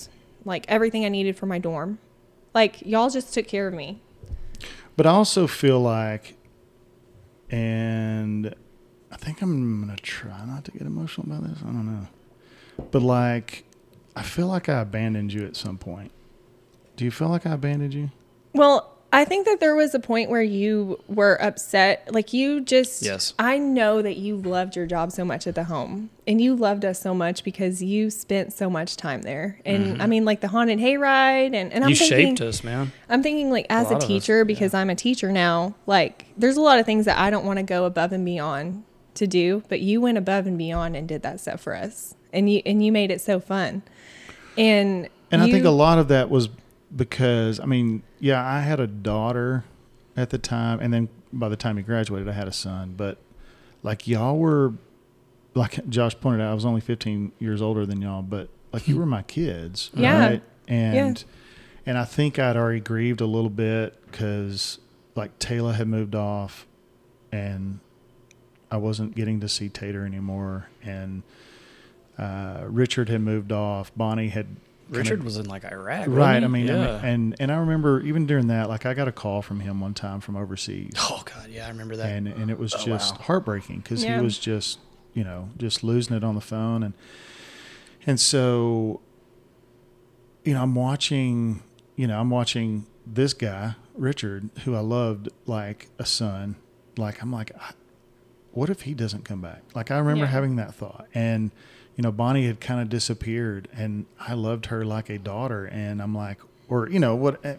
like 0.44 0.64
everything 0.68 1.04
I 1.04 1.08
needed 1.08 1.36
for 1.36 1.46
my 1.46 1.58
dorm. 1.58 1.98
Like 2.54 2.80
y'all 2.86 3.10
just 3.10 3.34
took 3.34 3.48
care 3.48 3.66
of 3.66 3.74
me. 3.74 4.00
But 4.96 5.04
I 5.06 5.10
also 5.10 5.46
feel 5.48 5.80
like, 5.80 6.36
and 7.50 8.54
I 9.12 9.16
think 9.16 9.42
I'm 9.42 9.84
going 9.84 9.94
to 9.96 10.02
try 10.02 10.44
not 10.46 10.64
to 10.66 10.70
get 10.70 10.82
emotional 10.82 11.26
about 11.26 11.48
this. 11.48 11.58
I 11.62 11.66
don't 11.66 11.86
know. 11.86 12.06
But 12.90 13.02
like, 13.02 13.64
I 14.16 14.22
feel 14.22 14.46
like 14.48 14.68
I 14.68 14.80
abandoned 14.80 15.32
you 15.32 15.44
at 15.46 15.54
some 15.56 15.78
point. 15.78 16.10
Do 16.96 17.04
you 17.04 17.10
feel 17.10 17.28
like 17.28 17.46
I 17.46 17.52
abandoned 17.52 17.92
you? 17.94 18.10
Well, 18.54 18.92
I 19.12 19.24
think 19.24 19.46
that 19.46 19.60
there 19.60 19.76
was 19.76 19.94
a 19.94 20.00
point 20.00 20.30
where 20.30 20.42
you 20.42 20.98
were 21.06 21.40
upset. 21.40 22.12
Like 22.12 22.32
you 22.32 22.60
just 22.60 23.02
Yes. 23.02 23.34
I 23.38 23.58
know 23.58 24.02
that 24.02 24.16
you 24.16 24.36
loved 24.36 24.74
your 24.74 24.86
job 24.86 25.12
so 25.12 25.24
much 25.24 25.46
at 25.46 25.54
the 25.54 25.64
home. 25.64 26.10
And 26.26 26.40
you 26.40 26.56
loved 26.56 26.84
us 26.84 27.00
so 27.00 27.14
much 27.14 27.44
because 27.44 27.82
you 27.82 28.10
spent 28.10 28.52
so 28.52 28.68
much 28.68 28.96
time 28.96 29.22
there. 29.22 29.60
And 29.64 30.02
I 30.02 30.06
mean 30.06 30.24
like 30.24 30.40
the 30.40 30.48
haunted 30.48 30.78
hayride 30.80 31.54
and, 31.54 31.72
and 31.72 31.84
I'm 31.84 31.90
Mm-hmm. 31.90 31.90
you 31.90 31.96
thinking 31.96 32.36
shaped 32.36 32.40
us, 32.40 32.64
man. 32.64 32.92
I'm 33.08 33.22
thinking 33.22 33.50
like 33.50 33.66
as 33.70 33.84
lot 33.84 33.92
a 33.92 33.96
of 33.96 34.02
us, 34.02 34.08
teacher 34.08 34.44
because 34.44 34.74
I'm 34.74 34.90
a 34.90 34.94
teacher 34.96 35.30
now, 35.30 35.74
like 35.86 36.26
there's 36.36 36.56
a 36.56 36.62
lot 36.62 36.78
of 36.78 36.84
things 36.86 37.04
that 37.04 37.18
I 37.18 37.30
don't 37.30 37.44
want 37.46 37.58
to 37.58 37.62
go 37.62 37.84
above 37.84 38.12
and 38.12 38.24
beyond 38.24 38.84
to 39.14 39.26
do, 39.26 39.62
but 39.68 39.80
you 39.80 40.00
went 40.00 40.18
above 40.18 40.46
and 40.46 40.58
beyond 40.58 40.96
and 40.96 41.06
did 41.08 41.22
that 41.22 41.40
stuff 41.40 41.60
for 41.60 41.74
us. 41.76 42.14
And 42.32 42.50
you 42.52 42.60
and 42.66 42.84
you 42.84 42.90
made 42.92 43.10
it 43.10 43.20
so 43.20 43.38
fun. 43.40 43.82
And 44.56 45.08
And 45.30 45.42
I 45.42 45.50
think 45.50 45.64
a 45.64 45.70
lot 45.70 45.98
of 45.98 46.08
that 46.08 46.30
was 46.30 46.48
because, 46.94 47.58
I 47.60 47.64
mean, 47.66 48.02
yeah, 48.20 48.44
I 48.46 48.60
had 48.60 48.80
a 48.80 48.86
daughter 48.86 49.64
at 50.16 50.30
the 50.30 50.38
time, 50.38 50.80
and 50.80 50.92
then 50.92 51.08
by 51.32 51.48
the 51.48 51.56
time 51.56 51.76
he 51.76 51.82
graduated, 51.82 52.28
I 52.28 52.32
had 52.32 52.48
a 52.48 52.52
son. 52.52 52.94
But 52.96 53.18
like 53.82 54.06
y'all 54.08 54.38
were, 54.38 54.74
like 55.54 55.86
Josh 55.88 56.18
pointed 56.20 56.42
out, 56.42 56.50
I 56.50 56.54
was 56.54 56.64
only 56.64 56.80
15 56.80 57.32
years 57.38 57.60
older 57.60 57.84
than 57.84 58.00
y'all, 58.00 58.22
but 58.22 58.48
like 58.72 58.88
you 58.88 58.96
were 58.96 59.06
my 59.06 59.22
kids, 59.22 59.90
Yeah. 59.94 60.18
right? 60.28 60.42
And 60.68 61.24
and 61.84 61.96
I 61.98 62.04
think 62.04 62.38
I'd 62.38 62.56
already 62.56 62.80
grieved 62.80 63.20
a 63.20 63.26
little 63.26 63.50
bit 63.50 64.00
because 64.10 64.78
like 65.14 65.38
Taylor 65.38 65.72
had 65.72 65.88
moved 65.88 66.14
off, 66.14 66.66
and 67.32 67.80
I 68.70 68.76
wasn't 68.78 69.14
getting 69.14 69.40
to 69.40 69.48
see 69.48 69.68
Tater 69.68 70.04
anymore, 70.06 70.68
and 70.82 71.22
uh, 72.18 72.64
Richard 72.66 73.08
had 73.08 73.20
moved 73.20 73.52
off. 73.52 73.92
Bonnie 73.96 74.28
had 74.28 74.46
kinda- 74.46 74.60
Richard 75.00 75.22
was 75.24 75.36
in 75.36 75.46
like 75.46 75.64
Iraq. 75.64 76.06
right. 76.08 76.36
I 76.36 76.40
mean, 76.40 76.44
I 76.44 76.48
mean, 76.48 76.66
yeah. 76.68 77.04
and 77.04 77.34
and 77.40 77.50
I 77.52 77.56
remember 77.56 78.00
even 78.02 78.26
during 78.26 78.46
that, 78.48 78.68
like 78.68 78.86
I 78.86 78.94
got 78.94 79.08
a 79.08 79.12
call 79.12 79.42
from 79.42 79.60
him 79.60 79.80
one 79.80 79.94
time 79.94 80.20
from 80.20 80.36
overseas 80.36 80.92
oh 80.98 81.22
god, 81.24 81.50
yeah, 81.50 81.66
I 81.66 81.68
remember 81.70 81.96
that. 81.96 82.06
and 82.12 82.28
and 82.28 82.50
it 82.50 82.58
was 82.58 82.72
Oh, 82.74 82.78
just 82.84 83.16
wow. 83.16 83.22
heartbreaking 83.22 83.78
because 83.80 84.04
Yeah. 84.04 84.18
he 84.18 84.24
was 84.24 84.38
just 84.38 84.78
you 85.12 85.24
know 85.24 85.48
just 85.58 85.82
losing 85.82 86.16
it 86.16 86.22
on 86.24 86.34
the 86.36 86.40
phone 86.40 86.82
and 86.82 86.94
and 88.06 88.20
so 88.20 89.00
you 90.44 90.54
know 90.54 90.62
I'm 90.62 90.74
watching 90.74 91.62
you 91.96 92.06
know 92.06 92.20
I'm 92.20 92.30
watching 92.30 92.86
this 93.06 93.34
guy 93.34 93.74
Richard 93.94 94.50
who 94.64 94.74
I 94.74 94.80
loved 94.80 95.28
like 95.46 95.88
a 95.98 96.06
son 96.06 96.56
like 96.96 97.22
I'm 97.22 97.32
like 97.32 97.50
I, 97.60 97.72
what 98.52 98.70
if 98.70 98.82
he 98.82 98.94
doesn't 98.94 99.24
come 99.24 99.40
back 99.40 99.62
like 99.74 99.90
I 99.90 99.98
remember 99.98 100.24
Yeah. 100.26 100.30
having 100.30 100.56
that 100.56 100.74
thought 100.74 101.06
and 101.14 101.50
you 101.96 102.02
know 102.02 102.12
Bonnie 102.12 102.46
had 102.46 102.60
kind 102.60 102.80
of 102.80 102.88
disappeared 102.88 103.68
and 103.72 104.06
I 104.20 104.34
loved 104.34 104.66
her 104.66 104.84
like 104.84 105.08
a 105.10 105.18
daughter 105.18 105.66
and 105.66 106.00
I'm 106.00 106.14
like 106.14 106.38
or 106.68 106.88
you 106.88 107.00
know 107.00 107.14
what 107.14 107.44
eh, 107.44 107.56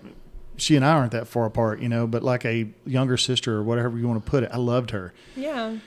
she 0.57 0.75
and 0.75 0.83
I 0.83 0.93
aren't 0.93 1.11
that 1.11 1.27
far 1.27 1.45
apart, 1.45 1.79
you 1.79 1.87
know, 1.87 2.07
but 2.07 2.23
like 2.23 2.43
a 2.43 2.67
younger 2.85 3.15
sister 3.15 3.55
or 3.55 3.63
whatever 3.63 3.97
you 3.97 4.07
want 4.07 4.23
to 4.23 4.29
put 4.29 4.43
it, 4.43 4.49
I 4.51 4.57
loved 4.57 4.91
her. 4.91 5.13
Yeah. 5.35 5.77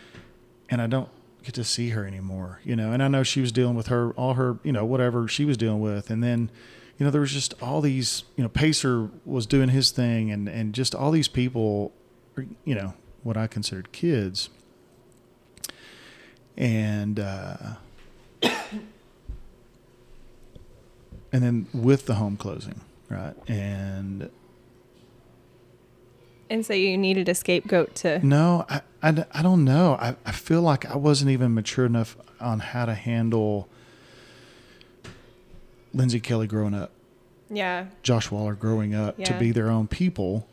And 0.71 0.81
I 0.81 0.87
don't 0.87 1.09
get 1.43 1.55
to 1.57 1.65
see 1.65 1.91
her 1.91 2.07
anymore, 2.07 2.61
you 2.65 2.77
know. 2.77 2.93
And 2.93 3.03
I 3.03 3.09
know 3.09 3.25
she 3.25 3.41
was 3.41 3.51
dealing 3.51 3.75
with 3.75 3.89
her, 3.89 4.13
all 4.13 4.35
her, 4.35 4.59
you 4.63 4.73
know, 4.73 4.85
whatever 4.85 5.27
she 5.27 5.45
was 5.45 5.57
dealing 5.57 5.81
with. 5.81 6.09
And 6.09 6.23
then, 6.23 6.51
you 6.99 7.05
know, 7.05 7.11
there 7.11 7.21
was 7.21 7.33
just 7.33 7.61
all 7.61 7.81
these, 7.81 8.23
you 8.37 8.45
know, 8.45 8.49
Pacer 8.49 9.11
was 9.25 9.47
doing 9.47 9.71
his 9.71 9.91
thing 9.91 10.31
and, 10.31 10.49
and 10.49 10.73
just 10.73 10.95
all 10.95 11.11
these 11.11 11.29
people, 11.29 11.93
you 12.65 12.75
know, 12.75 12.95
what 13.25 13.37
I 13.37 13.49
considered 13.49 13.91
kids. 13.91 14.51
And, 16.57 17.19
uh, 17.19 17.57
and 21.33 21.43
then 21.43 21.67
with 21.73 22.07
the 22.07 22.15
home 22.15 22.37
closing, 22.37 22.81
right? 23.09 23.35
And, 23.49 24.31
And 26.49 26.65
so 26.67 26.73
you 26.75 26.97
needed 26.99 27.29
a 27.29 27.35
scapegoat 27.35 27.95
to. 27.97 28.25
No, 28.27 28.65
I, 28.69 28.83
I, 29.03 29.25
I 29.33 29.43
don't 29.43 29.65
know. 29.65 29.95
I, 30.01 30.17
I 30.27 30.33
feel 30.33 30.63
like 30.63 30.85
I 30.87 30.97
wasn't 30.97 31.31
even 31.31 31.55
mature 31.55 31.87
enough 31.87 32.17
on 32.41 32.59
how 32.61 32.87
to 32.87 32.95
handle 32.95 33.69
Lindsay 35.93 36.21
Kelly 36.21 36.47
growing 36.47 36.75
up, 36.75 36.91
Yeah. 37.51 37.87
Josh 38.03 38.31
Waller 38.31 38.55
growing 38.55 38.95
up 38.95 39.17
to 39.25 39.39
be 39.39 39.51
their 39.53 39.69
own 39.71 39.87
people 39.89 40.47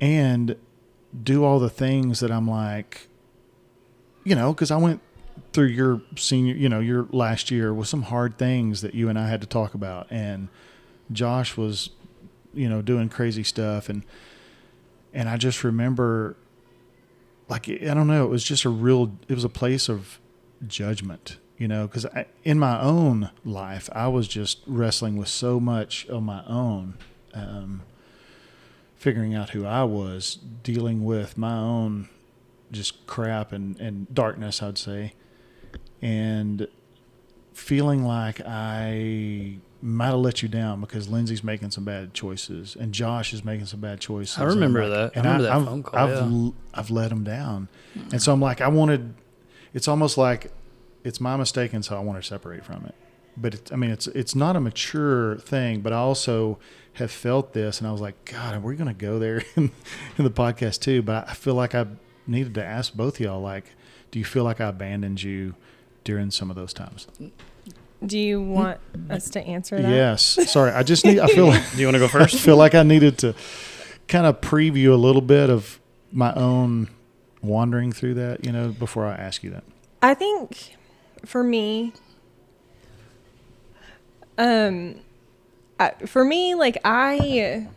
and 0.00 0.56
do 1.22 1.44
all 1.44 1.58
the 1.58 1.70
things 1.70 2.20
that 2.20 2.30
I'm 2.30 2.48
like, 2.48 3.08
you 4.24 4.34
know, 4.34 4.52
because 4.52 4.70
I 4.70 4.76
went 4.76 5.00
through 5.52 5.66
your 5.66 6.02
senior, 6.16 6.54
you 6.54 6.68
know, 6.68 6.80
your 6.80 7.06
last 7.10 7.50
year 7.50 7.72
with 7.74 7.88
some 7.88 8.02
hard 8.02 8.38
things 8.38 8.80
that 8.82 8.94
you 8.94 9.08
and 9.08 9.18
I 9.18 9.28
had 9.28 9.40
to 9.40 9.46
talk 9.46 9.74
about. 9.74 10.06
And 10.10 10.48
Josh 11.12 11.56
was, 11.56 11.90
you 12.54 12.68
know, 12.68 12.82
doing 12.82 13.08
crazy 13.08 13.42
stuff. 13.42 13.88
And, 13.88 14.04
and 15.12 15.28
I 15.28 15.36
just 15.36 15.64
remember, 15.64 16.36
like, 17.48 17.68
I 17.68 17.94
don't 17.94 18.06
know, 18.06 18.24
it 18.24 18.30
was 18.30 18.44
just 18.44 18.64
a 18.64 18.70
real, 18.70 19.12
it 19.28 19.34
was 19.34 19.44
a 19.44 19.48
place 19.48 19.88
of 19.88 20.20
judgment, 20.66 21.38
you 21.58 21.68
know, 21.68 21.86
because 21.86 22.06
in 22.44 22.58
my 22.58 22.80
own 22.80 23.30
life, 23.44 23.88
I 23.92 24.08
was 24.08 24.28
just 24.28 24.60
wrestling 24.66 25.16
with 25.16 25.28
so 25.28 25.58
much 25.58 26.08
on 26.10 26.24
my 26.24 26.44
own, 26.46 26.94
um, 27.34 27.82
figuring 28.96 29.34
out 29.34 29.50
who 29.50 29.66
I 29.66 29.84
was, 29.84 30.38
dealing 30.62 31.04
with 31.04 31.36
my 31.36 31.56
own 31.56 32.08
just 32.70 33.06
crap 33.06 33.52
and, 33.52 33.78
and 33.80 34.12
darkness, 34.14 34.62
I'd 34.62 34.78
say, 34.78 35.14
and 36.02 36.66
feeling 37.52 38.04
like 38.04 38.40
I 38.46 39.58
might 39.82 40.06
have 40.06 40.18
let 40.18 40.42
you 40.42 40.48
down 40.48 40.80
because 40.80 41.08
Lindsay's 41.08 41.42
making 41.42 41.70
some 41.70 41.84
bad 41.84 42.12
choices 42.12 42.76
and 42.78 42.92
Josh 42.92 43.32
is 43.32 43.44
making 43.44 43.66
some 43.66 43.80
bad 43.80 44.00
choices. 44.00 44.38
I 44.38 44.44
remember 44.44 44.82
And 44.82 44.92
I'm 44.92 44.92
that. 44.92 45.16
I 45.16 45.18
and 45.18 45.24
remember 45.26 45.42
that 45.42 45.52
I've, 45.52 45.64
phone 45.64 45.82
call, 45.82 45.98
I've, 45.98 46.32
yeah. 46.32 46.50
I've 46.74 46.90
let 46.90 47.12
him 47.12 47.24
down, 47.24 47.68
and 48.12 48.22
so 48.22 48.32
I'm 48.32 48.40
like, 48.40 48.60
I 48.60 48.68
wanted. 48.68 49.14
It's 49.72 49.88
almost 49.88 50.18
like 50.18 50.52
it's 51.04 51.20
my 51.20 51.36
mistake, 51.36 51.72
and 51.72 51.84
so 51.84 51.96
I 51.96 52.00
want 52.00 52.20
to 52.20 52.26
separate 52.26 52.64
from 52.64 52.84
it. 52.84 52.94
But 53.36 53.54
it, 53.54 53.72
I 53.72 53.76
mean, 53.76 53.90
it's 53.90 54.06
it's 54.08 54.34
not 54.34 54.56
a 54.56 54.60
mature 54.60 55.36
thing. 55.38 55.80
But 55.80 55.92
I 55.92 55.96
also 55.96 56.58
have 56.94 57.10
felt 57.10 57.52
this, 57.52 57.78
and 57.78 57.88
I 57.88 57.92
was 57.92 58.00
like, 58.00 58.24
God, 58.24 58.54
are 58.54 58.60
we 58.60 58.76
going 58.76 58.88
to 58.88 58.94
go 58.94 59.18
there 59.18 59.42
in, 59.56 59.70
in 60.18 60.24
the 60.24 60.30
podcast 60.30 60.80
too? 60.80 61.02
But 61.02 61.28
I 61.28 61.34
feel 61.34 61.54
like 61.54 61.74
I 61.74 61.86
needed 62.26 62.54
to 62.54 62.64
ask 62.64 62.94
both 62.94 63.14
of 63.14 63.20
y'all, 63.20 63.40
like, 63.40 63.64
do 64.10 64.18
you 64.18 64.24
feel 64.24 64.44
like 64.44 64.60
I 64.60 64.68
abandoned 64.68 65.22
you 65.22 65.54
during 66.04 66.30
some 66.30 66.50
of 66.50 66.56
those 66.56 66.72
times? 66.72 67.06
Do 68.04 68.18
you 68.18 68.40
want 68.40 68.80
us 69.10 69.28
to 69.30 69.40
answer 69.40 69.80
that? 69.80 69.90
Yes. 69.90 70.22
Sorry, 70.50 70.70
I 70.72 70.82
just 70.82 71.04
need. 71.04 71.18
I 71.18 71.26
feel 71.26 71.46
like 71.48 71.62
Do 71.72 71.78
you 71.78 71.86
want 71.86 71.96
to 71.96 71.98
go 71.98 72.08
first? 72.08 72.34
I 72.34 72.36
first? 72.36 72.44
feel 72.44 72.56
like 72.56 72.74
I 72.74 72.82
needed 72.82 73.18
to 73.18 73.34
kind 74.08 74.26
of 74.26 74.40
preview 74.40 74.92
a 74.92 74.96
little 74.96 75.20
bit 75.22 75.50
of 75.50 75.78
my 76.10 76.32
own 76.34 76.88
wandering 77.42 77.92
through 77.92 78.14
that, 78.14 78.44
you 78.44 78.52
know, 78.52 78.68
before 78.68 79.06
I 79.06 79.14
ask 79.14 79.42
you 79.42 79.50
that. 79.50 79.64
I 80.02 80.14
think 80.14 80.76
for 81.24 81.42
me, 81.44 81.92
um, 84.38 84.96
I, 85.78 85.90
for 86.06 86.24
me, 86.24 86.54
like 86.54 86.78
I, 86.84 87.68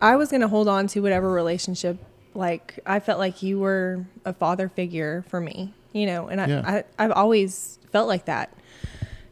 I 0.00 0.16
was 0.16 0.30
gonna 0.30 0.48
hold 0.48 0.68
on 0.68 0.86
to 0.88 1.00
whatever 1.00 1.30
relationship. 1.30 1.98
Like 2.34 2.78
I 2.86 3.00
felt 3.00 3.18
like 3.18 3.42
you 3.42 3.58
were 3.58 4.04
a 4.24 4.32
father 4.32 4.68
figure 4.68 5.24
for 5.28 5.40
me, 5.40 5.74
you 5.92 6.06
know, 6.06 6.28
and 6.28 6.40
I, 6.40 6.46
Yeah. 6.46 6.62
I 6.98 7.04
I've 7.04 7.12
always 7.12 7.78
felt 7.92 8.08
like 8.08 8.26
that. 8.26 8.52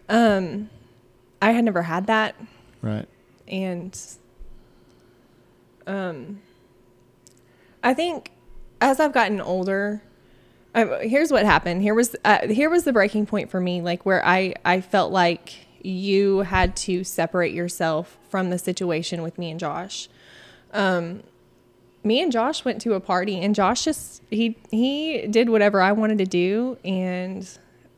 Um, 0.09 0.70
I 1.40 1.52
had 1.52 1.64
never 1.64 1.82
had 1.82 2.06
that, 2.06 2.34
Right. 2.82 3.06
and 3.46 3.98
um, 5.86 6.40
I 7.82 7.94
think 7.94 8.32
as 8.80 9.00
I've 9.00 9.12
gotten 9.12 9.40
older, 9.40 10.02
I, 10.74 10.84
here's 11.06 11.30
what 11.30 11.44
happened. 11.44 11.82
Here 11.82 11.94
was 11.94 12.14
uh, 12.24 12.46
here 12.48 12.70
was 12.70 12.84
the 12.84 12.92
breaking 12.92 13.26
point 13.26 13.50
for 13.50 13.61
me, 13.61 13.80
like 13.80 14.04
where 14.04 14.24
I 14.24 14.54
I 14.64 14.80
felt 14.80 15.12
like 15.12 15.66
you 15.82 16.40
had 16.40 16.74
to 16.76 17.04
separate 17.04 17.54
yourself 17.54 18.18
from 18.28 18.50
the 18.50 18.59
situation 18.59 19.22
with 19.22 19.38
me 19.38 19.50
and 19.50 19.61
Josh. 19.61 20.09
Um, 20.72 21.22
me 22.05 22.20
and 22.22 22.30
Josh 22.32 22.64
went 22.64 22.80
to 22.82 22.94
a 22.94 23.01
party, 23.01 23.40
and 23.40 23.55
Josh 23.55 23.84
just 23.84 24.22
he 24.30 24.57
he 24.70 25.26
did 25.26 25.49
whatever 25.51 25.80
I 25.80 25.92
wanted 25.92 26.18
to 26.18 26.26
do, 26.26 26.78
and 26.84 27.49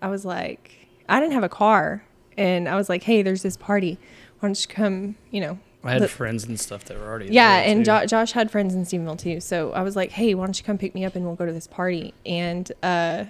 I 0.02 0.08
was 0.08 0.24
like, 0.24 0.88
I 1.08 1.20
didn't 1.20 1.34
have 1.34 1.44
a 1.44 1.48
car, 1.48 2.02
and 2.36 2.68
I 2.68 2.76
was 2.76 2.88
like, 2.88 3.02
hey, 3.02 3.22
there's 3.22 3.42
this 3.42 3.56
party. 3.56 3.98
Why 4.40 4.48
don't 4.48 4.60
you 4.60 4.74
come? 4.74 5.16
You 5.30 5.40
know, 5.42 5.58
I 5.84 5.92
had 5.92 6.00
Look- 6.02 6.10
friends 6.10 6.44
and 6.44 6.58
stuff 6.58 6.84
that 6.86 6.98
were 6.98 7.06
already 7.06 7.26
yeah, 7.26 7.60
there, 7.60 7.70
and 7.70 7.84
jo- 7.84 8.06
Josh 8.06 8.32
had 8.32 8.50
friends 8.50 8.74
in 8.74 8.84
Stephenville 8.84 9.18
too. 9.18 9.40
So 9.40 9.72
I 9.72 9.82
was 9.82 9.96
like, 9.96 10.12
"Hey, 10.12 10.34
why 10.34 10.46
don't 10.46 10.58
you 10.58 10.64
come 10.64 10.78
pick 10.78 10.94
me 10.94 11.04
up 11.04 11.14
and 11.14 11.24
we'll 11.24 11.34
go 11.36 11.46
to 11.46 11.52
this 11.52 11.66
party?" 11.66 12.14
And 12.24 12.70
uh, 12.82 13.24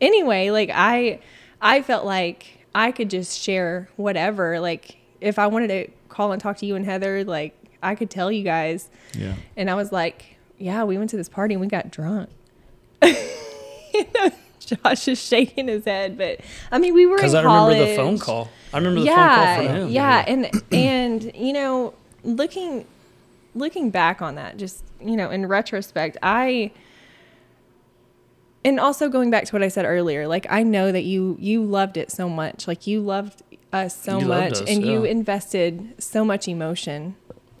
anyway, 0.00 0.50
like 0.50 0.70
I, 0.74 1.20
I 1.60 1.82
felt 1.82 2.04
like 2.04 2.66
I 2.74 2.90
could 2.92 3.08
just 3.10 3.40
share 3.40 3.88
whatever. 3.96 4.58
Like 4.60 4.96
if 5.20 5.38
I 5.38 5.46
wanted 5.46 5.68
to 5.68 5.88
call 6.08 6.32
and 6.32 6.40
talk 6.42 6.56
to 6.58 6.66
you 6.66 6.74
and 6.74 6.84
Heather, 6.84 7.24
like 7.24 7.54
I 7.82 7.94
could 7.94 8.10
tell 8.10 8.30
you 8.30 8.42
guys. 8.42 8.88
Yeah. 9.16 9.34
And 9.56 9.70
I 9.70 9.74
was 9.74 9.92
like, 9.92 10.36
"Yeah, 10.58 10.84
we 10.84 10.98
went 10.98 11.10
to 11.10 11.16
this 11.16 11.28
party 11.28 11.54
and 11.54 11.60
we 11.60 11.66
got 11.66 11.90
drunk." 11.90 12.30
Josh 14.60 15.08
is 15.08 15.18
shaking 15.18 15.68
his 15.68 15.84
head, 15.84 16.18
but 16.18 16.40
I 16.70 16.78
mean, 16.78 16.94
we 16.94 17.06
were 17.06 17.16
in 17.16 17.18
Because 17.18 17.34
I 17.34 17.42
remember 17.42 17.78
the 17.78 17.96
phone 17.96 18.18
call. 18.18 18.50
I 18.72 18.78
remember 18.78 19.00
the 19.00 19.06
yeah, 19.06 19.56
phone 19.56 19.66
call 19.66 19.74
from 19.74 19.82
him. 19.82 19.88
Yeah, 19.90 20.24
and 20.26 20.62
and 20.72 21.32
you 21.34 21.52
know, 21.52 21.94
looking 22.22 22.86
looking 23.54 23.90
back 23.90 24.20
on 24.20 24.34
that, 24.34 24.56
just 24.56 24.84
you 25.00 25.16
know, 25.16 25.30
in 25.30 25.46
retrospect, 25.46 26.18
I 26.22 26.72
and 28.64 28.78
also 28.78 29.08
going 29.08 29.30
back 29.30 29.44
to 29.46 29.52
what 29.52 29.62
I 29.62 29.68
said 29.68 29.84
earlier, 29.84 30.28
like 30.28 30.46
I 30.50 30.62
know 30.62 30.92
that 30.92 31.04
you 31.04 31.36
you 31.40 31.64
loved 31.64 31.96
it 31.96 32.10
so 32.10 32.28
much, 32.28 32.68
like 32.68 32.86
you 32.86 33.00
loved 33.00 33.42
us 33.72 33.96
so 33.96 34.18
You 34.18 34.26
much, 34.26 34.52
us, 34.52 34.60
and 34.62 34.84
you 34.84 35.04
invested 35.04 35.94
so 36.02 36.24
much 36.24 36.48
emotion 36.48 37.16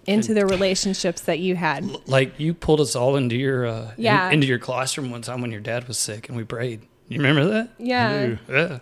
into 0.08 0.34
the 0.34 0.46
relationships 0.46 1.22
that 1.22 1.38
you 1.38 1.54
had. 1.56 1.84
Like 2.08 2.38
you 2.40 2.54
pulled 2.54 2.80
us 2.80 2.96
all 2.96 3.16
into 3.16 3.36
your 3.36 3.66
uh, 3.66 3.92
in- 3.96 4.04
Yeah. 4.04 4.30
into 4.30 4.46
your 4.46 4.58
classroom 4.58 5.10
one 5.10 5.22
time 5.22 5.40
when 5.42 5.50
your 5.52 5.60
dad 5.60 5.86
was 5.86 5.98
sick 5.98 6.28
and 6.28 6.36
we 6.36 6.44
prayed. 6.44 6.80
You 7.08 7.18
remember 7.18 7.44
that? 7.46 7.70
Yeah, 7.78 8.36
Yeah. 8.48 8.78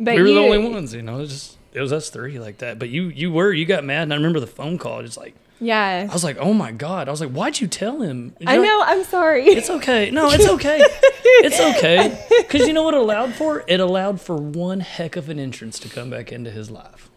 but 0.00 0.14
we 0.16 0.22
were 0.22 0.28
you, 0.28 0.34
the 0.34 0.40
only 0.40 0.58
ones, 0.58 0.94
you 0.94 1.02
know. 1.02 1.20
It 1.20 1.26
just 1.26 1.56
it 1.72 1.80
was 1.80 1.92
us 1.92 2.10
three 2.10 2.38
like 2.38 2.58
that. 2.58 2.78
But 2.78 2.88
you 2.88 3.04
you 3.08 3.30
were 3.30 3.52
you 3.52 3.66
got 3.66 3.84
mad, 3.84 4.02
and 4.04 4.12
I 4.12 4.16
remember 4.16 4.40
the 4.40 4.46
phone 4.46 4.78
call. 4.78 5.02
Just 5.02 5.16
like 5.16 5.34
Yeah, 5.60 6.06
I 6.08 6.12
was 6.12 6.24
like, 6.24 6.38
oh 6.38 6.52
my 6.54 6.72
god. 6.72 7.08
I 7.08 7.10
was 7.10 7.20
like, 7.20 7.30
why'd 7.30 7.60
you 7.60 7.66
tell 7.68 8.00
him? 8.00 8.34
I 8.46 8.54
You're 8.54 8.62
like, 8.62 8.68
know. 8.70 8.82
I'm 8.86 9.04
sorry. 9.04 9.44
It's 9.46 9.70
okay. 9.70 10.10
No, 10.10 10.28
it's 10.30 10.48
okay. 10.48 10.78
it's 10.80 11.60
okay. 11.60 12.26
Because 12.42 12.66
you 12.66 12.72
know 12.72 12.82
what 12.82 12.94
it 12.94 13.00
allowed 13.00 13.34
for? 13.34 13.64
It 13.68 13.78
allowed 13.80 14.20
for 14.20 14.36
one 14.36 14.80
heck 14.80 15.16
of 15.16 15.28
an 15.28 15.38
entrance 15.38 15.78
to 15.80 15.88
come 15.88 16.10
back 16.10 16.32
into 16.32 16.50
his 16.50 16.70
life. 16.70 17.07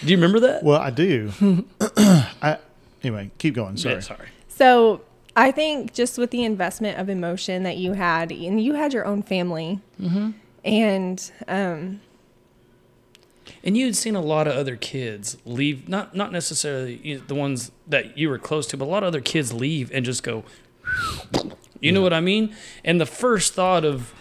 Do 0.00 0.06
you 0.10 0.16
remember 0.16 0.40
that? 0.40 0.62
Well, 0.62 0.80
I 0.80 0.90
do. 0.90 1.32
I 1.80 2.58
anyway, 3.02 3.30
keep 3.38 3.54
going. 3.54 3.76
Sorry. 3.76 3.94
Yeah, 3.96 4.00
sorry. 4.00 4.28
So 4.48 5.02
I 5.36 5.50
think 5.50 5.92
just 5.94 6.18
with 6.18 6.30
the 6.30 6.44
investment 6.44 6.98
of 6.98 7.08
emotion 7.08 7.62
that 7.64 7.76
you 7.76 7.92
had, 7.92 8.30
and 8.32 8.60
you 8.62 8.74
had 8.74 8.92
your 8.92 9.04
own 9.04 9.22
family, 9.22 9.80
and 10.64 11.32
um, 11.46 12.00
And 13.64 13.76
you 13.76 13.86
had 13.86 13.96
seen 13.96 14.14
a 14.14 14.20
lot 14.20 14.46
of 14.46 14.54
other 14.54 14.76
kids 14.76 15.36
leave, 15.44 15.88
not 15.88 16.14
not 16.14 16.32
necessarily 16.32 17.16
the 17.26 17.34
ones 17.34 17.70
that 17.86 18.18
you 18.18 18.28
were 18.28 18.38
close 18.38 18.66
to, 18.68 18.76
but 18.76 18.84
a 18.84 18.90
lot 18.90 19.02
of 19.02 19.08
other 19.08 19.20
kids 19.20 19.52
leave 19.52 19.90
and 19.92 20.04
just 20.04 20.22
go. 20.22 20.44
You 21.80 21.92
know 21.92 22.02
what 22.02 22.12
I 22.12 22.20
mean? 22.20 22.56
And 22.84 23.00
the 23.00 23.06
first 23.06 23.54
thought 23.54 23.84
of 23.84 24.12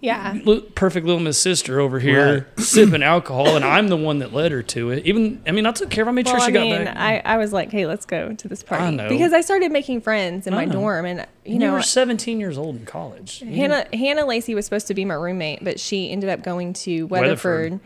yeah, 0.00 0.38
li- 0.44 0.60
perfect 0.74 1.06
little 1.06 1.20
Miss 1.20 1.40
Sister 1.40 1.80
over 1.80 1.98
here 1.98 2.46
sipping 2.56 3.02
alcohol, 3.02 3.56
and 3.56 3.64
I'm 3.64 3.88
the 3.88 3.96
one 3.96 4.20
that 4.20 4.32
led 4.32 4.52
her 4.52 4.62
to 4.62 4.90
it. 4.90 5.04
Even 5.06 5.42
I 5.46 5.50
mean, 5.50 5.66
I 5.66 5.72
took 5.72 5.90
care 5.90 6.02
of. 6.02 6.06
her. 6.06 6.10
I 6.10 6.14
made 6.14 6.26
well, 6.26 6.36
sure 6.36 6.44
she 6.44 6.50
I 6.50 6.50
got 6.52 6.60
mean, 6.62 6.84
back. 6.84 6.96
I, 6.96 7.34
I 7.34 7.36
was 7.36 7.52
like, 7.52 7.70
hey, 7.72 7.86
let's 7.86 8.06
go 8.06 8.32
to 8.32 8.48
this 8.48 8.62
party 8.62 8.94
know. 8.96 9.08
because 9.08 9.32
I 9.32 9.40
started 9.40 9.72
making 9.72 10.00
friends 10.02 10.46
in 10.46 10.54
I 10.54 10.58
my 10.58 10.64
know. 10.66 10.72
dorm, 10.72 11.04
and 11.04 11.26
you 11.44 11.54
you 11.54 11.58
know, 11.58 11.72
were 11.72 11.82
17 11.82 12.38
years 12.38 12.56
old 12.56 12.76
in 12.76 12.86
college. 12.86 13.42
You 13.42 13.56
Hannah 13.56 13.86
Hannah 13.92 14.24
Lacey 14.24 14.54
was 14.54 14.64
supposed 14.66 14.86
to 14.86 14.94
be 14.94 15.04
my 15.04 15.14
roommate, 15.14 15.64
but 15.64 15.80
she 15.80 16.10
ended 16.10 16.30
up 16.30 16.42
going 16.42 16.74
to 16.74 17.06
Weatherford, 17.08 17.72
Weatherford. 17.72 17.80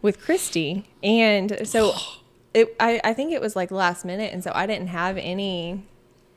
with 0.00 0.20
Christy, 0.20 0.88
and 1.02 1.68
so 1.68 1.94
it 2.54 2.74
I, 2.80 3.00
I 3.04 3.12
think 3.12 3.32
it 3.32 3.40
was 3.42 3.54
like 3.54 3.70
last 3.70 4.04
minute, 4.06 4.32
and 4.32 4.42
so 4.42 4.52
I 4.54 4.66
didn't 4.66 4.88
have 4.88 5.18
any. 5.18 5.84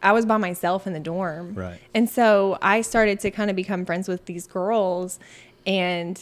I 0.04 0.12
was 0.12 0.26
by 0.26 0.38
myself 0.38 0.88
in 0.88 0.94
the 0.94 1.00
dorm, 1.00 1.54
Right. 1.54 1.80
And 1.94 2.10
so 2.10 2.58
I 2.62 2.82
started 2.82 3.20
to 3.22 3.32
kind 3.32 3.50
of 3.50 3.56
become 3.56 3.86
friends 3.86 4.08
with 4.08 4.26
these 4.26 4.48
girls, 4.48 5.20
and 5.66 6.20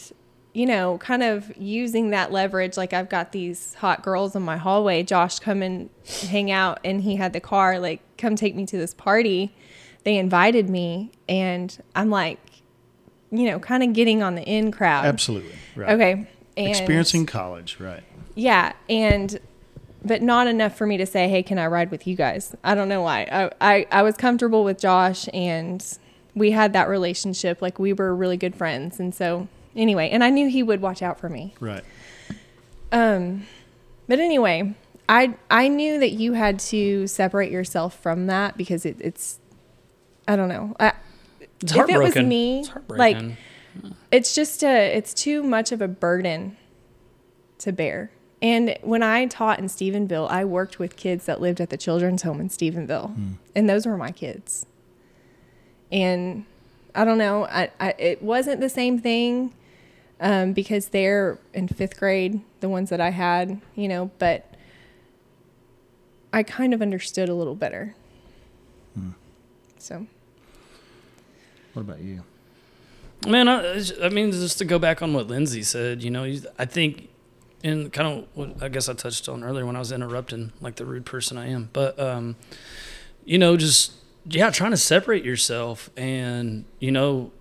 you 0.53 0.65
know, 0.65 0.97
kind 0.97 1.21
of 1.23 1.55
using 1.57 2.09
that 2.09 2.31
leverage. 2.31 2.75
Like 2.75 2.91
I've 2.93 3.09
got 3.09 3.31
these 3.31 3.75
hot 3.75 4.03
girls 4.03 4.35
in 4.35 4.41
my 4.41 4.57
hallway. 4.57 5.03
Josh 5.03 5.39
come 5.39 5.61
and 5.61 5.89
hang 6.27 6.51
out, 6.51 6.79
and 6.83 7.01
he 7.01 7.15
had 7.15 7.33
the 7.33 7.39
car. 7.39 7.79
Like, 7.79 8.01
come 8.17 8.35
take 8.35 8.55
me 8.55 8.65
to 8.65 8.77
this 8.77 8.93
party. 8.93 9.55
They 10.03 10.17
invited 10.17 10.69
me, 10.69 11.11
and 11.27 11.77
I'm 11.95 12.09
like, 12.09 12.39
you 13.31 13.45
know, 13.45 13.59
kind 13.59 13.83
of 13.83 13.93
getting 13.93 14.23
on 14.23 14.35
the 14.35 14.43
in 14.43 14.71
crowd. 14.71 15.05
Absolutely. 15.05 15.53
Right. 15.75 15.91
Okay. 15.91 16.27
And 16.57 16.67
Experiencing 16.67 17.25
college, 17.25 17.79
right? 17.79 18.03
Yeah, 18.35 18.73
and 18.89 19.39
but 20.03 20.21
not 20.21 20.47
enough 20.47 20.75
for 20.77 20.85
me 20.85 20.97
to 20.97 21.05
say, 21.05 21.27
"Hey, 21.27 21.43
can 21.43 21.57
I 21.59 21.67
ride 21.67 21.91
with 21.91 22.07
you 22.07 22.15
guys?" 22.15 22.55
I 22.63 22.75
don't 22.75 22.89
know 22.89 23.01
why. 23.01 23.27
I 23.31 23.51
I, 23.75 23.87
I 23.91 24.01
was 24.03 24.15
comfortable 24.15 24.63
with 24.63 24.79
Josh, 24.79 25.27
and 25.33 25.85
we 26.35 26.51
had 26.51 26.73
that 26.73 26.87
relationship. 26.89 27.61
Like 27.61 27.79
we 27.79 27.93
were 27.93 28.15
really 28.15 28.37
good 28.37 28.55
friends, 28.55 28.99
and 28.99 29.13
so 29.13 29.47
anyway, 29.75 30.09
and 30.09 30.23
I 30.23 30.29
knew 30.29 30.49
he 30.49 30.63
would 30.63 30.81
watch 30.81 31.01
out 31.01 31.19
for 31.19 31.29
me. 31.29 31.53
Right. 31.59 31.83
Um, 32.91 33.45
but 34.07 34.19
anyway, 34.19 34.75
I 35.07 35.35
I 35.49 35.67
knew 35.67 35.99
that 35.99 36.11
you 36.11 36.33
had 36.33 36.59
to 36.59 37.07
separate 37.07 37.51
yourself 37.51 37.99
from 37.99 38.27
that 38.27 38.57
because 38.57 38.85
it, 38.85 38.97
it's 38.99 39.39
I 40.27 40.35
don't 40.35 40.49
know. 40.49 40.75
I, 40.79 40.93
It's 41.61 41.75
if 41.75 41.89
it 41.89 41.97
was 41.99 42.15
me, 42.15 42.59
It's 42.59 42.71
like 42.89 43.17
it's 44.11 44.35
just 44.35 44.63
a 44.63 44.95
it's 44.95 45.13
too 45.13 45.43
much 45.43 45.71
of 45.71 45.81
a 45.81 45.87
burden 45.87 46.57
to 47.59 47.71
bear. 47.71 48.11
And 48.41 48.77
when 48.81 49.03
I 49.03 49.25
taught 49.25 49.59
in 49.59 49.65
Stephenville, 49.65 50.29
I 50.29 50.45
worked 50.45 50.79
with 50.79 50.95
kids 50.95 51.25
that 51.25 51.41
lived 51.41 51.59
at 51.59 51.69
the 51.69 51.77
children's 51.77 52.21
home 52.21 52.39
in 52.39 52.49
Stephenville, 52.49 53.15
and 53.55 53.69
those 53.69 53.85
were 53.85 53.97
my 53.97 54.11
kids. 54.11 54.65
And 55.91 56.45
I 56.95 57.03
don't 57.03 57.17
know, 57.17 57.45
I, 57.45 57.69
I 57.79 57.95
it 57.97 58.21
wasn't 58.21 58.61
the 58.61 58.69
same 58.69 58.99
thing 58.99 59.53
um, 60.21 60.53
because 60.53 60.89
they're 60.89 61.37
in 61.53 61.67
fifth 61.67 61.99
grade, 61.99 62.41
the 62.61 62.69
ones 62.69 62.89
that 62.89 63.01
I 63.01 63.09
had, 63.09 63.59
you 63.75 63.87
know, 63.87 64.11
but 64.19 64.53
I 66.31 66.43
kind 66.43 66.73
of 66.73 66.81
understood 66.81 67.27
a 67.27 67.33
little 67.33 67.55
better. 67.55 67.95
So. 69.77 70.05
What 71.73 71.81
about 71.81 71.99
you? 71.99 72.23
Man, 73.27 73.47
I, 73.47 73.81
I 74.01 74.09
mean, 74.09 74.31
just 74.31 74.57
to 74.59 74.65
go 74.65 74.77
back 74.79 75.01
on 75.01 75.13
what 75.13 75.27
Lindsay 75.27 75.63
said, 75.63 76.03
you 76.03 76.09
know, 76.09 76.23
I 76.57 76.65
think, 76.65 77.09
and 77.63 77.91
kind 77.91 78.07
of 78.19 78.27
what 78.33 78.63
I 78.63 78.69
guess 78.69 78.87
I 78.89 78.93
touched 78.93 79.27
on 79.27 79.43
earlier 79.43 79.65
when 79.65 79.75
I 79.75 79.79
was 79.79 79.91
interrupting, 79.91 80.53
like 80.61 80.75
the 80.75 80.85
rude 80.85 81.05
person 81.05 81.37
I 81.37 81.47
am, 81.49 81.69
but, 81.73 81.99
um, 81.99 82.35
you 83.25 83.37
know, 83.37 83.57
just, 83.57 83.93
yeah, 84.25 84.49
trying 84.49 84.71
to 84.71 84.77
separate 84.77 85.23
yourself. 85.25 85.89
And, 85.97 86.65
you 86.79 86.91
know, 86.91 87.31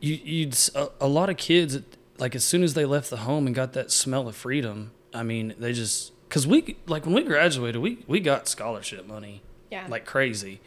you, 0.00 0.14
you'd, 0.22 0.56
a, 0.74 0.88
a 1.00 1.08
lot 1.08 1.30
of 1.30 1.36
kids, 1.36 1.78
like, 2.18 2.34
as 2.34 2.44
soon 2.44 2.62
as 2.62 2.74
they 2.74 2.84
left 2.84 3.10
the 3.10 3.18
home 3.18 3.46
and 3.46 3.54
got 3.54 3.72
that 3.72 3.90
smell 3.90 4.28
of 4.28 4.36
freedom, 4.36 4.92
I 5.12 5.22
mean, 5.22 5.54
they 5.58 5.72
just, 5.72 6.12
cause 6.28 6.46
we, 6.46 6.76
like, 6.86 7.06
when 7.06 7.14
we 7.14 7.22
graduated, 7.22 7.80
we, 7.80 8.04
we 8.06 8.20
got 8.20 8.46
scholarship 8.48 9.06
money 9.06 9.42
Yeah. 9.70 9.86
like 9.88 10.04
crazy. 10.04 10.60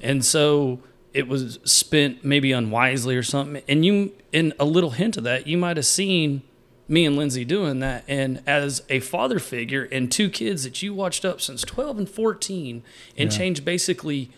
And 0.00 0.24
so 0.24 0.80
it 1.14 1.28
was 1.28 1.58
spent 1.64 2.24
maybe 2.24 2.52
unwisely 2.52 3.16
or 3.16 3.22
something. 3.22 3.62
And 3.68 3.84
you, 3.86 4.12
in 4.32 4.52
a 4.58 4.64
little 4.64 4.90
hint 4.90 5.16
of 5.16 5.24
that, 5.24 5.46
you 5.46 5.56
might 5.56 5.76
have 5.78 5.86
seen 5.86 6.42
me 6.88 7.04
and 7.04 7.16
Lindsay 7.16 7.44
doing 7.44 7.80
that. 7.80 8.04
And 8.08 8.42
as 8.46 8.82
a 8.88 9.00
father 9.00 9.38
figure 9.38 9.88
and 9.90 10.10
two 10.10 10.30
kids 10.30 10.64
that 10.64 10.82
you 10.82 10.94
watched 10.94 11.24
up 11.24 11.40
since 11.40 11.62
12 11.62 11.98
and 11.98 12.08
14 12.08 12.82
and 13.16 13.32
Yeah. 13.32 13.36
changed 13.38 13.64
basically 13.64 14.30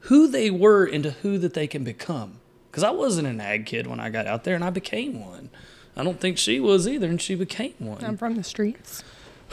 who 0.00 0.26
they 0.28 0.50
were 0.50 0.84
into 0.86 1.12
who 1.12 1.38
that 1.38 1.54
they 1.54 1.66
can 1.66 1.82
become. 1.84 2.40
Because 2.70 2.82
I 2.84 2.90
wasn't 2.90 3.26
an 3.28 3.40
ag 3.40 3.66
kid 3.66 3.86
when 3.86 4.00
I 4.00 4.10
got 4.10 4.26
out 4.26 4.44
there 4.44 4.54
and 4.54 4.64
I 4.64 4.70
became 4.70 5.20
one. 5.24 5.48
I 5.96 6.02
don't 6.02 6.18
think 6.20 6.38
she 6.38 6.58
was 6.58 6.88
either, 6.88 7.06
and 7.06 7.22
she 7.22 7.36
became 7.36 7.74
one. 7.78 8.04
I'm 8.04 8.16
from 8.16 8.34
the 8.34 8.42
streets. 8.42 9.04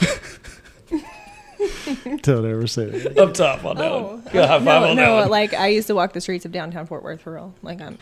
Don't 2.22 2.44
ever 2.44 2.66
say 2.66 2.86
that. 2.86 3.16
Up 3.18 3.34
top, 3.34 3.64
on 3.64 3.76
that 3.76 3.90
Oh, 3.92 4.02
one. 4.16 4.22
Yeah, 4.34 4.46
high 4.48 4.58
five 4.58 4.64
no, 4.64 4.88
on 4.90 4.96
no, 4.96 5.02
that 5.16 5.20
one. 5.22 5.30
like 5.30 5.54
I 5.54 5.68
used 5.68 5.86
to 5.86 5.94
walk 5.94 6.12
the 6.12 6.20
streets 6.20 6.44
of 6.44 6.50
downtown 6.50 6.86
Fort 6.86 7.04
Worth 7.04 7.20
for 7.20 7.34
real. 7.34 7.54
Like 7.62 7.80
I'm 7.80 7.98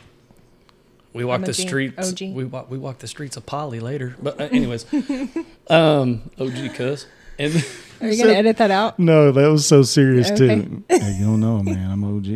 We 1.13 1.25
walked 1.25 1.45
the 1.47 1.55
streets. 1.55 2.11
OG. 2.13 2.21
We 2.35 2.45
walk. 2.45 2.71
We 2.71 2.79
walked 2.79 3.01
the 3.01 3.09
streets 3.09 3.37
of 3.37 3.45
Poly 3.47 3.81
later. 3.81 4.15
But 4.23 4.41
uh, 4.41 4.45
anyways, 4.45 4.87
um, 5.69 6.31
OG 6.39 6.75
cuss. 6.75 7.07
And 7.39 7.55
Are 8.01 8.07
you 8.09 8.13
So- 8.17 8.25
gonna 8.25 8.39
edit 8.39 8.57
that 8.59 8.71
out? 8.71 8.99
No, 8.99 9.33
that 9.33 9.49
was 9.51 9.67
so 9.67 9.83
serious 9.83 10.31
Okay. 10.31 10.63
too. 10.63 10.85
Hey, 10.89 11.17
you 11.19 11.25
don't 11.27 11.41
know, 11.41 11.63
man. 11.63 11.91
I'm 11.91 12.05
OG. 12.05 12.27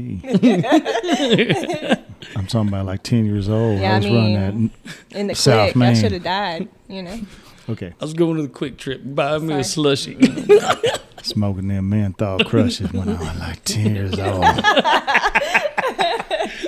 I'm 2.37 2.47
talking 2.47 2.69
about 2.69 2.87
like 2.87 3.03
ten 3.03 3.25
years 3.27 3.49
old. 3.49 3.79
Yeah, 3.81 3.93
I 3.93 3.95
I 3.95 3.97
was 3.99 4.07
running 4.07 4.71
that. 4.81 5.17
In 5.19 5.27
the 5.29 5.35
South 5.35 5.73
quick, 5.73 5.85
I 5.85 5.95
should 5.95 6.13
have 6.13 6.23
died. 6.25 6.69
You 6.89 7.03
know. 7.03 7.21
Okay, 7.69 7.93
I 8.01 8.05
was 8.05 8.13
going 8.15 8.37
to 8.37 8.43
the 8.43 8.49
QuikTrip. 8.49 9.15
Buy 9.15 9.39
me 9.39 9.55
a 9.55 9.65
Sorry. 9.65 9.97
slushy. 9.97 10.19
smoking 11.23 11.69
them 11.69 11.89
menthol 11.89 12.39
crushes 12.41 12.93
when 12.93 13.09
I 13.09 13.13
was 13.19 13.39
like 13.39 13.65
ten 13.65 13.95
years 13.95 14.19
old. 14.19 14.45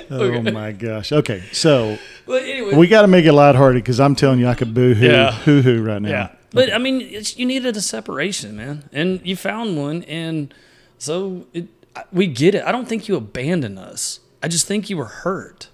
oh 0.11 0.41
my 0.41 0.71
gosh. 0.71 1.11
Okay, 1.11 1.43
so 1.51 1.97
anyway, 2.29 2.75
we 2.75 2.87
got 2.87 3.01
to 3.03 3.07
make 3.07 3.25
it 3.25 3.33
lighthearted 3.33 3.83
because 3.83 3.99
I'm 3.99 4.15
telling 4.15 4.39
you, 4.39 4.47
I 4.47 4.55
could 4.55 4.73
boo 4.73 4.93
hoo 4.93 5.05
Yeah. 5.05 5.31
hoo 5.31 5.61
hoo 5.61 5.83
right 5.83 6.01
now. 6.01 6.09
yeah. 6.09 6.29
But 6.51 6.73
I 6.73 6.77
mean, 6.77 7.01
it's, 7.01 7.37
you 7.37 7.45
needed 7.45 7.75
a 7.75 7.81
separation, 7.81 8.55
man, 8.55 8.89
and 8.93 9.19
you 9.23 9.35
found 9.35 9.77
one, 9.77 10.03
and 10.03 10.53
so 10.97 11.45
it, 11.53 11.67
we 12.11 12.25
get 12.27 12.55
it. 12.55 12.63
I 12.63 12.71
don't 12.71 12.87
think 12.87 13.07
you 13.07 13.15
abandoned 13.15 13.77
us. 13.77 14.21
I 14.41 14.47
just 14.47 14.65
think 14.65 14.89
you 14.89 14.97
were 14.97 15.05
hurt. 15.05 15.67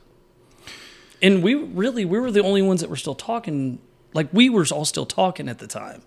And 1.22 1.42
we 1.44 1.54
really, 1.54 2.06
we 2.06 2.20
were 2.20 2.32
the 2.32 2.42
only 2.42 2.62
ones 2.62 2.82
that 2.82 2.90
were 2.90 2.96
still 2.98 3.16
talking. 3.16 3.80
Like 4.14 4.28
we 4.34 4.50
were 4.50 4.66
all 4.72 4.84
still 4.86 5.06
talking 5.06 5.48
at 5.48 5.60
the 5.60 5.68
time. 5.68 6.02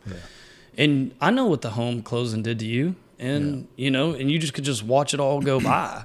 And 0.77 1.15
I 1.21 1.31
know 1.31 1.47
what 1.47 1.63
the 1.63 1.71
home 1.71 2.03
closing 2.03 2.43
did 2.43 2.59
to 2.59 2.67
you, 2.67 2.97
and 3.19 3.69
you 3.77 3.91
know, 3.91 4.13
and 4.13 4.31
you 4.31 4.39
just 4.39 4.53
could 4.53 4.65
just 4.65 4.83
watch 4.83 5.15
it 5.15 5.21
all 5.21 5.41
go 5.41 5.59
by, 5.61 6.05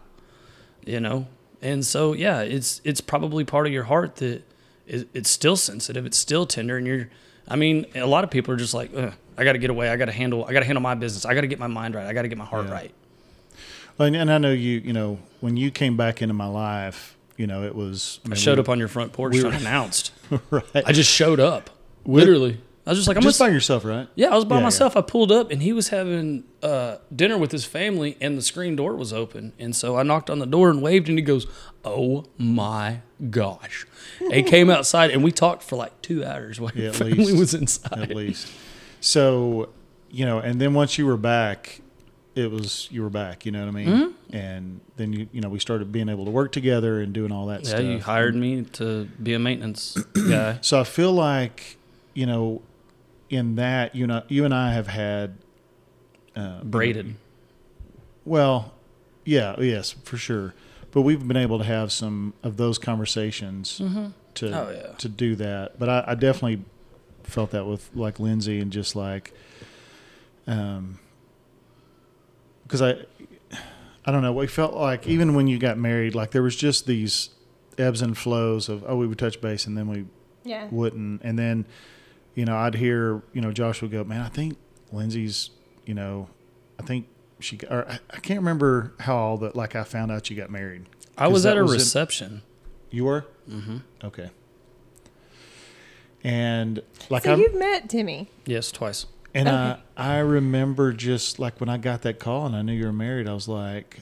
you 0.86 1.00
know. 1.02 1.26
And 1.62 1.86
so, 1.86 2.14
yeah, 2.14 2.42
it's 2.42 2.82
it's 2.84 3.02
probably 3.02 3.44
part 3.46 3.68
of 3.68 3.74
your 3.74 3.84
heart 3.84 4.16
that 4.18 4.42
is, 4.88 5.06
it's 5.14 5.30
still 5.30 5.56
sensitive, 5.56 6.06
it's 6.06 6.18
still 6.18 6.46
tender, 6.46 6.78
and 6.78 6.88
you're. 6.88 7.10
I 7.48 7.56
mean, 7.56 7.86
a 7.96 8.06
lot 8.06 8.24
of 8.24 8.30
people 8.32 8.54
are 8.54 8.58
just 8.58 8.74
like, 8.74 8.92
I 8.96 9.44
got 9.44 9.54
to 9.54 9.58
get 9.60 9.70
away, 9.70 9.90
I 9.90 9.98
got 9.98 10.06
to 10.06 10.12
handle, 10.12 10.46
I 10.46 10.54
got 10.54 10.60
to 10.62 10.66
handle 10.66 10.82
my 10.82 10.96
business, 10.96 11.26
I 11.26 11.34
got 11.34 11.42
to 11.42 11.48
get 11.48 11.60
my 11.60 11.68
mind 11.68 11.96
right, 11.96 12.06
I 12.06 12.14
got 12.14 12.22
to 12.22 12.28
get 12.30 12.38
my 12.38 12.46
heart 12.46 12.68
Yeah. 12.68 12.72
right. 12.74 12.94
Well, 13.98 14.14
and, 14.14 14.32
I 14.32 14.38
know 14.38 14.52
you. 14.52 14.80
You 14.80 14.94
know, 14.94 15.20
when 15.42 15.58
you 15.58 15.70
came 15.70 15.98
back 15.98 16.22
into 16.22 16.34
my 16.34 16.48
life, 16.48 17.16
you 17.38 17.46
know, 17.48 17.64
it 17.64 17.76
was. 17.76 18.20
I 18.30 18.36
showed 18.36 18.58
up 18.58 18.70
on 18.70 18.80
your 18.80 18.88
front 18.88 19.12
porch 19.14 19.34
we 19.34 19.44
were- 19.44 19.50
unannounced. 19.50 20.12
right. 20.50 20.64
I 20.74 20.92
just 20.94 21.12
showed 21.12 21.40
up, 21.40 21.70
literally. 22.06 22.60
I 22.86 22.90
was 22.90 22.98
just 22.98 23.08
like, 23.08 23.16
I'm 23.18 23.22
just 23.24 23.38
by 23.40 23.50
yourself, 23.50 23.86
right? 23.86 24.08
Yeah, 24.16 24.30
I 24.32 24.36
was 24.36 24.44
by 24.46 24.56
Yeah, 24.56 24.60
yeah. 24.62 24.64
myself. 24.66 24.98
I 24.98 25.02
pulled 25.02 25.32
up 25.32 25.52
and 25.52 25.62
he 25.62 25.72
was 25.72 25.90
having 25.90 26.44
uh, 26.64 26.98
dinner 27.16 27.38
with 27.38 27.52
his 27.52 27.64
family, 27.64 28.18
and 28.20 28.38
the 28.38 28.42
screen 28.42 28.76
door 28.76 28.96
was 28.96 29.14
open. 29.14 29.54
And 29.60 29.76
so 29.76 29.98
I 29.98 30.04
knocked 30.04 30.30
on 30.32 30.40
the 30.40 30.48
door 30.48 30.70
and 30.72 30.82
waved, 30.82 31.08
and 31.08 31.18
he 31.18 31.24
goes, 31.24 31.46
"Oh 31.86 32.26
my 32.40 33.02
gosh!" 33.30 33.86
He 34.32 34.42
came 34.56 34.70
outside, 34.72 35.12
and 35.12 35.24
we 35.24 35.32
talked 35.32 35.62
for 35.64 35.76
like 35.76 36.02
two 36.02 36.26
hours 36.26 36.60
while 36.60 36.72
Yeah, 36.74 36.92
family 36.92 37.14
least. 37.18 37.38
was 37.38 37.54
inside. 37.54 38.00
at 38.00 38.16
least. 38.16 38.48
So, 39.00 39.70
you 40.10 40.26
know, 40.26 40.40
and 40.40 40.60
then 40.60 40.74
once 40.74 40.98
you 40.98 41.06
were 41.06 41.18
back, 41.18 41.82
it 42.36 42.50
was 42.50 42.88
you 42.92 43.04
were 43.04 43.10
back. 43.10 43.46
You 43.46 43.52
know 43.52 43.60
what 43.60 43.68
I 43.68 43.72
mean? 43.72 43.88
Mm-hmm. 43.88 44.36
And 44.36 44.82
then 44.96 45.14
you, 45.14 45.28
you 45.32 45.42
know, 45.42 45.50
we 45.50 45.60
started 45.60 45.92
being 45.92 46.10
able 46.10 46.26
to 46.26 46.32
work 46.32 46.52
together 46.52 47.00
and 47.02 47.14
doing 47.14 47.32
all 47.32 47.48
that 47.48 47.62
Yeah, 47.64 47.70
stuff. 47.70 47.84
you 47.84 48.00
hired 48.00 48.36
me 48.36 48.64
to 48.74 49.06
be 49.22 49.34
a 49.34 49.40
maintenance 49.40 49.98
guy. 50.16 50.58
So 50.62 50.80
I 50.80 50.84
feel 50.84 51.12
like, 51.12 51.78
you 52.14 52.26
know, 52.26 52.62
in 53.32 53.56
that 53.56 53.96
you 53.96 54.06
know 54.08 54.24
you 54.28 54.46
and 54.46 54.54
I 54.54 54.74
have 54.74 54.88
had 54.88 55.38
uh, 56.36 56.64
Braided. 56.64 57.16
Well, 58.26 58.74
yeah, 59.26 59.56
yes, 59.60 59.92
for 60.04 60.18
sure. 60.18 60.54
But 60.92 61.02
we've 61.02 61.26
been 61.26 61.38
able 61.38 61.58
to 61.60 61.64
have 61.64 61.92
some 61.92 62.34
of 62.44 62.58
those 62.58 62.78
conversations 62.78 63.78
to 64.36 64.48
Oh, 64.54 64.72
yeah. 64.72 64.94
to 64.98 65.10
do 65.10 65.36
that. 65.36 65.80
But 65.80 65.90
I, 65.90 66.04
I 66.08 66.16
definitely 66.16 66.64
felt 67.24 67.52
that 67.52 67.66
with 67.66 67.90
like 67.96 68.20
Lindsay 68.20 68.60
and 68.60 68.72
just 68.72 68.96
like, 68.96 69.34
um, 70.48 71.00
because 72.64 72.82
I, 72.82 72.96
I 74.06 74.12
don't 74.12 74.22
know. 74.22 74.34
We 74.34 74.48
felt 74.48 74.74
like 74.74 75.08
even 75.08 75.34
when 75.34 75.48
you 75.48 75.58
got 75.58 75.78
married, 75.78 76.14
like 76.16 76.32
there 76.32 76.44
was 76.44 76.56
just 76.56 76.86
these 76.88 77.30
ebbs 77.78 78.02
and 78.02 78.18
flows 78.18 78.68
of 78.70 78.84
oh 78.86 78.98
we 78.98 79.08
would 79.08 79.18
touch 79.18 79.40
base 79.42 79.66
and 79.66 79.78
then 79.78 79.88
we 79.88 80.06
Yeah. 80.44 80.68
wouldn't. 80.72 81.22
And 81.24 81.40
then, 81.40 81.66
you 82.36 82.46
know, 82.46 82.56
I'd 82.56 82.76
hear, 82.76 83.22
you 83.34 83.42
know, 83.42 83.52
Josh 83.52 83.82
would 83.82 83.92
go, 83.92 84.04
man, 84.04 84.22
I 84.22 84.30
think 84.30 84.58
Lindsay's, 84.92 85.50
you 85.86 85.94
know, 85.94 86.28
I 86.80 86.84
think 86.84 87.08
she, 87.40 87.60
or 87.70 87.88
I, 87.90 88.00
I 88.12 88.18
can't 88.20 88.40
remember 88.40 88.94
how 89.00 89.16
all 89.18 89.38
that, 89.40 89.56
like 89.56 89.76
I 89.76 89.84
found 89.84 90.12
out 90.12 90.30
you 90.30 90.36
got 90.38 90.50
married. 90.50 90.86
I 91.18 91.28
was 91.28 91.46
at 91.46 91.58
a 91.58 91.62
was 91.62 91.72
in- 91.74 91.78
reception. 91.78 92.42
You 92.90 93.06
were? 93.06 93.26
Mm-hmm. 93.50 93.78
Okay. 94.04 94.30
And 96.24 96.82
like 97.10 97.24
So 97.24 97.34
I, 97.34 97.36
you've 97.38 97.56
met 97.56 97.90
Timmy. 97.90 98.30
Yes, 98.46 98.72
twice. 98.72 99.06
and 99.34 99.50
I, 99.50 99.80
I 99.98 100.18
remember 100.20 100.94
just 100.94 101.40
like 101.40 101.60
when 101.60 101.70
I 101.70 101.78
got 101.78 102.02
that 102.04 102.20
call 102.20 102.46
and 102.46 102.56
I 102.56 102.62
knew 102.62 102.74
you 102.74 102.86
were 102.86 102.94
married, 102.94 103.28
I 103.28 103.34
was 103.34 103.48
like, 103.48 104.00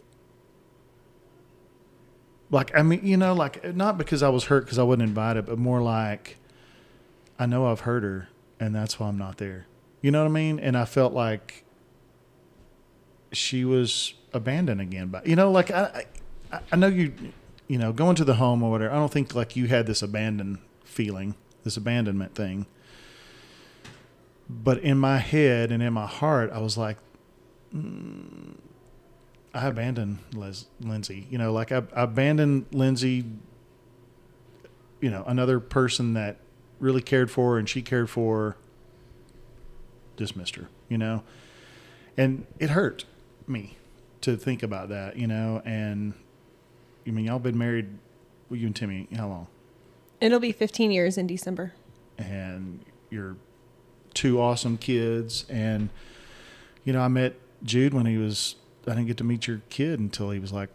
like, 2.52 2.76
I 2.76 2.82
mean, 2.82 3.06
you 3.06 3.16
know, 3.16 3.34
like 3.34 3.76
not 3.76 3.98
because 3.98 4.22
I 4.24 4.30
was 4.30 4.46
hurt 4.46 4.66
because 4.66 4.80
I 4.80 4.84
wasn't 4.84 5.04
invited, 5.04 5.46
but 5.46 5.58
more 5.58 5.82
like, 5.82 6.38
I 7.40 7.46
know 7.46 7.68
I've 7.68 7.82
hurt 7.82 8.04
her 8.04 8.28
and 8.60 8.76
that's 8.76 9.00
why 9.00 9.08
I'm 9.08 9.18
not 9.18 9.38
there. 9.38 9.66
You 10.02 10.12
know 10.12 10.20
what 10.22 10.30
I 10.30 10.34
mean? 10.34 10.60
And 10.60 10.78
I 10.78 10.86
felt 10.86 11.14
like 11.14 11.64
she 13.32 13.64
was 13.66 14.14
abandoned 14.34 14.82
again. 14.82 15.08
But 15.08 15.26
you 15.26 15.36
know, 15.36 15.52
like 15.52 15.72
I, 15.72 16.06
I, 16.52 16.60
I 16.72 16.76
know 16.76 16.88
you, 16.88 17.14
you 17.68 17.78
know, 17.78 17.94
going 17.94 18.16
to 18.18 18.26
the 18.26 18.36
home 18.36 18.62
or 18.62 18.70
whatever. 18.72 18.94
I 18.94 18.98
don't 18.98 19.12
think 19.12 19.34
like 19.34 19.56
you 19.56 19.68
had 19.68 19.88
this 19.88 20.02
abandoned 20.02 20.60
feeling, 20.84 21.36
this 21.64 21.78
abandonment 21.78 22.36
thing. 22.36 22.66
But 24.50 24.80
in 24.80 24.98
my 24.98 25.18
head 25.20 25.72
and 25.72 25.82
in 25.84 25.94
my 25.94 26.08
heart, 26.08 26.52
I 26.52 26.60
was 26.60 26.78
like, 26.78 26.98
mm, 27.74 28.56
I 29.54 29.68
abandoned 29.68 30.20
Les, 30.34 30.66
Lindsay. 30.82 31.28
You 31.30 31.38
know, 31.38 31.54
like 31.54 31.72
I, 31.72 31.84
I 31.96 32.04
abandoned 32.04 32.66
Lindsay. 32.72 33.26
You 35.02 35.10
know, 35.10 35.24
another 35.28 35.60
person 35.60 36.14
that 36.16 36.40
really 36.80 37.02
cared 37.02 37.30
for 37.32 37.58
and 37.58 37.68
she 37.68 37.82
cared 37.82 38.10
for. 38.10 38.56
Dismissed 40.18 40.56
her. 40.56 40.68
You 40.90 40.98
know, 40.98 41.24
and 42.18 42.46
it 42.58 42.72
hurt 42.72 43.06
me 43.48 43.78
to 44.22 44.36
think 44.36 44.64
about 44.64 44.90
that. 44.90 45.16
You 45.18 45.28
know, 45.28 45.62
and 45.64 46.14
I 47.08 47.12
mean, 47.12 47.26
y'all 47.26 47.40
been 47.40 47.58
married, 47.58 47.88
well, 48.50 48.60
you 48.60 48.68
and 48.68 48.76
Timmy, 48.76 49.08
how 49.16 49.28
long? 49.28 49.48
It'll 50.20 50.40
be 50.40 50.52
15 50.52 50.92
years 50.92 51.18
in 51.18 51.28
December. 51.28 51.74
and 52.18 52.84
you're 53.10 53.38
two 54.14 54.40
awesome 54.42 54.78
kids. 54.78 55.46
And, 55.50 55.90
you 56.84 56.92
know, 56.94 57.02
I 57.02 57.08
met 57.08 57.36
Jude 57.64 57.94
when 57.94 58.06
he 58.06 58.18
was, 58.18 58.56
I 58.86 58.92
didn't 58.92 59.08
get 59.08 59.18
to 59.18 59.24
meet 59.24 59.48
your 59.48 59.62
kid 59.70 60.00
until 60.00 60.30
he 60.32 60.40
was 60.40 60.52
like 60.52 60.70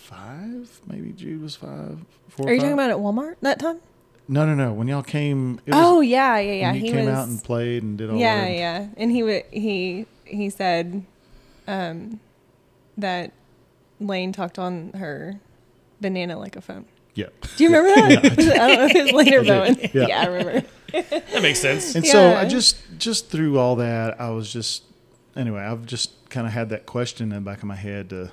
five. 0.00 0.80
Maybe 0.86 1.12
Jude 1.12 1.42
was 1.42 1.56
five. 1.56 1.98
Four 2.28 2.48
Are 2.48 2.52
you 2.52 2.56
or 2.56 2.60
talking 2.60 2.72
about 2.72 2.90
at 2.90 2.96
Walmart 2.96 3.36
that 3.42 3.58
time? 3.58 3.80
No, 4.32 4.46
no, 4.46 4.54
no. 4.54 4.72
When 4.72 4.86
y'all 4.86 5.02
came, 5.02 5.60
it 5.66 5.74
was, 5.74 5.80
oh 5.84 6.00
yeah, 6.00 6.38
yeah, 6.38 6.52
yeah. 6.52 6.66
when 6.72 6.74
you 6.76 6.80
He 6.82 6.92
came 6.92 7.06
was. 7.06 7.14
out 7.14 7.26
and 7.28 7.42
played 7.42 7.82
and 7.82 7.98
did 7.98 8.10
all 8.10 8.16
yeah, 8.16 8.44
that. 8.44 8.52
yeah. 8.52 8.86
And 8.96 9.10
he 9.10 9.24
would 9.24 9.42
he 9.50 10.06
he 10.24 10.48
said, 10.50 11.04
um, 11.66 12.20
that 12.96 13.32
Lane 13.98 14.32
talked 14.32 14.56
on 14.56 14.92
her 14.92 15.40
banana 16.00 16.38
like 16.38 16.54
a 16.54 16.60
phone. 16.60 16.84
Yeah. 17.14 17.26
Do 17.56 17.64
you 17.64 17.70
remember 17.76 18.20
that? 18.20 18.38
Yeah, 18.38 18.52
I 18.64 18.68
don't 18.68 18.78
know 18.78 18.84
if 18.86 18.94
it 18.94 19.02
was 19.02 19.12
Lane 19.12 19.34
or 19.34 19.44
Bowen. 19.44 19.76
Yeah. 19.92 20.06
Yeah. 20.06 20.20
I 20.20 20.26
remember. 20.26 20.68
That 20.92 21.42
makes 21.42 21.58
sense. 21.58 21.96
And 21.96 22.06
so 22.06 22.34
I 22.34 22.46
just, 22.46 22.76
just 22.98 23.30
through 23.30 23.58
all 23.58 23.74
that, 23.76 24.20
I 24.20 24.30
was 24.30 24.52
just, 24.52 24.84
anyway, 25.36 25.60
I've 25.60 25.86
just 25.86 26.30
kind 26.30 26.46
of 26.46 26.52
had 26.52 26.68
that 26.68 26.86
question 26.86 27.32
in 27.32 27.42
the 27.42 27.50
back 27.50 27.58
of 27.58 27.64
my 27.64 27.74
head 27.74 28.10
to, 28.10 28.30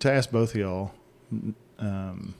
to 0.00 0.12
ask 0.12 0.30
both 0.30 0.54
of 0.54 0.60
y'all. 0.60 0.92
Um, 1.78 2.34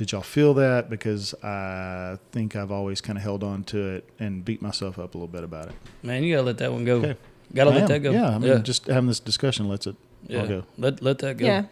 did 0.00 0.12
y'all 0.12 0.22
feel 0.22 0.54
that? 0.54 0.88
Because 0.88 1.34
I 1.44 2.16
think 2.32 2.56
I've 2.56 2.72
always 2.72 3.02
kind 3.02 3.18
of 3.18 3.22
held 3.22 3.44
on 3.44 3.64
to 3.64 3.96
it 3.96 4.08
and 4.18 4.42
beat 4.42 4.62
myself 4.62 4.98
up 4.98 5.14
a 5.14 5.18
little 5.18 5.28
bit 5.28 5.44
about 5.44 5.68
it. 5.68 5.74
Man, 6.02 6.24
you 6.24 6.34
gotta 6.34 6.46
let 6.46 6.56
that 6.56 6.72
one 6.72 6.86
go. 6.86 6.96
Okay. 7.00 7.16
Gotta 7.54 7.68
I 7.68 7.74
let 7.74 7.82
am. 7.82 7.88
that 7.88 7.98
go. 8.00 8.10
Yeah, 8.10 8.30
I 8.30 8.38
mean, 8.38 8.50
yeah. 8.50 8.58
just 8.60 8.86
having 8.86 9.08
this 9.08 9.20
discussion 9.20 9.68
lets 9.68 9.86
it 9.86 9.96
yeah. 10.26 10.40
all 10.40 10.46
go. 10.46 10.64
Let 10.78 11.02
let 11.02 11.18
that 11.18 11.36
go. 11.36 11.44
Yeah. 11.44 11.64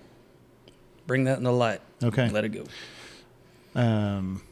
Bring 1.06 1.24
that 1.24 1.38
in 1.38 1.44
the 1.44 1.52
light. 1.52 1.80
Okay. 2.02 2.28
Let 2.28 2.44
it 2.44 2.50
go. 2.50 2.64
Um, 3.74 4.42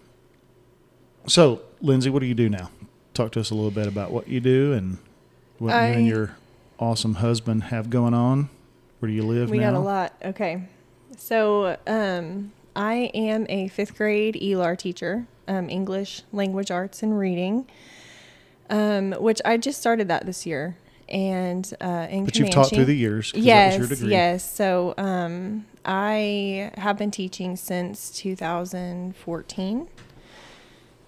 so, 1.26 1.60
Lindsay, 1.82 2.08
what 2.08 2.20
do 2.20 2.26
you 2.26 2.34
do 2.34 2.48
now? 2.48 2.70
Talk 3.12 3.32
to 3.32 3.40
us 3.40 3.50
a 3.50 3.54
little 3.54 3.70
bit 3.70 3.86
about 3.86 4.10
what 4.10 4.26
you 4.26 4.40
do 4.40 4.72
and 4.72 4.96
what 5.58 5.72
you 5.72 5.98
and 5.98 6.06
your 6.06 6.34
awesome 6.78 7.16
husband 7.16 7.64
have 7.64 7.90
going 7.90 8.14
on. 8.14 8.48
Where 9.00 9.10
do 9.10 9.14
you 9.14 9.26
live 9.26 9.50
We 9.50 9.58
now? 9.58 9.72
got 9.72 9.76
a 9.76 9.80
lot. 9.80 10.14
Okay. 10.24 10.62
So, 11.18 11.76
um, 11.86 12.52
I 12.76 13.10
am 13.14 13.46
a 13.48 13.68
fifth 13.68 13.96
grade 13.96 14.36
ELAR 14.36 14.76
teacher, 14.76 15.26
um, 15.48 15.68
English, 15.70 16.22
language 16.32 16.70
arts, 16.70 17.02
and 17.02 17.18
reading, 17.18 17.66
um, 18.70 19.12
which 19.12 19.40
I 19.44 19.56
just 19.56 19.80
started 19.80 20.08
that 20.08 20.26
this 20.26 20.44
year. 20.46 20.76
And 21.08 21.72
uh, 21.80 22.06
in 22.10 22.24
But 22.24 22.36
you've 22.36 22.50
taught 22.50 22.68
through 22.70 22.84
the 22.84 22.94
years. 22.94 23.32
Yes, 23.34 23.74
that 23.74 23.80
was 23.80 23.88
your 23.90 23.96
degree. 23.96 24.10
yes. 24.10 24.54
So 24.54 24.92
um, 24.98 25.64
I 25.84 26.72
have 26.76 26.98
been 26.98 27.12
teaching 27.12 27.54
since 27.56 28.10
2014. 28.10 29.88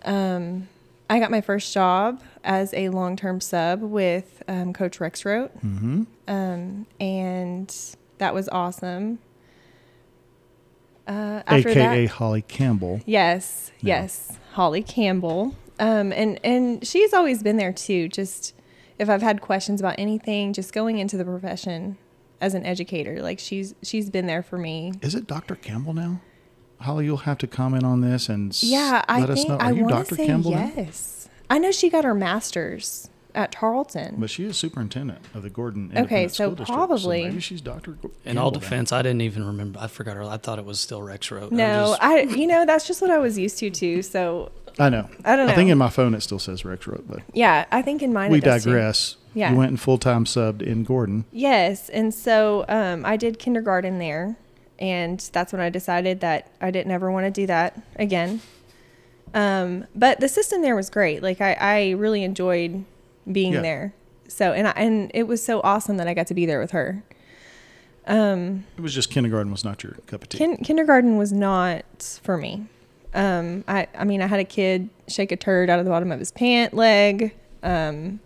Um, 0.04 0.68
I 1.10 1.18
got 1.18 1.30
my 1.30 1.40
first 1.40 1.74
job 1.74 2.22
as 2.44 2.72
a 2.74 2.90
long 2.90 3.16
term 3.16 3.40
sub 3.40 3.82
with 3.82 4.42
um, 4.46 4.72
Coach 4.72 5.00
Rex 5.00 5.24
Rote, 5.24 5.52
Mm-hmm. 5.64 6.02
um, 6.28 6.86
and 7.00 7.76
that 8.18 8.32
was 8.34 8.48
awesome. 8.50 9.18
Uh, 11.08 11.42
AKA 11.48 11.74
that, 12.06 12.10
Holly 12.12 12.42
Campbell. 12.42 13.00
Yes, 13.06 13.72
yes, 13.80 14.36
Holly 14.52 14.82
Campbell. 14.82 15.54
Um, 15.80 16.12
and 16.12 16.38
and 16.44 16.86
she's 16.86 17.12
always 17.14 17.42
been 17.42 17.56
there 17.56 17.72
too. 17.72 18.08
Just 18.08 18.54
if 18.98 19.08
I've 19.08 19.22
had 19.22 19.40
questions 19.40 19.80
about 19.80 19.94
anything, 19.98 20.52
just 20.52 20.72
going 20.72 20.98
into 20.98 21.16
the 21.16 21.24
profession 21.24 21.96
as 22.40 22.54
an 22.54 22.64
educator, 22.66 23.22
like 23.22 23.38
she's 23.38 23.74
she's 23.82 24.10
been 24.10 24.26
there 24.26 24.42
for 24.42 24.58
me. 24.58 24.92
Is 25.02 25.14
it 25.14 25.26
Dr. 25.26 25.54
Campbell 25.56 25.94
now? 25.94 26.20
Holly, 26.80 27.06
you'll 27.06 27.16
have 27.18 27.38
to 27.38 27.46
comment 27.48 27.84
on 27.84 28.02
this 28.02 28.28
and 28.28 28.52
s- 28.52 28.62
Yeah, 28.62 29.04
I 29.08 29.20
let 29.20 29.30
us 29.30 29.38
think 29.38 29.48
know. 29.48 29.56
Are 29.56 29.62
I 29.62 29.70
you 29.72 29.88
Dr. 29.88 30.14
Campbell 30.16 30.52
now? 30.52 30.70
yes. 30.76 31.28
I 31.50 31.58
know 31.58 31.72
she 31.72 31.88
got 31.90 32.04
her 32.04 32.14
master's 32.14 33.08
at 33.34 33.52
Tarleton. 33.52 34.16
But 34.18 34.30
she 34.30 34.44
is 34.44 34.56
superintendent 34.56 35.20
of 35.34 35.42
the 35.42 35.50
Gordon 35.50 35.92
Okay, 35.96 36.28
so 36.28 36.34
School 36.46 36.54
District. 36.56 36.70
probably- 36.76 37.24
maybe 37.24 37.40
she's 37.40 37.60
Dr. 37.60 37.92
Go- 37.92 38.10
In 38.24 38.38
all 38.38 38.50
Campbell 38.50 38.60
now. 38.60 38.64
defense, 38.68 38.92
I 38.92 39.02
didn't 39.02 39.20
even 39.22 39.46
remember. 39.46 39.78
I 39.80 39.86
forgot 39.86 40.16
her. 40.16 40.22
I 40.24 40.36
thought 40.38 40.58
it 40.58 40.64
was 40.64 40.80
still 40.80 41.02
Rex 41.02 41.30
Road. 41.30 41.52
no, 41.52 41.96
I 42.00 42.20
you 42.22 42.46
know 42.46 42.64
that's 42.66 42.86
just 42.86 43.00
what 43.02 43.10
I 43.10 43.18
was 43.18 43.38
used 43.38 43.58
to 43.58 43.70
too. 43.70 44.02
So 44.02 44.50
I 44.78 44.88
know. 44.88 45.08
I 45.24 45.36
don't 45.36 45.46
know. 45.46 45.52
I 45.52 45.56
think 45.56 45.70
in 45.70 45.78
my 45.78 45.90
phone 45.90 46.14
it 46.14 46.22
still 46.22 46.38
says 46.38 46.64
Rex 46.64 46.86
Road, 46.86 47.04
but 47.08 47.20
yeah, 47.32 47.66
I 47.70 47.82
think 47.82 48.02
in 48.02 48.12
mine 48.12 48.30
we 48.30 48.38
it 48.38 48.44
does 48.44 48.64
too. 48.64 48.70
digress. 48.70 49.16
Yeah. 49.34 49.50
You 49.52 49.56
went 49.58 49.70
and 49.70 49.80
full 49.80 49.98
time 49.98 50.24
subbed 50.24 50.62
in 50.62 50.84
Gordon. 50.84 51.24
Yes, 51.30 51.88
and 51.90 52.12
so 52.14 52.64
um, 52.68 53.04
I 53.04 53.16
did 53.16 53.38
kindergarten 53.38 53.98
there, 53.98 54.36
and 54.78 55.20
that's 55.32 55.52
when 55.52 55.60
I 55.60 55.68
decided 55.68 56.20
that 56.20 56.50
I 56.60 56.70
didn't 56.70 56.92
ever 56.92 57.10
want 57.10 57.26
to 57.26 57.30
do 57.30 57.46
that 57.46 57.80
again. 57.96 58.40
Um, 59.34 59.86
but 59.94 60.20
the 60.20 60.28
system 60.28 60.62
there 60.62 60.74
was 60.74 60.88
great. 60.90 61.22
Like 61.22 61.40
I, 61.40 61.52
I 61.60 61.90
really 61.90 62.24
enjoyed 62.24 62.84
being 63.32 63.52
Yeah. 63.54 63.60
there. 63.60 63.94
So 64.28 64.52
and 64.52 64.68
I, 64.68 64.72
and 64.72 65.10
it 65.14 65.24
was 65.26 65.42
so 65.44 65.60
awesome 65.62 65.96
that 65.96 66.06
I 66.08 66.14
got 66.14 66.26
to 66.28 66.34
be 66.34 66.46
there 66.46 66.60
with 66.60 66.72
her. 66.72 67.02
Um, 68.06 68.64
It 68.76 68.80
was 68.80 68.94
just 68.94 69.10
kindergarten 69.10 69.50
was 69.52 69.64
not 69.64 69.82
your 69.82 69.92
cup 70.06 70.22
of 70.22 70.28
tea. 70.30 70.38
kin- 70.38 70.56
kindergarten 70.58 71.16
was 71.18 71.32
not 71.32 72.18
for 72.22 72.36
me. 72.38 72.66
Um, 73.14 73.64
I 73.68 73.86
I 73.98 74.04
mean 74.04 74.20
I 74.22 74.26
had 74.26 74.40
a 74.40 74.44
kid 74.44 74.90
shake 75.08 75.32
a 75.32 75.36
turd 75.36 75.70
out 75.70 75.78
of 75.78 75.84
the 75.84 75.90
bottom 75.90 76.12
of 76.12 76.18
his 76.18 76.30
pant 76.32 76.74
leg. 76.74 77.34
Um, 77.62 78.20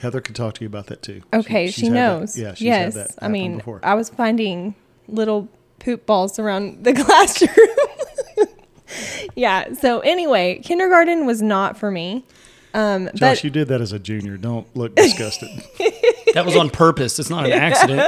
Heather 0.00 0.20
could 0.20 0.34
talk 0.34 0.54
to 0.54 0.60
you 0.62 0.66
about 0.66 0.86
that 0.88 1.00
too. 1.02 1.22
Okay, 1.32 1.66
she's 1.66 1.74
she 1.74 1.86
had 1.86 1.94
that- 1.94 1.96
knows. 2.18 2.38
yeah, 2.38 2.54
she's 2.54 2.62
yes. 2.62 2.94
had 2.94 3.06
that 3.08 3.14
I 3.22 3.28
mean, 3.28 3.58
before. 3.58 3.80
I 3.82 3.94
was 3.94 4.08
finding 4.10 4.74
little 5.08 5.48
poop 5.78 6.06
balls 6.06 6.38
around 6.38 6.84
the 6.84 6.92
classroom. 7.04 8.48
yeah. 9.36 9.72
So 9.74 10.00
anyway, 10.00 10.60
kindergarten 10.62 11.26
was 11.26 11.40
not 11.42 11.76
for 11.76 11.90
me. 11.90 12.24
Um, 12.74 13.06
Josh, 13.14 13.20
but 13.20 13.44
you 13.44 13.50
did 13.50 13.68
that 13.68 13.80
as 13.80 13.92
a 13.92 13.98
junior. 13.98 14.36
Don't 14.36 14.66
look 14.76 14.94
disgusted. 14.96 15.48
That 16.34 16.44
was 16.46 16.56
on 16.56 16.70
purpose. 16.70 17.18
It's 17.18 17.30
not 17.30 17.44
an 17.46 17.52
accident. 17.52 18.00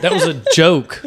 That 0.00 0.12
was 0.12 0.24
a 0.26 0.42
joke. 0.54 1.02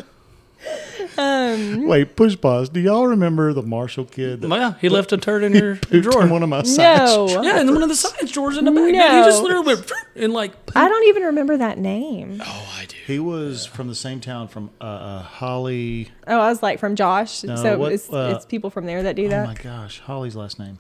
Um, 1.18 1.88
Wait, 1.88 2.16
push 2.18 2.40
pause. 2.40 2.68
Do 2.70 2.80
y'all 2.82 3.07
remember 3.07 3.53
the 3.53 3.62
Marshall 3.62 4.03
kid 4.06 4.41
that 4.41 4.49
Yeah, 4.49 4.74
he 4.82 4.90
left 4.90 5.14
a 5.14 5.18
turd 5.18 5.44
in 5.44 5.53
your 5.53 5.76
pooped 5.78 6.03
drawer. 6.03 6.24
in 6.24 6.30
one 6.30 6.44
of 6.44 6.49
my 6.49 6.64
science? 6.64 7.12
no, 7.12 7.41
yeah, 7.41 7.62
in 7.62 7.74
one 7.74 7.84
of 7.84 7.90
the 7.90 7.95
science 7.95 8.32
drawers 8.32 8.57
in 8.57 8.66
the 8.66 8.72
back. 8.72 8.84
dude. 8.84 8.95
He 8.95 8.99
just 9.24 9.41
literally 9.41 9.66
went 9.76 9.91
and 10.16 10.34
like. 10.34 10.52
I 10.76 10.90
don't 10.90 11.07
even 11.07 11.24
remember 11.24 11.56
that 11.57 11.78
name. 11.78 12.41
Oh, 12.45 12.74
I 12.78 12.86
do. 12.86 12.95
He 13.07 13.20
was 13.20 13.66
from 13.66 13.88
the 13.88 13.95
same 13.95 14.20
town 14.20 14.49
from 14.49 14.72
uh, 14.82 14.84
uh, 14.84 15.22
Holly. 15.24 16.10
Oh, 16.28 16.38
I 16.40 16.49
was 16.49 16.62
like 16.62 16.80
from 16.80 16.95
Josh. 16.95 17.44
No, 17.45 17.56
so 17.56 17.78
what, 17.78 17.94
it's, 17.94 18.12
uh, 18.12 18.34
it's 18.36 18.45
people 18.45 18.70
from 18.70 18.86
there 18.86 19.03
that 19.03 19.16
do 19.16 19.30
that. 19.30 19.44
Oh 19.48 19.53
that. 19.53 19.57
my 19.66 19.72
gosh, 19.72 20.02
Holly's 20.02 20.36
last 20.36 20.60
name. 20.60 20.80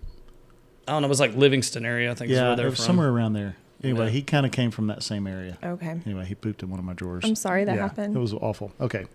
I 0.87 0.91
don't 0.91 1.01
know. 1.01 1.07
It 1.07 1.09
was 1.09 1.19
like 1.19 1.35
Livingston 1.35 1.85
area. 1.85 2.11
I 2.11 2.13
think. 2.15 2.31
is 2.31 2.35
Yeah, 2.37 2.43
where 2.43 2.53
it 2.53 2.55
they're 2.57 2.65
was 2.69 2.75
from. 2.77 2.85
somewhere 2.85 3.09
around 3.09 3.33
there. 3.33 3.55
Anyway, 3.83 4.05
Yeah. 4.05 4.11
he 4.11 4.21
kind 4.21 4.45
of 4.45 4.51
came 4.51 4.71
from 4.71 4.87
that 4.87 5.03
same 5.03 5.27
area. 5.27 5.57
okay. 5.63 5.99
Anyway, 6.05 6.25
he 6.25 6.33
pooped 6.35 6.63
in 6.63 6.69
one 6.69 6.79
of 6.79 6.85
my 6.85 6.93
drawers. 6.93 7.23
I'm 7.25 7.35
sorry 7.35 7.65
that 7.65 7.75
Yeah, 7.75 7.81
happened. 7.81 8.15
It 8.15 8.19
was 8.19 8.33
awful. 8.33 8.71
Okay, 8.79 9.05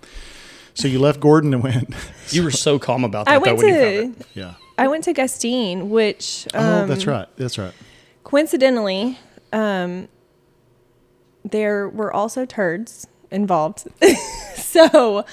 so 0.75 0.87
you 0.87 0.99
left 1.01 1.19
Gordon 1.21 1.53
and 1.55 1.63
went. 1.63 1.93
You 2.31 2.45
were 2.45 2.51
so 2.53 2.79
calm 2.79 3.03
about 3.05 3.27
that 3.27 3.33
I 3.33 3.39
though 3.39 3.55
went 3.55 3.59
when 3.59 3.67
you 3.69 3.75
found 4.03 4.17
it. 4.21 4.27
Yeah. 4.35 4.55
I 4.79 4.87
went 4.89 5.05
to 5.05 5.13
Gustine, 5.13 5.91
which 5.91 6.47
um, 6.55 6.65
Oh, 6.65 6.87
that's 6.87 7.07
right. 7.07 7.27
That's 7.37 7.59
right. 7.59 7.73
coincidentally, 8.23 9.19
um, 9.53 10.09
there 11.45 11.89
were 11.89 12.13
also 12.13 12.45
turds 12.47 13.07
involved. 13.31 13.89
so, 14.57 15.25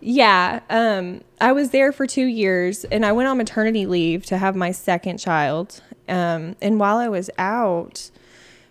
yeah, 0.00 0.60
um, 0.70 1.22
I 1.40 1.52
was 1.52 1.70
there 1.70 1.92
for 1.92 2.06
two 2.06 2.26
years 2.26 2.84
and 2.84 3.04
I 3.04 3.12
went 3.12 3.28
on 3.28 3.36
maternity 3.36 3.86
leave 3.86 4.24
to 4.26 4.38
have 4.38 4.56
my 4.56 4.72
second 4.72 5.18
child. 5.18 5.82
Um, 6.08 6.56
and 6.60 6.80
while 6.80 6.96
I 6.96 7.08
was 7.08 7.30
out, 7.38 8.10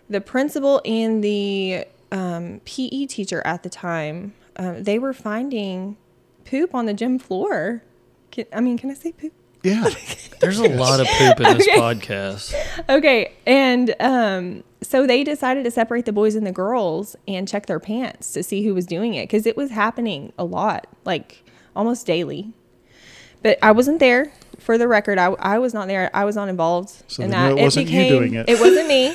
the 0.08 0.20
principal 0.20 0.82
and 0.84 1.22
the 1.22 1.84
um, 2.10 2.60
PE 2.64 3.06
teacher 3.06 3.42
at 3.46 3.62
the 3.62 3.70
time, 3.70 4.34
um, 4.56 4.82
they 4.82 4.98
were 4.98 5.12
finding 5.12 5.96
poop 6.44 6.74
on 6.74 6.86
the 6.86 6.94
gym 6.94 7.18
floor. 7.18 7.82
Can, 8.30 8.46
I 8.52 8.60
mean, 8.60 8.76
can 8.76 8.90
I 8.90 8.94
say 8.94 9.12
poop? 9.12 9.32
Yeah. 9.62 9.88
There's 10.40 10.58
a 10.58 10.68
lot 10.68 11.00
of 11.00 11.06
poop 11.06 11.40
in 11.40 11.58
this 11.58 11.68
podcast. 11.68 12.54
Okay, 12.88 13.32
and 13.46 13.94
um, 14.00 14.64
so 14.82 15.06
they 15.06 15.22
decided 15.22 15.64
to 15.64 15.70
separate 15.70 16.06
the 16.06 16.12
boys 16.12 16.34
and 16.34 16.46
the 16.46 16.52
girls 16.52 17.14
and 17.28 17.46
check 17.46 17.66
their 17.66 17.78
pants 17.80 18.32
to 18.32 18.42
see 18.42 18.62
who 18.64 18.74
was 18.74 18.86
doing 18.86 19.12
it 19.14 19.24
because 19.24 19.44
it 19.44 19.56
was 19.56 19.70
happening 19.70 20.32
a 20.38 20.44
lot, 20.44 20.86
like 21.04 21.44
almost 21.76 22.06
daily. 22.06 22.52
But 23.42 23.58
I 23.62 23.72
wasn't 23.72 23.98
there. 24.00 24.32
For 24.58 24.76
the 24.76 24.86
record, 24.88 25.18
I, 25.18 25.26
I 25.38 25.58
was 25.58 25.72
not 25.72 25.88
there. 25.88 26.10
I 26.14 26.24
was 26.26 26.36
not 26.36 26.48
involved 26.50 27.02
So 27.08 27.22
in 27.22 27.30
that. 27.30 27.52
it 27.52 27.62
wasn't 27.62 27.88
you 27.88 28.08
doing 28.08 28.34
it. 28.34 28.48
It 28.48 28.60
wasn't 28.60 28.88
me. 28.88 29.14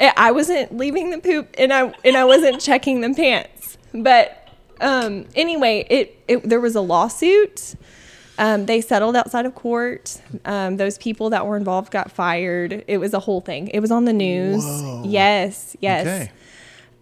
I- 0.00 0.12
I 0.28 0.30
wasn't 0.32 0.76
leaving 0.76 1.10
the 1.10 1.18
poop, 1.18 1.54
and 1.58 1.72
I 1.72 1.94
and 2.04 2.16
I 2.16 2.24
wasn't 2.24 2.60
checking 2.60 3.00
the 3.02 3.14
pants. 3.14 3.78
But 3.94 4.48
um, 4.80 5.26
anyway, 5.34 5.86
it, 5.88 6.18
it 6.28 6.48
there 6.48 6.60
was 6.60 6.74
a 6.76 6.80
lawsuit. 6.80 7.74
Um, 8.38 8.66
they 8.66 8.80
settled 8.80 9.14
outside 9.14 9.46
of 9.46 9.54
court. 9.54 10.20
Um, 10.44 10.76
those 10.78 10.98
people 10.98 11.30
that 11.30 11.46
were 11.46 11.56
involved 11.56 11.90
got 11.92 12.10
fired. 12.10 12.84
It 12.88 12.98
was 12.98 13.12
a 13.14 13.20
whole 13.20 13.40
thing. 13.40 13.68
It 13.68 13.80
was 13.80 13.90
on 13.90 14.04
the 14.04 14.12
news. 14.12 14.64
Whoa. 14.64 15.02
Yes, 15.04 15.76
yes. 15.80 16.06
Okay. 16.06 16.32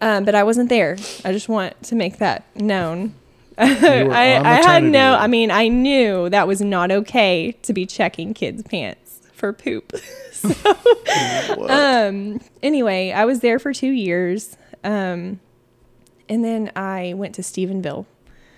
Um, 0.01 0.25
but 0.25 0.35
I 0.35 0.43
wasn't 0.43 0.69
there. 0.69 0.97
I 1.25 1.33
just 1.33 1.49
want 1.49 1.81
to 1.85 1.95
make 1.95 2.19
that 2.19 2.45
known. 2.57 3.15
I, 3.59 4.41
I 4.43 4.55
had 4.67 4.83
no. 4.83 5.15
I 5.15 5.27
mean, 5.27 5.51
I 5.51 5.69
knew 5.69 6.29
that 6.31 6.49
was 6.49 6.61
not 6.61 6.91
okay 6.91 7.53
to 7.63 7.73
be 7.73 7.85
checking 7.87 8.33
kids' 8.35 8.63
pants 8.63 9.21
for 9.33 9.53
poop. 9.53 9.93
What? 11.57 11.71
um. 11.71 12.41
Anyway, 12.63 13.11
I 13.11 13.25
was 13.25 13.41
there 13.41 13.59
for 13.59 13.73
two 13.73 13.91
years. 13.91 14.57
Um, 14.85 15.41
and 16.29 16.45
then 16.45 16.71
I 16.77 17.13
went 17.17 17.35
to 17.35 17.43
Stephenville. 17.43 18.07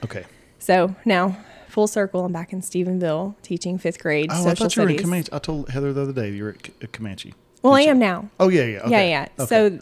okay. 0.04 0.24
So 0.58 0.94
now, 1.04 1.38
full 1.72 1.86
circle, 1.86 2.24
I'm 2.24 2.32
back 2.32 2.52
in 2.52 2.60
Stephenville 2.60 3.34
teaching 3.42 3.78
fifth 3.78 3.98
grade 3.98 4.28
Oh, 4.30 4.48
I 4.48 4.54
thought 4.54 4.76
you 4.76 4.82
were 4.82 4.88
in. 4.90 4.98
Comanche. 4.98 5.30
I 5.32 5.38
told 5.38 5.68
Heather 5.70 5.92
the 5.92 6.02
other 6.02 6.12
day 6.12 6.30
you 6.30 6.44
were 6.44 6.56
at 6.82 6.92
Comanche. 6.92 7.34
well, 7.62 7.74
I 7.74 7.82
am 7.82 7.98
now. 7.98 8.28
Oh 8.38 8.48
yeah, 8.48 8.62
yeah. 8.64 8.78
Okay. 8.80 8.90
Yeah, 8.90 9.02
yeah. 9.02 9.28
Okay. 9.38 9.46
So, 9.46 9.78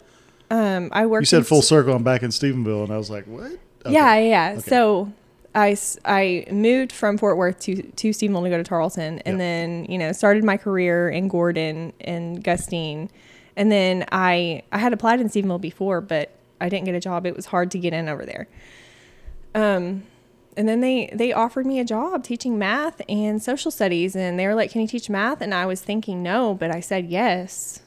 um, 0.49 0.89
I 0.91 1.05
work. 1.05 1.21
you 1.21 1.25
said 1.25 1.45
full 1.45 1.61
circle. 1.61 1.93
I'm 1.95 2.03
back 2.03 2.23
in 2.23 2.29
Stephenville, 2.31 2.83
and 2.83 2.91
I 2.91 2.97
was 2.97 3.09
like, 3.09 3.25
what? 3.25 3.51
Okay. 3.85 3.93
Yeah, 3.93 4.17
yeah. 4.17 4.51
Okay. 4.57 4.69
So 4.69 5.11
I 5.53 6.45
moved 6.51 6.91
from 6.91 7.17
Fort 7.17 7.37
Worth 7.37 7.59
to 7.61 7.81
to 7.81 8.09
Stephenville 8.11 8.43
to 8.43 8.49
go 8.49 8.57
to 8.57 8.63
Tarleton, 8.63 9.19
and 9.19 9.33
Yep. 9.33 9.37
then 9.39 9.85
you 9.89 9.97
know 9.97 10.11
started 10.13 10.43
my 10.43 10.57
career 10.57 11.09
in 11.09 11.27
Gordon 11.27 11.93
and 12.01 12.43
Gustine, 12.43 13.09
and 13.55 13.71
then 13.71 14.05
I 14.11 14.63
I 14.71 14.77
had 14.77 14.93
applied 14.93 15.19
in 15.19 15.27
Stephenville 15.29 15.59
before, 15.61 15.99
but 16.01 16.31
I 16.61 16.69
didn't 16.69 16.85
get 16.85 16.95
a 16.95 16.99
job. 16.99 17.25
It 17.25 17.35
was 17.35 17.47
hard 17.47 17.71
to 17.71 17.79
get 17.79 17.91
in 17.93 18.07
over 18.07 18.25
there. 18.25 18.47
Um, 19.53 20.03
and 20.57 20.67
then 20.67 20.81
they 20.81 21.09
they 21.13 21.31
offered 21.31 21.65
me 21.65 21.79
a 21.79 21.85
job 21.85 22.23
teaching 22.23 22.57
math 22.57 23.01
and 23.07 23.41
social 23.41 23.71
studies, 23.71 24.15
and 24.15 24.37
they 24.37 24.47
were 24.47 24.55
like, 24.55 24.71
"Can 24.71 24.81
you 24.81 24.87
teach 24.87 25.09
math?" 25.09 25.41
And 25.41 25.53
I 25.53 25.65
was 25.65 25.81
thinking 25.81 26.21
no, 26.21 26.53
but 26.53 26.71
I 26.71 26.79
said 26.79 27.07
yes, 27.07 27.81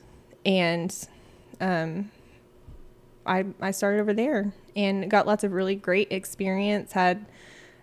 and 0.46 0.96
um, 1.60 2.10
I 3.26 3.44
I 3.60 3.70
started 3.70 4.00
over 4.00 4.14
there 4.14 4.52
and 4.74 5.10
got 5.10 5.26
lots 5.26 5.44
of 5.44 5.52
really 5.52 5.74
great 5.74 6.10
experience. 6.10 6.92
Had 6.92 7.26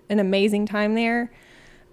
an 0.09 0.19
amazing 0.19 0.65
time 0.65 0.95
there, 0.95 1.31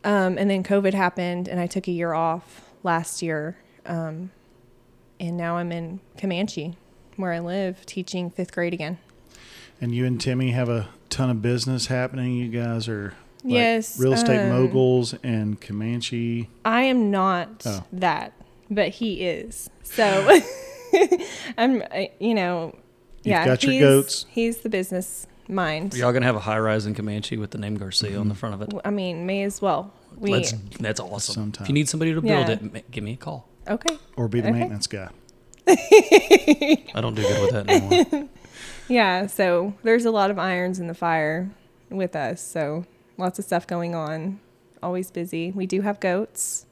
um, 0.04 0.38
and 0.38 0.50
then 0.50 0.62
COVID 0.62 0.94
happened, 0.94 1.46
and 1.48 1.60
I 1.60 1.66
took 1.66 1.88
a 1.88 1.92
year 1.92 2.14
off 2.14 2.70
last 2.82 3.20
year, 3.20 3.58
um, 3.84 4.30
and 5.20 5.36
now 5.36 5.58
I'm 5.58 5.72
in 5.72 6.00
Comanche, 6.16 6.76
where 7.16 7.32
I 7.32 7.38
live, 7.40 7.84
teaching 7.84 8.30
fifth 8.30 8.52
grade 8.52 8.72
again. 8.72 8.98
And 9.80 9.94
you 9.94 10.06
and 10.06 10.20
Timmy 10.20 10.50
have 10.52 10.68
a 10.68 10.88
ton 11.10 11.30
of 11.30 11.42
business 11.42 11.86
happening. 11.86 12.34
You 12.34 12.48
guys 12.48 12.88
are 12.88 13.14
like 13.44 13.52
Yes, 13.54 13.98
real 14.00 14.12
estate 14.12 14.40
um, 14.44 14.50
moguls 14.50 15.14
and 15.22 15.60
Comanche. 15.60 16.48
I 16.64 16.82
am 16.82 17.10
not 17.10 17.62
Oh. 17.66 17.84
that, 17.92 18.32
but 18.70 18.88
he 18.88 19.22
is. 19.22 19.70
So 19.84 20.04
I'm, 21.58 21.82
you 22.18 22.34
know, 22.34 22.74
You've 23.18 23.26
yeah. 23.32 23.44
got 23.46 23.62
your 23.62 23.72
he's, 23.72 23.80
goats. 23.80 24.26
He's 24.30 24.58
the 24.58 24.68
business 24.68 25.26
mind. 25.48 25.94
Y'all 25.94 26.12
gonna 26.12 26.26
have 26.26 26.36
a 26.36 26.40
high 26.40 26.58
rise 26.58 26.86
in 26.86 26.94
Comanche 26.94 27.36
with 27.36 27.50
the 27.50 27.58
name 27.58 27.76
Garcia 27.76 28.18
on 28.18 28.28
the 28.28 28.34
front 28.34 28.54
of 28.54 28.62
it. 28.62 28.72
I 28.84 28.90
mean, 28.90 29.26
may 29.26 29.42
as 29.44 29.60
well. 29.62 29.92
We 30.16 30.30
Let's, 30.30 30.52
that's 30.80 31.00
awesome. 31.00 31.34
Sometime. 31.34 31.64
If 31.64 31.68
you 31.68 31.74
need 31.74 31.88
somebody 31.88 32.12
to 32.14 32.20
build 32.20 32.48
Yeah. 32.48 32.56
it, 32.74 32.90
give 32.90 33.04
me 33.04 33.12
a 33.12 33.16
call. 33.16 33.48
okay. 33.68 33.96
Or 34.16 34.26
be 34.28 34.40
the 34.40 34.48
Okay. 34.48 34.58
maintenance 34.58 34.86
guy. 34.86 35.08
I 35.68 37.00
don't 37.00 37.14
do 37.14 37.22
good 37.22 37.42
with 37.42 37.52
that 37.52 37.68
anymore. 37.70 38.28
Yeah, 38.88 39.26
so 39.26 39.74
there's 39.82 40.04
a 40.04 40.10
lot 40.10 40.30
of 40.30 40.38
irons 40.38 40.78
in 40.80 40.86
the 40.86 40.94
fire 40.94 41.50
with 41.90 42.16
us. 42.16 42.40
So 42.40 42.86
lots 43.16 43.38
of 43.38 43.44
stuff 43.44 43.66
going 43.66 43.94
on. 43.94 44.40
Always 44.82 45.10
busy. 45.10 45.50
We 45.50 45.66
do 45.66 45.82
have 45.82 46.00
goats, 46.00 46.66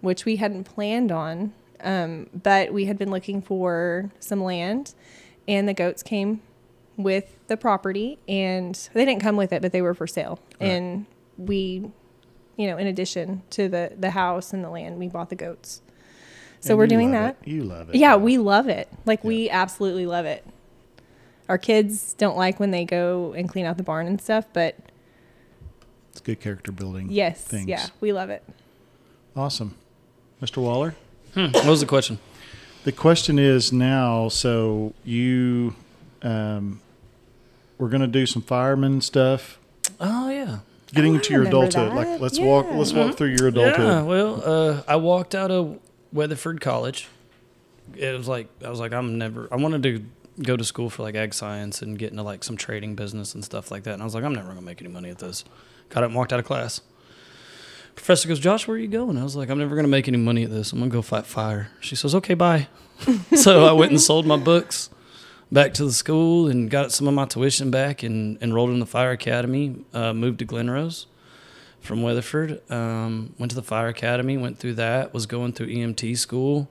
which 0.00 0.24
we 0.24 0.36
hadn't 0.36 0.64
planned 0.64 1.10
on, 1.12 1.52
um, 1.80 2.28
but 2.32 2.72
we 2.72 2.86
had 2.86 2.96
been 2.98 3.10
looking 3.10 3.42
for 3.42 4.10
some 4.20 4.42
land, 4.42 4.94
and 5.46 5.68
the 5.68 5.74
goats 5.74 6.02
came 6.02 6.40
with 6.96 7.36
the 7.48 7.56
property, 7.56 8.18
and 8.28 8.74
they 8.94 9.04
didn't 9.04 9.22
come 9.22 9.36
with 9.36 9.52
it, 9.52 9.62
but 9.62 9.72
they 9.72 9.82
were 9.82 9.94
for 9.94 10.06
sale. 10.06 10.38
Right. 10.60 10.68
And 10.68 11.06
we, 11.36 11.90
you 12.56 12.66
know, 12.68 12.76
in 12.76 12.86
addition 12.86 13.42
to 13.50 13.68
the 13.68 13.92
the 13.98 14.10
house 14.10 14.52
and 14.52 14.62
the 14.64 14.70
land, 14.70 14.98
we 14.98 15.08
bought 15.08 15.28
the 15.28 15.36
goats. 15.36 15.82
So 16.60 16.70
And 16.70 16.78
we're 16.78 16.86
doing 16.88 17.10
that. 17.12 17.36
it. 17.42 17.48
You 17.48 17.62
love 17.64 17.88
it. 17.90 17.94
Yeah, 17.96 18.16
we 18.16 18.38
love 18.38 18.68
it. 18.68 18.88
Like 19.04 19.22
we 19.24 19.48
absolutely 19.50 20.06
love 20.06 20.24
it. 20.24 20.44
Our 21.48 21.58
kids 21.58 22.14
don't 22.14 22.36
like 22.36 22.60
when 22.60 22.70
they 22.70 22.84
go 22.84 23.32
and 23.32 23.48
clean 23.48 23.64
out 23.64 23.76
the 23.78 23.82
barn 23.82 24.06
and 24.06 24.20
stuff, 24.20 24.46
but 24.52 24.76
It's 26.10 26.20
good 26.20 26.40
character 26.40 26.72
building. 26.72 27.08
yes, 27.10 27.42
things. 27.42 27.68
yeah, 27.68 27.86
we 28.00 28.12
love 28.12 28.30
it. 28.30 28.42
Awesome. 29.36 29.74
Mr. 30.42 30.58
Waller? 30.58 30.94
Hmm, 31.34 31.46
what 31.52 31.66
was 31.66 31.80
the 31.80 31.86
question? 31.86 32.18
The 32.84 32.92
question 32.92 33.38
is 33.38 33.72
now, 33.72 34.28
so 34.28 34.94
you, 35.04 35.74
um, 36.22 36.80
we're 37.78 37.88
going 37.88 38.00
to 38.02 38.06
do 38.06 38.26
some 38.26 38.42
fireman 38.42 39.00
stuff. 39.00 39.58
Oh 40.00 40.30
yeah. 40.30 40.58
Getting 40.94 41.12
Oh, 41.12 41.14
I 41.14 41.18
into 41.18 41.32
your 41.34 41.42
adulthood, 41.44 41.90
that. 41.90 41.94
like 41.94 42.20
let's 42.20 42.38
walk, 42.38 42.66
let's 42.70 42.92
walk 42.92 43.16
through 43.16 43.34
your 43.38 43.48
adulthood. 43.48 43.78
Yeah, 43.86 44.02
well, 44.02 44.42
uh, 44.44 44.82
I 44.88 44.96
walked 44.96 45.34
out 45.34 45.50
of 45.50 45.78
Weatherford 46.12 46.60
College. 46.60 47.08
It 47.94 48.16
was 48.16 48.26
like 48.28 48.48
I 48.64 48.70
was 48.70 48.80
like 48.80 48.92
I'm 48.92 49.18
never. 49.18 49.48
I 49.52 49.56
wanted 49.56 49.82
to 49.82 50.04
go 50.42 50.56
to 50.56 50.64
school 50.64 50.90
for 50.90 51.02
like 51.02 51.14
ag 51.14 51.34
science 51.34 51.82
and 51.82 51.98
get 51.98 52.10
into 52.10 52.22
like 52.22 52.44
some 52.44 52.56
trading 52.56 52.94
business 52.94 53.34
and 53.34 53.44
stuff 53.44 53.70
like 53.70 53.84
that. 53.84 53.94
And 53.94 54.02
I 54.02 54.04
was 54.04 54.14
like, 54.14 54.24
I'm 54.24 54.34
never 54.34 54.48
gonna 54.48 54.62
make 54.62 54.80
any 54.80 54.90
money 54.90 55.10
at 55.10 55.18
this. 55.18 55.44
Got 55.88 56.02
up 56.02 56.08
and 56.08 56.16
walked 56.16 56.32
out 56.32 56.40
of 56.40 56.46
class. 56.46 56.80
Professor 57.94 58.28
goes, 58.28 58.38
Josh, 58.38 58.68
where 58.68 58.76
are 58.76 58.80
you 58.80 58.88
going? 58.88 59.18
I 59.18 59.24
was 59.24 59.34
like, 59.34 59.50
I'm 59.50 59.58
never 59.58 59.74
gonna 59.74 59.88
make 59.88 60.08
any 60.08 60.18
money 60.18 60.44
at 60.44 60.50
this. 60.50 60.72
I'm 60.72 60.78
gonna 60.78 60.90
go 60.90 61.02
fight 61.02 61.26
fire. 61.26 61.70
She 61.80 61.96
says, 61.96 62.14
Okay, 62.14 62.34
bye. 62.34 62.68
so 63.34 63.64
I 63.64 63.72
went 63.72 63.92
and 63.92 64.00
sold 64.00 64.26
my 64.26 64.36
books 64.36 64.90
back 65.50 65.74
to 65.74 65.84
the 65.84 65.92
school 65.92 66.48
and 66.48 66.70
got 66.70 66.92
some 66.92 67.08
of 67.08 67.14
my 67.14 67.24
tuition 67.24 67.70
back 67.70 68.02
and 68.02 68.40
enrolled 68.42 68.70
in 68.70 68.80
the 68.80 68.86
fire 68.86 69.12
academy. 69.12 69.84
Uh, 69.92 70.12
moved 70.12 70.40
to 70.40 70.44
Glen 70.44 70.70
Rose 70.70 71.06
from 71.80 72.02
Weatherford. 72.02 72.60
Um, 72.70 73.34
went 73.38 73.50
to 73.50 73.56
the 73.56 73.62
fire 73.62 73.88
academy, 73.88 74.36
went 74.36 74.58
through 74.58 74.74
that, 74.74 75.14
was 75.14 75.26
going 75.26 75.52
through 75.52 75.68
EMT 75.68 76.18
school, 76.18 76.68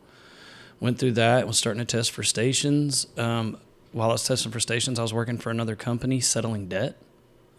went 0.80 1.00
through 1.00 1.14
that, 1.14 1.40
and 1.40 1.48
was 1.48 1.58
starting 1.58 1.80
to 1.80 1.86
test 1.86 2.12
for 2.12 2.24
stations. 2.24 3.08
Um, 3.18 3.58
while 3.92 4.10
I 4.10 4.14
was 4.14 4.24
testing 4.24 4.52
for 4.52 4.60
stations, 4.60 5.00
I 5.00 5.02
was 5.02 5.14
working 5.14 5.38
for 5.38 5.50
another 5.50 5.76
company 5.76 6.20
settling 6.20 6.68
debt. 6.68 6.98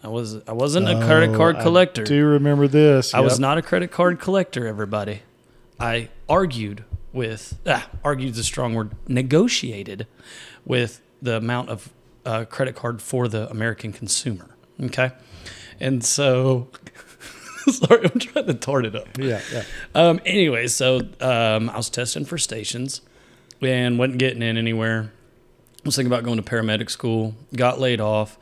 I 0.03 0.09
was 0.09 0.36
I 0.47 0.53
wasn't 0.53 0.89
a 0.89 1.05
credit 1.05 1.35
card 1.35 1.57
Oh, 1.57 1.62
collector. 1.62 2.03
I 2.03 2.05
do 2.05 2.24
remember 2.24 2.69
this. 2.69 3.15
I 3.15 3.20
was 3.20 3.40
not 3.40 3.59
a 3.59 3.62
credit 3.62 3.90
card 3.90 4.20
collector, 4.20 4.66
everybody. 4.66 5.23
I 5.81 6.09
argued 6.28 6.85
with, 7.12 7.59
ah, 7.66 7.89
argued 8.05 8.32
is 8.32 8.39
a 8.39 8.45
strong 8.45 8.74
word, 8.74 8.93
negotiated 9.09 10.07
with 10.65 11.01
the 11.20 11.36
amount 11.36 11.70
of 11.70 11.93
uh, 12.24 12.45
credit 12.45 12.77
card 12.77 13.03
for 13.03 13.27
the 13.27 13.51
American 13.51 13.93
consumer. 13.93 14.51
Okay. 14.81 15.11
And 15.81 16.05
so, 16.05 16.69
sorry, 17.70 18.05
I'm 18.05 18.20
trying 18.20 18.47
to 18.47 18.55
tart 18.55 18.86
it 18.86 18.95
up. 18.95 19.09
Yeah, 19.19 19.40
yeah. 19.53 19.65
Um, 19.95 20.20
anyway, 20.24 20.66
so 20.66 21.01
um, 21.20 21.70
I 21.70 21.77
was 21.77 21.90
testing 21.90 22.24
for 22.24 22.39
stations 22.39 23.01
and 23.60 23.98
wasn't 23.98 24.18
getting 24.18 24.43
in 24.43 24.56
anywhere. 24.56 25.12
I 25.78 25.80
was 25.85 25.97
thinking 25.97 26.12
about 26.12 26.24
going 26.24 26.43
to 26.43 26.43
paramedic 26.43 26.90
school, 26.90 27.35
got 27.55 27.78
laid 27.78 28.01
off, 28.01 28.39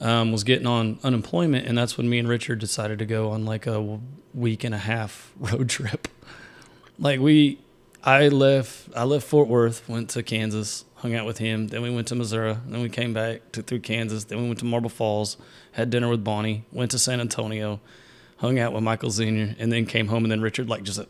um, 0.00 0.32
was 0.32 0.44
getting 0.44 0.66
on 0.66 0.98
unemployment, 1.02 1.66
and 1.66 1.76
that's 1.76 1.96
when 1.96 2.08
me 2.08 2.18
and 2.18 2.28
Richard 2.28 2.58
decided 2.58 2.98
to 2.98 3.06
go 3.06 3.30
on 3.30 3.44
like 3.44 3.66
a 3.66 4.00
week 4.34 4.64
and 4.64 4.74
a 4.74 4.78
half 4.78 5.32
road 5.38 5.68
trip. 5.68 6.08
Like 6.98 7.20
we, 7.20 7.58
I 8.02 8.28
left, 8.28 8.88
I 8.96 9.04
left 9.04 9.26
Fort 9.26 9.48
Worth, 9.48 9.88
went 9.88 10.10
to 10.10 10.22
Kansas, 10.22 10.84
hung 10.96 11.14
out 11.14 11.26
with 11.26 11.38
him. 11.38 11.68
Then 11.68 11.82
we 11.82 11.90
went 11.90 12.08
to 12.08 12.14
Missouri. 12.14 12.56
Then 12.66 12.80
we 12.80 12.88
came 12.88 13.12
back 13.12 13.52
to 13.52 13.62
through 13.62 13.80
Kansas. 13.80 14.24
Then 14.24 14.40
we 14.40 14.46
went 14.46 14.60
to 14.60 14.64
Marble 14.64 14.88
Falls, 14.90 15.36
had 15.72 15.90
dinner 15.90 16.08
with 16.08 16.24
Bonnie, 16.24 16.64
went 16.72 16.90
to 16.92 16.98
San 16.98 17.20
Antonio, 17.20 17.80
hung 18.38 18.58
out 18.58 18.72
with 18.72 18.82
Michael 18.82 19.10
Senior, 19.10 19.54
and 19.58 19.72
then 19.72 19.84
came 19.84 20.08
home. 20.08 20.24
And 20.24 20.30
then 20.30 20.40
Richard 20.40 20.68
like 20.68 20.84
just 20.84 21.00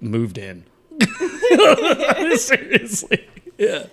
moved 0.00 0.38
in. 0.38 0.64
Seriously, 2.36 3.28
yeah. 3.58 3.86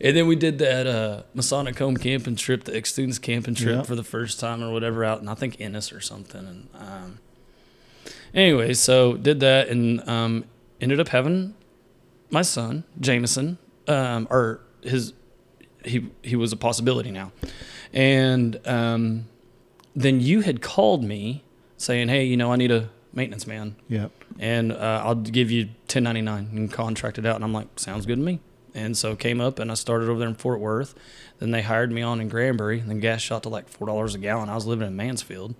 And 0.00 0.16
then 0.16 0.26
we 0.26 0.34
did 0.34 0.58
that 0.58 0.86
uh, 0.86 1.22
Masonic 1.32 1.78
home 1.78 1.96
camping 1.96 2.34
trip, 2.34 2.64
the 2.64 2.76
ex 2.76 2.92
students 2.92 3.18
camping 3.20 3.54
trip 3.54 3.76
Yeah. 3.76 3.82
for 3.82 3.94
the 3.94 4.02
first 4.02 4.40
time 4.40 4.62
or 4.62 4.72
whatever 4.72 5.04
out, 5.04 5.20
and 5.20 5.30
I 5.30 5.34
think 5.34 5.60
Ennis 5.60 5.92
or 5.92 6.00
something. 6.00 6.44
And 6.44 6.68
um, 6.74 7.18
anyway, 8.34 8.74
so 8.74 9.14
did 9.14 9.38
that 9.40 9.68
and 9.68 10.06
um, 10.08 10.44
ended 10.80 10.98
up 10.98 11.08
having 11.08 11.54
my 12.30 12.42
son 12.42 12.82
Jameson, 12.98 13.58
um, 13.86 14.26
or 14.30 14.60
his 14.82 15.12
he 15.84 16.10
he 16.22 16.34
was 16.34 16.52
a 16.52 16.56
possibility 16.56 17.10
now, 17.12 17.30
and 17.92 18.58
um, 18.66 19.26
then 19.94 20.20
you 20.20 20.40
had 20.40 20.60
called 20.62 21.04
me 21.04 21.44
saying, 21.76 22.08
"Hey, 22.08 22.24
you 22.24 22.36
know, 22.36 22.52
I 22.52 22.56
need 22.56 22.72
a 22.72 22.88
maintenance 23.12 23.46
man." 23.46 23.76
Yep. 23.88 24.10
And 24.38 24.72
uh, 24.72 25.02
I'll 25.04 25.14
give 25.14 25.50
you 25.50 25.64
1099 25.64 26.50
and 26.52 26.72
contract 26.72 27.18
it 27.18 27.26
out. 27.26 27.36
And 27.36 27.44
I'm 27.44 27.52
like, 27.52 27.68
sounds 27.76 28.06
good 28.06 28.16
to 28.16 28.22
me. 28.22 28.40
And 28.74 28.96
so 28.96 29.14
came 29.14 29.40
up 29.40 29.58
and 29.58 29.70
I 29.70 29.74
started 29.74 30.08
over 30.08 30.18
there 30.18 30.28
in 30.28 30.34
Fort 30.34 30.58
Worth. 30.60 30.94
Then 31.38 31.50
they 31.50 31.62
hired 31.62 31.92
me 31.92 32.00
on 32.02 32.20
in 32.20 32.28
Granbury. 32.28 32.80
And 32.80 32.88
then 32.88 33.00
gas 33.00 33.20
shot 33.20 33.42
to 33.42 33.48
like 33.48 33.68
four 33.68 33.86
dollars 33.86 34.14
a 34.14 34.18
gallon. 34.18 34.48
I 34.48 34.54
was 34.54 34.64
living 34.66 34.86
in 34.86 34.96
Mansfield, 34.96 35.54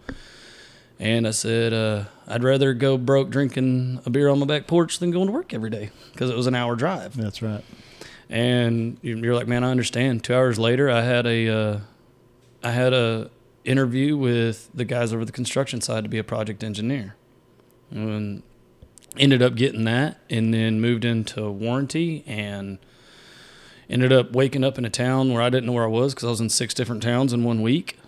and 0.99 1.27
I 1.27 1.33
said 1.33 1.73
uh, 1.73 2.05
I'd 2.27 2.43
rather 2.45 2.73
go 2.75 2.97
broke 2.97 3.29
drinking 3.31 4.01
a 4.07 4.11
beer 4.11 4.29
on 4.29 4.39
my 4.39 4.47
back 4.47 4.67
porch 4.67 4.99
than 4.99 5.11
going 5.11 5.27
to 5.27 5.33
work 5.33 5.53
every 5.53 5.71
day 5.71 5.91
because 6.13 6.31
it 6.31 6.37
was 6.37 6.47
an 6.47 6.55
hour 6.55 6.75
drive. 6.77 7.17
That's 7.17 7.43
right. 7.43 7.65
And 8.31 8.97
you- 9.03 9.19
you're 9.19 9.35
like, 9.35 9.49
man, 9.49 9.65
I 9.65 9.71
understand. 9.71 10.25
Two 10.25 10.35
hours 10.35 10.59
later, 10.59 10.89
I 10.89 11.03
had 11.03 11.27
a, 11.27 11.49
uh, 11.49 11.79
I 12.63 12.71
had 12.71 12.93
a 12.95 13.31
interview 13.65 14.17
with 14.17 14.71
the 14.73 14.85
guys 14.85 15.13
over 15.13 15.25
the 15.25 15.33
construction 15.33 15.81
side 15.81 16.05
to 16.05 16.09
be 16.09 16.19
a 16.19 16.25
project 16.25 16.65
engineer, 16.65 17.15
and 17.91 18.43
ended 19.19 19.43
up 19.43 19.55
getting 19.55 19.85
that, 19.85 20.19
and 20.31 20.53
then 20.55 20.81
moved 20.81 21.05
into 21.05 21.51
warranty, 21.51 22.25
and 22.27 22.79
ended 23.91 24.13
up 24.13 24.33
waking 24.33 24.65
up 24.65 24.79
in 24.79 24.85
a 24.85 24.91
town 24.91 25.33
where 25.33 25.43
I 25.43 25.51
didn't 25.51 25.67
know 25.67 25.73
where 25.73 25.85
I 25.85 25.89
was 25.89 26.15
because 26.15 26.27
I 26.27 26.31
was 26.31 26.41
in 26.41 26.49
six 26.49 26.73
different 26.75 27.03
towns 27.03 27.33
in 27.33 27.45
one 27.45 27.63
week. 27.63 27.99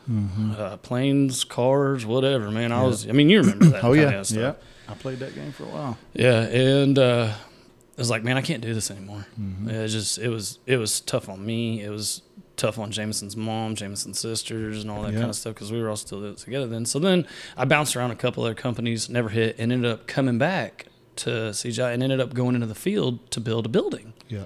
Uh, 0.59 0.77
planes, 0.79 1.45
cars, 1.45 2.05
whatever, 2.05 2.51
man. 2.51 2.73
I 2.73 2.81
Yeah. 2.83 2.87
was. 2.87 3.09
I 3.09 3.13
mean, 3.13 3.31
you 3.31 3.41
remember 3.41 3.65
that? 3.67 3.85
Oh 3.85 3.93
yeah, 3.95 4.23
stuff. 4.23 4.39
yeah. 4.39 4.93
I 4.93 4.95
played 4.95 5.19
that 5.21 5.35
game 5.35 5.51
for 5.53 5.65
a 5.65 5.69
while. 5.69 5.97
Yeah, 6.13 6.43
and 6.43 6.99
uh, 6.99 7.33
I 7.33 8.01
was 8.01 8.11
like, 8.11 8.23
man, 8.23 8.37
I 8.37 8.43
can't 8.43 8.61
do 8.63 8.75
this 8.75 8.91
anymore. 8.91 9.27
Mm-hmm. 9.41 9.71
It 9.71 9.81
was 9.83 9.93
just 9.93 10.19
it 10.19 10.29
was 10.29 10.59
it 10.67 10.77
was 10.77 11.01
tough 11.01 11.29
on 11.31 11.45
me. 11.45 11.83
It 11.83 11.89
was 11.89 12.21
tough 12.57 12.79
on 12.79 12.91
Jameson's 12.93 13.35
mom, 13.35 13.75
Jameson's 13.77 14.19
sisters, 14.21 14.83
and 14.83 14.91
all 14.91 15.03
that 15.05 15.13
Yeah. 15.15 15.21
kind 15.21 15.31
of 15.31 15.37
stuff 15.37 15.55
because 15.55 15.73
we 15.73 15.81
were 15.81 15.89
all 15.89 15.97
still 15.97 16.35
together 16.35 16.67
then. 16.67 16.85
So 16.85 16.99
then 16.99 17.27
I 17.57 17.65
bounced 17.65 17.97
around 17.97 18.11
a 18.11 18.17
couple 18.17 18.45
other 18.45 18.55
companies, 18.55 19.09
never 19.09 19.31
hit, 19.31 19.57
and 19.59 19.73
ended 19.73 19.91
up 19.91 20.07
coming 20.07 20.37
back 20.37 20.85
to 21.17 21.31
CGI 21.31 21.95
and 21.95 22.03
ended 22.03 22.21
up 22.21 22.35
going 22.35 22.55
into 22.55 22.67
the 22.67 22.75
field 22.75 23.31
to 23.31 23.41
build 23.41 23.67
a 23.67 23.69
building. 23.69 24.13
Yeah. 24.29 24.45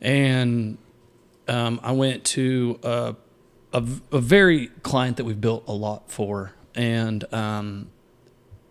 And 0.00 0.78
um, 1.48 1.80
I 1.82 1.92
went 1.92 2.24
to 2.24 2.78
a, 2.82 3.16
a, 3.72 3.84
a 4.12 4.20
very 4.20 4.68
client 4.82 5.16
that 5.18 5.24
we've 5.24 5.40
built 5.40 5.64
a 5.66 5.72
lot 5.72 6.10
for. 6.10 6.52
And 6.74 7.32
um, 7.34 7.90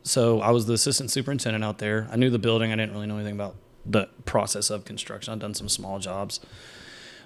so 0.03 0.41
I 0.41 0.51
was 0.51 0.65
the 0.65 0.73
assistant 0.73 1.11
superintendent 1.11 1.63
out 1.63 1.77
there. 1.77 2.07
I 2.11 2.15
knew 2.15 2.29
the 2.29 2.39
building. 2.39 2.71
I 2.71 2.75
didn't 2.75 2.93
really 2.93 3.07
know 3.07 3.15
anything 3.15 3.35
about 3.35 3.55
the 3.85 4.07
process 4.25 4.69
of 4.69 4.85
construction. 4.85 5.33
I'd 5.33 5.39
done 5.39 5.53
some 5.53 5.69
small 5.69 5.99
jobs, 5.99 6.39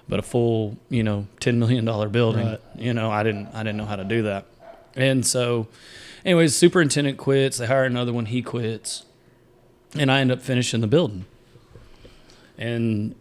but 0.08 0.18
a 0.18 0.22
full, 0.22 0.76
you 0.88 1.02
know, 1.02 1.26
ten 1.40 1.58
million 1.58 1.84
dollar 1.84 2.08
building. 2.08 2.46
Right. 2.46 2.60
You 2.76 2.94
know, 2.94 3.10
I 3.10 3.22
didn't. 3.22 3.48
I 3.54 3.62
didn't 3.62 3.76
know 3.76 3.86
how 3.86 3.96
to 3.96 4.04
do 4.04 4.22
that. 4.22 4.46
And 4.96 5.26
so, 5.26 5.68
anyways, 6.24 6.54
superintendent 6.54 7.18
quits. 7.18 7.58
They 7.58 7.66
hire 7.66 7.84
another 7.84 8.12
one. 8.12 8.26
He 8.26 8.42
quits, 8.42 9.04
and 9.98 10.10
I 10.10 10.20
end 10.20 10.32
up 10.32 10.42
finishing 10.42 10.80
the 10.80 10.86
building. 10.86 11.26
And 12.58 13.14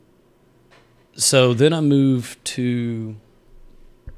so 1.16 1.54
then 1.54 1.74
I 1.74 1.82
moved 1.82 2.44
to 2.46 3.16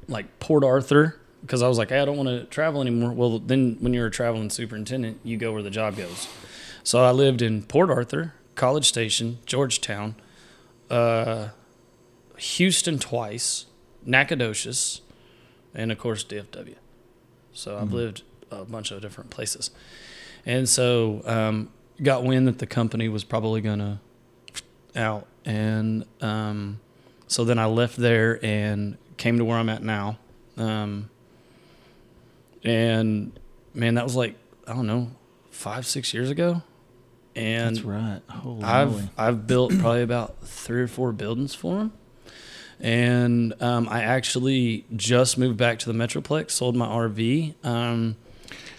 like 0.08 0.38
Port 0.38 0.64
Arthur 0.64 1.20
because 1.42 1.62
I 1.62 1.68
was 1.68 1.78
like, 1.78 1.90
hey, 1.90 2.00
I 2.00 2.04
don't 2.04 2.16
want 2.16 2.28
to 2.28 2.44
travel 2.44 2.80
anymore. 2.80 3.12
Well, 3.12 3.38
then 3.38 3.76
when 3.80 3.94
you're 3.94 4.06
a 4.06 4.10
traveling 4.10 4.50
superintendent, 4.50 5.20
you 5.22 5.36
go 5.36 5.52
where 5.52 5.62
the 5.62 5.70
job 5.70 5.96
goes. 5.96 6.28
So 6.82 7.04
I 7.04 7.10
lived 7.10 7.42
in 7.42 7.62
Port 7.62 7.90
Arthur, 7.90 8.34
College 8.54 8.86
Station, 8.86 9.38
Georgetown, 9.46 10.16
uh, 10.90 11.48
Houston 12.36 12.98
twice, 12.98 13.66
Nacogdoches, 14.04 15.00
and 15.74 15.90
of 15.90 15.98
course 15.98 16.24
DFW. 16.24 16.76
So 17.52 17.78
I've 17.78 17.92
lived 17.92 18.22
a 18.50 18.64
bunch 18.64 18.90
of 18.90 19.00
different 19.00 19.30
places. 19.30 19.70
And 20.44 20.68
so 20.68 21.22
um, 21.24 21.70
got 22.02 22.24
wind 22.24 22.46
that 22.48 22.58
the 22.58 22.66
company 22.66 23.08
was 23.08 23.24
probably 23.24 23.60
going 23.60 23.78
to 23.78 23.98
out. 24.96 25.26
And 25.44 26.04
um, 26.20 26.80
so 27.28 27.44
then 27.44 27.58
I 27.58 27.66
left 27.66 27.96
there 27.96 28.44
and 28.44 28.96
came 29.16 29.38
to 29.38 29.44
where 29.44 29.56
I'm 29.56 29.68
at 29.68 29.82
now. 29.82 30.18
Um, 30.56 31.10
and 32.64 33.38
man, 33.74 33.94
that 33.94 34.04
was 34.04 34.16
like, 34.16 34.34
I 34.66 34.74
don't 34.74 34.86
know, 34.86 35.10
five, 35.50 35.86
six 35.86 36.12
years 36.12 36.30
ago. 36.30 36.62
And 37.34 37.76
That's 37.76 37.84
right. 37.86 38.20
Holy 38.30 38.64
I've 38.64 38.90
moly. 38.90 39.10
I've 39.18 39.46
built 39.46 39.78
probably 39.78 40.02
about 40.02 40.42
three 40.42 40.80
or 40.80 40.88
four 40.88 41.12
buildings 41.12 41.54
for 41.54 41.76
them. 41.76 41.92
and 42.80 43.54
um, 43.62 43.88
I 43.90 44.02
actually 44.02 44.86
just 44.96 45.36
moved 45.36 45.58
back 45.58 45.78
to 45.80 45.92
the 45.92 45.98
Metroplex, 45.98 46.52
sold 46.52 46.76
my 46.76 46.86
RV. 46.86 47.54
Um, 47.64 48.16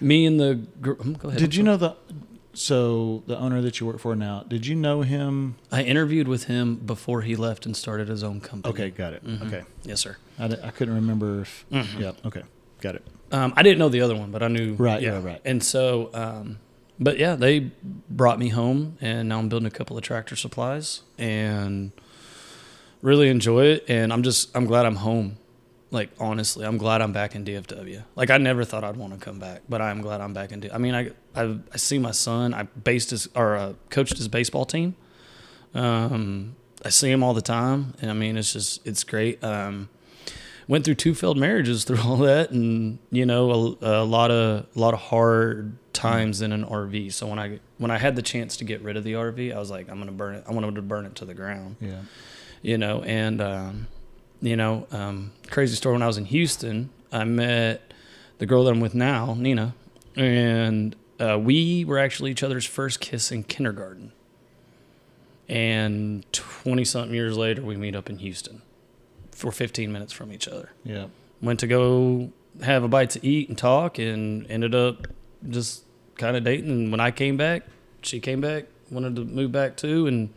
me 0.02 0.26
and 0.26 0.40
the 0.40 0.56
gr- 0.82 1.00
um, 1.00 1.14
go 1.14 1.30
ahead. 1.30 1.40
Did 1.40 1.54
you 1.56 1.62
know 1.64 1.78
the 1.78 1.96
so 2.58 3.24
the 3.28 3.38
owner 3.38 3.62
that 3.62 3.80
you 3.80 3.86
work 3.88 4.00
for 4.00 4.16
now? 4.16 4.44
Did 4.48 4.66
you 4.68 4.76
know 4.76 5.02
him? 5.02 5.56
I 5.72 5.84
interviewed 5.84 6.28
with 6.28 6.46
him 6.46 6.76
before 6.76 7.22
he 7.22 7.36
left 7.36 7.66
and 7.66 7.76
started 7.76 8.08
his 8.08 8.24
own 8.24 8.42
company. 8.42 8.74
Okay, 8.74 8.90
got 8.90 9.14
it. 9.14 9.24
Mhm. 9.26 9.48
Okay, 9.48 9.64
Yes, 9.84 10.02
sir. 10.02 10.18
I, 10.40 10.46
I 10.46 10.72
couldn't 10.72 10.96
remember 10.96 11.42
if. 11.42 11.66
Mhm. 11.72 12.00
Yeah. 12.00 12.12
Okay, 12.26 12.44
got 12.82 12.96
it. 12.96 13.04
Um, 13.32 13.54
I 13.58 13.64
didn't 13.64 13.80
know 13.80 13.90
the 13.90 14.02
other 14.02 14.16
one, 14.16 14.32
but 14.32 14.42
I 14.42 14.48
knew. 14.48 14.74
Right, 14.76 15.02
Yeah. 15.02 15.16
right, 15.16 15.24
right. 15.24 15.42
And 15.46 15.62
so, 15.64 16.10
um, 16.14 16.60
but 17.00 17.18
yeah, 17.20 17.36
they 17.36 17.72
brought 18.10 18.40
me 18.40 18.50
home, 18.50 18.98
and 19.02 19.30
now 19.30 19.38
I'm 19.40 19.50
building 19.50 19.68
a 19.68 19.72
couple 19.72 19.98
of 19.98 20.04
tractor 20.04 20.36
supplies, 20.36 21.02
and 21.18 21.92
really 23.02 23.30
enjoy 23.30 23.66
it. 23.66 23.86
And 23.88 24.12
I'm 24.12 24.24
just, 24.24 24.56
I'm 24.56 24.66
glad 24.66 24.86
I'm 24.86 24.96
home. 24.98 25.38
Like 25.90 26.10
honestly, 26.20 26.66
I'm 26.66 26.78
glad 26.78 27.02
I'm 27.02 27.14
back 27.14 27.34
in 27.36 27.46
DFW. 27.46 28.04
Like 28.16 28.30
I 28.30 28.38
never 28.38 28.64
thought 28.66 28.84
I'd 28.84 28.98
want 28.98 29.14
to 29.14 29.20
come 29.20 29.40
back, 29.40 29.62
but 29.70 29.82
I'm 29.82 30.02
glad 30.02 30.20
I'm 30.22 30.34
back 30.34 30.52
in. 30.52 30.60
D- 30.60 30.72
I 30.72 30.78
mean, 30.78 30.94
I, 30.94 31.12
I 31.36 31.58
I 31.74 31.78
see 31.78 31.98
my 31.98 32.12
son. 32.12 32.54
I 32.54 32.64
based 32.64 33.12
his 33.12 33.30
or 33.36 33.56
uh, 33.56 33.74
coached 33.90 34.18
his 34.18 34.28
baseball 34.28 34.66
team. 34.66 34.96
Um, 35.74 36.56
I 36.84 36.90
see 36.90 37.10
him 37.12 37.24
all 37.24 37.34
the 37.34 37.42
time, 37.42 37.94
and 38.02 38.10
I 38.12 38.14
mean, 38.14 38.38
it's 38.38 38.54
just 38.54 38.86
it's 38.86 39.04
great. 39.04 39.44
Um, 39.44 39.90
went 40.68 40.84
through 40.84 40.96
two 40.96 41.14
failed 41.16 41.38
marriages 41.38 41.84
through 41.86 42.02
all 42.02 42.18
that, 42.18 42.52
and 42.52 43.00
you 43.12 43.26
know, 43.26 43.78
a, 43.82 44.02
a 44.02 44.04
lot 44.04 44.32
of 44.32 44.66
a 44.76 44.80
lot 44.80 44.94
of 44.94 45.00
hard 45.00 45.78
times 45.94 46.42
in 46.42 46.52
an 46.52 46.66
RV. 46.66 47.14
So 47.14 47.28
when 47.28 47.40
I 47.40 47.60
when 47.78 47.92
I 47.92 47.98
had 47.98 48.16
the 48.16 48.22
chance 48.22 48.58
to 48.58 48.64
get 48.66 48.82
rid 48.82 48.98
of 48.98 49.04
the 49.04 49.14
RV, 49.14 49.56
I 49.56 49.60
was 49.60 49.72
like, 49.72 49.90
I'm 49.90 50.00
gonna 50.00 50.12
burn 50.12 50.36
it. 50.36 50.44
I 50.48 50.52
wanted 50.54 50.76
to 50.76 50.82
burn 50.82 51.06
it 51.06 51.16
to 51.16 51.26
the 51.26 51.34
ground 51.34 51.78
Yeah. 51.80 52.02
you 52.62 52.78
know, 52.78 53.02
and 53.04 53.42
um, 53.42 53.88
you 54.42 54.56
know, 54.56 54.88
um, 54.92 55.32
crazy 55.50 55.76
story. 55.76 55.94
When 55.94 56.04
I 56.04 56.08
was 56.08 56.18
in 56.18 56.26
Houston, 56.26 56.90
I 57.12 57.24
met 57.24 57.94
the 58.38 58.46
girl 58.46 58.64
that 58.66 58.72
I'm 58.72 58.80
with 58.80 58.96
now, 58.96 59.36
Nina, 59.38 59.74
and 60.16 60.96
uh, 61.20 61.40
we 61.40 61.86
were 61.86 61.98
actually 61.98 62.32
each 62.32 62.44
other's 62.44 62.66
first 62.66 63.00
kiss 63.00 63.32
in 63.32 63.44
kindergarten. 63.44 64.12
And 65.50 66.26
twenty 66.34 66.84
something 66.84 67.14
years 67.14 67.38
later, 67.38 67.62
we 67.62 67.78
meet 67.78 67.96
up 67.96 68.10
in 68.10 68.18
Houston 68.18 68.62
for 69.32 69.52
15 69.52 69.92
minutes 69.92 70.12
from 70.12 70.34
each 70.34 70.48
other. 70.48 70.72
Yeah. 70.84 71.08
Went 71.42 71.60
to 71.60 71.68
go 71.68 72.32
have 72.64 72.84
a 72.84 72.88
bite 72.88 73.12
to 73.12 73.26
eat 73.26 73.50
and 73.50 73.58
talk, 73.58 73.98
and 73.98 74.50
ended 74.50 74.76
up 74.76 75.08
just 75.48 75.84
kind 76.18 76.36
of 76.36 76.44
dating. 76.44 76.70
And 76.70 76.92
when 76.92 77.00
I 77.00 77.12
came 77.12 77.38
back, 77.38 77.64
she 78.02 78.20
came 78.20 78.42
back, 78.42 78.66
wanted 78.90 79.16
to 79.16 79.26
move 79.26 79.52
back 79.52 79.78
too, 79.78 80.08
and 80.08 80.34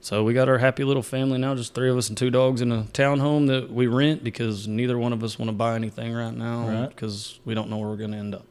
so 0.00 0.22
we 0.24 0.32
got 0.34 0.48
our 0.48 0.58
happy 0.58 0.84
little 0.84 1.02
family 1.02 1.38
now, 1.38 1.54
just 1.54 1.74
three 1.74 1.90
of 1.90 1.96
us 1.96 2.08
and 2.08 2.16
two 2.16 2.30
dogs 2.30 2.60
in 2.60 2.70
a 2.72 2.84
townhome 2.92 3.48
that 3.48 3.70
we 3.70 3.86
rent 3.86 4.22
because 4.24 4.68
neither 4.68 4.96
one 4.98 5.12
of 5.12 5.22
us 5.24 5.38
want 5.38 5.48
to 5.48 5.52
buy 5.52 5.74
anything 5.74 6.12
right 6.14 6.34
now 6.34 6.68
Right. 6.68 6.88
because 6.88 7.40
we 7.44 7.54
don't 7.54 7.68
know 7.68 7.76
where 7.78 7.88
we're 7.88 7.96
going 7.96 8.12
to 8.12 8.16
end 8.18 8.34
up. 8.34 8.44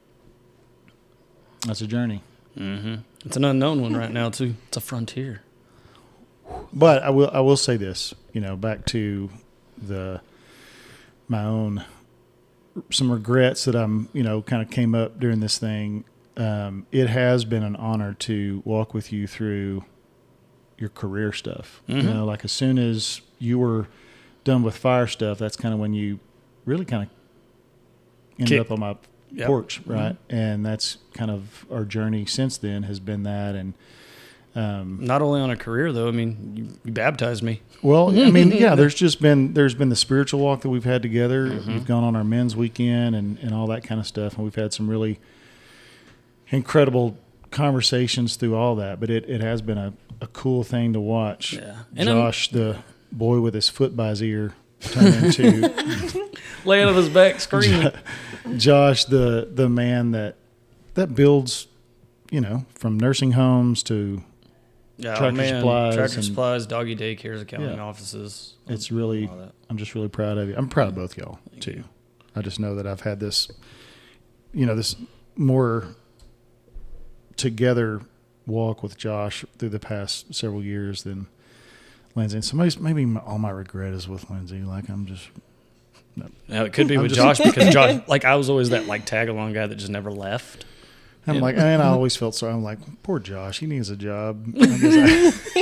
That's 1.65 1.81
a 1.81 1.87
journey. 1.87 2.21
hmm 2.55 2.95
It's 3.25 3.37
an 3.37 3.45
unknown 3.45 3.81
one 3.81 3.95
right 3.95 4.11
now 4.11 4.29
too. 4.29 4.55
It's 4.67 4.77
a 4.77 4.81
frontier. 4.81 5.41
But 6.73 7.03
I 7.03 7.09
will 7.09 7.29
I 7.33 7.39
will 7.41 7.57
say 7.57 7.75
this, 7.77 8.13
you 8.33 8.39
know, 8.41 8.55
back 8.55 8.85
to 8.87 9.29
the 9.77 10.21
my 11.27 11.43
own 11.43 11.83
some 12.91 13.11
regrets 13.11 13.65
that 13.65 13.75
I'm, 13.75 14.07
you 14.13 14.23
know, 14.23 14.41
kind 14.41 14.61
of 14.61 14.69
came 14.69 14.93
up 14.95 15.19
during 15.19 15.39
this 15.39 15.57
thing. 15.57 16.05
Um, 16.37 16.85
it 16.91 17.07
has 17.07 17.43
been 17.43 17.63
an 17.63 17.75
honor 17.75 18.13
to 18.19 18.61
walk 18.65 18.93
with 18.93 19.11
you 19.11 19.27
through 19.27 19.83
your 20.77 20.89
career 20.89 21.31
stuff. 21.33 21.81
You 21.87 21.95
Mhm. 21.97 22.03
know, 22.05 22.25
like 22.25 22.45
as 22.45 22.51
soon 22.51 22.77
as 22.77 23.21
you 23.39 23.57
were 23.59 23.87
done 24.43 24.63
with 24.63 24.77
fire 24.77 25.07
stuff, 25.07 25.37
that's 25.39 25.55
kind 25.57 25.73
of 25.73 25.79
when 25.79 25.93
you 25.93 26.19
really 26.65 26.85
kind 26.85 27.03
of 27.03 27.09
ended 28.39 28.49
Kick- 28.57 28.61
up 28.61 28.71
on 28.71 28.79
my 28.79 28.95
Yep. 29.33 29.47
porch, 29.47 29.81
right? 29.85 30.15
And 30.29 30.65
that's 30.65 30.97
kind 31.13 31.29
of 31.29 31.65
our 31.71 31.83
journey 31.83 32.25
since 32.25 32.57
then 32.57 32.83
has 32.83 32.99
been 32.99 33.23
that 33.23 33.55
and 33.55 33.73
um, 34.55 34.97
Not 35.01 35.21
only 35.21 35.39
on 35.39 35.51
a 35.51 35.55
career 35.55 35.91
though. 35.93 36.07
I 36.07 36.11
mean, 36.11 36.53
you, 36.55 36.67
you 36.85 36.91
baptized 36.91 37.43
me. 37.43 37.61
well, 37.83 38.09
I 38.09 38.31
mean, 38.31 38.51
yeah, 38.51 38.73
there's 38.73 38.95
just 38.95 39.21
been 39.21 39.53
there's 39.53 39.75
been 39.75 39.89
the 39.89 39.95
spiritual 39.95 40.39
walk 40.39 40.61
that 40.61 40.69
we've 40.69 40.83
had 40.85 41.01
together. 41.03 41.47
Mm-hmm. 41.47 41.73
We've 41.73 41.85
gone 41.85 42.03
on 42.03 42.15
our 42.15 42.23
men's 42.23 42.55
weekend 42.55 43.15
and 43.15 43.37
and 43.39 43.53
all 43.53 43.67
that 43.67 43.83
kind 43.83 43.99
of 43.99 44.07
stuff, 44.07 44.35
and 44.35 44.43
we've 44.45 44.55
had 44.55 44.73
some 44.73 44.89
really 44.89 45.19
incredible 46.49 47.17
conversations 47.51 48.35
through 48.35 48.55
all 48.55 48.75
that. 48.75 48.99
But 48.99 49.09
it, 49.09 49.29
it 49.29 49.41
has 49.41 49.61
been 49.61 49.77
a, 49.77 49.93
a 50.21 50.27
cool 50.27 50.63
thing 50.63 50.93
to 50.93 50.99
watch. 50.99 51.53
Yeah. 51.53 51.77
And 51.95 52.09
I'm- 52.09 52.17
Josh, 52.17 52.49
the 52.51 52.77
boy 53.11 53.39
with 53.39 53.53
his 53.53 53.69
foot 53.69 53.95
by 53.95 54.09
his 54.09 54.21
ear, 54.23 54.53
turn 54.81 55.07
into 55.25 55.73
Laying 56.65 56.87
on 56.87 56.95
his 56.95 57.09
back 57.09 57.39
screaming. 57.39 57.91
Josh, 58.57 59.05
the 59.05 59.49
the 59.53 59.69
man 59.69 60.11
that 60.11 60.35
that 60.95 61.15
builds, 61.15 61.67
you 62.31 62.41
know, 62.41 62.65
from 62.75 62.99
nursing 62.99 63.31
homes 63.31 63.83
to 63.83 64.21
Yeah, 64.97 65.15
Tractor 65.15 65.31
man. 65.37 65.59
supplies 65.61 65.95
tractor 65.95 66.15
and- 66.15 66.25
supplies, 66.25 66.65
doggy 66.67 66.95
daycares, 66.95 67.41
accounting 67.41 67.75
Yeah. 67.75 67.83
offices. 67.83 68.55
it's 68.67 68.91
really. 68.91 69.29
I'm 69.69 69.77
just 69.77 69.95
really 69.95 70.09
proud 70.09 70.37
of 70.37 70.49
you. 70.49 70.55
I'm 70.57 70.67
proud 70.69 70.89
of 70.89 70.95
both 70.95 71.17
y'all 71.17 71.39
too. 71.59 71.83
I 72.35 72.41
just 72.41 72.59
know 72.59 72.75
that 72.75 72.85
I've 72.85 73.01
had 73.01 73.19
this, 73.19 73.49
you 74.53 74.65
know, 74.65 74.75
this 74.75 74.95
more 75.35 75.95
together 77.37 78.01
walk 78.45 78.81
with 78.83 78.97
Josh 78.97 79.45
through 79.57 79.69
the 79.69 79.79
past 79.79 80.33
several 80.33 80.63
years 80.63 81.03
than 81.03 81.27
Lindsay. 82.15 82.37
And 82.37 82.45
so 82.45 82.55
maybe, 82.57 82.75
maybe 82.79 83.05
my, 83.05 83.19
all 83.21 83.37
my 83.39 83.49
regret 83.51 83.93
is 83.93 84.07
with 84.07 84.29
Lindsay. 84.29 84.61
Like 84.63 84.89
I'm 84.89 85.05
just, 85.05 85.27
Now 86.47 86.63
it 86.63 86.73
could 86.73 86.87
be 86.87 86.95
I'm 86.95 87.03
with 87.03 87.13
just- 87.13 87.41
Josh 87.41 87.51
because 87.53 87.73
Josh, 87.73 88.01
like 88.07 88.25
I 88.25 88.35
was 88.35 88.49
always 88.49 88.69
that 88.71 88.87
like 88.87 89.05
tag 89.05 89.29
along 89.29 89.53
guy 89.53 89.67
that 89.67 89.75
just 89.75 89.91
never 89.91 90.11
left. 90.11 90.65
I'm 91.29 91.35
Yeah. 91.35 91.41
like, 91.41 91.57
and 91.57 91.81
I 91.81 91.87
always 91.87 92.15
felt 92.15 92.35
sorry. 92.35 92.53
I'm 92.53 92.63
like, 92.63 92.79
poor 93.03 93.19
Josh. 93.19 93.59
He 93.59 93.65
needs 93.65 93.89
a 93.89 93.97
job. 93.97 94.45
I 94.55 94.77
guess 94.77 95.57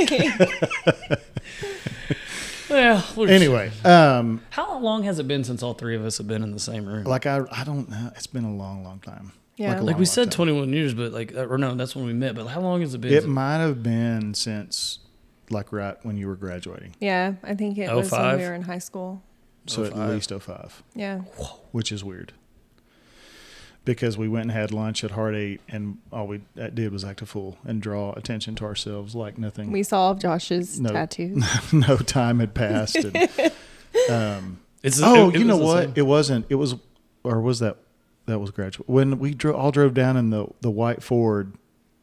anyway, 2.69 3.71
um, 3.83 4.41
how 4.49 4.77
long 4.79 5.03
has 5.03 5.19
it 5.19 5.27
been 5.27 5.43
since 5.43 5.63
all 5.63 5.73
three 5.73 5.95
of 5.95 6.03
us 6.05 6.17
have 6.19 6.27
been 6.27 6.43
in 6.43 6.51
the 6.51 6.59
same 6.59 6.85
room? 6.85 7.03
like 7.05 7.25
I, 7.25 7.41
I 7.51 7.63
don't 7.63 7.89
know. 7.89 8.11
It's 8.15 8.27
been 8.27 8.43
a 8.43 8.53
long, 8.53 8.83
long 8.83 8.99
time. 8.99 9.31
Yeah. 9.57 9.67
Like, 9.69 9.75
Like 9.77 9.83
Like 9.85 9.93
long, 9.93 9.99
we 9.99 10.05
said, 10.05 10.23
time. 10.31 10.47
21 10.47 10.73
years, 10.73 10.93
but 10.93 11.11
like, 11.13 11.33
uh, 11.35 11.45
or 11.45 11.57
no, 11.57 11.75
that's 11.75 11.95
when 11.95 12.05
we 12.05 12.13
met. 12.13 12.35
But 12.35 12.47
how 12.47 12.61
long 12.61 12.81
has 12.81 12.93
it 12.93 12.99
been? 13.01 13.13
It 13.13 13.27
might 13.27 13.57
have 13.59 13.81
been 13.83 14.33
since 14.33 14.99
like 15.49 15.71
right 15.71 15.95
when 16.03 16.17
you 16.17 16.27
were 16.27 16.35
graduating. 16.35 16.95
Yeah, 16.99 17.33
I 17.43 17.53
think 17.55 17.77
it 17.77 17.93
was 17.93 18.11
when 18.11 18.37
we 18.37 18.43
were 18.43 18.53
in 18.53 18.63
high 18.63 18.79
school. 18.79 19.21
So 19.67 19.83
at 19.85 19.95
least 20.09 20.31
05, 20.31 20.83
Yeah. 20.93 21.19
which 21.71 21.91
is 21.91 22.03
weird. 22.03 22.33
Because 23.83 24.17
we 24.17 24.27
went 24.27 24.43
and 24.43 24.51
had 24.51 24.71
lunch 24.71 25.03
at 25.03 25.11
Heart 25.11 25.35
Eight, 25.35 25.61
and 25.69 25.99
all 26.11 26.25
we 26.27 26.41
did 26.55 26.91
was 26.91 27.05
act 27.05 27.21
a 27.21 27.25
fool 27.27 27.59
and 27.63 27.79
draw 27.81 28.13
attention 28.13 28.55
to 28.55 28.65
ourselves 28.65 29.13
like 29.13 29.37
nothing. 29.37 29.71
We 29.71 29.83
saw 29.83 30.15
Josh's 30.15 30.79
No. 30.79 30.89
tattoos. 30.93 31.43
no 31.71 31.97
time 31.97 32.39
had 32.39 32.55
passed. 32.55 32.95
And, 32.95 33.15
um, 34.09 34.59
It's, 34.81 34.99
oh, 35.03 35.29
it- 35.29 35.35
it 35.35 35.39
you 35.39 35.45
know 35.45 35.57
what? 35.57 35.95
It 35.95 36.01
wasn't. 36.01 36.47
It 36.49 36.55
was, 36.55 36.75
or 37.23 37.41
was 37.41 37.59
that? 37.59 37.77
That 38.27 38.39
was 38.39 38.51
graduate 38.51 38.89
when 38.89 39.19
we 39.19 39.33
drove. 39.33 39.55
All 39.55 39.71
drove 39.71 39.93
down 39.93 40.17
in 40.17 40.29
the 40.31 40.47
the 40.61 40.71
white 40.71 41.03
Ford 41.03 41.53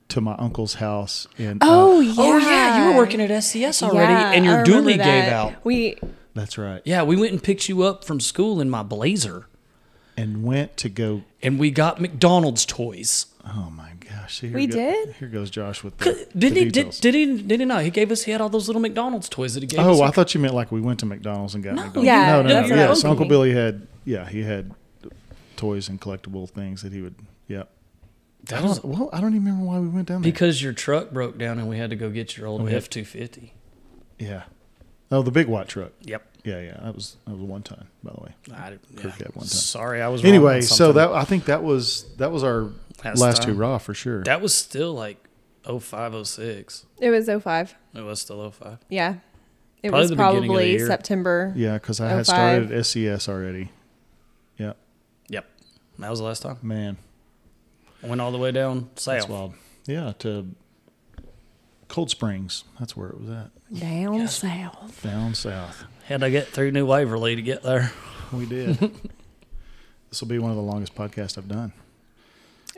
to 0.09 0.21
my 0.21 0.35
uncle's 0.37 0.75
house 0.75 1.27
in. 1.39 1.59
uh, 1.61 1.67
Oh 1.69 2.01
yeah. 2.01 2.15
Oh 2.19 2.39
yeah, 2.39 2.85
you 2.87 2.93
were 2.93 2.97
working 2.99 3.21
at 3.21 3.31
SCS 3.31 3.83
already, 3.83 4.13
Yeah, 4.13 4.33
and 4.33 4.45
your 4.45 4.63
remember 4.63 4.91
dually 4.91 4.97
gave 5.03 5.33
out. 5.33 5.65
We 5.65 5.99
that's 6.35 6.57
right. 6.59 6.81
Yeah, 6.85 7.03
we 7.03 7.17
went 7.17 7.33
and 7.33 7.43
picked 7.43 7.69
you 7.69 7.83
up 7.83 8.05
from 8.05 8.21
school 8.21 8.61
in 8.61 8.71
my 8.71 8.83
Blazer, 8.83 9.47
And 10.17 10.45
went 10.45 10.77
to 10.79 10.89
go 10.89 11.23
and 11.43 11.59
we 11.59 11.71
got 11.71 12.01
McDonald's 12.01 12.65
toys. 12.67 13.27
Oh 13.45 13.71
my 13.75 13.91
gosh! 14.09 14.39
See, 14.39 14.47
here 14.49 14.57
We 14.57 14.69
go- 14.69 14.77
did? 14.77 15.15
Here 15.15 15.27
goes 15.29 15.51
Josh 15.51 15.83
with 15.83 15.99
the, 15.99 16.05
Didn't 16.37 16.39
the 16.39 16.49
he? 16.49 16.65
Did, 16.67 16.73
details. 16.73 17.01
did 17.01 17.15
he? 17.17 17.43
Did 17.43 17.59
he 17.59 17.67
not? 17.67 17.83
He 17.83 17.91
gave 17.91 18.13
us. 18.13 18.23
He 18.23 18.31
had 18.31 18.41
all 18.41 18.49
those 18.49 18.69
little 18.69 18.81
McDonald's 18.83 19.29
toys 19.29 19.55
that 19.55 19.65
he 19.65 19.67
gave 19.67 19.81
us. 19.81 19.87
oh, 19.99 20.03
I 20.05 20.13
thought 20.13 20.33
you 20.35 20.41
meant 20.41 20.55
like 20.55 20.71
we 20.71 20.81
went 20.81 21.01
to 21.01 21.07
McDonald's 21.07 21.57
and 21.57 21.65
got 21.65 21.75
No. 21.75 21.83
McDonald's. 21.83 22.07
Yeah, 22.07 22.33
no, 22.37 22.43
no, 22.43 22.49
that's 22.49 22.69
no. 22.69 22.77
what 22.77 22.89
Yes, 22.91 23.05
Uncle. 23.05 23.27
Billy 23.27 23.53
had. 23.53 23.89
Yeah, 24.05 24.29
he 24.29 24.43
had 24.43 24.73
toys 25.63 25.89
and 25.89 26.01
collectible 26.01 26.49
things 26.51 26.83
that 26.83 26.93
he 26.93 27.01
would. 27.01 27.15
Yeah. 27.47 27.63
I 27.63 27.65
That 28.51 28.63
was 28.65 28.83
well, 28.83 29.09
I 29.13 29.21
don't 29.21 29.35
even 29.35 29.45
remember 29.47 29.65
why 29.67 29.79
we 29.79 29.89
went 29.89 30.09
down 30.09 30.23
there. 30.23 30.33
because 30.33 30.61
your 30.63 30.73
truck 30.73 31.11
broke 31.13 31.39
down 31.39 31.59
and 31.61 31.69
we 31.69 31.79
had 31.79 31.91
to 31.91 31.97
go 31.97 32.11
get 32.11 32.37
your 32.37 32.47
old 32.49 32.63
Oh. 32.63 32.67
F 32.67 32.91
two 32.91 33.05
fifty. 33.05 33.55
yeah. 34.19 34.43
Oh, 35.13 35.23
the 35.23 35.31
big 35.31 35.47
white 35.47 35.69
truck. 35.69 35.93
Yep. 36.01 36.23
Yeah, 36.45 36.61
yeah. 36.61 36.81
That 36.83 36.95
was 36.97 37.17
that 37.27 37.33
was 37.35 37.43
one 37.43 37.63
time, 37.63 37.87
by 38.03 38.13
the 38.13 38.21
way. 38.23 38.35
I, 38.53 38.79
Kirk 38.97 39.13
had 39.13 39.29
one 39.37 39.45
time. 39.45 39.49
Sorry, 39.49 40.01
I 40.03 40.09
was 40.09 40.25
Anyway, 40.25 40.57
on 40.57 40.63
so 40.63 40.93
that 40.93 41.11
I 41.13 41.25
think 41.25 41.45
that 41.45 41.63
was 41.63 42.07
that 42.17 42.33
was 42.33 42.43
our 42.43 42.71
Last 43.05 43.21
last 43.21 43.43
time. 43.43 43.55
hurrah 43.57 43.79
for 43.79 43.95
sure. 43.95 44.25
that 44.25 44.41
was 44.41 44.53
still 44.55 44.93
like 44.95 45.19
05, 45.65 46.27
06. 46.27 46.87
it 47.01 47.11
was 47.11 47.27
05. 47.29 47.75
It 47.95 48.01
was 48.01 48.21
still 48.21 48.51
05. 48.51 48.79
Yeah. 48.89 49.17
It 49.83 49.89
Probably 49.91 50.01
was 50.03 50.11
the 50.11 50.17
beginning 50.17 50.37
of 50.37 50.43
the 50.43 50.49
probably. 50.49 50.79
September. 50.79 51.53
yeah, 51.57 51.75
because 51.75 52.01
I 52.01 52.09
had 52.09 52.27
05. 52.27 52.27
started 52.27 52.73
at 52.73 52.79
SCS 52.85 53.29
already. 53.29 53.71
Yeah, 56.03 56.09
Yep. 56.09 56.09
That 56.09 56.11
was 56.11 56.19
the 56.19 56.25
last 56.25 56.43
time. 56.43 56.59
man, 56.63 56.97
I 58.03 58.07
went 58.09 58.21
all 58.21 58.33
the 58.33 58.39
way 58.39 58.53
down 58.53 58.89
that's 58.95 59.03
south. 59.05 59.29
wild. 59.29 59.55
Yeah, 59.87 60.13
to 60.21 60.49
Cold 61.89 62.11
Springs. 62.11 62.65
That's 62.79 62.97
where 62.97 63.09
it 63.09 63.21
was 63.21 63.31
at. 63.31 63.51
Down 63.79 64.15
Yes. 64.15 64.39
south. 64.39 65.01
Down 65.03 65.35
south. 65.35 65.85
Had 66.05 66.21
to 66.21 66.31
get 66.31 66.49
through 66.49 66.73
New 66.73 66.87
Waverly 66.87 67.37
to 67.37 67.43
get 67.43 67.63
there. 67.63 67.93
We 68.33 68.47
did. 68.47 68.79
this 70.11 70.21
will 70.21 70.29
be 70.29 70.39
one 70.39 70.51
of 70.51 70.57
the 70.57 70.63
longest 70.63 70.95
podcasts 70.95 71.37
I've 71.39 71.49
done. 71.49 71.73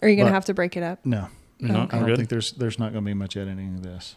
Are 0.02 0.08
you 0.08 0.16
going 0.16 0.26
to 0.28 0.32
have 0.34 0.44
to 0.46 0.54
break 0.54 0.76
it 0.76 0.82
up? 0.82 1.04
No, 1.06 1.28
No, 1.60 1.82
Okay. 1.82 1.96
I 1.96 2.00
don't 2.00 2.08
good. 2.08 2.16
think 2.16 2.28
there's 2.28 2.52
there's 2.52 2.78
not 2.78 2.92
going 2.92 3.04
to 3.04 3.08
be 3.08 3.14
much 3.14 3.36
editing 3.36 3.76
of 3.76 3.82
this. 3.82 4.16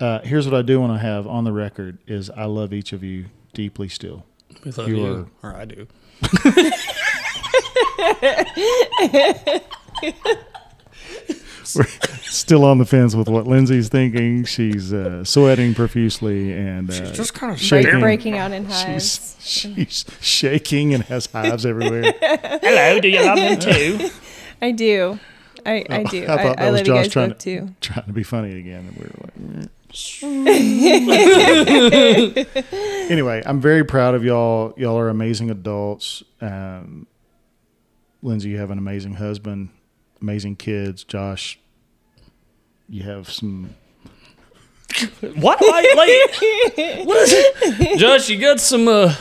Uh, 0.00 0.20
here's 0.22 0.46
what 0.46 0.54
I 0.54 0.62
do 0.62 0.80
want 0.80 0.92
to 0.94 0.98
have 0.98 1.26
on 1.26 1.44
the 1.44 1.52
record: 1.52 1.98
is 2.06 2.28
I 2.30 2.44
love 2.46 2.72
each 2.72 2.92
of 2.92 3.02
you 3.04 3.26
deeply 3.54 3.88
still. 3.88 4.24
we 4.64 4.72
love 4.72 4.88
you 4.88 4.96
you, 4.96 5.30
or 5.42 5.54
I 5.54 5.64
do. 5.64 5.86
We're 11.76 11.84
still 12.22 12.64
on 12.64 12.78
the 12.78 12.84
fence 12.84 13.14
with 13.14 13.28
what 13.28 13.46
Lindsay's 13.46 13.88
thinking. 13.88 14.44
She's 14.44 14.92
uh, 14.92 15.22
sweating 15.24 15.72
profusely 15.74 16.52
and 16.52 16.90
uh, 16.90 17.12
just 17.12 17.32
kind 17.34 17.52
of 17.52 17.60
shaking. 17.60 18.00
breaking 18.00 18.36
out 18.36 18.50
in 18.52 18.64
hives. 18.64 19.36
She's, 19.40 19.74
she's 19.74 20.04
shaking 20.20 20.92
and 20.94 21.04
has 21.04 21.26
hives 21.26 21.64
everywhere. 21.64 22.12
Hello, 22.20 22.98
do 23.00 23.08
you 23.08 23.24
love 23.24 23.36
them 23.36 23.60
too? 23.60 24.10
I 24.60 24.72
do. 24.72 25.20
I, 25.64 25.84
I 25.88 26.02
do. 26.04 26.24
I 26.24 26.34
I, 26.34 26.42
thought 26.42 26.56
that 26.56 26.60
I 26.60 26.70
was 26.70 26.80
love 26.80 26.86
you 26.86 26.94
Josh 26.94 27.04
guys 27.04 27.12
trying 27.12 27.28
both 27.30 27.38
too. 27.38 27.74
Trying 27.80 28.06
to 28.06 28.12
be 28.12 28.22
funny 28.22 28.58
again, 28.58 28.86
and 28.88 28.96
we 28.96 29.04
were 29.04 29.14
like. 29.24 29.34
"Mm." 29.36 29.68
anyway, 33.10 33.42
I'm 33.44 33.60
very 33.60 33.84
proud 33.84 34.14
of 34.14 34.22
y'all. 34.24 34.72
Y'all 34.76 34.96
are 34.96 35.08
amazing 35.08 35.50
adults. 35.50 36.22
Um, 36.40 37.08
Lindsay, 38.22 38.50
you 38.50 38.58
have 38.58 38.70
an 38.70 38.78
amazing 38.78 39.14
husband, 39.14 39.70
amazing 40.20 40.56
kids. 40.56 41.04
Josh, 41.04 41.58
you 42.88 43.02
have 43.04 43.30
some. 43.30 43.74
What? 45.36 45.58
I, 45.62 45.94
like, 45.94 47.06
what 47.06 47.22
is 47.22 47.32
it? 47.32 47.98
Josh, 47.98 48.28
you 48.28 48.38
got 48.40 48.58
some 48.60 48.88
uh, 48.88 49.14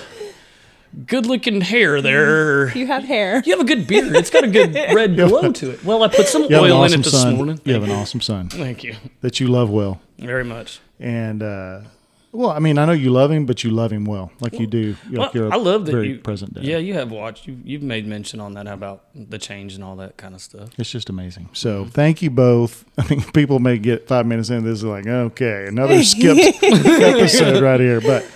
good 1.05 1.25
looking 1.27 1.61
hair 1.61 2.01
there. 2.01 2.75
You 2.75 2.87
have 2.87 3.03
hair. 3.03 3.41
You 3.45 3.53
have 3.55 3.61
a 3.61 3.67
good 3.67 3.85
beard. 3.87 4.15
It's 4.15 4.31
got 4.31 4.43
a 4.43 4.47
good 4.47 4.73
red 4.93 5.15
glow 5.15 5.51
to 5.51 5.69
it. 5.71 5.85
Well, 5.85 6.01
I 6.03 6.07
put 6.07 6.27
some 6.27 6.43
You 6.43 6.55
have 6.55 6.63
an 6.65 6.71
oil 6.71 6.83
in 6.83 6.85
awesome 6.85 7.01
it 7.01 7.03
this 7.03 7.21
son. 7.21 7.35
morning. 7.35 7.61
You 7.63 7.73
have 7.75 7.83
an 7.83 7.91
awesome 7.91 8.19
son 8.19 8.49
Thank 8.49 8.83
you 8.83 8.95
that 9.21 9.39
you 9.39 9.47
love 9.47 9.69
well. 9.69 10.01
very 10.17 10.43
much. 10.43 10.79
and 10.99 11.43
uh, 11.43 11.81
Well, 12.31 12.51
I 12.51 12.59
mean, 12.59 12.77
I 12.77 12.85
know 12.85 12.91
you 12.91 13.09
love 13.09 13.31
him, 13.31 13.45
but 13.45 13.63
you 13.63 13.71
love 13.71 13.91
him 13.91 14.05
well, 14.05 14.31
like 14.39 14.59
you 14.59 14.67
do. 14.67 14.95
You're, 15.09 15.19
like 15.19 15.33
Well, 15.33 15.43
you're 15.43 15.47
a 15.47 15.53
I 15.53 15.57
love 15.57 15.85
that 15.87 15.93
very 15.93 16.09
you 16.09 16.19
present 16.19 16.53
day. 16.53 16.61
Yeah, 16.61 16.77
you 16.77 16.93
have 16.93 17.11
watched. 17.11 17.47
You, 17.47 17.59
you've 17.63 17.81
made 17.81 18.05
mention 18.05 18.39
on 18.39 18.53
that 18.53 18.67
about 18.67 19.05
the 19.15 19.39
change 19.39 19.73
and 19.73 19.83
all 19.83 19.95
that 19.95 20.17
kind 20.17 20.35
of 20.35 20.41
stuff. 20.41 20.69
It's 20.77 20.91
just 20.91 21.09
amazing. 21.09 21.49
So 21.53 21.85
thank 21.85 22.21
you 22.21 22.29
both. 22.29 22.85
I 22.97 23.01
think 23.01 23.33
people 23.33 23.59
may 23.59 23.79
get 23.79 24.07
five 24.07 24.27
minutes 24.27 24.51
in. 24.51 24.63
This 24.63 24.79
is 24.79 24.83
like, 24.83 25.07
okay, 25.07 25.65
another 25.67 26.03
skipped 26.03 26.63
episode 26.63 27.63
right 27.63 27.79
here. 27.79 27.99
But 27.99 28.29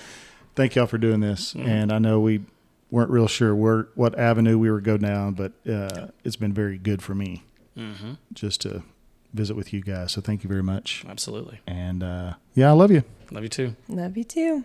thank 0.56 0.74
y'all 0.74 0.86
for 0.86 0.98
doing 0.98 1.20
this. 1.20 1.54
And 1.54 1.92
I 1.92 1.98
know 1.98 2.18
we 2.18 2.40
weren't 2.90 3.10
real 3.10 3.28
sure 3.28 3.54
where 3.54 3.88
what 3.94 4.18
avenue 4.18 4.58
we 4.58 4.70
were 4.70 4.80
going 4.80 5.02
down, 5.02 5.34
but 5.34 5.52
uh, 5.70 6.08
it's 6.24 6.36
been 6.36 6.52
very 6.52 6.78
good 6.78 7.00
for 7.00 7.14
me 7.14 7.44
just 8.32 8.60
to 8.62 8.82
visit 9.34 9.56
with 9.56 9.72
you 9.72 9.82
guys. 9.82 10.12
So 10.12 10.20
thank 10.20 10.44
you 10.44 10.48
very 10.48 10.62
much. 10.62 11.04
Absolutely. 11.08 11.60
And 11.66 12.02
uh, 12.02 12.34
yeah, 12.54 12.70
I 12.70 12.72
love 12.72 12.90
you. 12.90 13.02
Love 13.30 13.42
you 13.42 13.48
too. 13.48 13.76
Love 13.88 14.16
you 14.16 14.24
too. 14.24 14.64